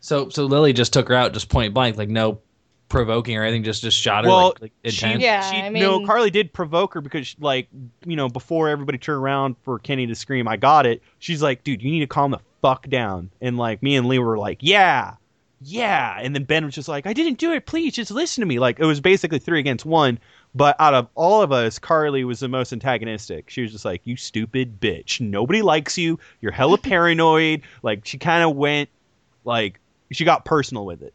[0.00, 2.40] so so Lily just took her out just point blank, like no
[2.88, 4.30] provoking or anything, just just shot her.
[4.30, 5.14] Well, like, like she.
[5.14, 7.68] Yeah, she I no, Carly did provoke her because, like,
[8.04, 11.64] you know, before everybody turned around for Kenny to scream, "I got it." She's like,
[11.64, 14.58] "Dude, you need to calm the fuck down." And like, me and Lee were like,
[14.60, 15.14] "Yeah,
[15.60, 17.66] yeah." And then Ben was just like, "I didn't do it.
[17.66, 20.18] Please, just listen to me." Like, it was basically three against one.
[20.56, 23.50] But out of all of us, Carly was the most antagonistic.
[23.50, 25.20] She was just like, "You stupid bitch.
[25.20, 26.18] Nobody likes you.
[26.40, 28.88] You're hella paranoid." Like, she kind of went,
[29.44, 29.80] like,
[30.12, 31.12] she got personal with it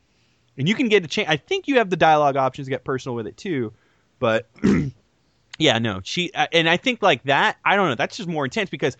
[0.59, 1.29] and you can get a chance.
[1.29, 3.73] I think you have the dialogue options to get personal with it too,
[4.19, 4.49] but
[5.57, 7.57] yeah, no, she uh, and I think like that.
[7.63, 7.95] I don't know.
[7.95, 8.97] That's just more intense because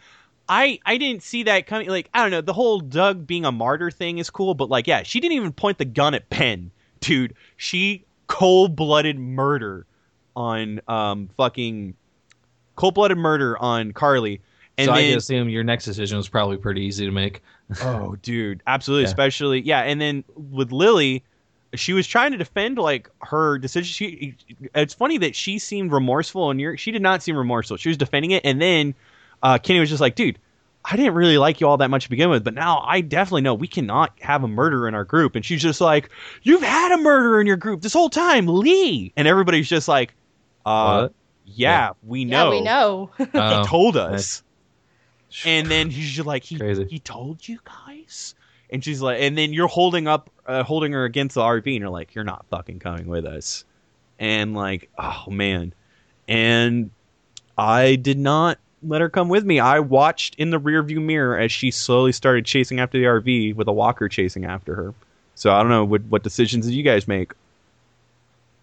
[0.48, 1.90] I I didn't see that coming.
[1.90, 2.42] Like I don't know.
[2.42, 5.52] The whole Doug being a martyr thing is cool, but like yeah, she didn't even
[5.52, 6.72] point the gun at Ben,
[7.02, 7.36] dude.
[7.58, 9.86] She cold blooded murder
[10.38, 11.94] on um fucking
[12.78, 14.42] cold blooded murder on Carly.
[14.78, 17.42] And so I then, can assume your next decision was probably pretty easy to make.
[17.82, 19.04] Oh, dude, absolutely.
[19.04, 19.10] Yeah.
[19.10, 19.82] Especially, yeah.
[19.82, 21.26] And then with Lily,
[21.76, 23.86] she was trying to defend like her decision.
[23.92, 24.36] She,
[24.74, 27.78] it's funny that she seemed remorseful, and you're, she did not seem remorseful.
[27.78, 28.96] She was defending it, and then
[29.44, 30.40] uh, Kenny was just like, "Dude,
[30.84, 33.42] I didn't really like you all that much to begin with, but now I definitely
[33.42, 36.10] know we cannot have a murderer in our group." And she's just like,
[36.44, 40.16] "You've had a murderer in your group this whole time, Lee," and everybody's just like,
[40.66, 41.14] "Uh, What?
[41.46, 42.46] yeah, we know.
[42.46, 43.12] Yeah, we know.
[43.34, 44.44] Oh, He told us." nice.
[45.46, 46.88] And then he's just like, he, Crazy.
[46.90, 48.34] he told you guys?
[48.72, 51.80] And she's like, and then you're holding up, uh, holding her against the RV, and
[51.80, 53.64] you're like, you're not fucking coming with us.
[54.20, 55.74] And like, oh man.
[56.28, 56.92] And
[57.58, 59.60] I did not let her come with me.
[59.60, 63.68] I watched in the rearview mirror as she slowly started chasing after the RV with
[63.68, 64.94] a walker chasing after her.
[65.36, 67.32] So I don't know what what decisions did you guys make?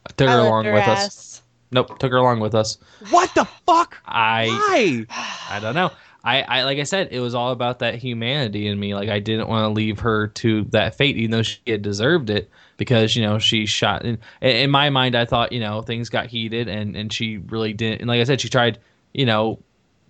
[0.07, 1.43] I took her left along her with us.
[1.71, 2.79] Nope, took her along with us.
[3.11, 3.99] What the fuck?
[4.07, 5.07] I Why?
[5.51, 5.91] I don't know.
[6.27, 8.97] I, I like I said, it was all about that humanity in me.
[8.97, 12.31] Like I didn't want to leave her to that fate, even though she had deserved
[12.31, 14.05] it, because you know she shot.
[14.05, 17.73] In, in my mind, I thought you know things got heated, and and she really
[17.73, 18.01] didn't.
[18.01, 18.81] And like I said, she tried.
[19.15, 19.61] You know,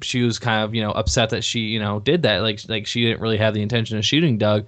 [0.01, 2.39] she was kind of you know upset that she you know did that.
[2.41, 4.67] Like like she didn't really have the intention of shooting Doug.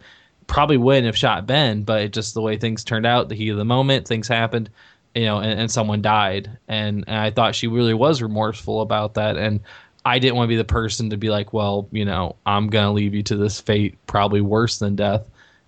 [0.49, 3.51] Probably wouldn't have shot Ben, but it just the way things turned out, the heat
[3.51, 4.69] of the moment, things happened
[5.15, 9.15] you know, and, and someone died, and, and I thought she really was remorseful about
[9.15, 9.61] that, and
[10.05, 12.93] I didn't want to be the person to be like, well, you know, I'm gonna
[12.93, 15.23] leave you to this fate, probably worse than death.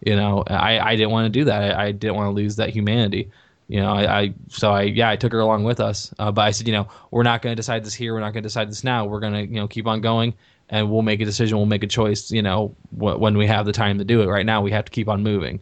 [0.05, 1.77] You know, I, I didn't want to do that.
[1.77, 3.31] I, I didn't want to lose that humanity.
[3.69, 6.43] You know, I, I so I yeah I took her along with us, uh, but
[6.43, 8.15] I said, you know, we're not to decide this here.
[8.15, 9.05] We're not to decide this now.
[9.05, 10.35] We're to you know keep on going,
[10.71, 11.57] and we'll make a decision.
[11.59, 12.31] We'll make a choice.
[12.33, 14.27] You know, wh- when we have the time to do it.
[14.27, 15.61] Right now, we have to keep on moving.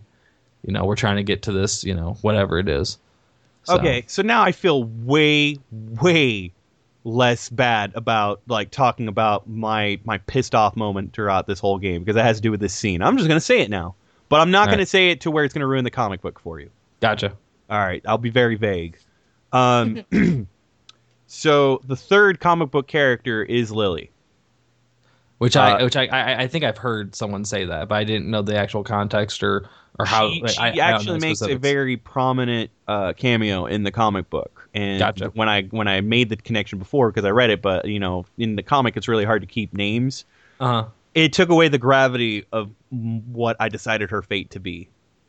[0.66, 1.84] You know, we're trying to get to this.
[1.84, 2.96] You know, whatever it is.
[3.64, 6.52] So- Okay, so now I feel way, way
[7.08, 12.04] less bad about like talking about my my pissed off moment throughout this whole game
[12.04, 13.02] because it has to do with this scene.
[13.02, 13.94] I'm just gonna say it now,
[14.28, 14.88] but I'm not All gonna right.
[14.88, 16.70] say it to where it's gonna ruin the comic book for you.
[17.00, 17.32] Gotcha.
[17.70, 18.98] All right, I'll be very vague.
[19.52, 20.04] Um,
[21.26, 24.10] so the third comic book character is Lily.
[25.38, 28.04] Which I Uh, which I, I I think I've heard someone say that, but I
[28.04, 30.28] didn't know the actual context or or how.
[30.30, 34.28] she, she I- I actually the makes a very prominent uh, cameo in the comic
[34.30, 34.68] book.
[34.74, 35.26] And Gotcha.
[35.34, 38.26] when I when I made the connection before because I read it, but you know
[38.36, 40.24] in the comic it's really hard to keep names.
[40.60, 40.86] Uh-huh.
[41.14, 44.88] It took away the gravity of what I decided her fate to be.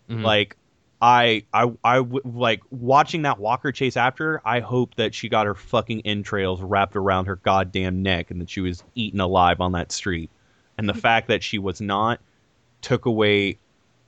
[0.10, 0.24] Mhm.
[0.24, 0.56] Like
[1.02, 4.42] I I I w- like watching that Walker chase after her.
[4.46, 8.50] I hope that she got her fucking entrails wrapped around her goddamn neck and that
[8.50, 10.30] she was eaten alive on that street.
[10.78, 12.20] And the fact that she was not
[12.82, 13.58] took away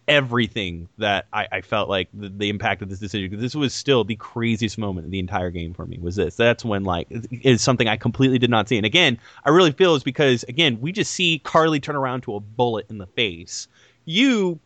[0.07, 3.73] everything that I, I felt like the, the impact of this decision because this was
[3.73, 7.07] still the craziest moment of the entire game for me was this that's when like
[7.09, 10.81] is something i completely did not see and again i really feel is because again
[10.81, 13.67] we just see carly turn around to a bullet in the face
[14.03, 14.59] you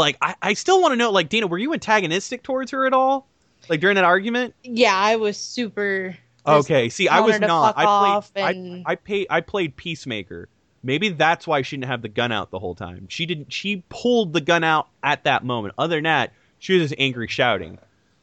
[0.00, 2.92] like i, I still want to know like dina were you antagonistic towards her at
[2.92, 3.26] all?
[3.68, 4.54] Like during that argument?
[4.62, 6.16] Yeah, I was super.
[6.46, 7.74] okay see i was not.
[7.78, 10.48] i played and- I, I paid i played peacemaker.
[10.82, 13.06] Maybe that's why she didn't have the gun out the whole time.
[13.08, 15.74] She didn't she pulled the gun out at that moment.
[15.78, 17.78] Other than that she was just angry shouting.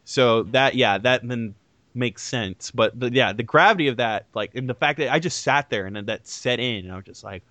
[0.06, 1.56] So that yeah that then
[1.96, 2.70] makes sense.
[2.70, 5.72] But the, yeah the gravity of that like and the fact that i just sat
[5.72, 7.42] there and then that set in and i was just like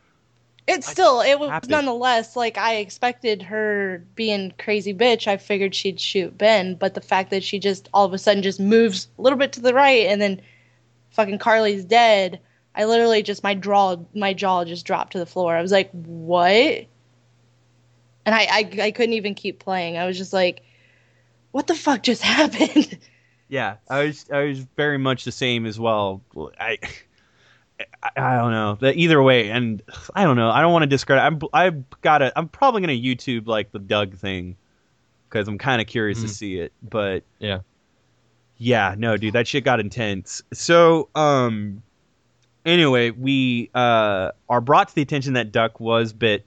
[0.70, 1.70] It's still, it was happened?
[1.70, 5.26] nonetheless like I expected her being crazy bitch.
[5.26, 8.42] I figured she'd shoot Ben, but the fact that she just all of a sudden
[8.42, 10.40] just moves a little bit to the right and then
[11.10, 12.40] fucking Carly's dead.
[12.74, 15.56] I literally just my jaw my jaw just dropped to the floor.
[15.56, 16.86] I was like, what?
[18.24, 19.96] And I, I I couldn't even keep playing.
[19.96, 20.62] I was just like,
[21.50, 22.98] what the fuck just happened?
[23.48, 26.22] Yeah, I was I was very much the same as well.
[26.58, 26.78] I
[28.02, 29.82] I, I don't know either way, and
[30.14, 30.50] I don't know.
[30.50, 31.22] I don't want to discredit.
[31.24, 34.56] I'm I've got to I'm probably gonna YouTube like the Doug thing
[35.28, 36.30] because I'm kind of curious to Mhm.
[36.30, 36.72] see it.
[36.82, 37.60] But Yeah.
[38.58, 40.42] yeah, no, dude, that shit got intense.
[40.52, 41.82] So um,
[42.64, 46.44] anyway, we uh are brought to the attention that Duck was bit.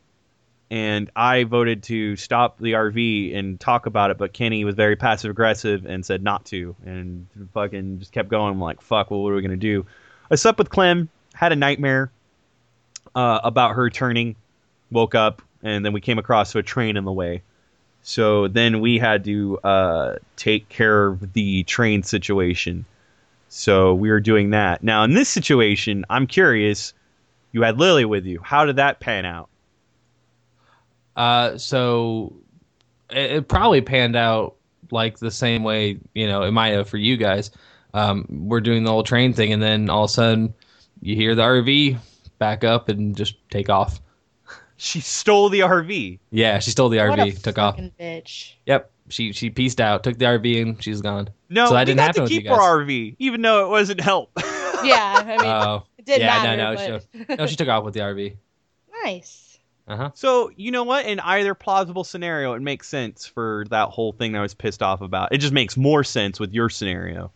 [0.71, 4.95] And I voted to stop the RV and talk about it, but Kenny was very
[4.95, 8.53] passive aggressive and said not to, and fucking just kept going.
[8.53, 9.85] I'm like, fuck, well, what are we gonna do?
[10.31, 12.11] I slept with Clem, had a nightmare
[13.15, 14.35] uh, about her turning,
[14.91, 17.41] woke up, and then we came across a train in the way.
[18.03, 22.85] So then we had to uh, take care of the train situation.
[23.47, 24.83] So we were doing that.
[24.83, 26.93] Now in this situation, I'm curious.
[27.51, 28.41] You had Lily with you.
[28.43, 29.49] How did that pan out?
[31.15, 32.33] Uh, so
[33.09, 34.55] it, it probably panned out
[34.91, 37.51] like the same way you know it might have for you guys.
[37.93, 40.53] Um, we're doing the whole train thing, and then all of a sudden
[41.03, 41.97] you hear the RV
[42.39, 43.99] back up and just take off.
[44.75, 46.19] She stole the RV.
[46.31, 47.75] Yeah, she stole the what a RV, took off.
[47.75, 48.53] fucking bitch.
[48.65, 51.29] Yep, she she pieced out, took the RV, and she's gone.
[51.47, 52.57] No, So that we didn't got happen to with you keep guys.
[52.59, 54.31] our RV, even though it wasn't help.
[54.83, 56.57] Yeah, I mean, Oh, it did yeah, matter.
[56.57, 57.37] no, no, but...
[57.39, 58.35] no, she took off with the RV.
[59.05, 59.59] nice.
[59.87, 60.09] Uh huh.
[60.15, 61.05] So you know what?
[61.05, 64.81] In either plausible scenario, it makes sense for that whole thing that I was pissed
[64.83, 65.31] off about.
[65.33, 67.31] It just makes more sense with your scenario.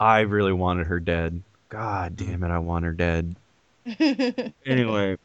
[0.00, 1.42] I really wanted her dead.
[1.68, 3.36] God damn it, I want her dead.
[4.66, 5.16] anyway,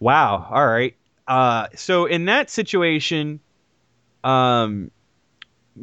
[0.00, 0.46] wow.
[0.50, 0.96] All right.
[1.28, 3.40] Uh, so in that situation,
[4.24, 4.90] um,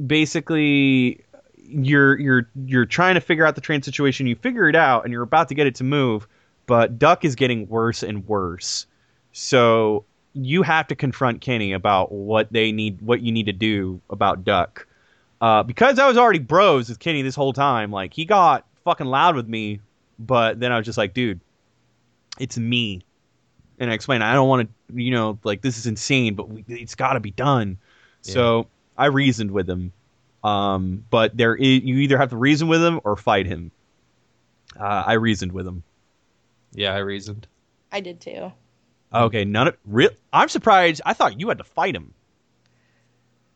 [0.05, 1.23] basically,
[1.57, 4.27] you're you're you're trying to figure out the train situation.
[4.27, 6.27] You figure it out, and you're about to get it to move,
[6.67, 8.87] but Duck is getting worse and worse.
[9.33, 14.01] So you have to confront Kenny about what they need, what you need to do
[14.09, 14.87] about Duck.
[15.41, 17.91] uh, because I was already bros with Kenny this whole time.
[17.91, 19.81] Like he got fucking loud with me,
[20.17, 21.41] but then I was just like, dude,
[22.39, 23.01] it's me.
[23.79, 26.63] And I explained, I don't want to, you know, like this is insane, but we,
[26.69, 27.77] it's got to be done.
[28.21, 29.91] So I reasoned with him.
[30.41, 33.71] Um, but there, is, you either have to reason with him or fight him.
[34.79, 35.83] Uh, I reasoned with him.
[36.71, 37.45] Yeah, I reasoned.
[37.91, 38.53] I did too.
[39.13, 40.11] Okay, none of real.
[40.31, 41.01] I'm surprised.
[41.05, 42.13] I thought you had to fight him.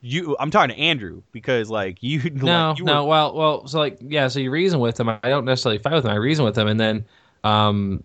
[0.04, 2.20] You, I'm talking to Andrew because like you.
[2.34, 3.04] No, like, you no.
[3.04, 3.68] Were, Well, well.
[3.68, 4.28] So like, yeah.
[4.28, 5.10] So you reason with him.
[5.10, 6.12] I don't necessarily fight with him.
[6.12, 7.06] I reason with him, and then,
[7.44, 8.04] um,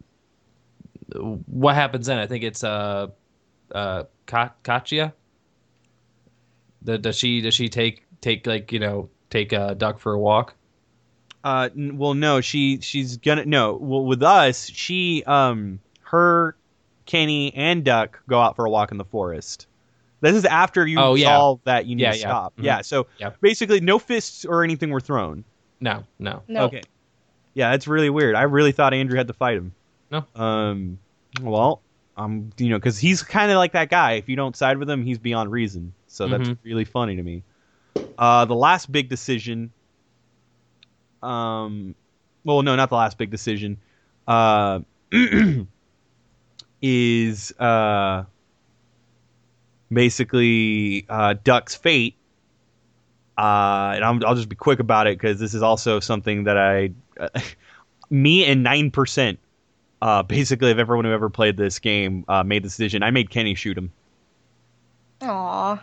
[1.46, 2.18] what happens then?
[2.18, 3.08] I think it's uh,
[3.72, 5.12] uh, Ka- Katjaa.
[6.82, 10.18] The, does she does she take take like you know take a duck for a
[10.18, 10.54] walk?
[11.42, 13.74] Uh, n- well, no, she she's gonna no.
[13.74, 16.56] Well, with us, she um her,
[17.06, 19.66] Kenny and Duck go out for a walk in the forest.
[20.20, 21.26] This is after you Oh, yeah.
[21.26, 22.22] solve that you need Yeah, to yeah.
[22.26, 22.56] stop.
[22.56, 22.64] Mhm.
[22.64, 23.30] Yeah, so Yeah.
[23.40, 25.44] basically, no fists or anything were thrown.
[25.80, 26.42] No, no.
[26.48, 26.62] No.
[26.64, 26.82] Okay.
[27.54, 28.34] Yeah, that's really weird.
[28.34, 29.74] I really thought Andrew had to fight him.
[30.10, 30.24] No.
[30.34, 30.98] Um.
[31.42, 31.82] Well,
[32.16, 34.12] um, you know, because he's kind of like that guy.
[34.12, 35.92] If you don't side with him, he's beyond reason.
[36.06, 36.58] So that's Mhm.
[36.64, 37.42] really funny to me.
[38.16, 39.70] Uh, the last big decision.
[41.22, 41.94] Um,
[42.44, 43.78] well, no, not the last big decision.
[44.26, 44.80] Uh,
[46.82, 48.24] is uh
[49.92, 52.16] basically uh Duck's fate.
[53.38, 56.56] Uh, and I'm, I'll just be quick about it because this is also something that
[56.56, 56.92] I,
[58.10, 59.38] me and nine percent,
[60.00, 63.02] uh, basically of everyone who ever played this game, uh, made the decision.
[63.02, 63.92] I made Kenny shoot him.
[65.20, 65.82] Aw.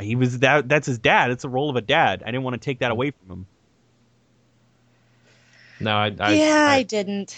[0.00, 0.68] He was that.
[0.68, 1.32] That's his dad.
[1.32, 2.22] It's the role of a dad.
[2.22, 3.46] I didn't want to take that away from him.
[5.80, 6.14] No, I.
[6.18, 7.36] I yeah, I, I, didn't.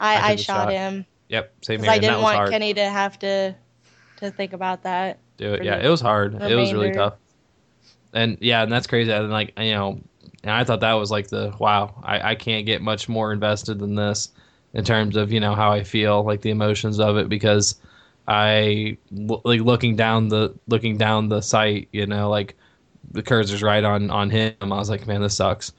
[0.00, 0.72] I I, I, shot shot.
[0.72, 1.52] him yep.
[1.62, 1.90] Same here.
[1.90, 2.50] I didn't want hard.
[2.50, 3.56] Kenny to have to
[4.22, 5.18] to think about that.
[5.36, 5.64] do it.
[5.64, 6.34] Yeah, the it was hard.
[6.40, 7.14] It was really tough.
[8.12, 9.10] And yeah, and that's crazy.
[9.10, 10.00] And like you know,
[10.42, 11.94] and I thought that was like the wow.
[12.02, 14.30] I I can't get much more invested than this
[14.74, 17.76] in terms of you know how I feel, like the emotions of it, because
[18.28, 22.56] I like looking down the looking down the site, you know, like
[23.10, 24.54] the cursor's right on on him.
[24.60, 25.72] I was like, man, this sucks.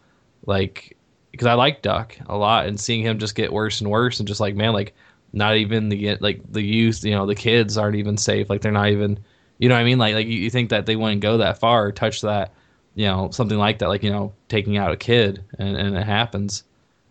[0.46, 0.98] Like
[1.32, 4.28] because I like Duck a lot, and seeing him just get worse and worse, and
[4.28, 4.94] just like man, like
[5.34, 8.50] not even the like the youth, you know, the kids aren't even safe.
[8.50, 9.20] Like they're not even,
[9.58, 9.98] you know what I mean?
[9.98, 12.54] Like like you, you think that they wouldn't go that far or touch that,
[12.96, 16.06] you know, something like that, like you know, taking out a kid, and and it
[16.06, 16.64] happens.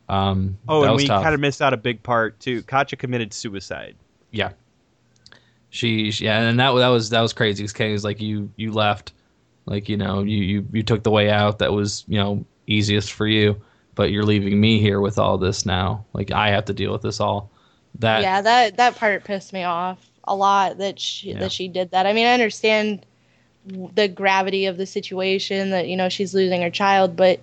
[0.08, 2.62] Um, Oh, and we kind of missed out a big part too.
[2.62, 3.96] Katjaa committed suicide.
[4.30, 4.52] yeah.
[5.70, 7.62] She, she yeah, and that that was that was crazy.
[7.62, 9.14] Because Kenny was like, you you left,
[9.64, 13.12] like you know, you you you took the way out that was you know easiest
[13.12, 13.58] for you,
[13.94, 16.04] but you're leaving me here with all this now.
[16.12, 17.50] Like I have to deal with this all.
[17.98, 21.40] That yeah, that that part pissed me off a lot that she Yeah.
[21.40, 22.06] that she did that.
[22.06, 23.04] I mean, I understand
[23.66, 27.40] the gravity of the situation that you know she's losing her child, but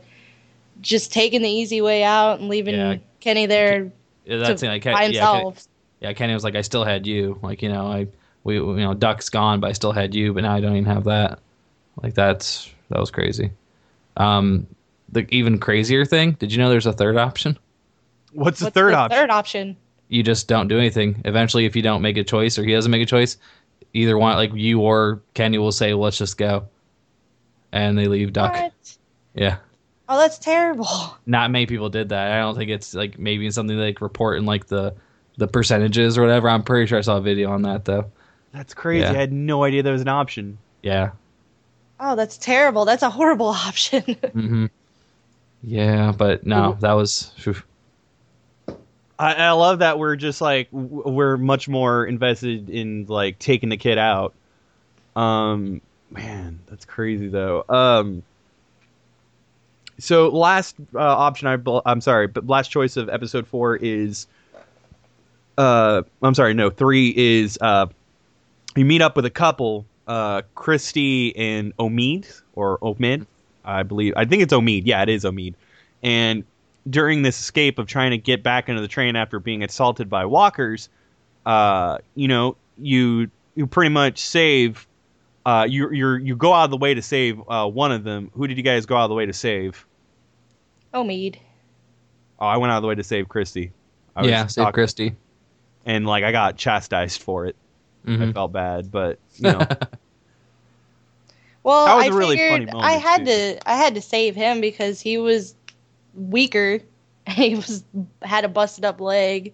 [0.81, 2.97] just taking the easy way out and leaving Yeah.
[3.19, 3.91] Kenny there
[4.25, 4.67] yeah, that's it.
[4.67, 5.67] Like, by yeah, Kenny, himself.
[6.01, 7.39] yeah, Kenny was like, I still had you.
[7.41, 8.07] Like you know, I
[8.43, 10.33] we you know Duck's gone, but I still had you.
[10.33, 11.39] But now I don't even have that.
[12.01, 13.51] Like that's that was crazy.
[14.17, 14.67] Um,
[15.11, 16.33] the even crazier thing.
[16.33, 17.57] Did you know there's a third option?
[18.31, 19.17] What's the What's third the option?
[19.17, 19.77] Third option.
[20.09, 21.21] You just don't do anything.
[21.25, 23.37] Eventually, if you don't make a choice or he doesn't make a choice,
[23.93, 26.67] either one, like you or Kenny will say, "Let's just go,"
[27.71, 28.53] and they leave Duck.
[28.53, 28.73] What?
[29.35, 29.57] Yeah,
[30.09, 30.87] Oh, that's terrible.
[31.25, 32.31] not many people did that.
[32.31, 34.95] I don't think it's like maybe something they like report in like the
[35.37, 36.49] the percentages or whatever.
[36.49, 38.11] I'm pretty sure I saw a video on that though.
[38.51, 39.03] That's crazy.
[39.03, 39.11] Yeah.
[39.11, 40.57] I had no idea there was an option.
[40.81, 41.11] Yeah.
[41.99, 42.83] Oh, that's terrible.
[42.85, 44.01] That's a horrible option.
[44.03, 44.65] hmm
[45.61, 47.31] Yeah, but no, that was.
[47.37, 47.55] phew.
[49.19, 53.77] I, I love that we're just like we're much more invested in like taking the
[53.77, 54.33] kid out.
[55.15, 57.65] Um, man, that's crazy though.
[57.67, 58.23] Um,
[59.99, 64.27] so last uh, option I I'm sorry, but last choice of episode four is.
[65.57, 67.87] Uh, I'm sorry, no, three is uh,
[68.77, 73.27] you meet up with a couple, uh, Christy and Omid or Omid,
[73.65, 74.13] I believe.
[74.15, 74.83] I think it's Omid.
[74.85, 75.55] Yeah, it is Omid.
[76.01, 76.45] And
[76.89, 80.25] during this escape of trying to get back into the train after being assaulted by
[80.25, 80.89] walkers,
[81.45, 84.87] uh, you know, you you pretty much save.
[85.45, 88.29] Uh, you you you go out of the way to save uh, one of them.
[88.33, 89.85] Who did you guys go out of the way to save?
[90.93, 91.39] oh, Mead.
[92.39, 93.71] Oh, I went out of the way to save Christy.
[94.15, 95.15] I was Yeah, save talking- Christy.
[95.85, 97.55] and like I got chastised for it.
[98.07, 98.33] I Mhm.
[98.33, 99.59] felt bad, but you know,
[101.63, 103.25] Well, That was I a really figured funny I had too.
[103.25, 105.55] to I had to save him because he was
[106.13, 106.79] weaker.
[107.29, 107.83] He was
[108.23, 109.53] had a busted up leg.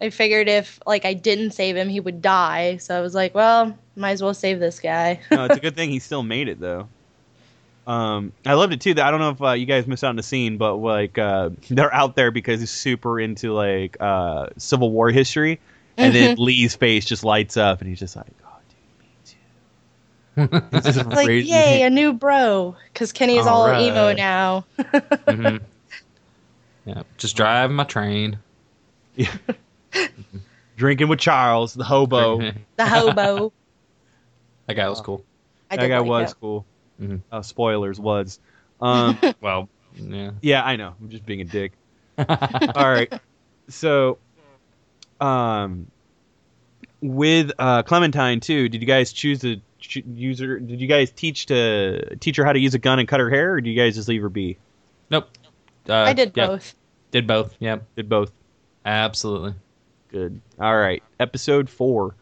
[0.00, 2.76] I figured if like I didn't save him, he would die.
[2.76, 5.20] So I was like, well, might as well save this guy.
[5.32, 6.88] no, it's a good thing he still made it though.
[7.86, 8.94] Um, I loved it too.
[8.94, 11.18] That I don't know if uh, you guys missed out on the scene, but like
[11.18, 15.60] uh, they're out there because he's super into like uh, Civil War history,
[15.96, 19.36] and then Lee's face just lights up, and he's just like, "Oh, dude, me too."
[19.36, 19.36] He's just
[20.24, 20.25] It's
[20.72, 22.76] like, raising yay, a new bro.
[22.92, 23.82] Because Kenny is all Alright.
[23.82, 24.64] emo now.
[24.78, 25.60] Mhm.
[26.84, 28.38] Yeah, just driving my train.
[30.76, 32.38] drinking with Charles, the hobo.
[32.76, 33.52] The hobo.
[34.66, 35.24] that guy was cool.
[35.68, 36.36] I that guy like was it.
[36.40, 36.64] cool.
[37.02, 37.22] Mhm.
[37.32, 38.38] Uh, spoilers was.
[38.80, 40.30] Um, Well, yeah.
[40.42, 40.94] yeah, I know.
[41.00, 41.72] I'm just being a dick.
[42.18, 42.26] All
[42.88, 43.12] right.
[43.68, 44.18] So,
[45.20, 45.90] um,
[47.00, 49.60] with uh, Clementine too, did you guys choose to ch-
[49.94, 50.58] use her?
[50.58, 53.30] Did you guys teach to teach her how to use a gun and cut her
[53.30, 54.56] hair, or do you guys just leave her be?
[55.10, 55.28] Nope.
[55.88, 56.74] Uh, I did yeah, both.
[57.10, 57.54] Did both.
[57.60, 57.84] Yep.
[57.94, 58.32] Did both.
[58.84, 59.54] Absolutely.
[60.10, 60.40] Good.
[60.58, 61.02] All right.
[61.20, 62.14] Episode four.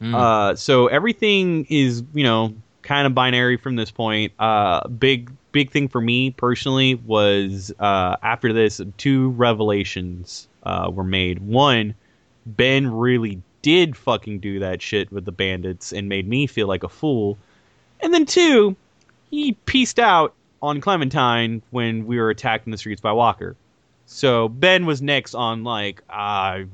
[0.00, 0.14] Mm.
[0.14, 4.32] Uh, so everything is, you know, kind of binary from this point.
[4.38, 11.04] Uh, big, big thing for me personally was uh, after this, two revelations uh, were
[11.04, 11.40] made.
[11.40, 11.94] One,
[12.46, 16.82] Ben really did fucking do that shit with the bandits and made me feel like
[16.82, 17.38] a fool.
[18.00, 18.76] And then two,
[19.30, 23.56] he pieced out on Clementine when we were attacked in the streets by Walker.
[24.06, 26.64] So Ben was next on like, uh,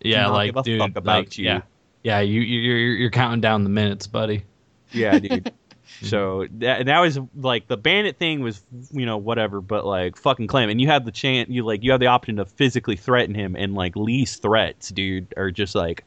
[0.00, 1.46] yeah, like dude, fuck about like, you.
[1.46, 1.62] Yeah,
[2.02, 2.20] yeah.
[2.20, 4.44] You you you're, you're counting down the minutes, buddy.
[4.92, 5.52] Yeah, dude.
[6.02, 8.62] so that that was like the bandit thing was
[8.92, 11.90] you know whatever, but like fucking Clem, and you have the chance, you like you
[11.92, 16.04] have the option to physically threaten him, and like least threats, dude, are just like,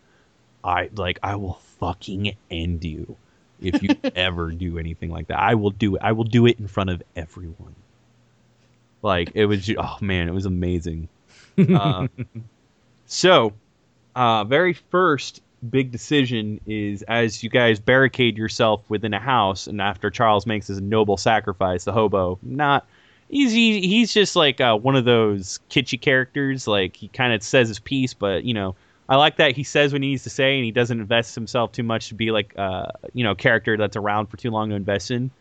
[0.69, 3.17] I like I will fucking end you
[3.61, 5.39] if you ever do anything like that.
[5.39, 6.01] I will do it.
[6.03, 7.75] I will do it in front of everyone.
[9.01, 11.07] Like it was, oh man, it was amazing.
[11.73, 12.09] Um,
[13.05, 13.53] so,
[14.15, 19.81] uh, very first big decision is as you guys barricade yourself within a house, and
[19.81, 22.85] after Charles makes his noble sacrifice, the hobo, not
[23.29, 26.67] he's he, he's just like uh, one of those kitschy characters.
[26.67, 28.75] Like he kind of says his piece, but you know.
[29.09, 31.71] I like that he says what he needs to say, and he doesn't invest himself
[31.71, 34.69] too much to be like, uh, you know, a character that's around for too long
[34.69, 35.31] to invest in.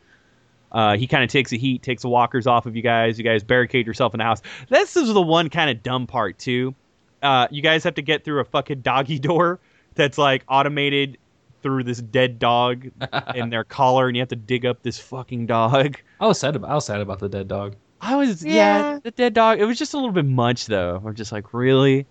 [0.73, 3.19] Uh, he kind of takes the heat, takes the walkers off of you guys.
[3.19, 4.40] You guys barricade yourself in the house.
[4.70, 6.74] This is the one kind of dumb part too.
[7.23, 9.61] Uh, you guys have to get through a fucking doggy door
[9.95, 11.19] that's like automated
[11.62, 12.89] through this dead dog
[13.35, 15.99] in their collar, and you have to dig up this fucking dog.
[16.20, 17.77] I was sad about I was sad about the dead dog.
[18.01, 18.93] I was yeah.
[18.93, 18.99] Yeah.
[19.03, 19.61] the dead dog.
[19.61, 21.03] It was just a little bit much though.
[21.05, 22.07] I'm just like really.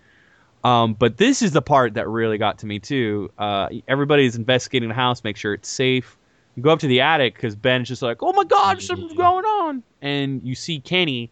[0.67, 3.31] Um, but this is the part that really got to me too.
[3.37, 6.17] Uh, everybody's investigating the house, make sure it's safe.
[6.55, 9.45] You go up to the attic because Ben's just like, "Oh my God, something's going
[9.45, 11.29] on," and you see Kenny,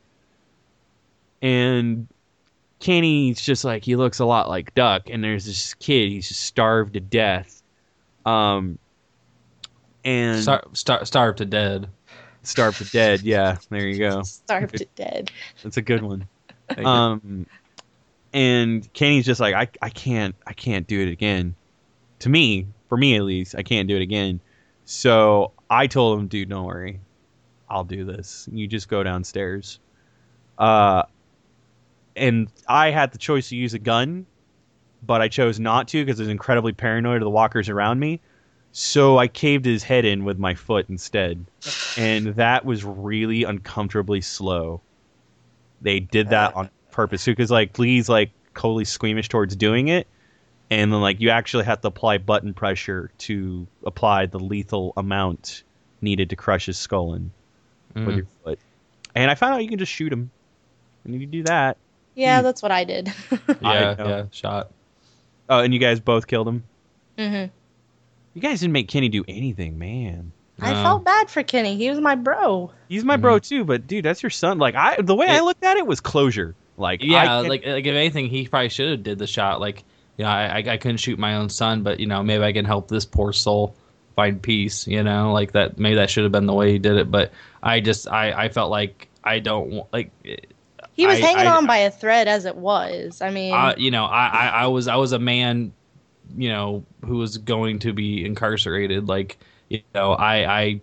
[1.42, 2.08] and
[2.80, 6.10] Kenny's just like he looks a lot like Duck, and there's this kid.
[6.12, 7.62] He's just starved to death.
[8.26, 8.78] Um,
[10.06, 11.90] and Star, star, starved to dead.
[12.44, 13.22] starved to dead.
[13.22, 14.22] Yeah, there you go.
[14.24, 15.32] Starved to dead.
[15.64, 16.28] That's a good one.
[16.70, 16.88] Thank you.
[16.88, 17.46] Um,
[18.36, 21.56] and Kenny's just like, I, I can't, I can't do it again.
[22.20, 24.42] To me, for me at least, I can't do it again.
[24.84, 27.00] So I told him, dude, don't worry,
[27.70, 28.50] I'll do this.
[28.52, 29.80] You just go downstairs.
[30.58, 31.04] Uh,
[32.18, 34.26] and I had the choice to use a gun,
[35.02, 38.20] but I chose not to because I was incredibly paranoid of the walkers around me.
[38.74, 41.46] So I caved his head in with my foot instead,
[41.98, 44.82] and that was really uncomfortably slow.
[45.82, 50.08] They did that on purpose because like Lee's like totally squeamish towards doing it,
[50.72, 55.64] and then like you actually have to apply button pressure to apply the lethal amount
[56.02, 57.32] needed to crush his skull in
[57.94, 58.16] with Mm.
[58.18, 58.60] your foot.
[59.14, 60.32] And I found out you can just shoot him,
[61.04, 61.78] and you do that.
[62.16, 63.12] Yeah, that's what I did.
[63.62, 64.08] Yeah, know.
[64.08, 64.72] yeah, shot.
[65.50, 66.64] Oh, and you guys both killed him.
[67.18, 67.52] Mm-hmm.
[68.34, 70.32] You guys didn't make Kenny do anything, man.
[70.60, 71.76] I felt bad for Kenny.
[71.76, 72.72] He was my bro.
[72.88, 74.58] He's my bro too, but dude, that's your son.
[74.58, 76.56] Like I, the way I looked at it was closure.
[76.78, 79.60] Like I Yeah, can't- like like if anything, he probably should have did the shot.
[79.62, 79.84] Like,
[80.18, 82.52] you know, I, I I couldn't shoot my own son, but you know, maybe I
[82.54, 83.76] can help this poor soul
[84.16, 84.88] find peace.
[84.88, 85.78] You know, like that.
[85.80, 87.10] Maybe that should have been the way he did it.
[87.12, 87.32] But
[87.64, 90.12] I just I I felt like I don't want like.
[90.94, 93.22] He was I- hanging I- on by a thread as it was.
[93.22, 95.74] I mean, I, you know, I, I, I was I was a man,
[96.38, 99.08] you know, who was going to be incarcerated.
[99.08, 99.38] Like,
[99.70, 100.82] you know, I I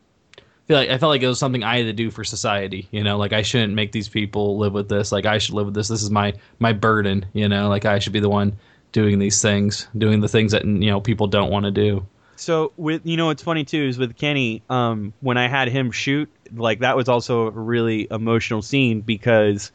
[0.66, 2.88] feel like I felt like it was something I had to do for society.
[2.90, 5.12] You know, like I shouldn't make these people live with this.
[5.12, 5.88] Like I should live with this.
[5.88, 7.26] This is my my burden.
[7.32, 8.56] You know, like I should be the one
[8.92, 12.06] doing these things, doing the things that you know people don't want to do.
[12.36, 15.90] So with you know what's funny too is with Kenny, um, when I had him
[15.90, 19.72] shoot, like that was also a really emotional scene because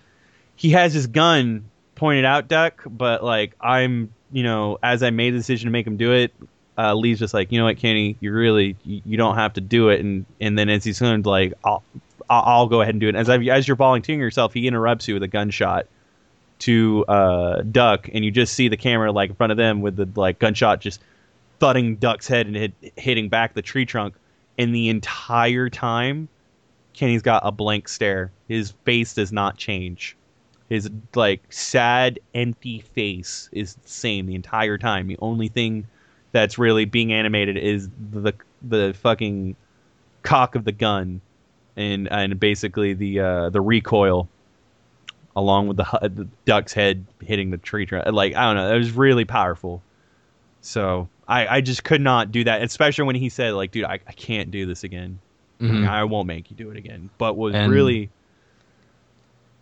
[0.56, 5.34] he has his gun pointed out Duck, but like I'm you know, as I made
[5.34, 6.34] the decision to make him do it,
[6.78, 9.62] uh, Lee's just like, you know what, Kenny, you really you, you don't have to
[9.62, 11.84] do it and and then as he's going like I'll
[12.30, 13.16] I'll, go ahead and do it.
[13.16, 15.88] As I, as you're volunteering yourself, he interrupts you with a gunshot
[16.60, 19.96] to uh, Duck, and you just see the camera like in front of them with
[19.96, 21.02] the like gunshot just
[21.60, 24.16] thudding Duck's head and hit, hitting back the tree trunk.
[24.58, 26.28] And the entire time,
[26.94, 28.32] Kenny's got a blank stare.
[28.48, 30.18] His face does not change.
[30.70, 35.08] His like sad, empty face is the same the entire time.
[35.08, 35.86] The only thing
[36.32, 39.56] that's really being animated is the the fucking
[40.24, 41.22] cock of the gun,
[41.76, 44.28] and and basically the uh, the recoil,
[45.36, 48.06] along with the, hu- the duck's head hitting the tree trunk.
[48.12, 49.82] Like I don't know, it was really powerful.
[50.62, 54.00] So I I just could not do that, especially when he said like, dude, I,
[54.08, 55.20] I can't do this again.
[55.62, 55.88] Mhm.
[55.88, 57.10] I won't make you do it again.
[57.18, 58.10] But was And- really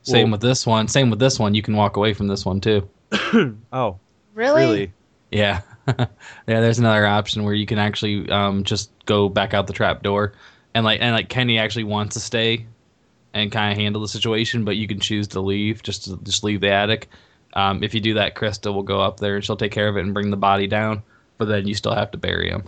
[0.04, 0.88] Same Well- with this one.
[0.88, 1.56] Same with this one.
[1.56, 2.88] You can walk away from this one too.
[3.74, 3.98] oh
[4.34, 4.62] Really?
[4.66, 4.92] really
[5.32, 5.62] Yeah.
[6.00, 6.08] yeah,
[6.48, 10.34] there's another option where you can actually um, just go back out the trap door.
[10.74, 12.66] And like and like Kenny actually wants to stay
[13.34, 16.44] and kind of handle the situation, but you can choose to leave, just to just
[16.44, 17.10] leave the attic.
[17.54, 19.98] Um, if you do that, Christa will go up there and she'll take care of
[19.98, 21.04] it and bring the body down.
[21.38, 22.64] But then you still have to bury him.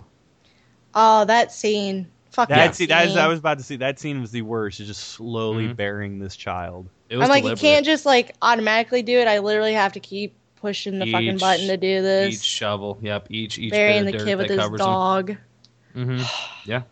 [0.94, 2.08] Oh, that scene.
[2.30, 2.88] Fuck that that scene, scene.
[2.88, 4.80] that is, I was about to say that scene was the worst.
[4.80, 5.76] It's just slowly Mhm.
[5.76, 6.88] burying this child.
[7.08, 7.62] It was I'm like, deliberate.
[7.62, 9.28] you can't just like automatically do it.
[9.28, 12.34] I literally have to keep pushing the fucking button to do this.
[12.34, 12.98] each shovel.
[13.00, 15.36] Yep, each each Burying the kid with his dog.
[15.94, 16.20] hmm
[16.66, 16.82] Yeah,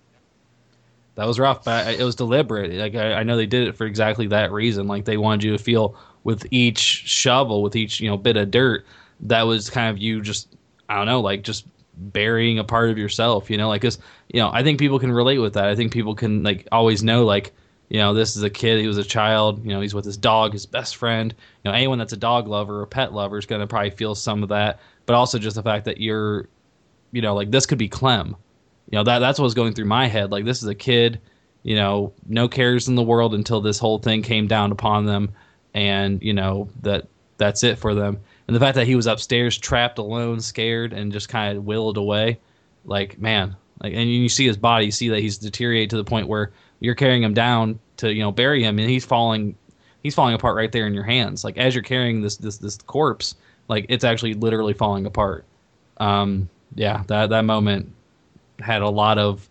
[1.17, 2.73] that was rough, but it was deliberate.
[2.73, 4.87] Like I, I know they did it for exactly that reason.
[4.87, 8.51] Like they wanted you to feel with each shovel, with each you know bit of
[8.51, 8.87] dirt,
[9.21, 10.55] that was kind of you just
[10.89, 11.67] I don't know, like just
[11.97, 13.51] burying a part of yourself.
[13.51, 13.99] You know, like because
[14.33, 15.67] you know I think people can relate with that.
[15.67, 17.55] I think people can like always know like
[17.89, 20.17] you know this is a kid he was a child you know he's with his
[20.17, 21.35] dog his best friend.
[21.65, 24.15] You know anyone that's a dog lover or pet lover is going to probably feel
[24.15, 26.49] some of that but also just the fact that you're
[27.13, 28.37] you know like this could be clem.
[28.91, 31.21] You know that that's what was going through my head like this is a kid
[31.63, 35.33] you know no cares in the world until this whole thing came down upon them
[35.75, 37.07] and you know that
[37.39, 38.19] that's it for them.
[38.47, 41.97] And the fact that he was upstairs trapped alone scared and just kind of willed
[41.97, 42.39] away
[42.85, 46.05] like man like and you see his body you see that he's deteriorated to the
[46.05, 49.57] point where you're carrying him down to you know bury him and he's falling
[50.03, 52.79] he's falling apart right there in your hands like as you're carrying this this this
[52.79, 53.35] corpse
[53.69, 55.45] like it's actually literally falling apart
[55.99, 57.93] um yeah that that moment
[58.61, 59.49] had a lot of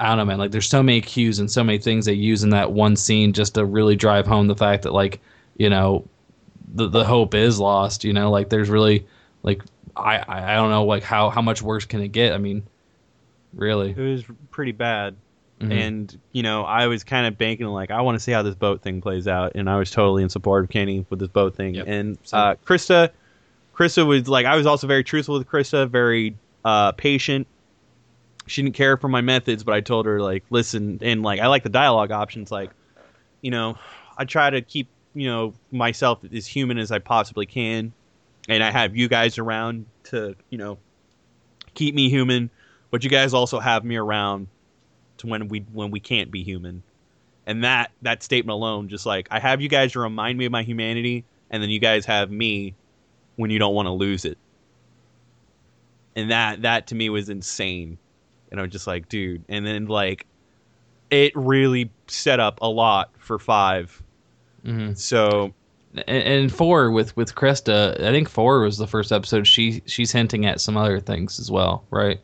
[0.00, 0.38] I don't know, man.
[0.38, 3.34] Like, there's so many cues and so many things they use in that one scene
[3.34, 5.20] just to really drive home the fact that, like,
[5.58, 6.08] you know,
[6.74, 8.02] the the hope is lost.
[8.02, 9.06] You know, like there's really,
[9.42, 9.62] like,
[9.94, 12.32] I I don't know, like how how much worse can it get?
[12.32, 12.62] I mean,
[13.52, 13.90] really.
[13.90, 15.16] It was pretty bad.
[15.60, 15.72] Mhm.
[15.72, 18.54] And you know, I was kind of banking like I want to see how this
[18.54, 21.54] boat thing plays out, and I was totally in support of Kenny with this boat
[21.54, 21.74] thing.
[21.74, 21.84] Yep.
[21.86, 23.10] And uh, Christa,
[23.74, 27.46] Christa was like I was also very truthful with Christa, very uh, patient.
[28.46, 31.46] She didn't care for my methods, but I told her like, listen, and like I
[31.48, 32.50] like the dialogue options.
[32.50, 32.70] Like,
[33.42, 33.76] you know,
[34.16, 37.92] I try to keep you know myself as human as I possibly can,
[38.48, 40.78] and I have you guys around to you know
[41.74, 42.48] keep me human,
[42.90, 44.46] but you guys also have me around
[45.20, 46.82] to when we when we can't be human.
[47.46, 50.52] And that that statement alone, just like I have you guys to remind me of
[50.52, 52.74] my humanity, and then you guys have me
[53.36, 54.38] when you don't want to lose it.
[56.16, 57.98] And that that to me was insane.
[58.50, 59.44] And I was just like, dude.
[59.48, 60.26] And then like
[61.10, 64.02] it really set up a lot for five.
[64.64, 64.96] Mhm.
[64.98, 65.52] So
[66.06, 69.46] And, and four with with Christa, I think four was the first episode.
[69.46, 72.20] She she's hinting at some other things as well, right?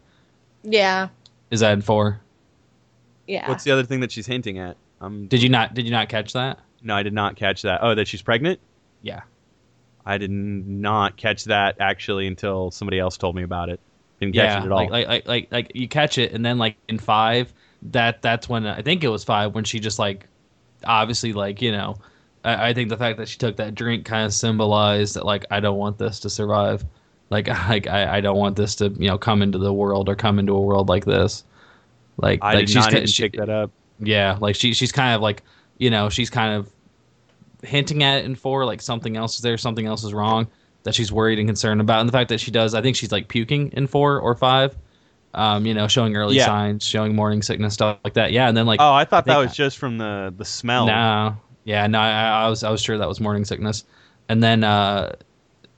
[0.63, 1.09] Yeah.
[1.51, 2.21] Is that in four?
[3.27, 3.49] Yeah.
[3.49, 4.77] what's the other thing that she's hinting at?
[5.01, 6.61] Um, Did you not did you not catch that?
[6.83, 7.81] no, I did not catch that.
[7.83, 8.61] Oh, that she's pregnant.
[9.03, 9.23] Yeah.
[10.05, 13.81] I did not catch that actually until somebody else told me about it.
[14.21, 14.79] Didn't catch yeah, it at all.
[14.79, 17.53] Like, like like like like you catch it, and then like in five,
[17.91, 20.27] that that's when I think it was five when she just like,
[20.85, 21.97] obviously like you know,
[22.45, 25.45] I, I think the fact that she took that drink kind of symbolized that like
[25.51, 26.85] I don't want this to survive,
[27.29, 30.15] like like I, I don't want this to you know come into the world or
[30.15, 31.45] come into a world like this,
[32.17, 33.71] like I like did not ki- even pick that up.
[34.01, 35.43] yeah, like she she's kind of like
[35.79, 36.71] you know she's kind of
[37.63, 40.49] hinting at it in four like something else is there, something else is wrong
[40.85, 43.11] that she's worried and concerned about, and the fact that she does, I think she's
[43.11, 44.77] like puking in four or five,
[45.35, 46.47] um, you know, showing early Yeah.
[46.47, 48.33] signs, showing morning sickness stuff like that.
[48.33, 50.87] Yeah, and then like Oh, I thought that think was just from the the smell.
[50.87, 53.85] no, yeah, no, I, I was I was sure that was morning sickness,
[54.29, 55.13] and then uh,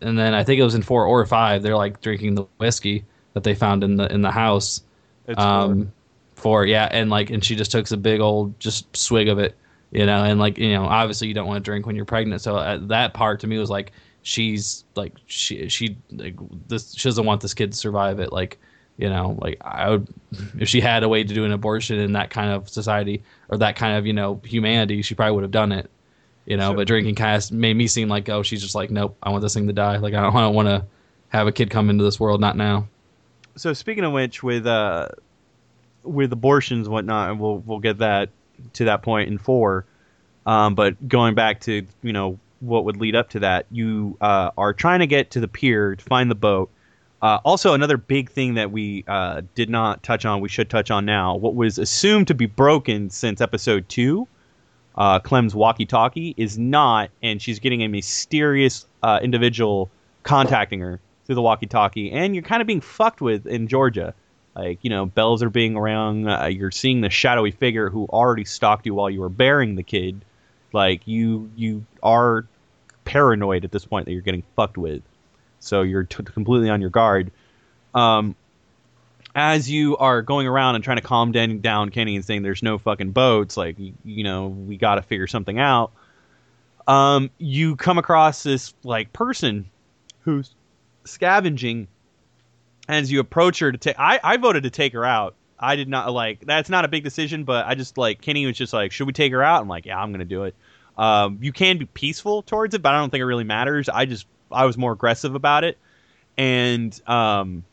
[0.00, 1.62] and then I think it was in four or five.
[1.62, 4.82] They're like drinking the whiskey that they found in the in the house,
[5.26, 5.92] It's um
[6.38, 9.38] for it, yeah and like and she just took a big old just swig of
[9.38, 9.56] it
[9.90, 12.40] you know and like you know obviously you don't want to drink when you're pregnant
[12.40, 13.92] so uh, that part to me was like
[14.22, 16.34] she's like she she like
[16.68, 18.58] this she doesn't want this kid to survive it like
[18.98, 20.08] You know, like I would,
[20.58, 23.56] if she had a way to do an abortion in that kind of society or
[23.58, 25.88] that kind of you know humanity, she probably would have done it.
[26.46, 28.90] You know, So- but drinking kind of made me seem like, oh, she's just like,
[28.90, 29.98] nope, I want this thing to die.
[29.98, 30.84] Like I don't, I don't want to
[31.28, 32.88] have a kid come into this world, not now.
[33.54, 35.06] so speaking of which, with uh,
[36.02, 38.30] with abortions and whatnot, and we'll we'll get that
[38.74, 39.84] to that point in four.
[40.46, 44.50] Um, but going back to you know what would lead up to that, you uh,
[44.56, 46.70] are trying to get to the pier to find the boat.
[47.20, 50.90] Uh, also, another big thing that we uh, did not touch on, we should touch
[50.90, 51.34] on now.
[51.34, 54.28] What was assumed to be broken since episode two,
[54.96, 59.90] uh, Clem's walkie-talkie, is not, and she's getting a mysterious uh, individual
[60.22, 64.14] contacting her through the walkie-talkie, and you're kind of being fucked with in Georgia.
[64.58, 66.26] Like you know, bells are being rung.
[66.26, 69.84] Uh, you're seeing the shadowy figure who already stalked you while you were bearing the
[69.84, 70.24] kid.
[70.72, 72.44] Like you, you are
[73.04, 75.02] paranoid at this point that you're getting fucked with.
[75.60, 77.30] So you're t- completely on your guard.
[77.94, 78.34] Um,
[79.34, 82.62] as you are going around and trying to calm down, down Kenny and saying there's
[82.62, 85.92] no fucking boats, like you, you know, we got to figure something out.
[86.88, 89.70] Um, you come across this like person
[90.22, 90.52] who's
[91.04, 91.86] scavenging
[92.88, 93.98] as you approach her to take.
[93.98, 95.34] I I voted to take her out.
[95.58, 98.56] I did not like that's not a big decision, but I just like Kenny was
[98.56, 99.60] just like, should we take her out?
[99.60, 100.54] I'm like, yeah, I'm gonna do it.
[100.96, 103.88] Um, you can be peaceful towards it, but I don't think it really matters.
[103.88, 105.78] I just I was more aggressive about it,
[106.36, 107.64] and um,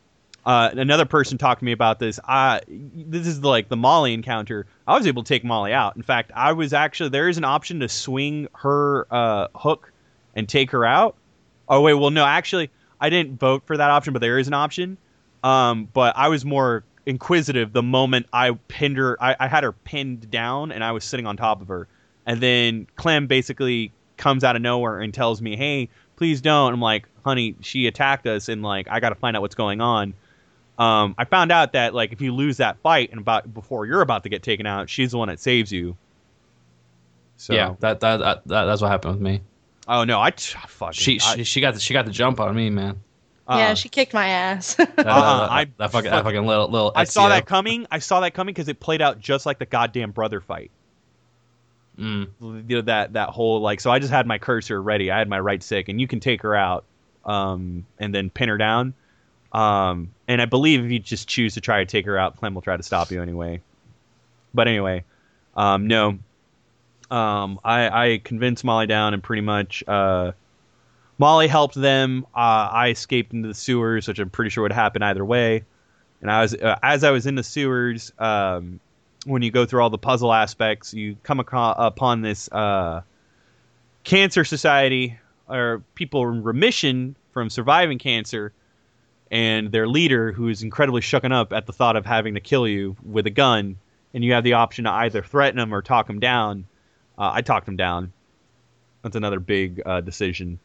[0.44, 2.20] uh, another person talked to me about this.
[2.24, 4.66] I this is like the Molly encounter.
[4.86, 5.96] I was able to take Molly out.
[5.96, 9.92] In fact, I was actually there is an option to swing her uh, hook
[10.34, 11.16] and take her out.
[11.68, 12.70] Oh wait, well no, actually
[13.00, 14.98] I didn't vote for that option, but there is an option.
[15.42, 19.16] Um, but I was more inquisitive the moment I pinned her.
[19.22, 21.88] I, I had her pinned down and I was sitting on top of her,
[22.26, 26.80] and then Clem basically comes out of nowhere and tells me, "Hey, please don't." I'm
[26.80, 30.14] like, "Honey, she attacked us, and like I got to find out what's going on."
[30.78, 34.02] Um, I found out that like if you lose that fight and about before you're
[34.02, 35.96] about to get taken out, she's the one that saves you.
[37.38, 39.40] So Yeah, that, that that that that's what happened with me.
[39.88, 42.40] Oh no, I t- fucking She I, she, she got the, she got the jump
[42.40, 43.00] on me, man.
[43.48, 43.58] Uh-uh.
[43.58, 44.74] Yeah, she kicked my ass.
[44.76, 46.92] That, that- Uh-uh, I- that fucking that fucking little little.
[46.94, 47.86] I saw that coming.
[47.90, 50.70] I saw that coming because it played out just like the goddamn brother fight.
[51.98, 52.28] Mm.
[52.68, 53.80] You know, that that whole like.
[53.80, 55.10] So I just had my cursor ready.
[55.10, 56.84] I had my right stick, and you can take her out,
[57.24, 58.92] um, and then pin her down.
[59.52, 62.54] Um, and I believe if you just choose to try to take her out, Clem
[62.54, 63.62] will try to stop you anyway.
[64.52, 65.04] But anyway,
[65.56, 66.18] um, no.
[67.10, 70.32] Um, I, I convinced Molly down, and pretty much, uh,
[71.18, 72.26] Molly helped them.
[72.34, 75.64] Uh, I escaped into the sewers, which I'm pretty sure would happen either way.
[76.20, 78.12] And I was uh, as I was in the sewers.
[78.18, 78.80] Um,
[79.26, 83.02] when you go through all the puzzle aspects, you come aco- upon this uh,
[84.04, 88.52] cancer society or people in remission from surviving cancer,
[89.30, 92.66] and their leader, who is incredibly shooken up at the thought of having to kill
[92.66, 93.76] you with a gun,
[94.14, 96.66] and you have the option to either threaten him or talk him down.
[97.18, 98.12] Uh, I talked him down.
[99.02, 100.58] That's another big uh, decision.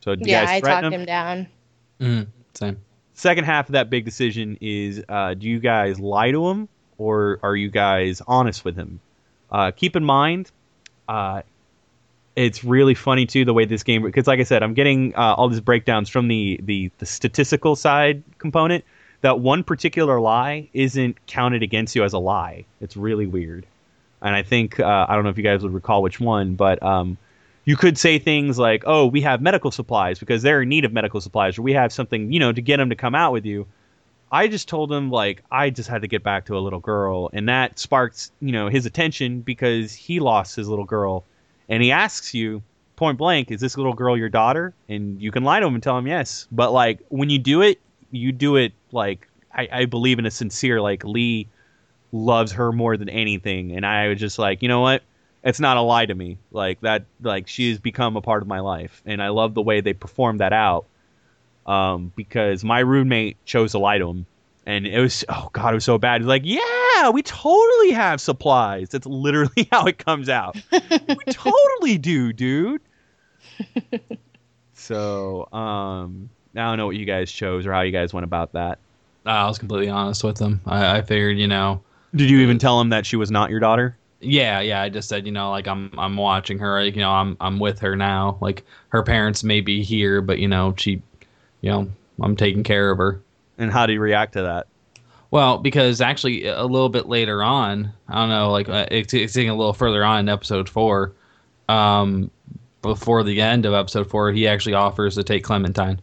[0.00, 0.92] So, do you yeah, guys I talked him?
[0.92, 1.46] him down.
[2.00, 2.26] Mm.
[2.54, 2.78] Same.
[3.14, 7.38] second half of that big decision is uh, do you guys lie to him or
[7.42, 9.00] are you guys honest with him
[9.52, 10.50] uh, keep in mind
[11.08, 11.42] uh,
[12.36, 15.34] it's really funny too the way this game because like i said i'm getting uh,
[15.34, 18.84] all these breakdowns from the, the the statistical side component
[19.20, 23.66] that one particular lie isn't counted against you as a lie it's really weird
[24.22, 26.82] and i think uh, i don't know if you guys would recall which one but
[26.82, 27.18] um,
[27.64, 30.92] you could say things like, "Oh, we have medical supplies because they're in need of
[30.92, 33.44] medical supplies," or "We have something, you know, to get them to come out with
[33.44, 33.66] you."
[34.32, 37.30] I just told him like I just had to get back to a little girl,
[37.32, 41.24] and that sparks, you know, his attention because he lost his little girl,
[41.68, 42.62] and he asks you
[42.96, 45.82] point blank, "Is this little girl your daughter?" And you can lie to him and
[45.82, 47.80] tell him yes, but like when you do it,
[48.10, 51.48] you do it like I, I believe in a sincere like Lee
[52.12, 55.02] loves her more than anything, and I was just like, you know what?
[55.42, 56.38] It's not a lie to me.
[56.50, 59.62] Like that, like she has become a part of my life, and I love the
[59.62, 60.86] way they performed that out.
[61.66, 64.26] Um, because my roommate chose to lie to him,
[64.66, 66.20] and it was oh god, it was so bad.
[66.20, 68.90] He's like, yeah, we totally have supplies.
[68.90, 70.56] That's literally how it comes out.
[70.72, 70.78] we
[71.30, 72.82] totally do, dude.
[74.74, 78.52] so, um, I don't know what you guys chose or how you guys went about
[78.52, 78.78] that.
[79.26, 80.60] I was completely honest with them.
[80.66, 81.82] I, I figured, you know,
[82.14, 83.96] Did you even tell him that she was not your daughter?
[84.20, 84.82] Yeah, yeah.
[84.82, 86.82] I just said, you know, like I'm I'm watching her.
[86.82, 88.38] Like, you know, I'm I'm with her now.
[88.40, 91.02] Like her parents may be here, but you know, she,
[91.62, 91.90] you know,
[92.20, 93.20] I'm taking care of her.
[93.58, 94.66] And how do you react to that?
[95.30, 99.34] Well, because actually, a little bit later on, I don't know, like uh, it's, it's
[99.34, 101.12] getting a little further on in episode four.
[101.68, 102.30] Um,
[102.82, 106.00] before the end of episode four, he actually offers to take Clementine.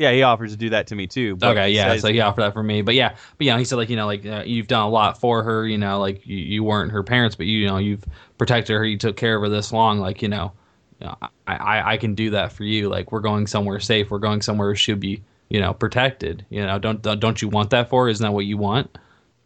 [0.00, 1.36] Yeah, he offers to do that to me too.
[1.42, 3.76] Okay, yeah, says- so he offered that for me, but yeah, but know, he said
[3.76, 6.38] like you know like uh, you've done a lot for her, you know, like you,
[6.38, 8.02] you weren't her parents, but you, you know you've
[8.38, 10.52] protected her, you took care of her this long, like you know,
[11.00, 12.88] you know I, I I can do that for you.
[12.88, 16.46] Like we're going somewhere safe, we're going somewhere she'll be you know protected.
[16.48, 18.04] You know, don't don't don't you want that for?
[18.04, 18.08] her?
[18.08, 18.96] Isn't that what you want?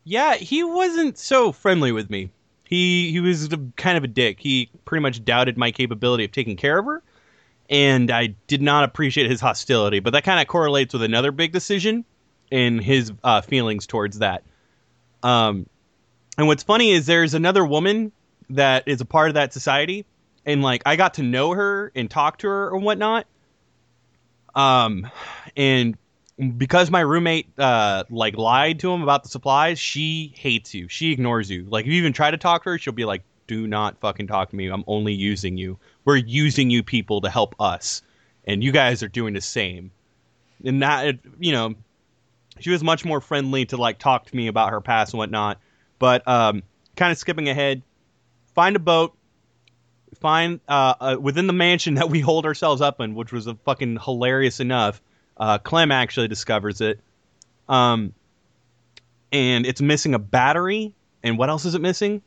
[0.05, 2.31] Yeah, he wasn't so friendly with me.
[2.65, 4.39] He he was kind of a dick.
[4.39, 7.03] He pretty much doubted my capability of taking care of her,
[7.71, 10.01] and I did not appreciate his hostility.
[10.01, 12.05] But that kind of correlates with another big decision
[12.51, 14.43] in his uh, feelings towards that.
[15.23, 15.67] Um,
[16.37, 18.13] and what's funny is there's another woman
[18.51, 20.05] that is a part of that society,
[20.45, 23.27] and like I got to know her and talk to her and whatnot.
[24.55, 25.09] Um,
[25.57, 25.97] and
[26.57, 30.89] because my roommate uh like lied to him about the supplies, she hates you.
[30.89, 31.65] She ignores you.
[31.69, 34.27] Like if you even try to talk to her, she'll be like, "Do not fucking
[34.27, 34.67] talk to me.
[34.67, 35.79] I'm only using you.
[36.05, 38.03] We're using you people to help us,
[38.45, 39.91] and you guys are doing the same."
[40.65, 41.75] And that, you know,
[42.61, 45.61] she was much more friendly to like talk to me about her past and whatnot.
[45.99, 46.63] But um,
[46.97, 47.83] kind of skipping ahead,
[48.55, 49.15] find a boat.
[50.21, 53.55] Find uh, uh, within the mansion that we hold ourselves up in, which was a
[53.55, 55.03] fucking hilarious enough.
[55.37, 57.01] Uh, Clem actually discovers it.
[57.69, 58.15] Um,
[59.33, 60.95] and it's missing a battery.
[61.23, 62.23] And what else is it missing?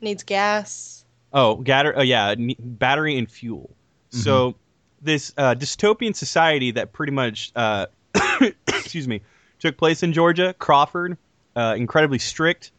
[0.00, 0.93] Needs gas.
[1.34, 3.68] Oh, gatter, oh yeah, ne- battery and fuel.
[4.10, 4.54] So
[5.02, 7.86] this uh, dystopian society that pretty much, uh,
[8.68, 9.20] excuse me,
[9.58, 11.18] took place in Georgia, Crawford,
[11.56, 12.70] uh, incredibly strict,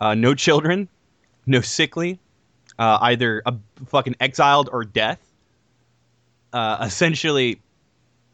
[0.00, 0.88] uh, no children,
[1.46, 2.18] no sickly,
[2.78, 3.54] uh, either a
[3.86, 5.18] fucking exiled or death.
[6.52, 7.60] Uh, essentially,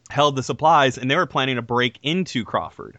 [0.09, 2.97] held the supplies, and they were planning to break into Crawford.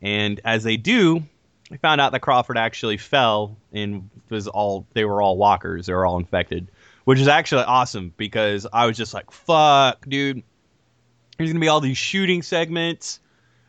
[0.00, 1.24] And as they do,
[1.70, 5.86] they found out that Crawford actually fell and was all they were all walkers.
[5.86, 6.68] They were all infected,
[7.04, 10.42] which is actually awesome because I was just like, "Fuck, dude."
[11.38, 13.20] There's gonna be all these shooting segments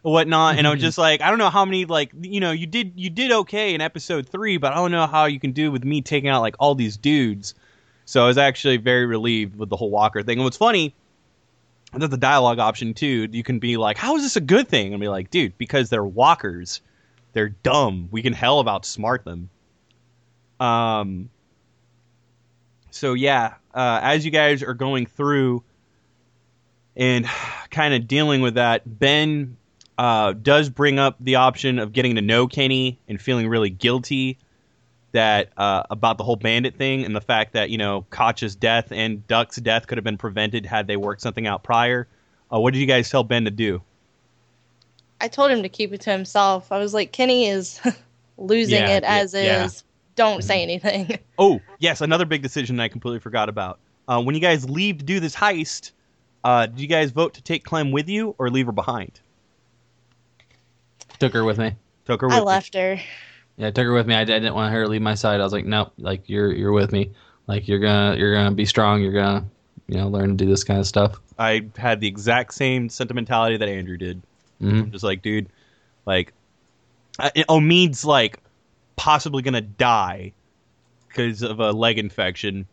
[0.01, 0.85] whatnot, and I was mm-hmm.
[0.87, 3.73] just like, I don't know how many like you know you did you did okay
[3.73, 6.41] in episode three, but I don't know how you can do with me taking out
[6.41, 7.53] like all these dudes.
[8.05, 10.39] So I was actually very relieved with the whole Walker thing.
[10.39, 10.93] And what's funny
[11.93, 13.27] there's the dialogue option too.
[13.31, 15.89] You can be like, "How is this a good thing?" And be like, "Dude, because
[15.89, 16.81] they're walkers,
[17.33, 18.09] they're dumb.
[18.11, 19.49] We can hell about smart them."
[20.59, 21.29] Um.
[22.91, 25.63] So yeah, uh, as you guys are going through
[26.95, 27.25] and
[27.71, 29.57] kind of dealing with that, Ben
[29.97, 34.37] uh, does bring up the option of getting to know Kenny and feeling really guilty
[35.11, 38.91] that uh, about the whole bandit thing and the fact that you know Koch's death
[38.91, 42.07] and Duck's death could have been prevented had they worked something out prior.
[42.51, 43.81] Uh, what did you guys tell Ben to do?
[45.21, 46.71] I told him to keep it to himself.
[46.71, 47.79] I was like, Kenny is
[48.37, 49.65] losing Yeah, it as yeah.
[49.65, 49.83] is.
[50.15, 51.17] Don't say anything.
[51.39, 53.79] Oh yes, another big decision I completely forgot about.
[54.07, 55.91] Uh, when you guys leave to do this heist,
[56.43, 59.19] uh, did you guys vote to take Clem with you or leave her behind?
[61.17, 61.75] Took her with me.
[62.05, 62.37] Took her with me.
[62.37, 62.45] I you.
[62.45, 62.99] left her.
[63.57, 64.13] Yeah, I took her with me.
[64.13, 65.39] I, I didn't want her to leave my side.
[65.39, 67.11] I was like, nope, like you're you're with me.
[67.47, 69.01] Like you're gonna you're gonna be strong.
[69.01, 69.45] You're gonna
[69.87, 71.19] you know learn to do this kind of stuff.
[71.39, 74.21] I had the exact same sentimentality that Andrew did.
[74.61, 75.47] Hmm I'm just like, dude,
[76.05, 76.33] like,
[77.19, 78.39] I, Omid's like
[78.95, 80.33] possibly gonna die
[81.07, 82.65] because of a leg infection,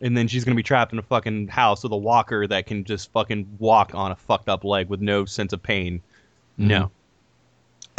[0.00, 2.84] and then she's gonna be trapped in a fucking house with a walker that can
[2.84, 6.00] just fucking walk on a fucked up leg with no sense of pain.
[6.56, 6.90] No.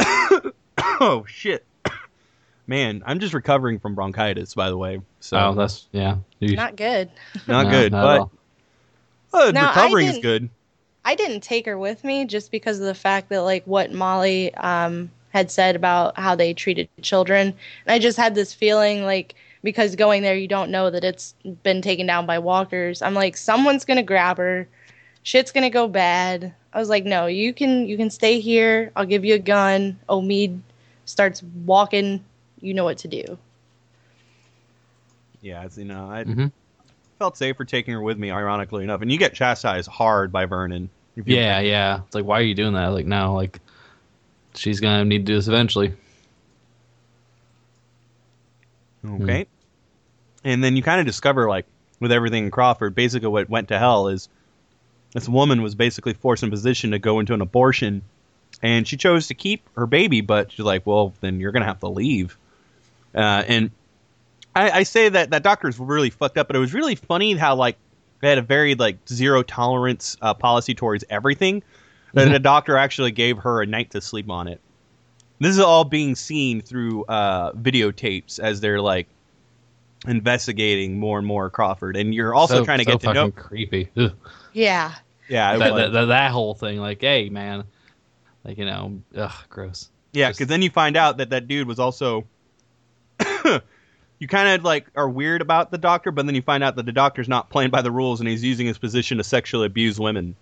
[0.78, 1.64] oh shit,
[2.66, 5.00] man, I'm just recovering from bronchitis, by the way.
[5.20, 6.16] So Oh, that's yeah.
[6.40, 7.10] You- Not good.
[7.46, 8.18] not no, good, not at
[9.32, 9.48] but all.
[9.48, 10.50] uh, recovering is good.
[11.06, 14.52] I didn't take her with me just because of the fact that like what Molly
[14.56, 17.54] um, had said about how they treated children,
[17.86, 21.34] and I just had this feeling like because going there you don't know that it's
[21.62, 23.02] been taken down by walkers.
[23.02, 24.66] I'm like someone's gonna grab her,
[25.22, 26.52] shit's gonna go bad.
[26.72, 28.90] I was like, no, you can you can stay here.
[28.96, 30.00] I'll give you a gun.
[30.08, 30.58] Omid
[31.04, 32.24] starts walking.
[32.60, 33.38] You know what to do.
[35.40, 36.50] Yeah, it's, you know, I Mhm.
[37.20, 39.02] felt safer taking her with me, ironically enough.
[39.02, 40.90] And you get chastised hard by Vernon.
[41.24, 42.00] Yeah, yeah.
[42.06, 42.88] It's like, why are you doing that?
[42.88, 43.60] Like, now, like,
[44.54, 45.94] she's gonna need to do this eventually.
[49.04, 49.46] Okay.
[50.44, 51.66] And then you kind of discover, like,
[52.00, 54.28] with everything in Crawford, basically what went to hell is
[55.12, 58.02] this woman was basically forced in position to go into an abortion,
[58.62, 61.80] and she chose to keep her baby, but she's like, well, then you're gonna have
[61.80, 62.36] to leave.
[63.14, 63.70] Uh, and
[64.54, 67.56] I, I say that that doctor's really fucked up, but it was really funny how
[67.56, 67.78] like
[68.22, 71.62] had a very like zero tolerance uh, policy towards everything.
[72.14, 72.32] That Mhm.
[72.32, 74.60] the doctor actually gave her a night to sleep on it.
[75.38, 79.06] This is all being seen through uh, videotapes as they're like
[80.06, 83.30] investigating more and more Crawford, and you're also So- trying to so get to know.
[83.32, 83.88] creepy.
[83.96, 84.12] Ugh.
[84.52, 84.94] Yeah.
[85.28, 87.64] Yeah, that, that, that, that whole thing, like, hey, man,
[88.44, 89.90] like you know, ugh, gross.
[90.12, 92.24] Yeah, Just- because then you find out that that dude was also.
[94.18, 96.86] you kind of like are weird about the doctor, but then you find out that
[96.86, 99.98] the doctor's not playing by the rules and he's using his position to sexually abuse
[100.00, 100.34] women,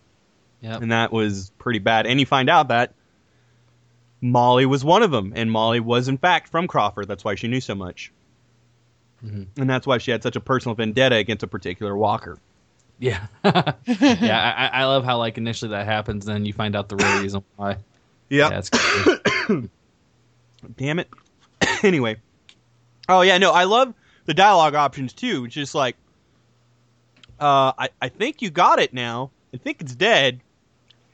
[0.60, 0.82] Yep.
[0.82, 2.06] and that was pretty bad.
[2.06, 2.94] And you find out that
[4.20, 7.08] Molly was one of them, and Molly was in fact from Crawford.
[7.08, 8.12] That's why she knew so much,
[9.24, 9.46] Mhm.
[9.58, 12.38] and that's why she had such a personal vendetta against a particular Walker.
[13.00, 14.70] Yeah, yeah.
[14.72, 17.44] I, I love how like initially that happens, then you find out the real reason
[17.56, 17.78] why.
[18.30, 18.64] Yep.
[18.72, 19.60] Yeah.
[20.78, 21.10] Damn it.
[21.82, 22.16] anyway.
[23.08, 23.94] Oh yeah, no, I love
[24.26, 25.44] the dialogue options too.
[25.44, 25.96] It's just like
[27.40, 29.30] uh I, I think you got it now.
[29.52, 30.40] I think it's dead.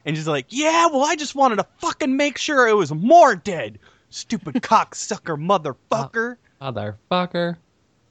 [0.05, 3.35] And she's like, Yeah, well I just wanted to fucking make sure it was more
[3.37, 3.79] dead.
[4.11, 6.37] Stupid cocksucker motherfucker.
[6.61, 7.57] motherfucker.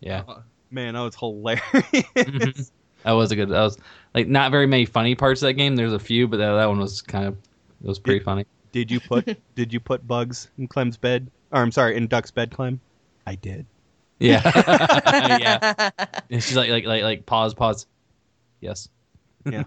[0.02, 0.24] Yeah,
[0.72, 2.72] Man, that was hilarious.
[3.04, 3.48] That was a good.
[3.48, 3.78] That was
[4.14, 5.78] like not very many funny parts of that game.
[5.78, 7.34] There's a few, but that, that one was kind of
[7.82, 8.46] it was pretty funny.
[8.74, 9.26] did you put
[9.56, 11.32] did you put bugs in Clem's bed?
[11.52, 12.82] Or I'm sorry, in Duck's bed, Clem?
[13.30, 13.68] I did.
[14.18, 14.42] Yeah,
[15.40, 15.90] yeah.
[16.32, 17.86] And she's like like like like pause pause.
[18.60, 18.90] Yes.
[19.46, 19.64] Yeah.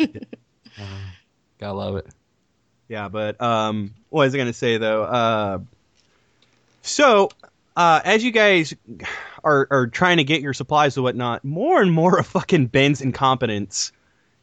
[0.00, 0.10] Uh,
[1.58, 2.08] gotta love it.
[2.88, 5.04] Yeah, but um, what was I going to say though?
[5.04, 5.58] Uh,
[6.82, 7.30] so
[7.76, 8.74] uh, as you guys
[9.44, 13.00] are are trying to get your supplies and whatnot, more and more of fucking Ben's
[13.00, 13.92] incompetence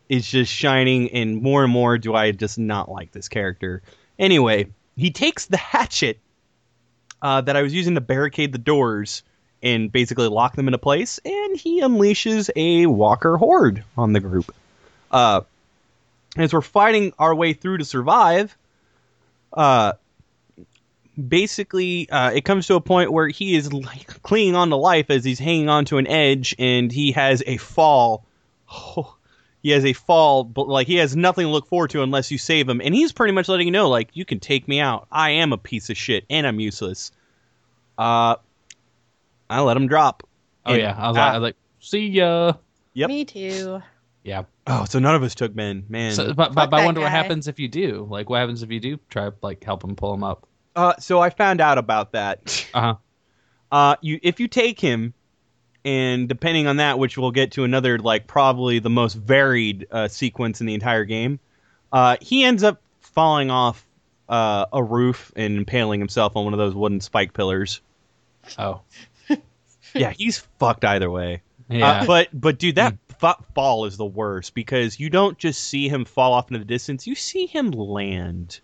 [0.07, 3.81] is just shining, and more and more do I just not like this character.
[4.17, 6.19] Anyway, he takes the hatchet
[7.21, 9.23] uh, that I was using to barricade the doors
[9.63, 14.53] and basically lock them into place, and he unleashes a Walker horde on the group.
[15.11, 15.41] Uh,
[16.37, 18.57] as we're fighting our way through to survive,
[19.53, 19.93] uh,
[21.27, 25.09] basically, uh, it comes to a point where he is like clinging on to life
[25.09, 28.25] as he's hanging onto an edge, and he has a fall.
[28.71, 29.15] Oh,
[29.63, 32.37] he has a fall, but like he has nothing to look forward to unless you
[32.37, 35.07] save him, and he's pretty much letting you know, like, you can take me out.
[35.11, 37.11] I am a piece of shit, and I'm useless.
[37.97, 38.35] Uh,
[39.49, 40.23] I let him drop.
[40.65, 42.53] Oh And- yeah, I was, like, I was like, see ya.
[42.93, 43.07] Yep.
[43.07, 43.81] Me too.
[44.23, 44.43] Yeah.
[44.67, 46.13] oh, so none of us took men, man.
[46.13, 48.05] So, but but, but I that wonder what happens if you do.
[48.09, 50.47] Like, what happens if you do try like help him pull him up?
[50.75, 52.67] Uh, so I found out about that.
[52.73, 52.95] Uh huh.
[53.71, 55.13] Uh, you if you take him,
[55.83, 60.07] and depending on that, which we'll get to another like probably the most varied uh,
[60.07, 61.39] sequence in the entire game,
[61.91, 63.85] uh, he ends up falling off
[64.29, 67.81] uh, a roof and impaling himself on one of those wooden spike pillars.
[68.57, 68.81] Oh.
[69.93, 71.41] Yeah, he's fucked either way.
[71.69, 71.85] Yeah.
[72.01, 75.89] Uh, but but dude, that fa- fall is the worst because you don't just see
[75.89, 78.61] him fall off into the distance; you see him land,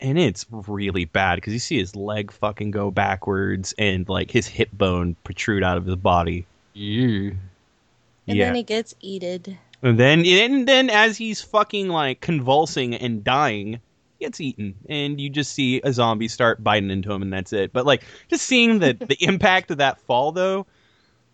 [0.00, 4.46] and it's really bad because you see his leg fucking go backwards and like his
[4.46, 6.46] hip bone protrude out of his body.
[6.74, 7.36] you.
[8.28, 9.56] And yeah, then he gets eated.
[9.82, 13.80] and then and then as he's fucking like convulsing and dying.
[14.18, 17.52] he Gets eaten, and you just see a zombie start biting into him, and that's
[17.52, 17.72] it.
[17.72, 20.66] But like, just seeing the the impact of that fall, though,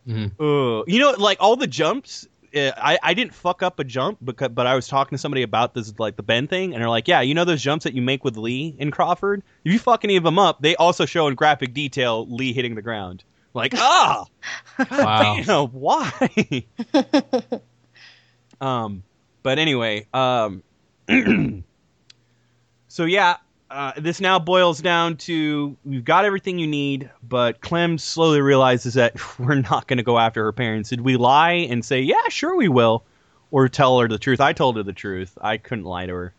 [0.07, 0.33] Mhm.
[0.39, 0.85] Ugh.
[0.87, 2.27] you know, like all the jumps.
[2.55, 5.43] Uh, I I didn't fuck up a jump, because but I was talking to somebody
[5.43, 7.95] about this like the Ben thing, and they're like, yeah, you know those jumps that
[7.95, 9.43] you make with Lee in Crawford.
[9.65, 12.75] If you fuck any of them up, they also show in graphic detail Lee hitting
[12.75, 13.25] the ground.
[13.55, 14.27] Like, ah,
[14.91, 15.37] Wow.
[15.45, 16.65] damn, why?
[18.61, 19.03] um,
[19.43, 20.63] but anyway, um,
[22.89, 23.37] so yeah,
[23.73, 28.95] uh, this now boils down to we've got everything you need, but Clem slowly realizes
[28.95, 30.91] that we're not going to go after her parents.
[30.91, 33.05] Did we lie and say, yeah, sure we will,
[33.51, 34.41] or tell her the truth?
[34.41, 35.37] I told her the truth.
[35.41, 36.35] I couldn't lie to her.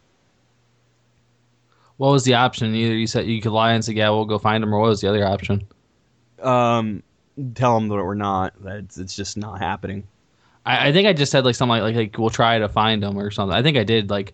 [1.98, 2.74] What was the option?
[2.74, 4.90] Either you said you could lie and say, "Yeah, we'll go find him," or what
[4.90, 5.68] was the other option?
[6.42, 7.04] Um,
[7.54, 8.62] tell them that we're not.
[8.64, 10.08] That it's, it's just not happening.
[10.66, 13.04] I, I think I just said like something like, like like we'll try to find
[13.04, 13.56] him or something.
[13.56, 14.34] I think I did like,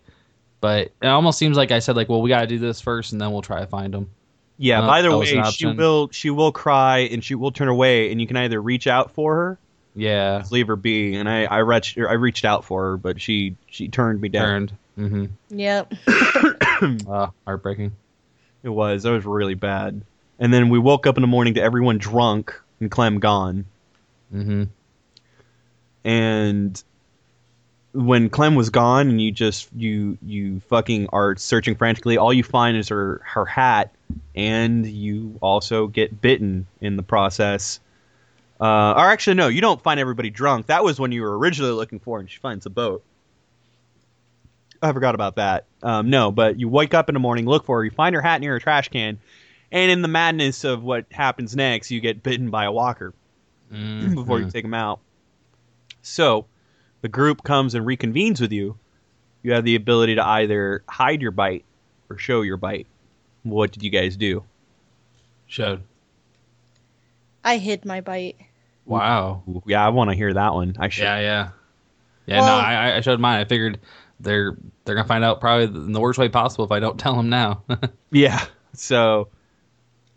[0.60, 3.12] but it almost seems like I said like, well, we got to do this first,
[3.12, 4.10] and then we'll try to find them.
[4.58, 4.82] Yeah.
[4.82, 8.20] Uh, by the way, she will she will cry and she will turn away, and
[8.20, 9.58] you can either reach out for her,
[9.94, 11.14] Yeah, leave her be.
[11.14, 14.44] And I I reached I reached out for her, but she she turned me down.
[14.44, 14.72] turned.
[14.98, 15.58] Mm-hmm.
[15.58, 15.94] Yep.
[17.08, 17.92] Uh, heartbreaking.
[18.62, 20.02] It was that was really bad.
[20.38, 23.64] And then we woke up in the morning to everyone drunk and Clem gone.
[24.34, 24.64] Mm-hmm.
[26.04, 26.82] And
[27.92, 32.44] when Clem was gone and you just you you fucking are searching frantically, all you
[32.44, 33.92] find is her her hat,
[34.34, 37.80] and you also get bitten in the process.
[38.60, 40.66] Uh, or actually, no, you don't find everybody drunk.
[40.66, 43.02] That was when you were originally looking for, and she finds a boat.
[44.82, 45.64] I forgot about that.
[45.82, 48.22] Um, no, but you wake up in the morning, look for her, you find her
[48.22, 49.18] hat near a trash can,
[49.72, 53.12] and in the madness of what happens next, you get bitten by a walker
[54.14, 55.00] before you take him out.
[56.02, 56.46] So,
[57.02, 58.78] the group comes and reconvenes with you,
[59.42, 61.64] you have the ability to either hide your bite
[62.08, 62.86] or show your bite.
[63.42, 64.44] What did you guys do?
[65.46, 65.82] Showed.
[67.44, 68.36] I hid my bite.
[68.84, 69.42] Wow.
[69.66, 70.76] Yeah, I want to hear that one.
[70.78, 71.04] I should.
[71.04, 71.48] Yeah, yeah,
[72.26, 72.40] yeah.
[72.40, 73.40] Well- no, I, I showed mine.
[73.40, 73.80] I figured
[74.18, 77.16] they're they're gonna find out probably in the worst way possible if I don't tell
[77.16, 77.62] them now.
[78.12, 78.44] Yeah.
[78.74, 79.28] So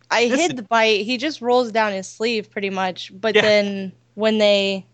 [0.10, 1.06] I hid the bite.
[1.06, 3.12] He just rolls down his sleeve pretty much.
[3.20, 3.42] But Yeah.
[3.44, 4.86] then when they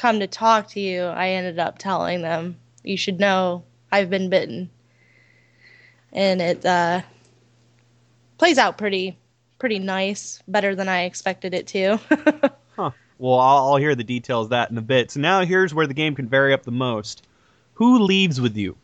[0.00, 3.62] come to talk to you, I ended up telling them, you should know
[3.92, 4.70] I've been bitten.
[6.12, 7.02] And it uh,
[8.38, 9.18] plays out pretty
[9.58, 12.00] pretty nice, better than I expected it to.
[13.20, 15.10] Well, I'll, I'll hear the details of that in a bit.
[15.10, 17.22] So now here's where the game can vary up the most.
[17.74, 18.78] Who leaves with you?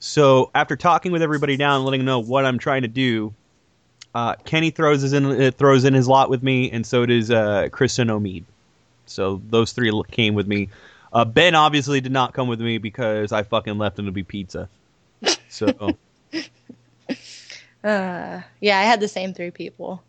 [0.00, 3.32] So after talking with everybody down, and letting them know what I'm trying to do,
[4.12, 7.68] uh, Kenny throws in uh, throws in his lot with me, and so does uh,
[7.70, 8.42] Christa Omid.
[9.10, 10.68] So those three came with me.
[11.12, 14.22] Uh, ben obviously did not come with me because I fucking left him to be
[14.22, 14.68] pizza.
[15.48, 15.66] So
[17.84, 20.02] uh, yeah, I had the same three people.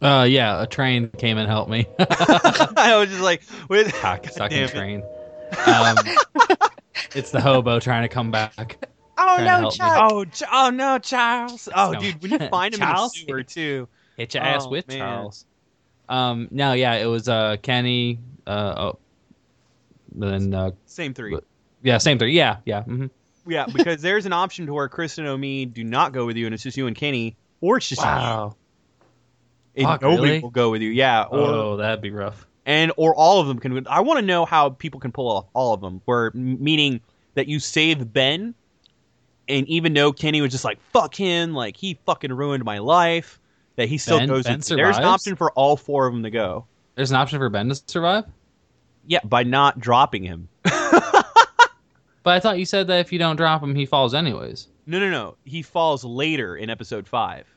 [0.00, 1.86] uh, yeah, a train came and helped me.
[1.98, 4.70] I was just like, with Cocksucking damn it.
[4.70, 5.02] train.
[5.66, 5.96] Um,
[7.14, 8.88] it's the hobo trying to come back.
[9.18, 10.42] Oh no, Charles!
[10.42, 11.68] Oh, oh no, Charles!
[11.74, 12.00] Oh, No.
[12.00, 13.14] dude, when you find him Charles?
[13.14, 13.88] in the sewer too.
[14.16, 14.98] Hit your ass Oh, with man.
[14.98, 15.44] Charles.
[16.08, 18.18] Um, no, yeah, it was uh Kenny.
[18.46, 18.98] Uh, oh,
[20.14, 21.38] then uh, Same three.
[21.82, 22.32] yeah, same three.
[22.32, 22.82] Yeah, yeah.
[22.82, 23.06] hmm
[23.46, 26.46] Yeah, because there's an option to where Christa and Omid do not go with you,
[26.46, 28.56] and it's just you and Kenny, or it's just Wow.
[29.76, 30.40] you, and Fuck, nobody really?
[30.40, 30.90] will go with you.
[30.90, 32.46] Yeah, or Oh, that'd be rough.
[32.66, 33.86] and or all of them can.
[33.86, 36.02] I want to know how people can pull off all of them.
[36.04, 37.00] Where meaning
[37.34, 38.54] that you save Ben,
[39.48, 43.40] and even though Kenny was just like fuck him, like he fucking ruined my life,
[43.76, 44.44] that he still Ben- goes.
[44.44, 44.60] Ben.
[44.60, 46.66] There's an option for all four of them to go.
[46.94, 48.24] There's an option for Ben to survive.
[49.06, 50.48] Yeah, by not dropping him.
[52.24, 54.68] But I thought you said that if you don't drop him, he falls anyways.
[54.86, 55.36] No, no, no.
[55.44, 57.48] He falls later in episode five.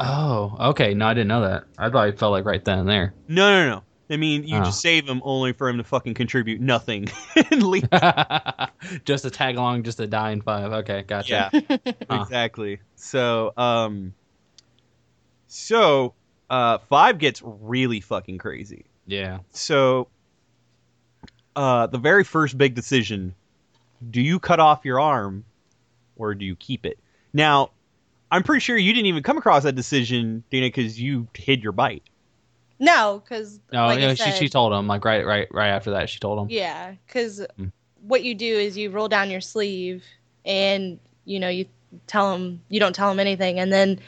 [0.00, 0.94] Oh, okay.
[0.94, 1.64] No, I didn't know that.
[1.76, 3.12] I thought he fell like right then and there.
[3.28, 3.82] No, no, no.
[4.10, 4.64] I mean, you Oh.
[4.64, 7.08] just save him only for him to fucking contribute nothing
[7.50, 7.86] and leave.
[9.04, 10.72] just to tag along, just to die in five.
[10.72, 11.50] Okay, gotcha.
[11.52, 11.76] Yeah,
[12.08, 12.22] Huh.
[12.22, 12.80] exactly.
[12.94, 14.14] So, um,
[15.48, 16.14] so
[16.50, 18.84] uh, five gets really fucking crazy.
[19.06, 19.38] Yeah.
[19.50, 20.08] So,
[21.56, 23.34] uh, the very first big decision:
[24.10, 25.44] do you cut off your arm,
[26.16, 26.98] or do you keep it?
[27.32, 27.70] Now,
[28.30, 31.72] I'm pretty sure you didn't even come across that decision, Dana, because you hid your
[31.72, 32.02] bite.
[32.78, 35.68] No, because No, like no, I she said, she told him like right right right
[35.68, 36.46] after that she told him.
[36.50, 37.72] Yeah, because Mm.
[38.02, 40.04] what you do is you roll down your sleeve
[40.44, 41.66] and you know you
[42.06, 43.98] tell him you don't tell him anything, and then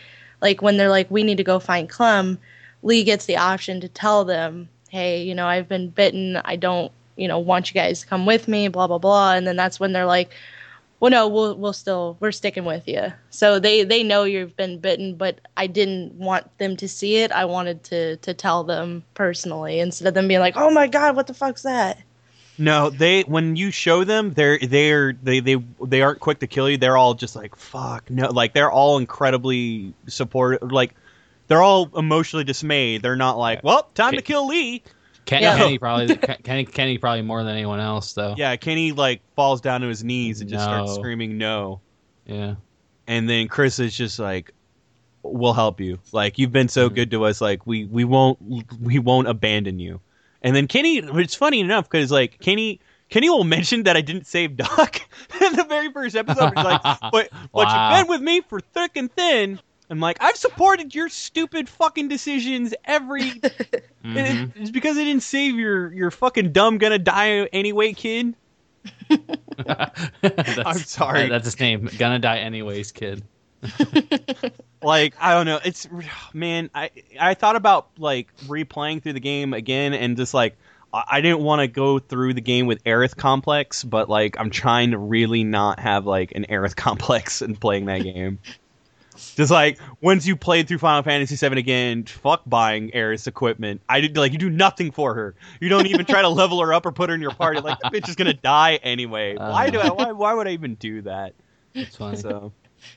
[0.41, 2.39] like when they're like we need to go find Clem,
[2.83, 6.93] Lee gets the option to tell them, hey, you know I've been bitten, I don't
[7.17, 9.81] you know want you guys to come with me, blah blah blah, and then that's
[9.81, 10.31] when they're like.
[11.01, 13.11] Well, no, we'll we'll still we're sticking with you.
[13.31, 17.33] So they they know you've been bitten, but I didn't want them to see it.
[17.33, 21.17] I wanted to to tell them personally instead of them being like, "Oh my god,
[21.17, 21.97] what the fuck's that?"
[22.61, 26.69] No, they when you show them, they're they're they they they aren't quick to kill
[26.69, 26.77] you.
[26.77, 30.71] They're all just like fuck no, like they're all incredibly supportive.
[30.71, 30.95] Like
[31.49, 33.03] they're all emotionally dismayed.
[33.03, 34.83] They're not like, well, time to kill Lee.
[35.25, 35.57] Kenny, Yeah.
[35.59, 38.35] Kenny probably Kenny Kenny probably more than anyone else though.
[38.37, 41.81] Yeah, Kenny like falls down to his knees and just starts screaming no.
[42.27, 42.57] Yeah.
[43.07, 44.53] And then Christa is just like,
[45.23, 45.99] we'll help you.
[46.13, 46.95] Like you've been so Mhm.
[46.95, 47.41] good to us.
[47.41, 48.39] Like we we won't
[48.81, 50.01] we won't abandon you.
[50.43, 52.81] And then Kenny, it's funny enough because like Kenny.
[53.11, 55.01] Kenny will mention that I didn't save Duck
[55.43, 56.53] in the very first episode.
[56.55, 57.99] He's like, but but Wow.
[57.99, 59.59] you've been with me for thick and thin.
[59.91, 63.23] I'm like, I've supported your stupid fucking decisions every.
[63.33, 63.41] and
[64.05, 64.17] Mhm.
[64.45, 68.37] it- it's because I didn't save your your fucking dumb gonna die anyway kid.
[69.67, 71.29] I'm sorry.
[71.29, 71.91] That's his name.
[71.99, 73.25] Gonna die anyways, kid.
[74.83, 75.61] Like I don't know.
[75.65, 75.89] It's
[76.35, 76.71] man.
[76.75, 80.57] I I thought about like replaying through the game again and just like
[80.93, 84.91] I didn't want to go through the game with Aerith complex, but like I'm trying
[84.91, 88.39] to really not have like an Aerith complex in playing that game.
[89.37, 93.83] Just like once you played through Final Fantasy VII again, fuck buying Aerith's equipment.
[93.89, 95.35] I did like you do nothing for her.
[95.61, 97.61] You don't even try to level her up or put her in your party.
[97.61, 99.37] Like that bitch is gonna die anyway.
[99.37, 99.89] Why do I?
[99.89, 99.95] Uh.
[99.95, 101.35] Why, why would I even do that?
[101.75, 102.17] That's funny.
[102.17, 102.53] So,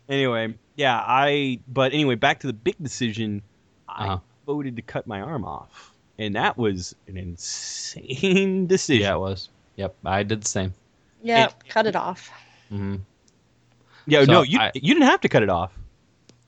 [0.09, 1.59] anyway, yeah, I.
[1.67, 3.41] But anyway, back to the big decision.
[3.87, 4.19] I Uh-huh.
[4.45, 9.03] voted to cut my arm off, and that was an insane decision.
[9.03, 9.49] Yeah, it was.
[9.75, 10.73] Yep, I did the same.
[11.21, 12.29] Yeah, It- cut it off.
[12.71, 12.95] Mm-hmm.
[14.07, 15.71] Yeah, So no, you I- you didn't have to cut it off.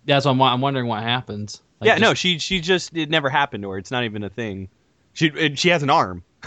[0.05, 1.61] Yeah, so I'm, I'm wondering what happens.
[1.79, 3.77] Like, yeah, no, she she just it never happened to her.
[3.77, 4.69] It's not even a thing.
[5.13, 6.23] She and she has an arm.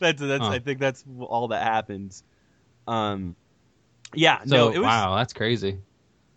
[0.00, 0.50] that's that's Huh.
[0.50, 2.22] I think that's all that happens.
[2.86, 3.36] Um,
[4.14, 5.78] Yeah, So no, it was wow, that's crazy.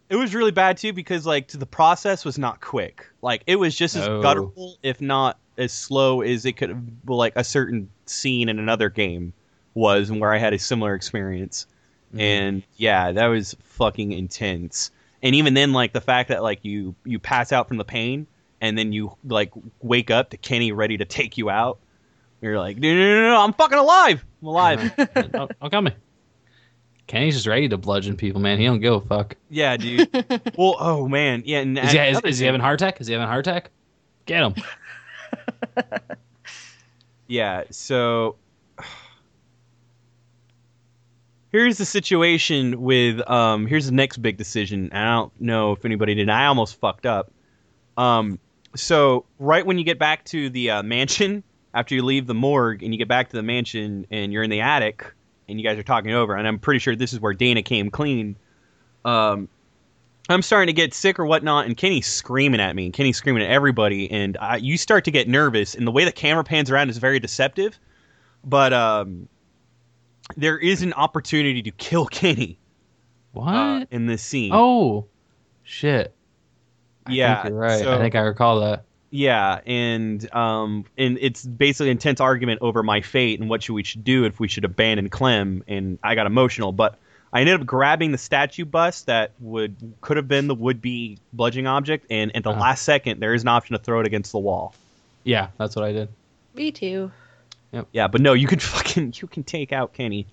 [0.10, 3.06] It was really bad too because like the process was not quick.
[3.22, 4.22] Like it was just as Oh.
[4.22, 8.90] guttural, if not as slow as it could have like a certain scene in another
[8.90, 9.34] game
[9.74, 11.66] was, and where I had a similar experience.
[12.14, 12.20] Mhm.
[12.22, 14.92] And yeah, that was fucking intense.
[15.24, 18.28] And even then, like the fact that like you you pass out from the pain,
[18.62, 19.52] and then you like
[19.82, 21.80] wake up to Kenny ready to take you out.
[22.42, 24.24] You're like, no, no, no, no, I'm fucking alive.
[24.42, 24.92] I'm alive.
[25.62, 25.96] I'm here.
[27.08, 28.58] Kenny's just ready to bludgeon people, man.
[28.58, 29.36] He don't give a fuck.
[29.50, 30.10] yeah, dude.
[30.58, 31.60] well, oh man, yeah.
[31.60, 33.00] And Is he, is, is he having heart attack?
[33.00, 33.70] Is he having heart attack?
[34.26, 34.56] Get him.
[37.28, 38.36] Yeah, so
[41.52, 44.92] here's the situation with um here's the next big decision.
[44.92, 46.30] I don't know if anybody did.
[46.30, 47.32] I almost fucked up.
[47.98, 48.40] Um
[48.76, 51.44] so right when you get back to the uh, mansion
[51.74, 54.50] after you leave the morgue and you get back to the mansion and you're in
[54.50, 55.06] the attic
[55.48, 57.90] and you guys are talking over and I'm pretty sure this is where Dana came
[57.92, 58.36] clean.
[59.04, 59.48] Um
[60.28, 63.44] I'm starting to get sick or whatnot, and Kenny's screaming at me, and Kenny's screaming
[63.44, 65.76] at everybody, and I, you start to get nervous.
[65.76, 67.78] And the way the camera pans around is very deceptive,
[68.44, 69.30] but um,
[70.36, 72.58] there is an opportunity to kill Kenny
[73.34, 73.54] What?
[73.54, 74.50] uh, in this scene.
[74.52, 75.06] oh,
[75.62, 76.16] shit.
[77.06, 77.80] I Yeah, right.
[77.84, 78.84] so- I think I recall that.
[79.16, 83.84] Yeah, and um, and it's basically intense argument over my fate and what should we
[83.84, 85.64] should do if we should abandon Clem.
[85.70, 86.98] And I got emotional, but
[87.32, 91.18] I ended up grabbing the statue bust that would could have been the would be
[91.32, 92.60] bludgeoning object, and at the Uh-huh.
[92.60, 94.76] last second, there is an option to throw it against the wall.
[95.24, 96.10] Yeah, that's what I did.
[96.54, 97.10] Me too.
[97.72, 97.88] Yep.
[97.94, 100.28] Yeah, but no, you can fucking you can take out Kenny.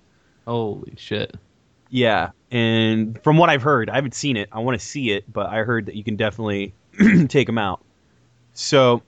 [0.45, 1.33] Holy shit.
[1.89, 4.49] Yeah, and from what I've heard, I haven't seen it.
[4.51, 6.73] I want to see it, but I heard that you can definitely
[7.29, 7.81] take him out.
[8.53, 9.01] So,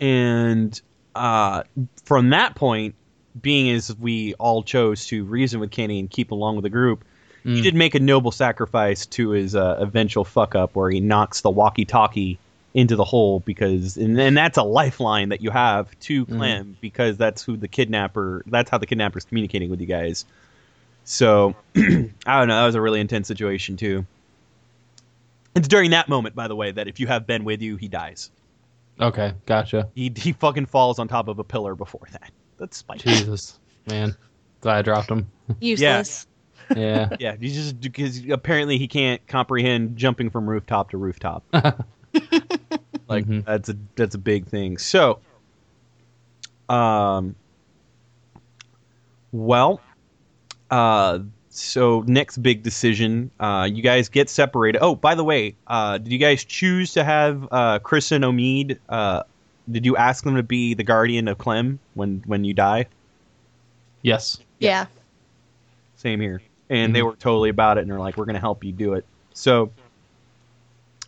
[0.00, 0.80] and
[1.14, 1.64] uh,
[2.04, 2.94] from that point,
[3.40, 7.04] being as we all chose to reason with Kenny and keep along with the group,
[7.42, 7.62] he Mm.
[7.62, 11.50] did make a noble sacrifice to his uh, eventual fuck up, where he knocks the
[11.50, 12.38] walkie-talkie
[12.74, 17.16] into the hole because, and, and that's a lifeline that you have to Clem because
[17.16, 18.44] that's who the kidnapper.
[18.46, 20.26] That's how the kidnapper's communicating with you guys.
[21.04, 22.60] So I don't know.
[22.60, 24.06] That was a really intense situation too.
[25.54, 27.88] It's during that moment, by the way, that if you have Ben with you, he
[27.88, 28.30] dies.
[29.00, 29.88] Okay, gotcha.
[29.94, 32.30] He he fucking falls on top of a pillar before that.
[32.58, 33.02] That's spicy.
[33.02, 34.14] Jesus, man.
[34.60, 35.30] Glad I dropped him.
[35.60, 36.26] Useless.
[36.76, 37.08] Yeah.
[37.18, 41.44] Yeah, he's just because apparently he can't comprehend jumping from rooftop to rooftop.
[41.52, 43.44] like Mhm.
[43.44, 44.76] that's a that's a big thing.
[44.78, 45.20] So,
[46.68, 47.34] um,
[49.32, 49.80] well,
[50.70, 51.20] uh,
[51.50, 54.78] so next big decision, uh, you guys get separated.
[54.80, 58.78] Oh, by the way, uh, did you guys choose to have uh, Christa and Omid?
[58.88, 59.24] Uh,
[59.70, 62.86] did you ask them to be the guardian of Clem when when you die?
[64.02, 64.38] yes.
[64.58, 64.86] Yeah.
[65.96, 66.40] Same here.
[66.70, 67.04] And they Mhm.
[67.06, 69.04] were totally about it and they're like, we're going to help you do it.
[69.34, 69.70] So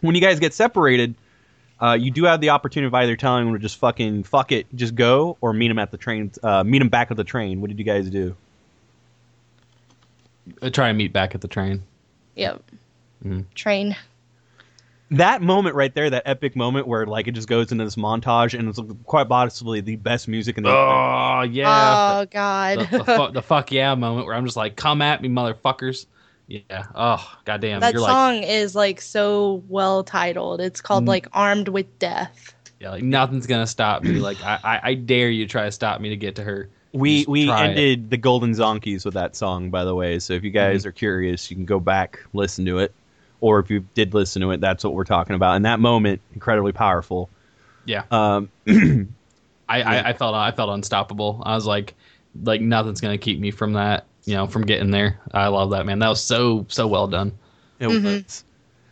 [0.01, 1.15] when you guys get separated,
[1.81, 4.67] uh, you do have the opportunity of either telling them to just fucking fuck it,
[4.75, 7.61] just go, or meet them at the train, uh, meet them back at the train.
[7.61, 8.37] What did you guys do?
[10.63, 11.83] I try and meet back at the train.
[12.37, 12.63] Yep.
[13.25, 13.45] Mhm.
[13.55, 13.97] Train.
[15.11, 18.59] That moment right there, that epic moment where like it just goes into this montage
[18.59, 20.71] and it's quite possibly the best music in the.
[20.71, 22.21] Oh yeah.
[22.23, 22.79] Oh God.
[22.91, 26.07] the, the, fu- the fuck yeah moment where I'm just like, come at me, motherfuckers.
[26.49, 26.87] Yeah.
[26.95, 27.81] Oh goddamn.
[27.81, 30.61] that You're like, song is like so well titled.
[30.63, 31.09] It's called Mm.
[31.09, 32.55] like Armed with Death.
[32.81, 34.13] yeah, like nothing's gonna stop me.
[34.19, 36.71] Like I, I, I dare you to try to stop me to get to her.
[36.93, 37.69] We we try it.
[37.71, 40.19] ended the Golden Zonkies with that song, by the way.
[40.19, 42.93] So if you guys are curious, you can go back listen to it,
[43.41, 45.57] or if you did listen to it, that's what we're talking about.
[45.57, 47.31] And that moment, incredibly powerful.
[47.87, 48.05] Yeah.
[48.11, 48.51] Um,
[49.69, 51.43] I, I, I felt I felt unstoppable.
[51.45, 51.95] I was like,
[52.43, 54.07] like nothing's gonna keep me from that.
[54.25, 55.19] You know, from getting there.
[55.33, 55.99] I love that man.
[55.99, 57.33] That was so so well done.
[57.81, 58.05] it Mhm.
[58.05, 58.45] was.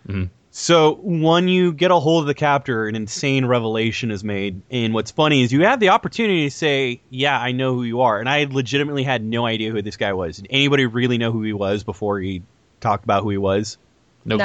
[0.08, 0.30] Mhm.
[0.52, 4.62] So when you get a hold of the captor, an insane revelation is made.
[4.70, 8.00] And what's funny is you have the opportunity to say, "Yeah, I know who you
[8.00, 10.38] are," and I legitimately had no idea who this guy was.
[10.38, 12.42] Did anybody really know who he was before he
[12.80, 13.78] talked about who he was?
[14.24, 14.38] No,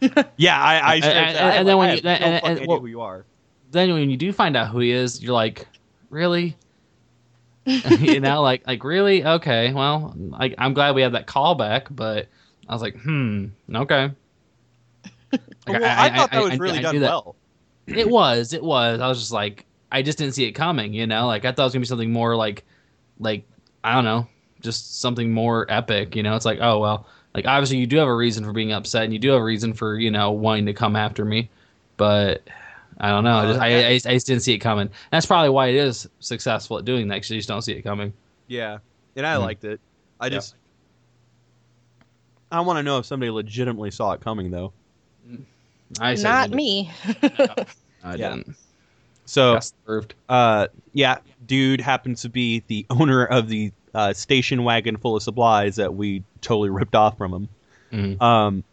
[0.00, 0.10] clue.
[0.36, 0.74] Yeah, I.
[0.78, 2.48] I, And- I, and- I, and then when I you- have no and- and- fucking
[2.50, 3.24] and idea what- who you are.
[3.70, 5.66] Then when you do find out who he is, you're like,
[6.10, 6.56] really?
[7.66, 9.24] you know, like like really?
[9.24, 12.26] Okay, well, like I'm glad we had that callback, but
[12.68, 14.10] I was like, hmm, okay.
[15.66, 17.36] Like, well, I, thought that was I- really I done well.
[17.86, 19.00] It was, it was.
[19.00, 20.92] I was just like, I just didn't see it coming.
[20.92, 22.64] You know, like I thought it was gonna be something more like,
[23.20, 23.44] like
[23.84, 24.26] I don't know,
[24.60, 26.16] just something more epic.
[26.16, 28.72] You know, it's like, oh well, like obviously you do have a reason for being
[28.72, 31.48] upset, and you do have a reason for you know wanting to come after me,
[31.96, 32.42] but
[32.98, 33.36] I don't know.
[33.36, 34.90] I just, I, I, I just didn't see it coming.
[35.12, 37.14] That's probably why it is successful at doing that.
[37.16, 38.12] Because you just don't see it coming.
[38.48, 38.78] Yeah,
[39.14, 39.42] and I Mhm.
[39.42, 39.80] liked it.
[40.18, 40.30] I Yeah.
[40.30, 40.56] just
[42.50, 44.72] I want to know if somebody legitimately saw it coming though.
[46.00, 46.90] I said Not you me.
[48.04, 48.34] I Yeah.
[48.36, 48.56] didn't.
[49.24, 50.14] So served.
[50.28, 55.22] uh, yeah, dude happens to be the owner of the uh, station wagon full of
[55.22, 57.48] supplies that we totally ripped off from him.
[57.92, 58.22] Mhm.
[58.22, 58.64] Um,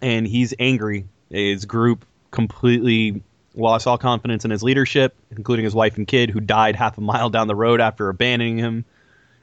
[0.00, 1.04] and he's angry.
[1.30, 3.22] His group completely
[3.54, 7.00] lost all confidence in his leadership, including his wife and kid, who died half a
[7.00, 8.84] mile down the road after abandoning him.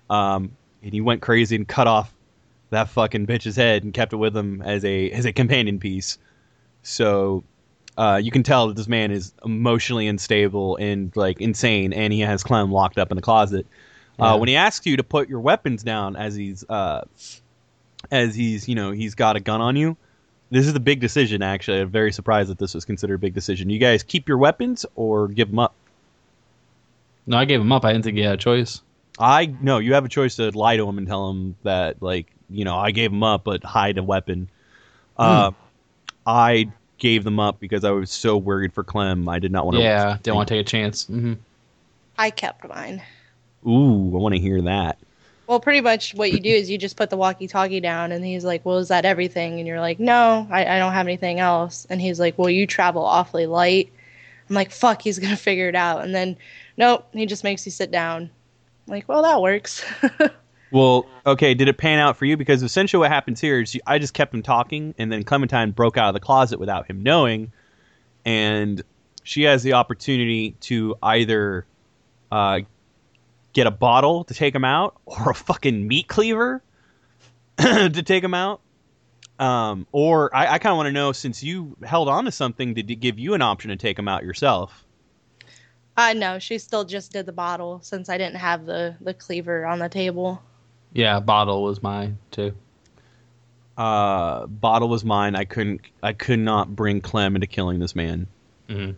[0.10, 0.52] Um,
[0.84, 2.14] and he went crazy and cut off
[2.72, 6.18] that fucking bitch's head and kept it with him as a as a companion piece.
[6.84, 7.44] So
[7.98, 12.22] uh, you can tell that this man is emotionally unstable and like insane, and he
[12.22, 13.68] has Clem locked up in a closet.
[14.20, 17.04] Uh, when he asks you to put your weapons down as he's uh,
[18.12, 19.98] as he's you know he's got a gun on you,
[20.52, 21.42] this is the big decision.
[21.42, 23.70] Actually, I'm very surprised that this was considered a big decision.
[23.70, 25.74] You guys keep your weapons or give them up.
[27.26, 27.84] No, I gave them up.
[27.84, 28.82] I didn't think he had a choice.
[29.18, 32.28] I no, you have a choice to lie to him and tell him that like
[32.50, 34.50] you know I gave him up, but hide a weapon.
[35.18, 35.52] Uh,
[36.26, 36.68] I
[36.98, 39.28] gave them up because I was so worried for Clem.
[39.28, 39.84] I did not want to.
[39.84, 41.06] Yeah, didn't want to take a chance.
[41.08, 41.34] hmm
[42.18, 43.02] I kept mine.
[43.66, 44.98] Ooh, I want to hear that.
[45.48, 48.46] Well, pretty much what you do is you just put the walkie-talkie down, and he's
[48.46, 51.86] like, "Well, is that everything?" And you're like, "No, I, I don't have anything else."
[51.90, 53.92] And he's like, "Well, you travel awfully light."
[54.50, 56.38] I'm like, "Fuck, he's gonna figure it out." And then,
[56.78, 58.30] nope, he just makes you sit down.
[58.88, 59.84] I'm like, well, that works.
[60.72, 62.38] Well, okay, did it pan out for you?
[62.38, 65.72] Because essentially what happens here is you, I just kept him talking, and then Clementine
[65.72, 67.52] broke out of the closet without him knowing,
[68.24, 68.82] and
[69.24, 71.66] she has the opportunity to either
[72.32, 72.62] uh,
[73.54, 76.64] get a bottle to take him out or a fucking meat cleaver
[77.58, 78.62] to take him out.
[79.40, 82.76] Um, or I, I kind of want to know since you held on to something,
[82.76, 84.86] did it give you an option to take him out yourself?
[85.98, 89.66] uh, no, she still just did the bottle since I didn't have the the cleaver
[89.66, 90.42] on the table.
[90.94, 92.54] Yeah, bottle was mine too.
[93.78, 95.36] Uh, bottle was mine.
[95.36, 95.82] I couldn't.
[96.04, 98.28] I could not bring Clem into killing this man.
[98.70, 98.96] Mhm.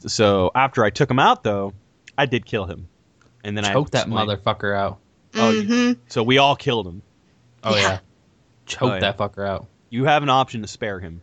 [0.00, 1.72] So after I took him out, though,
[2.16, 2.88] I did kill him,
[3.44, 4.98] and then I choked that motherfucker out.
[5.34, 7.02] Oh, you- hmm So we all killed him.
[7.62, 7.98] Oh yeah, Yeah.
[8.66, 9.00] choke Oh, yeah.
[9.00, 9.66] that fucker out.
[9.90, 11.20] You have an option to spare him,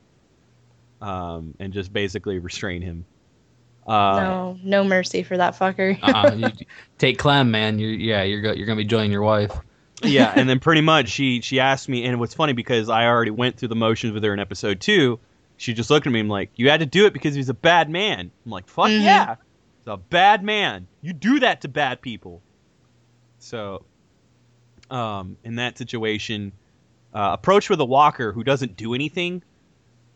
[1.01, 3.06] um, and just basically restrain him.
[3.88, 5.98] Uh, no, no mercy for that fucker.
[6.01, 6.34] Uh-uh.
[6.38, 6.48] you,
[6.98, 7.77] take Clem, man.
[7.80, 9.51] You're yeah, you're go, you're gonna be joining your wife.
[10.03, 13.32] yeah, and then pretty much she she asked me, and what's funny because I already
[13.32, 15.19] went through the motions with her in episode two.
[15.57, 17.53] She just looked at me and like, "You had to do it because he's a
[17.53, 19.03] bad man." I'm like, "Fuck Mhm.
[19.03, 19.35] yeah,
[19.80, 20.88] he's a bad man.
[21.01, 22.41] You do that to bad people."
[23.40, 23.85] So,
[24.90, 26.51] um, in that situation,
[27.14, 29.43] uh, approach with a walker who doesn't do anything,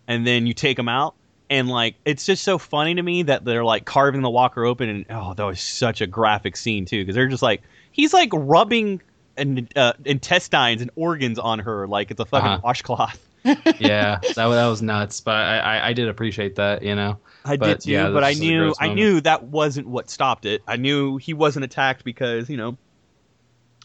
[0.07, 1.15] and then you take him out.
[1.49, 4.89] And like, it's just so funny to me that they're like carving the walker open,
[4.89, 8.29] and oh, that was such a graphic scene too, because they're just like, he's like
[8.33, 9.01] rubbing
[9.39, 12.61] and uh, intestines and organs on her like it's a fucking Uh-huh.
[12.63, 13.19] washcloth.
[13.79, 15.21] Yeah, that that was nuts.
[15.21, 16.83] But I, I I did appreciate that.
[16.83, 17.19] You know.
[17.45, 19.87] I But, did too, yeah, but I this is a knew I knew that wasn't
[19.87, 20.61] what stopped it.
[20.67, 22.77] I knew he wasn't attacked because you know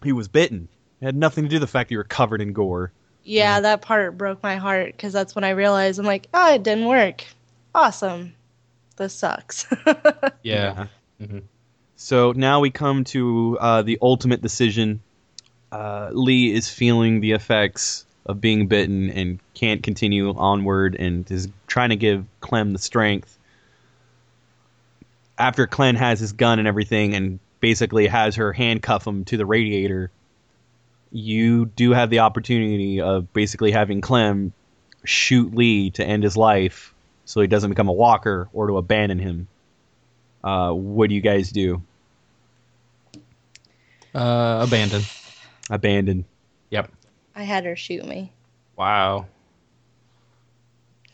[0.03, 0.69] he was bitten.
[1.01, 2.93] It had nothing to do with the fact that you were covered in gore.
[3.23, 6.63] yeah, that part broke my heart because that's when I realized I'm like, oh, it
[6.65, 7.25] didn't work.
[7.75, 8.35] Awesome.
[8.97, 9.67] This sucks.
[10.43, 10.87] Yeah.
[11.23, 11.45] Mhm.
[11.97, 15.01] So now we come to uh, the ultimate decision.
[15.75, 21.49] Uh, Lee is feeling the effects of being bitten and can't continue onward and is
[21.67, 23.37] trying to give Clem the strength.
[25.37, 29.45] After Clem has his gun and everything and basically has her handcuff him to the
[29.45, 30.13] radiator,
[31.11, 34.53] you do have the opportunity of basically having Clem
[35.05, 36.95] shoot Lee to end his life
[37.25, 39.49] so he doesn't become a walker or to abandon him.
[40.45, 41.83] Uh, what do you guys do?
[44.15, 44.65] Uh,
[45.71, 46.25] abandoned.
[46.71, 46.91] Yep.
[47.37, 48.33] I had her shoot me.
[48.77, 49.27] Wow.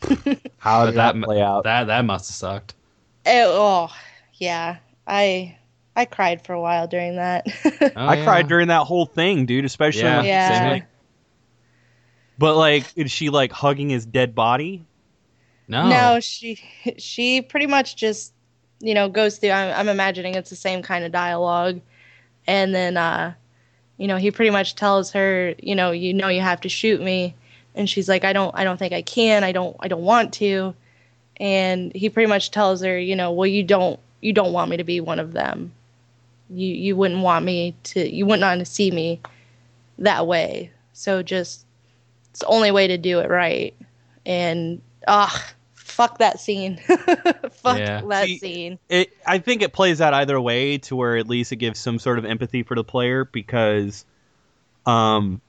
[0.59, 1.65] How did that, That- play out?
[1.65, 2.75] That that must have sucked.
[3.27, 3.91] It, oh,
[4.35, 4.77] yeah.
[5.07, 5.57] I
[5.97, 7.47] I cried for a while during that.
[7.97, 8.25] Oh, I yeah.
[8.25, 9.65] cried during that whole thing, dude.
[9.65, 10.23] Especially Yeah.
[10.23, 10.59] Yeah.
[10.59, 10.87] same like,
[12.39, 14.85] but like, is she like hugging his dead body?
[15.69, 15.89] No.
[15.89, 16.59] No, she
[16.99, 18.33] she pretty much just
[18.81, 19.51] you know goes through.
[19.51, 21.81] I'm, I'm imagining it's the same kind of dialogue,
[22.47, 23.35] and then uh,
[24.01, 27.03] you know he pretty much tells her, you know, you know you have to shoot
[27.03, 27.35] me,
[27.75, 29.45] and she's like, I don't, I don't think I can.
[29.45, 30.75] I don't, I don't want to,
[31.37, 34.79] and he pretty much tells her, you know, well you don't, you don't want me
[34.79, 35.73] to be one of them.
[36.49, 39.21] You you wouldn't want me to, you wouldn't want to see me
[39.99, 40.71] that way.
[40.95, 41.67] So just
[42.31, 43.75] it's the only way to do it right.
[44.25, 45.53] And ah,
[45.91, 46.77] fuck that scene.
[47.53, 48.01] fuck Yeah.
[48.09, 48.79] that See, scene.
[48.89, 49.13] It.
[49.27, 52.19] I think it plays out either way to where at least it gives some sort
[52.19, 54.05] of empathy for the player because,
[54.87, 55.41] um,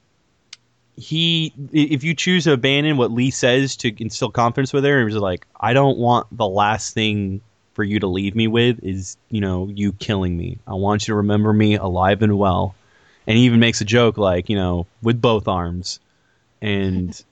[0.94, 5.04] he if you choose to abandon what Lee says to instill confidence with her, it
[5.04, 7.40] was like I don't want the last thing
[7.72, 10.58] for you to leave me with is you know you killing me.
[10.66, 12.74] I want you to remember me alive and well.
[13.26, 15.98] And he even makes a joke like you know with both arms,
[16.60, 17.18] and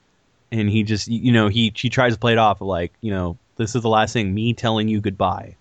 [0.51, 3.37] and he just you know he he tries to play it off like you know
[3.57, 5.55] this is the last thing me telling you goodbye,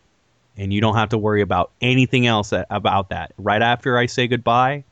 [0.56, 3.32] and you don't have to worry about anything else that, about that.
[3.36, 4.84] Right after I say goodbye,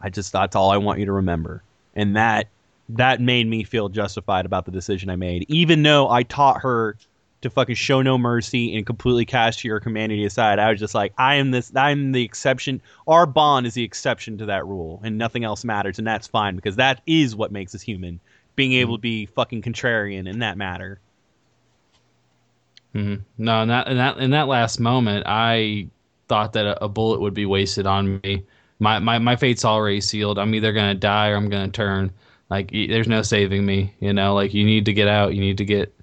[0.00, 1.62] I just that's all I want you to remember,
[1.94, 2.48] and that
[2.90, 6.96] that made me feel justified about the decision I made, even though I taught her
[7.42, 10.58] to fucking show no mercy and completely cast your humanity aside.
[10.58, 12.82] I was just like, I am this, I'm the exception.
[13.06, 16.56] Our bond is the exception to that rule, and nothing else matters, and that's fine
[16.56, 18.20] because that is what makes us human,
[18.60, 21.00] being able to be fucking contrarian in that matter.
[22.94, 23.22] Mm-hmm.
[23.38, 25.88] No, not in that in that last moment, I
[26.28, 28.44] thought that a, a bullet would be wasted on me.
[28.78, 30.38] My, my my fate's already sealed.
[30.38, 32.12] I'm either gonna die or I'm gonna turn.
[32.50, 33.94] Like there's no saving me.
[33.98, 35.34] You know, like you need to get out.
[35.34, 35.94] You need to get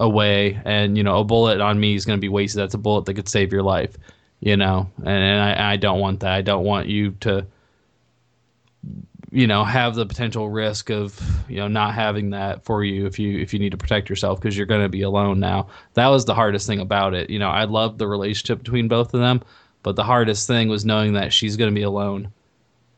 [0.00, 0.60] away.
[0.64, 2.60] And you know, a bullet on me is gonna be wasted.
[2.60, 3.96] That's a bullet that could save your life.
[4.40, 6.32] You know, and, and I, I don't want that.
[6.32, 7.46] I don't want you to
[9.32, 11.18] you know have the potential risk of
[11.48, 14.40] you know not having that for you if you if you need to protect yourself
[14.40, 15.68] because you're going to be alone now.
[15.94, 17.30] That was the hardest thing about it.
[17.30, 19.42] You know i loved the relationship between both of them
[19.82, 22.32] but the hardest thing was knowing that she's going to be alone.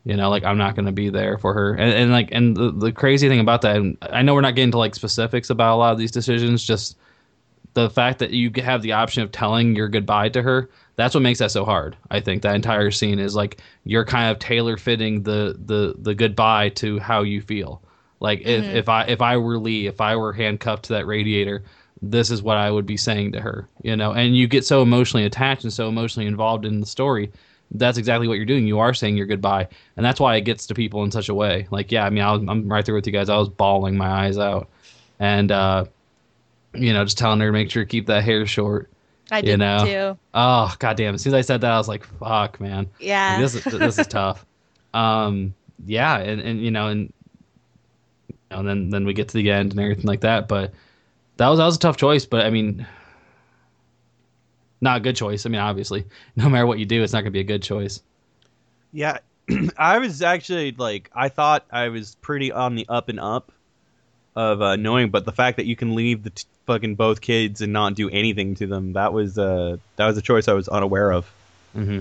[0.04, 1.74] You know like i'm not going to be there for her.
[1.74, 4.72] And, and like and the, the crazy thing about that i know we're not getting
[4.72, 6.96] to like specifics about a lot of these decisions just
[7.74, 11.22] the fact that you have the option of telling your goodbye to her that's what
[11.22, 11.96] makes that so hard.
[12.10, 16.14] I think that entire scene is like you're kind of tailor fitting the the the
[16.14, 17.82] goodbye to how you feel.
[18.22, 21.64] Like if, if i if i were lee if i were handcuffed to that radiator
[22.00, 24.12] this is what i would be saying to her you know?
[24.12, 27.32] And you get so emotionally attached and so emotionally involved in the story
[27.74, 28.66] that's exactly what you're doing.
[28.66, 29.66] You are saying your goodbye.
[29.96, 31.66] And that's why it gets to people in such a way.
[31.72, 33.28] Like yeah i mean I was, i'm right there with you guys.
[33.28, 34.68] I was bawling my eyes out.
[35.18, 35.86] And uh
[36.74, 38.88] you know just telling her to make sure to keep that hair short
[39.32, 39.84] I You did know.
[39.84, 40.18] too.
[40.34, 41.14] Oh goddamn!
[41.14, 43.40] As soon as I said that, I was like, "Fuck, man, Yeah.
[43.40, 44.44] this is this is tough."
[44.94, 45.54] Um,
[45.86, 47.12] yeah, and, and you know, and
[48.28, 50.48] you know, and then then we get to the end and everything like that.
[50.48, 50.72] But
[51.38, 52.26] that was that was a tough choice.
[52.26, 52.86] But I mean,
[54.80, 55.46] not a good choice.
[55.46, 56.04] I mean, obviously,
[56.36, 58.02] no matter what you do, it's not going to be a good choice.
[58.92, 59.18] Yeah,
[59.78, 63.50] I was actually like I thought I was pretty on the up and up
[64.34, 67.60] of uh, knowing, but the fact that you can leave the t- fucking both kids
[67.60, 70.68] and not do anything to them that was uh that was a choice I was
[70.68, 71.30] unaware of.
[71.76, 72.00] Mm-hmm.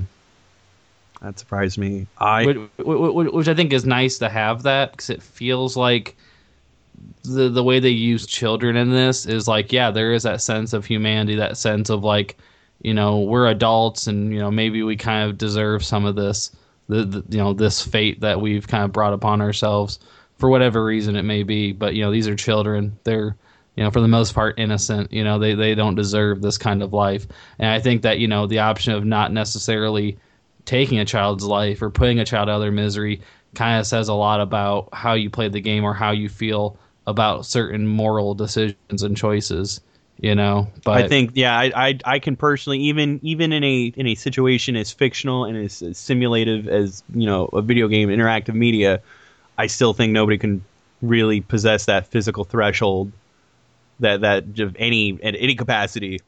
[1.21, 2.07] That surprised me.
[2.17, 6.15] I which, which, which I think is nice to have that because it feels like
[7.23, 10.73] the the way they use children in this is like yeah there is that sense
[10.73, 12.37] of humanity that sense of like
[12.81, 16.51] you know we're adults and you know maybe we kind of deserve some of this
[16.89, 19.99] the, the you know this fate that we've kind of brought upon ourselves
[20.41, 22.97] for whatever reason it may be but you know these are children.
[23.03, 23.37] They're
[23.75, 26.83] you know for the most part innocent you know they they don't deserve this kind
[26.83, 27.27] of life.
[27.59, 30.17] And i think that you know the option of not necessarily
[30.65, 33.21] taking a child's life or putting a child out of their misery
[33.53, 36.77] kind of says a lot about how you played the game or how you feel
[37.07, 39.81] about certain moral decisions and choices
[40.17, 43.93] you know but I think yeah I, I I can personally even even in a
[43.95, 48.09] in a situation as fictional and as, as simulative as you know a video game
[48.09, 49.01] interactive media,
[49.61, 50.63] I still think nobody can
[51.03, 53.11] really possess that physical threshold
[53.99, 56.19] that that of any at any capacity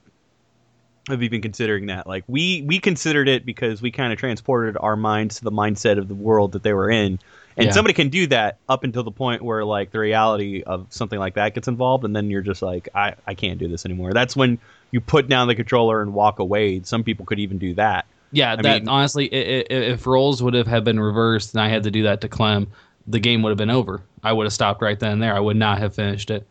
[1.09, 2.05] of even considering that.
[2.07, 5.97] Like we we considered it because we kind of transported our minds to the mindset
[5.97, 7.19] of the world that they were in.
[7.57, 7.71] And Yeah.
[7.71, 11.33] somebody can do that up until the point where like the reality of something like
[11.35, 14.13] that gets involved and then you're just like I I can't do this anymore.
[14.13, 14.59] That's when
[14.91, 16.81] you put down the controller and walk away.
[16.83, 18.05] Some people could even do that.
[18.35, 21.67] yeah that mean- honestly i- i- if roles would have have been reversed and i
[21.69, 22.65] had to do that to clem
[23.07, 25.39] the game would have been over i would have stopped right then and there i
[25.39, 26.45] would not have finished it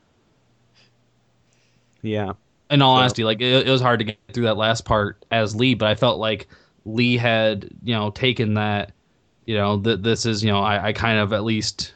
[2.02, 2.32] Yeah.
[2.70, 5.24] in all So- honesty, like it, it was hard to get through that last part
[5.30, 6.48] as Lee, but I felt like
[6.84, 8.92] Lee had, you know, taken that,
[9.46, 11.94] you know, that this is, you know, I, I kind of at least,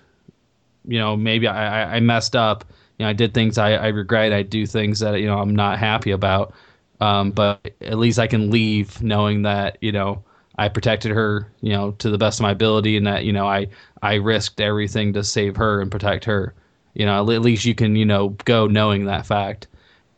[0.87, 2.65] you know, maybe I, I- messed up.
[2.99, 4.33] You know, I did things I, I regret.
[4.33, 6.55] I do things that, you know, I'm not happy about.
[7.01, 10.25] Um, but at least I can leave knowing that, you know,
[10.59, 13.47] I protected her, you know, to the best of my ability and that, you know,
[13.47, 13.69] I,
[14.03, 16.55] I risked everything to save her and protect her.
[16.95, 19.67] You know, at least you can, you know, go knowing that fact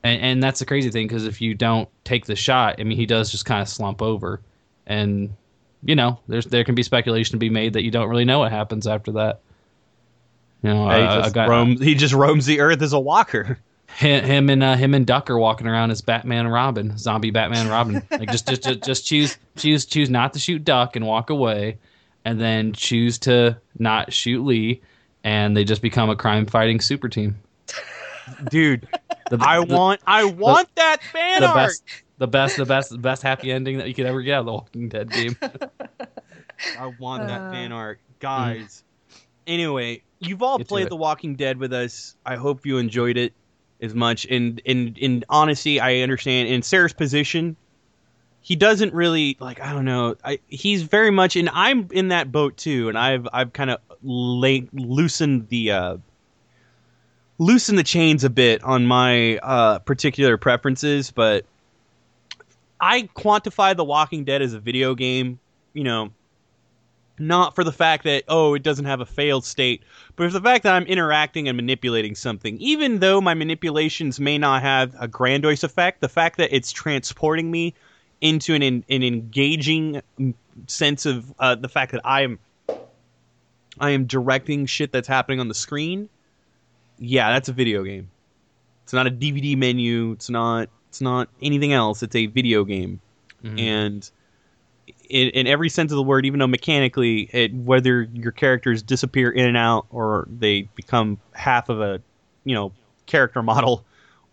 [0.04, 2.96] and, and that's the crazy thing because if you don't take the shot, I mean,
[2.96, 4.40] he does just kind of slump over,
[4.86, 5.34] and
[5.82, 8.38] you know, there's there can be speculation to be made that you don't really know
[8.40, 9.40] what happens after that.
[10.62, 13.00] You know, he, a- a just guy- roams, he just roams the earth as a
[13.00, 13.58] walker.
[13.88, 17.30] him, him and uh, him and Duck are walking around as Batman and Robin, zombie
[17.30, 18.02] Batman and Robin.
[18.10, 21.78] Like just just just, just choose choose choose not to shoot Duck and walk away,
[22.24, 24.80] and then choose to not shoot Lee,
[25.24, 27.36] and they just become a crime fighting super team.
[28.50, 28.86] dude.
[29.30, 31.56] The, I the- want, I want that fan the art.
[31.56, 31.82] best,
[32.18, 34.46] the best, the best, the best happy ending that you could ever get out of
[34.46, 35.36] the Walking Dead game.
[36.78, 37.50] I want that Uh.
[37.50, 38.84] fan art, guys.
[39.46, 40.88] Anyway, you've all played.
[40.88, 42.16] The Walking Dead with us.
[42.24, 43.32] I hope you enjoyed it
[43.80, 44.26] as much.
[44.26, 46.48] And in in honesty, I understand.
[46.48, 47.56] In Sarah's position,
[48.40, 49.60] he doesn't really like.
[49.60, 50.16] I don't know.
[50.24, 52.88] I, he's very much, and I'm in that boat too.
[52.88, 55.72] And I've I've kind of loosened the.
[55.72, 55.96] Uh,
[57.38, 61.46] loosen the chains a bit on my uh, particular preferences, but
[62.80, 65.38] I quantify The Walking Dead as a video game,
[65.72, 66.10] you know,
[67.18, 69.82] not for the fact that, oh, it doesn't have a failed state,
[70.16, 72.56] but for the fact that I'm interacting and manipulating something.
[72.58, 77.50] Even though my manipulations may not have a grandiose effect, the fact that it's transporting
[77.50, 77.74] me
[78.20, 80.34] into an, an engaging mm,
[80.66, 82.38] sense of uh, the fact that I am.
[83.80, 86.08] I am directing shit that's happening on the screen
[86.98, 88.10] yeah, that's a video game.
[88.84, 90.12] It's not a DVD menu.
[90.12, 90.68] It's not.
[90.88, 92.02] It's not anything else.
[92.02, 93.00] It's a video game,
[93.44, 93.60] Mhm.
[93.60, 94.10] and
[95.08, 99.30] in, in every sense of the word, even though mechanically, it, whether your characters disappear
[99.30, 102.00] in and out or they become half of a,
[102.44, 102.72] you know,
[103.06, 103.84] character model,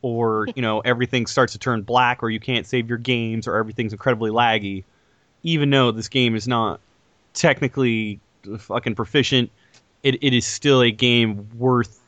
[0.01, 3.55] or you know everything starts to turn black, or you can't save your games, or
[3.55, 4.83] everything's incredibly laggy.
[5.43, 6.79] Even though this game is not
[7.33, 8.19] technically
[8.59, 9.51] fucking proficient,
[10.03, 11.99] it, it is still a game worth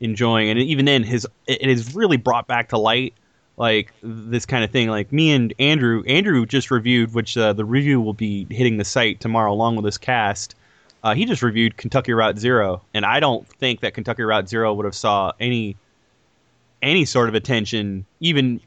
[0.00, 3.12] enjoying and even then his it has really brought back to light
[3.60, 7.64] like this kind of thing like me and andrew andrew just reviewed which uh, the
[7.64, 10.56] review will be hitting the site tomorrow along with this cast.
[11.02, 14.72] Uh, he just reviewed kentucky route zero and i don't think that kentucky route zero
[14.72, 15.76] would have saw any
[16.82, 18.60] any sort of attention even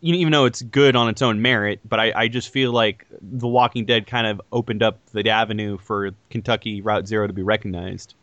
[0.00, 3.48] even though it's good on its own merit but I, I just feel like the
[3.48, 8.14] walking dead kind of opened up the avenue for kentucky route zero to be recognized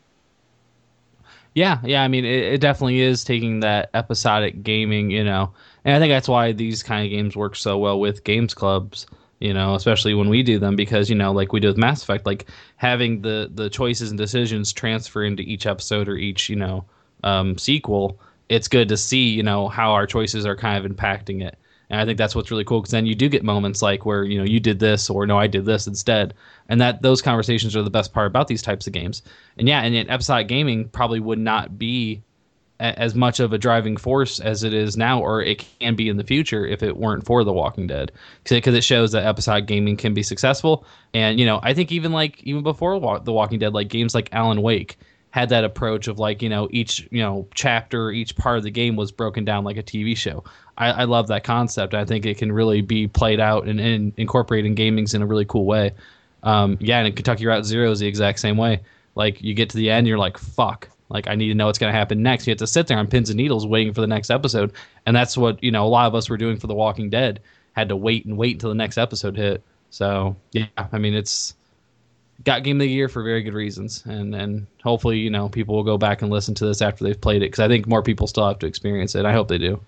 [1.55, 2.03] Yeah, yeah.
[2.03, 5.53] I mean, it, it definitely is taking that episodic gaming, you know,
[5.85, 9.05] and I think that's why these kind of games work so well with games clubs,
[9.39, 12.01] you know, especially when we do them because you know, like we do with Mass
[12.01, 16.55] Effect, like having the the choices and decisions transfer into each episode or each you
[16.55, 16.85] know
[17.23, 18.19] um, sequel.
[18.49, 21.57] It's good to see you know how our choices are kind of impacting it.
[21.93, 24.23] And I think that's what's really cool because then you do get moments like where
[24.23, 26.33] you know you did this or no I did this instead,
[26.67, 29.21] and that those conversations are the best part about these types of games.
[29.59, 32.23] And yeah, and episodic gaming probably would not be
[32.79, 36.09] a- as much of a driving force as it is now, or it can be
[36.09, 38.11] in the future if it weren't for The Walking Dead,
[38.49, 40.87] because it shows that episodic gaming can be successful.
[41.13, 44.15] And you know, I think even like even before Wa- The Walking Dead, like games
[44.15, 44.97] like Alan Wake
[45.33, 48.69] had that approach of like you know each you know chapter, each part of the
[48.69, 50.43] game was broken down like a TV show.
[50.77, 51.95] I, I love that concept.
[51.95, 55.25] I think it can really be played out and, and incorporated in gamings in a
[55.25, 55.89] really cool way.
[56.43, 58.81] Um, yeah, and Kentucky Route Zero is the exact same way.
[59.15, 60.87] Like you get to the end, you're like, fuck.
[61.09, 62.45] Like I need to know what's going to happen next.
[62.45, 64.71] You have to sit there on pins and needles waiting for the next episode,
[65.07, 65.83] and that's what you know.
[65.83, 67.39] A lot of us were doing for The Walking Dead.
[67.71, 69.63] Had to wait and wait until the next episode hit.
[69.89, 71.55] So yeah, I mean it's
[72.43, 75.75] got game of the year for very good reasons, and and hopefully you know people
[75.75, 78.01] will go back and listen to this after they've played it because I think more
[78.01, 79.25] people still have to experience it.
[79.25, 79.81] I hope they do.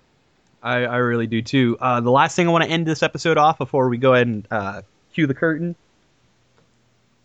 [0.62, 1.76] I, I really do too.
[1.80, 4.26] Uh, the last thing I want to end this episode off before we go ahead
[4.26, 5.76] and uh, cue the curtain.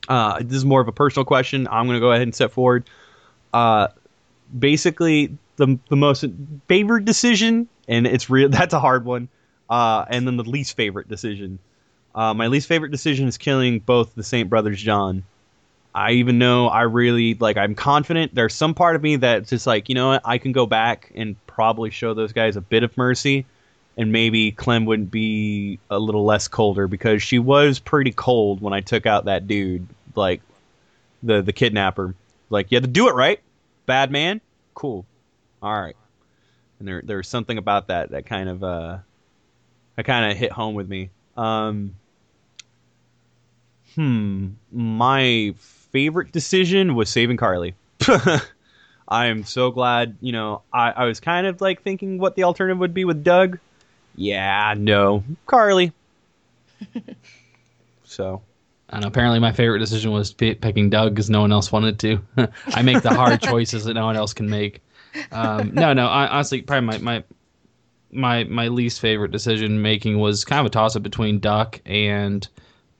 [0.07, 1.67] Uh, this is more of a personal question.
[1.69, 2.83] I'm going to go ahead and set forward.
[3.53, 3.87] Uh,
[4.57, 6.25] basically, the the most
[6.67, 8.49] favorite decision, and it's real.
[8.57, 9.29] That's a hard one.
[9.69, 11.57] Uh, and then the least favorite decision.
[12.13, 15.23] Uh, my least favorite decision is killing both the Saint brothers, John.
[15.93, 17.57] I even know I really like.
[17.57, 18.33] I'm confident.
[18.33, 20.19] There's some part of me that's just like, you know?
[20.23, 23.45] I can go back and probably show those guys a bit of mercy,
[23.97, 28.73] and maybe Clem wouldn't be a little less colder because she was pretty cold when
[28.73, 30.41] I took out that dude, like
[31.23, 32.15] the the kidnapper.
[32.49, 33.39] Like you had to do it right,
[33.85, 34.39] bad man.
[34.73, 35.05] Cool,
[35.61, 35.95] all right.
[36.79, 38.97] And there there's something about that that kind of uh,
[39.97, 41.09] that kind of hit home with me.
[41.35, 41.95] Um,
[43.95, 47.75] hmm, my favorite decision was saving Carly.
[49.07, 52.43] I am so glad, you know, I, I was kind of like thinking what the
[52.43, 53.59] alternative would be with Doug.
[54.15, 55.91] Yeah, no, Carly.
[58.03, 58.41] so,
[58.89, 62.21] And apparently, my favorite decision was p- picking Doug because no one else wanted to.
[62.67, 64.81] I make the hard choices that no one else can make.
[65.31, 67.23] Um, no, no, I, honestly, probably my, my
[68.13, 72.47] my my least favorite decision making was kind of a toss up between Duck and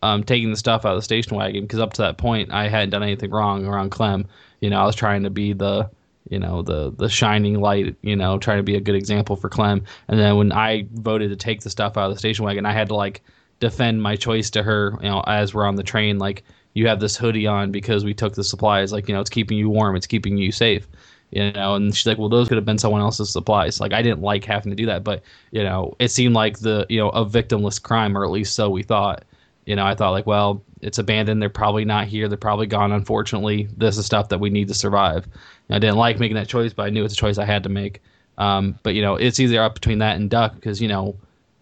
[0.02, 2.68] um, taking the stuff out of the station wagon because up to that point I
[2.68, 4.28] hadn't done anything wrong around Clem.
[4.60, 5.90] You know, I was trying to be the
[6.30, 7.96] you know the the shining light.
[8.02, 9.84] You know, trying to be a good example for Clem.
[10.08, 12.74] And then when I voted to take the stuff out of the station wagon, I
[12.74, 13.22] had to like
[13.60, 14.98] defend my choice to her.
[15.02, 18.14] You know, as we're on the train, like you have this hoodie on because we
[18.14, 18.92] took the supplies.
[18.92, 20.88] Like, you know, it's keeping you warm, it's keeping you safe.
[21.32, 23.80] You know, and she's like, well, those could have been someone else's supplies.
[23.80, 26.86] Like, I didn't like having to do that, but you know, it seemed like the
[26.90, 29.24] you know a victimless crime, or at least so we thought.
[29.72, 31.42] You know, I thought like, well, it's abandoned.
[31.42, 32.28] They're probably not here.
[32.28, 32.92] They're probably gone.
[32.92, 35.24] Unfortunately, this is stuff that we need to survive.
[35.70, 37.64] And I didn't like making that choice, but I knew it's a choice I had
[37.64, 38.02] to make.
[38.38, 41.16] Um, but you know, it's either up between that and Duck because you know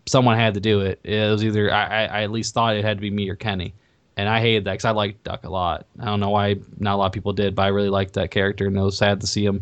[0.07, 0.99] someone had to do it.
[1.03, 3.35] It was either I, I, I at least thought it had to be me or
[3.35, 3.75] Kenny,
[4.17, 5.85] and I hated that because I liked Duck a lot.
[5.99, 8.31] I don't know why not a lot of people did, but I really liked that
[8.31, 9.61] character, and it was sad to see him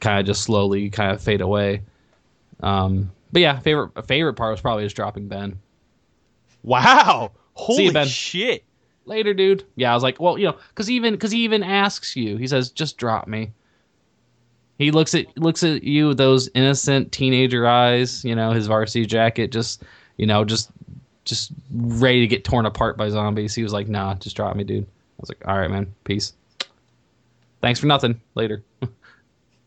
[0.00, 1.82] kind of just slowly kind of fade away.
[2.58, 5.60] Um, but yeah, favorite favorite part was probably just dropping Ben.
[6.64, 7.30] Wow.
[7.54, 8.06] Holy you, Ben.
[8.06, 8.64] shit.
[9.06, 9.64] Later, dude.
[9.76, 12.46] Yeah, I was like, well, you know, because even because he even asks you, he
[12.46, 13.52] says, just drop me.
[14.78, 19.06] He looks at looks at you with those innocent teenager eyes, you know, his varsity
[19.06, 19.82] jacket, just
[20.16, 20.70] you know, just
[21.24, 23.54] just ready to get torn apart by zombies.
[23.54, 26.32] He was like, "Nah, just drop me, dude." I was like, "All right, man, peace.
[27.60, 28.20] Thanks for nothing.
[28.34, 28.62] Later."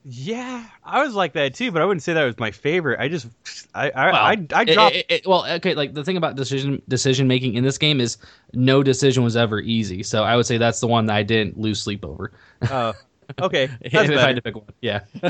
[0.09, 2.97] Yeah, I was like that too, but I wouldn't say that was my favorite.
[2.97, 3.27] I just,
[3.75, 4.95] I, I, Well, I, I it- dropped.
[4.95, 8.17] it- it- well, okay, like the thing about decision decision making in this game is
[8.53, 10.03] no decision was ever easy.
[10.03, 12.31] So I would say that's the one that I didn't lose sleep over.
[12.71, 12.93] Oh,
[13.41, 15.01] okay, if I had to pick one, yeah.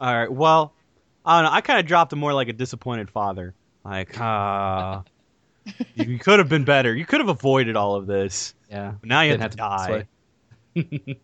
[0.00, 0.32] All right.
[0.32, 0.72] Well,
[1.24, 1.56] I don't know.
[1.56, 3.54] I kind of dropped it more like a disappointed father.
[3.84, 5.04] Like, ah,
[5.64, 5.74] you,
[6.06, 6.92] you could have been better.
[6.92, 8.54] You could have avoided all of this.
[8.68, 8.94] Yeah.
[9.00, 10.06] But now you have to have to
[10.76, 11.16] die.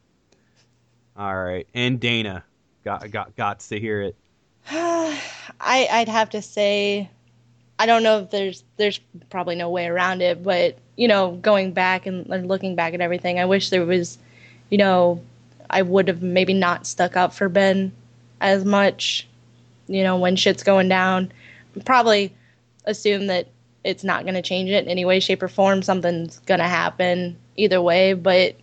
[1.17, 1.67] all right.
[1.75, 2.45] And Dana
[2.85, 4.17] got got got to hear it.
[4.71, 7.11] I I'd have to say
[7.79, 11.73] I don't know if there's there's probably no way around it, but you know, going
[11.73, 14.19] back and, looking back at everything, I wish there was,
[14.71, 15.21] you know,
[15.69, 17.91] I would have maybe not stuck up for Ben
[18.41, 19.27] as much,
[19.89, 21.33] you know, when shit's going down.
[21.85, 22.33] Probably
[22.85, 23.49] assume that
[23.83, 25.83] it's not going to change it in any way, shape, or form.
[25.83, 28.55] Something's going to happen either way, but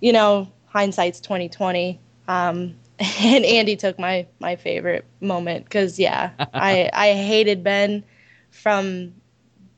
[0.00, 2.00] you know, hindsight's twenty twenty.
[2.28, 2.74] Um,
[3.20, 8.04] and Andy took my my favorite moment because yeah, I I hated Ben
[8.50, 9.14] from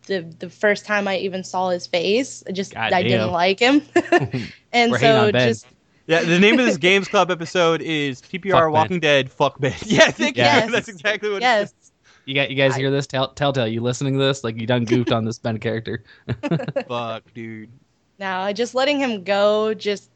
[0.07, 2.43] the the first time I even saw his face.
[2.47, 3.09] I just I Goddamn.
[3.09, 3.83] didn't like him,
[4.73, 5.67] and We're so just
[6.07, 8.73] Yeah, the name of this Games Club episode is PPR Fuck Ben.
[8.73, 9.31] Walking Dead.
[9.31, 9.75] Fuck Ben.
[9.85, 10.67] Yeah, thank Yes.
[10.67, 10.73] you.
[10.73, 11.41] That's exactly what.
[11.43, 11.71] yes.
[11.71, 11.77] It
[12.27, 13.07] You got you guys hear this?
[13.07, 14.45] Tell Telltale, you listening to this?
[14.45, 16.05] Like you done goofed on this Ben character.
[16.89, 17.71] Fuck, dude.
[18.19, 20.11] Now just letting him go just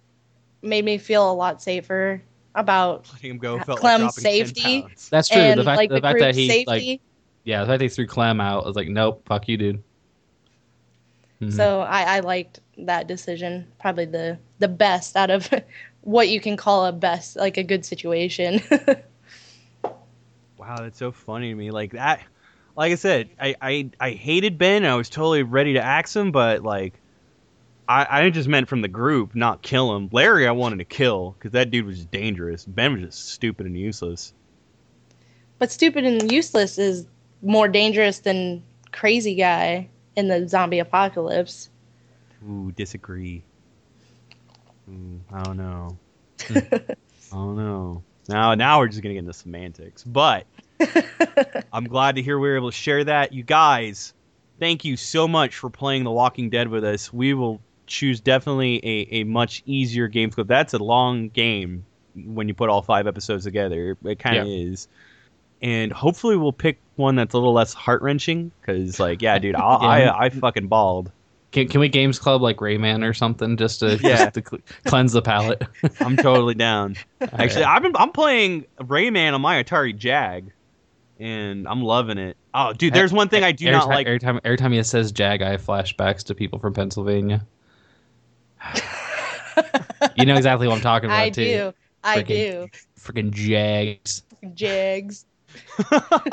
[0.62, 2.20] made me feel a lot safer
[2.58, 4.86] about Letting him go felt Clem's like safety.
[5.10, 5.40] That's true.
[5.40, 6.64] and the fact like the, the, fact that he safety.
[6.66, 7.00] like
[7.44, 9.82] yeah, the fact they threw Clem out, I was like, nope, fuck you, dude.
[11.40, 11.52] Mhm.
[11.52, 15.48] So I, I liked that decision, probably the the best out of
[16.00, 18.60] what you can call a best, like a good situation.
[20.58, 21.70] Wow, that's so funny to me.
[21.70, 22.20] Like that,
[22.76, 24.84] like I said, I I, I hated Ben.
[24.84, 27.00] I was totally ready to axe him, but like,
[27.88, 30.08] I I just meant from the group, not kill him.
[30.12, 32.64] Larry, I wanted to kill because that dude was dangerous.
[32.66, 34.34] Ben was just stupid and useless.
[35.58, 37.06] but stupid and useless is
[37.42, 41.70] more dangerous than crazy guy in the zombie apocalypse.
[42.48, 43.44] Ooh, disagree.
[44.88, 45.98] Ooh, I don't know.
[46.50, 48.02] I don't know.
[48.28, 50.46] Now, now we're just gonna get into semantics, but
[51.72, 53.32] I'm glad to hear we were able to share that.
[53.32, 54.14] You guys,
[54.60, 57.12] thank you so much for playing The Walking Dead with us.
[57.12, 60.46] We will choose definitely a, a much easier game scope.
[60.46, 61.84] That's a long game
[62.14, 63.96] when you put all five episodes together.
[64.04, 64.88] It kind of is.
[65.60, 69.56] And hopefully we'll pick one that's a little less heart wrenching because, like, yeah, dude,
[69.56, 69.60] I,
[70.04, 70.10] Yeah.
[70.12, 71.10] I I fucking bawled.
[71.50, 74.30] Can, can we games club like Rayman or something just to, Yeah.
[74.30, 75.62] just to cl- cleanse the palate?
[76.00, 76.94] I'm totally down.
[77.20, 80.52] Actually, I've been I'm playing Rayman on my Atari Jag,
[81.18, 82.36] and I'm loving it.
[82.54, 84.06] Oh, dude, there's one thing I do every not time, like.
[84.06, 87.46] Every time, every time he says Jag, I have flashbacks to people from Pennsylvania.
[90.16, 91.44] You know exactly what I'm talking about I too.
[91.44, 91.72] do.
[92.04, 92.68] I do.
[92.98, 94.22] Freaking Jags.
[94.54, 95.24] Jags.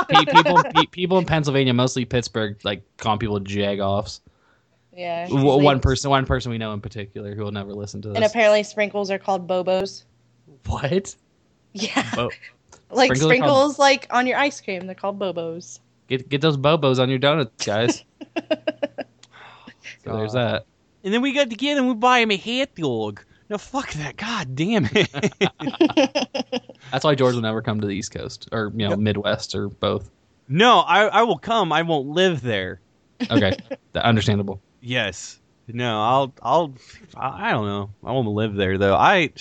[0.09, 4.21] People, people in Pennsylvania, mostly Pittsburgh, like calling people jag offs.
[4.95, 5.27] Yeah.
[5.27, 8.15] W- one person, one person we know in particular who will never listen to this.
[8.15, 10.03] And apparently sprinkles are called bobos.
[10.67, 11.15] what?
[11.73, 12.15] Yeah.
[12.15, 12.29] Bo-
[12.91, 14.85] like sprinkles sprinkles, called- like on your ice cream.
[14.85, 15.79] They're called bobos.
[16.07, 18.03] get get those bobos on your donuts, guys.
[20.03, 20.65] so there's that.
[21.05, 23.23] And then we got together and we buy him a hot dog.
[23.49, 24.17] No, fuck that.
[24.17, 26.71] God damn it.
[26.91, 29.69] That's why George will never come to the East Coast or you know Midwest or
[29.69, 30.09] both.
[30.49, 31.71] no, I I will come.
[31.71, 32.81] I won't live there.
[33.31, 34.61] Okay, Th- understandable.
[34.81, 35.39] Yes.
[35.67, 36.73] No, I'll I'll
[37.15, 37.91] I I don't know.
[38.03, 38.95] I won't live there though.
[38.95, 39.31] I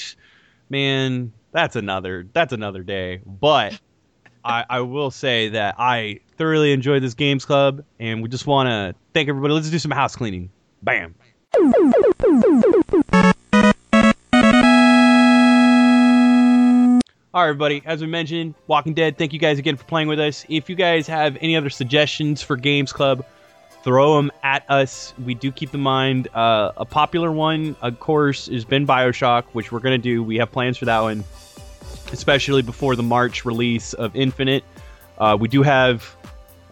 [0.71, 3.21] man, that's another that's another day.
[3.25, 3.79] But
[4.45, 8.69] I I will say that I thoroughly enjoyed this games club and we just want
[8.69, 9.55] to thank everybody.
[9.55, 10.51] Let's do some house cleaning.
[10.83, 11.15] Bam.
[17.33, 17.83] All right, everybody.
[17.85, 19.17] As we mentioned, Walking Dead.
[19.17, 20.45] Thank you guys again for playing with us.
[20.49, 23.25] If you guys have any other suggestions for Games Club,
[23.85, 25.15] throw them at us.
[25.25, 29.71] We do keep in mind uh, a popular one, of course, has been Bioshock, which
[29.71, 30.25] we're gonna do.
[30.25, 31.23] We have plans for that one,
[32.13, 34.65] especially before the March release of Infinite.
[35.19, 36.17] Uh, we do have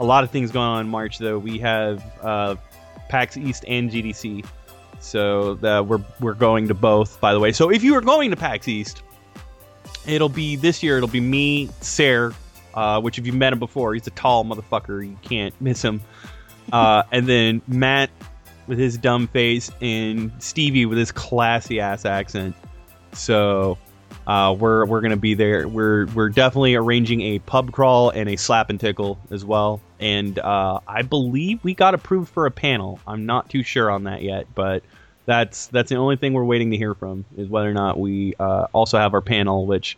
[0.01, 1.39] a lot of things going on in March, though.
[1.39, 2.57] We have uh,
[3.09, 4.45] PAX East and GDC
[5.03, 7.21] so the, we're we're going to both.
[7.21, 9.03] By the way, so if you are going to PAX East,
[10.07, 10.97] it'll be this year.
[10.97, 12.35] It'll be me, Sarah,
[12.75, 15.07] uh, which if you've met him before, he's a tall motherfucker.
[15.07, 16.01] You can't miss him.
[16.73, 18.11] Uh, and then Matt
[18.67, 22.55] with his dumb face and Stevie with his classy ass accent.
[23.13, 23.79] So
[24.27, 25.67] uh, we're we're gonna be there.
[25.67, 29.81] We're we're definitely arranging a pub crawl and a slap and tickle as well.
[29.99, 33.01] And uh, I believe we got approved for a panel.
[33.07, 34.83] I'm not too sure on that yet, but
[35.25, 38.35] that's that's the only thing we're waiting to hear from is whether or not we
[38.39, 39.97] uh, also have our panel, which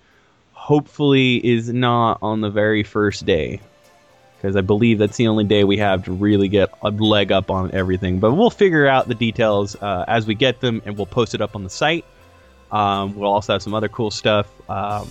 [0.53, 3.61] hopefully is not on the very first day
[4.45, 7.51] because I believe that's the only day we have to really get a leg up
[7.51, 8.19] on everything.
[8.19, 11.41] But we'll figure out the details uh, as we get them, and we'll post it
[11.41, 12.05] up on the site.
[12.71, 14.47] Um, we'll also have some other cool stuff.
[14.69, 15.11] Um,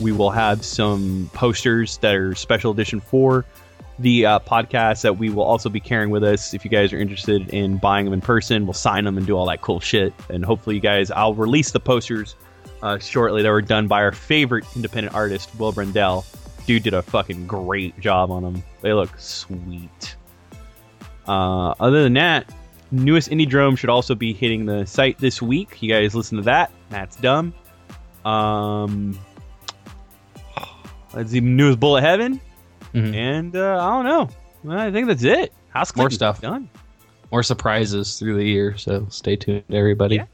[0.00, 3.44] we will have some posters that are special edition for
[3.98, 6.54] the uh, podcast that we will also be carrying with us.
[6.54, 9.36] If you guys are interested in buying them in person, we'll sign them and do
[9.36, 10.12] all that cool shit.
[10.28, 12.34] And hopefully, you guys, I'll release the posters
[12.82, 16.24] uh, shortly that were done by our favorite independent artist, Will Brendel
[16.66, 18.62] dude did a fucking great job on them.
[18.80, 20.16] They look sweet.
[21.26, 22.52] Uh, other than that,
[22.90, 25.82] newest indie drone should also be hitting the site this week.
[25.82, 26.70] You guys listen to that.
[26.90, 27.54] That's dumb.
[28.24, 29.18] Um,
[31.12, 32.40] that's the newest Bullet Heaven,
[32.94, 33.14] Mhm.
[33.14, 34.04] and uh, I don't
[34.64, 34.74] know.
[34.76, 35.52] I think that's it.
[35.70, 36.40] House More stuff.
[36.40, 36.68] done.
[37.30, 40.16] More surprises through the year, so stay tuned, everybody.
[40.16, 40.26] Yeah.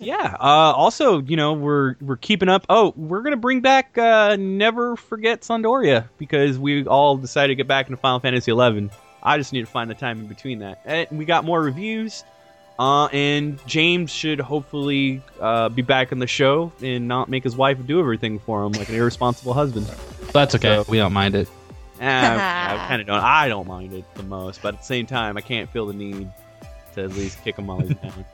[0.00, 0.34] Yeah.
[0.40, 2.66] Uh, also, you know, we're we're keeping up.
[2.68, 7.54] Oh, we're gonna bring back uh, Never Forget San d'Oria because we all decided to
[7.54, 8.90] get back into Final Fantasy XI.
[9.22, 10.82] I just need to find the time in between that.
[10.84, 12.24] And we got more reviews,
[12.80, 17.54] uh, and James should hopefully uh, be back on the show and not make his
[17.54, 19.86] wife do everything for him like an irresponsible husband.
[20.32, 20.82] That's okay.
[20.82, 21.48] So- we don't mind it.
[22.02, 23.20] Eh, I kind of don't.
[23.20, 25.92] I don't mind it the most, but at the same time, I can't feel the
[25.94, 26.30] need
[26.94, 28.24] to at least kick him while he's down.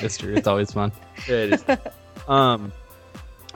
[0.00, 0.34] It's true.
[0.34, 0.90] It's always fun.
[1.28, 1.64] It is.
[2.28, 2.72] um,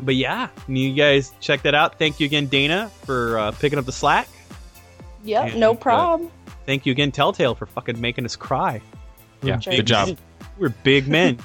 [0.01, 1.99] but yeah, you guys check that out.
[1.99, 4.29] Thank you again, Dana, for uh, picking up the slack.
[5.25, 6.31] Yep, And, no uh, problem.
[6.65, 8.81] Thank you again, Telltale, for fucking making us cry.
[9.43, 9.75] Yeah, Sure.
[9.75, 10.17] good job.
[10.59, 11.39] We're big men.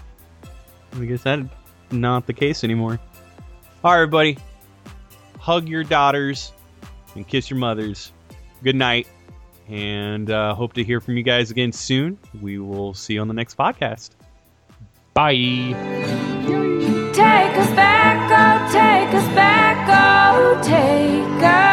[0.99, 1.49] I guess that's
[1.89, 2.99] not the case anymore.
[3.83, 4.37] All right, everybody.
[5.39, 6.51] Hug your daughters
[7.15, 8.11] and kiss your mothers.
[8.63, 9.07] Good night.
[9.69, 12.17] And uh, hope to hear from you guys again soon.
[12.41, 14.11] We will see you on the next podcast.
[15.13, 15.73] Bye.
[17.13, 21.72] Take us back, oh, take us back, oh, take us,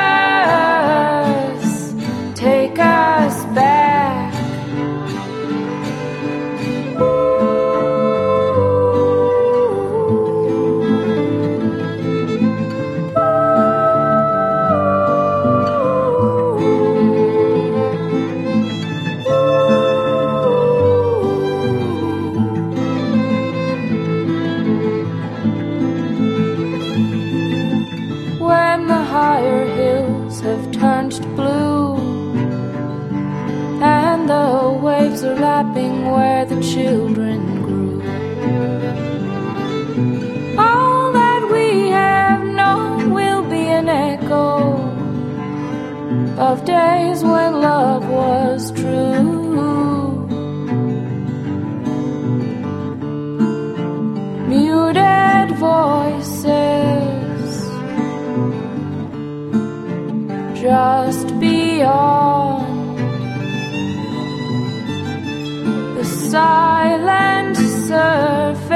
[46.40, 50.26] Of days when love was true.
[54.48, 56.48] Muted voices
[60.58, 62.98] just beyond
[65.98, 68.69] the silent surface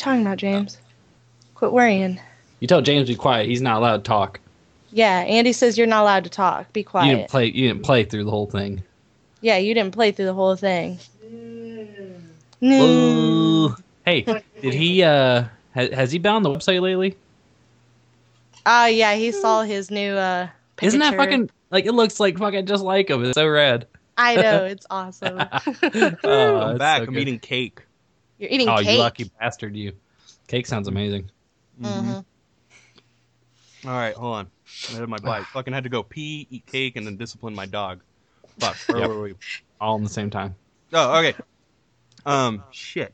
[0.00, 0.78] talking about, James?
[1.54, 2.20] Quit worrying.
[2.60, 3.48] You tell James to be quiet.
[3.48, 4.40] He's not allowed to talk.
[4.92, 6.72] Yeah, Andy says you're not allowed to talk.
[6.72, 7.06] Be quiet.
[7.06, 7.52] You didn't quiet.
[7.52, 7.60] play.
[7.60, 8.82] You didn't play through the whole thing.
[9.40, 10.98] yeah, you didn't play through the whole thing.
[12.60, 12.78] No.
[12.78, 13.76] Boo.
[14.04, 14.22] Hey,
[14.60, 15.02] did he?
[15.02, 17.16] uh has, has he been on the website lately?
[18.66, 20.48] Ah, yeah, he saw his new uh
[20.82, 23.24] Isn't that fucking like it looks like fucking just like him?
[23.24, 23.86] It's so rad.
[24.18, 25.38] I know it's awesome.
[26.24, 26.98] Oh, I'm back.
[26.98, 27.22] so I'm good.
[27.22, 27.82] eating cake.
[28.40, 28.88] You're eating Oh, cake.
[28.88, 29.76] you lucky bastard!
[29.76, 29.92] You.
[30.48, 31.30] Cake sounds amazing.
[31.80, 32.24] Mhm.
[33.84, 34.50] All right, hold on.
[34.90, 35.44] I had my bite.
[35.52, 38.00] Fucking had to go pee, eat cake, and then discipline my dog.
[38.58, 38.76] Fuck.
[38.88, 39.08] Where Yep.
[39.10, 39.34] were we?
[39.80, 40.56] All in the same time.
[40.94, 41.38] Oh, okay.
[42.26, 43.12] Um, shit.